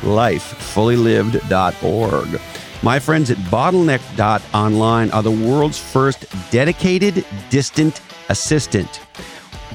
lifefullylived.org. 0.03 2.41
My 2.83 2.99
friends 2.99 3.31
at 3.31 3.39
bottleneck.online 3.39 5.11
are 5.13 5.23
the 5.23 5.31
world's 5.31 5.79
first 5.79 6.27
dedicated 6.51 7.25
distant 7.49 8.03
assistant. 8.29 9.01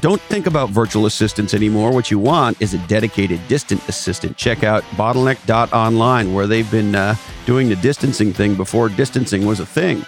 Don't 0.02 0.22
think 0.22 0.46
about 0.46 0.70
virtual 0.70 1.08
assistants 1.08 1.54
anymore. 1.54 1.92
What 1.92 2.12
you 2.12 2.20
want 2.20 2.62
is 2.62 2.74
a 2.74 2.78
dedicated 2.88 3.46
distant 3.48 3.88
assistant. 3.90 4.38
Check 4.38 4.64
out 4.64 4.84
bottleneck.online, 4.96 6.34
where 6.34 6.46
they've 6.46 6.70
been 6.70 6.94
uh, 6.94 7.16
doing 7.46 7.70
the 7.70 7.76
distancing 7.78 8.32
thing 8.32 8.56
before 8.56 8.90
distancing 8.90 9.46
was 9.46 9.60
a 9.60 9.66
thing. 9.66 10.06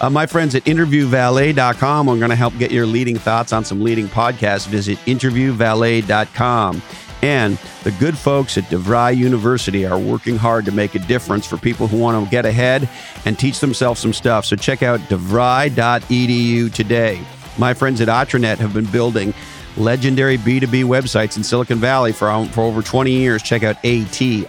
Uh, 0.00 0.10
my 0.10 0.26
friends 0.26 0.54
at 0.54 0.64
interviewvalet.com 0.64 2.08
are 2.08 2.16
going 2.18 2.30
to 2.30 2.36
help 2.36 2.56
get 2.58 2.70
your 2.70 2.86
leading 2.86 3.18
thoughts 3.18 3.52
on 3.52 3.64
some 3.64 3.82
leading 3.82 4.06
podcasts. 4.06 4.66
Visit 4.66 4.98
interviewvalet.com. 5.06 6.82
And 7.22 7.56
the 7.84 7.92
good 7.92 8.18
folks 8.18 8.58
at 8.58 8.64
DeVry 8.64 9.16
University 9.16 9.86
are 9.86 9.98
working 9.98 10.36
hard 10.36 10.64
to 10.64 10.72
make 10.72 10.96
a 10.96 10.98
difference 10.98 11.46
for 11.46 11.56
people 11.56 11.86
who 11.86 11.96
want 11.96 12.22
to 12.22 12.30
get 12.30 12.44
ahead 12.44 12.88
and 13.24 13.38
teach 13.38 13.60
themselves 13.60 14.00
some 14.00 14.12
stuff. 14.12 14.44
So 14.44 14.56
check 14.56 14.82
out 14.82 14.98
devry.edu 15.00 16.72
today. 16.72 17.20
My 17.58 17.74
friends 17.74 18.00
at 18.00 18.08
Atranet 18.08 18.58
have 18.58 18.74
been 18.74 18.86
building 18.86 19.34
legendary 19.76 20.38
B2B 20.38 20.84
websites 20.84 21.36
in 21.36 21.44
Silicon 21.44 21.78
Valley 21.78 22.12
for, 22.12 22.30
um, 22.30 22.48
for 22.48 22.62
over 22.62 22.82
20 22.82 23.10
years. 23.10 23.42
Check 23.42 23.62
out 23.62 23.76
atre.net. 23.82 24.48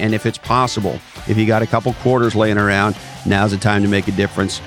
And 0.00 0.14
if 0.14 0.26
it's 0.26 0.38
possible, 0.38 0.98
if 1.28 1.36
you 1.36 1.46
got 1.46 1.62
a 1.62 1.66
couple 1.66 1.92
quarters 1.94 2.34
laying 2.34 2.58
around, 2.58 2.96
now's 3.26 3.50
the 3.50 3.58
time 3.58 3.82
to 3.82 3.88
make 3.88 4.08
a 4.08 4.12
difference. 4.12 4.60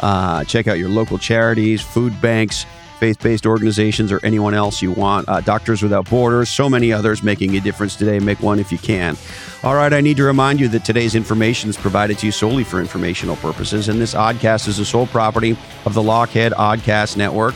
Uh, 0.00 0.44
check 0.44 0.66
out 0.66 0.78
your 0.78 0.88
local 0.88 1.18
charities, 1.18 1.80
food 1.80 2.20
banks, 2.20 2.66
faith 2.98 3.20
based 3.22 3.46
organizations, 3.46 4.10
or 4.12 4.20
anyone 4.22 4.54
else 4.54 4.82
you 4.82 4.92
want. 4.92 5.28
Uh, 5.28 5.40
Doctors 5.40 5.82
Without 5.82 6.08
Borders, 6.08 6.48
so 6.48 6.68
many 6.68 6.92
others 6.92 7.22
making 7.22 7.56
a 7.56 7.60
difference 7.60 7.96
today. 7.96 8.18
Make 8.18 8.40
one 8.40 8.58
if 8.58 8.72
you 8.72 8.78
can. 8.78 9.16
All 9.62 9.74
right, 9.74 9.92
I 9.92 10.00
need 10.00 10.16
to 10.18 10.24
remind 10.24 10.60
you 10.60 10.68
that 10.68 10.84
today's 10.84 11.14
information 11.14 11.70
is 11.70 11.76
provided 11.76 12.18
to 12.18 12.26
you 12.26 12.32
solely 12.32 12.64
for 12.64 12.80
informational 12.80 13.36
purposes, 13.36 13.88
and 13.88 14.00
this 14.00 14.14
oddcast 14.14 14.68
is 14.68 14.76
the 14.76 14.84
sole 14.84 15.06
property 15.06 15.56
of 15.86 15.94
the 15.94 16.02
Lochhead 16.02 16.52
Oddcast 16.52 17.16
Network. 17.16 17.54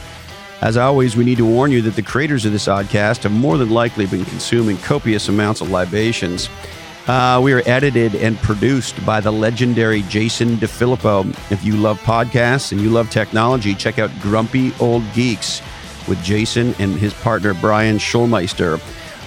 As 0.60 0.76
always, 0.76 1.16
we 1.16 1.24
need 1.24 1.38
to 1.38 1.46
warn 1.46 1.70
you 1.70 1.82
that 1.82 1.94
the 1.94 2.02
creators 2.02 2.44
of 2.44 2.50
this 2.50 2.66
oddcast 2.66 3.22
have 3.22 3.32
more 3.32 3.56
than 3.58 3.70
likely 3.70 4.06
been 4.06 4.24
consuming 4.24 4.76
copious 4.78 5.28
amounts 5.28 5.60
of 5.60 5.70
libations. 5.70 6.48
Uh, 7.08 7.40
we 7.42 7.54
are 7.54 7.62
edited 7.64 8.14
and 8.16 8.36
produced 8.38 9.04
by 9.06 9.18
the 9.18 9.30
legendary 9.30 10.02
Jason 10.02 10.56
DeFilippo. 10.56 11.26
If 11.50 11.64
you 11.64 11.74
love 11.74 11.98
podcasts 12.02 12.70
and 12.70 12.82
you 12.82 12.90
love 12.90 13.08
technology, 13.08 13.74
check 13.74 13.98
out 13.98 14.10
Grumpy 14.20 14.74
Old 14.78 15.02
Geeks 15.14 15.62
with 16.06 16.22
Jason 16.22 16.74
and 16.78 16.92
his 16.92 17.14
partner 17.14 17.54
Brian 17.54 17.96
Schulmeister. 17.96 18.78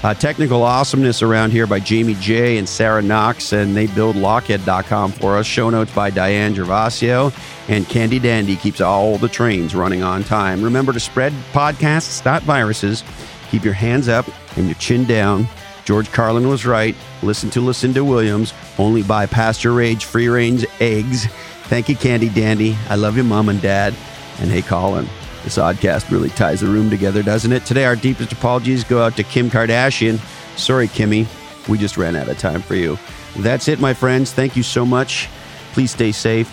Uh, 0.03 0.13
technical 0.13 0.61
awesomeness 0.61 1.23
around 1.23 1.51
here 1.51 1.65
by 1.65 1.79
Jamie 1.79 2.15
J 2.15 2.59
and 2.59 2.69
Sarah 2.69 3.01
Knox, 3.01 3.51
and 3.51 3.75
they 3.75 3.87
build 3.87 4.15
lochhead.com 4.15 5.11
for 5.13 5.37
us. 5.37 5.47
Show 5.47 5.71
notes 5.71 5.93
by 5.93 6.11
Diane 6.11 6.53
Gervasio, 6.53 7.33
and 7.67 7.87
Candy 7.87 8.19
Dandy 8.19 8.57
keeps 8.57 8.79
all 8.79 9.17
the 9.17 9.27
trains 9.27 9.73
running 9.73 10.03
on 10.03 10.23
time. 10.23 10.63
Remember 10.63 10.93
to 10.93 10.99
spread 10.99 11.33
podcasts, 11.51 12.23
not 12.25 12.43
viruses. 12.43 13.03
Keep 13.49 13.63
your 13.63 13.73
hands 13.73 14.07
up 14.07 14.27
and 14.55 14.67
your 14.67 14.75
chin 14.75 15.05
down. 15.05 15.47
George 15.85 16.11
Carlin 16.11 16.47
was 16.47 16.65
right. 16.65 16.95
Listen 17.23 17.49
to 17.51 17.61
Lucinda 17.61 18.03
Williams. 18.03 18.53
Only 18.77 19.03
buy 19.03 19.25
pasture 19.25 19.81
age 19.81 20.05
free 20.05 20.27
range 20.27 20.65
eggs. 20.79 21.25
Thank 21.65 21.89
you, 21.89 21.95
Candy 21.95 22.29
Dandy. 22.29 22.75
I 22.89 22.95
love 22.95 23.17
you, 23.17 23.23
Mom 23.23 23.49
and 23.49 23.61
Dad. 23.61 23.93
And 24.39 24.51
hey, 24.51 24.61
Colin. 24.61 25.07
This 25.43 25.57
oddcast 25.57 26.11
really 26.11 26.29
ties 26.29 26.61
the 26.61 26.67
room 26.67 26.89
together, 26.89 27.23
doesn't 27.23 27.51
it? 27.51 27.65
Today, 27.65 27.85
our 27.85 27.95
deepest 27.95 28.31
apologies 28.31 28.83
go 28.83 29.01
out 29.01 29.15
to 29.17 29.23
Kim 29.23 29.49
Kardashian. 29.49 30.19
Sorry, 30.57 30.87
Kimmy. 30.87 31.27
We 31.67 31.77
just 31.77 31.97
ran 31.97 32.15
out 32.15 32.29
of 32.29 32.37
time 32.37 32.61
for 32.61 32.75
you. 32.75 32.97
That's 33.37 33.67
it, 33.67 33.79
my 33.79 33.93
friends. 33.93 34.33
Thank 34.33 34.55
you 34.55 34.63
so 34.63 34.85
much. 34.85 35.29
Please 35.73 35.91
stay 35.91 36.11
safe, 36.11 36.51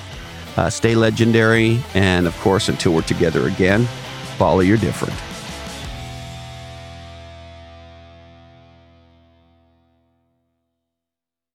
uh, 0.56 0.70
stay 0.70 0.94
legendary, 0.94 1.80
and 1.94 2.26
of 2.26 2.38
course, 2.38 2.68
until 2.68 2.94
we're 2.94 3.02
together 3.02 3.48
again, 3.48 3.84
follow 4.36 4.60
your 4.60 4.76
different. 4.76 5.14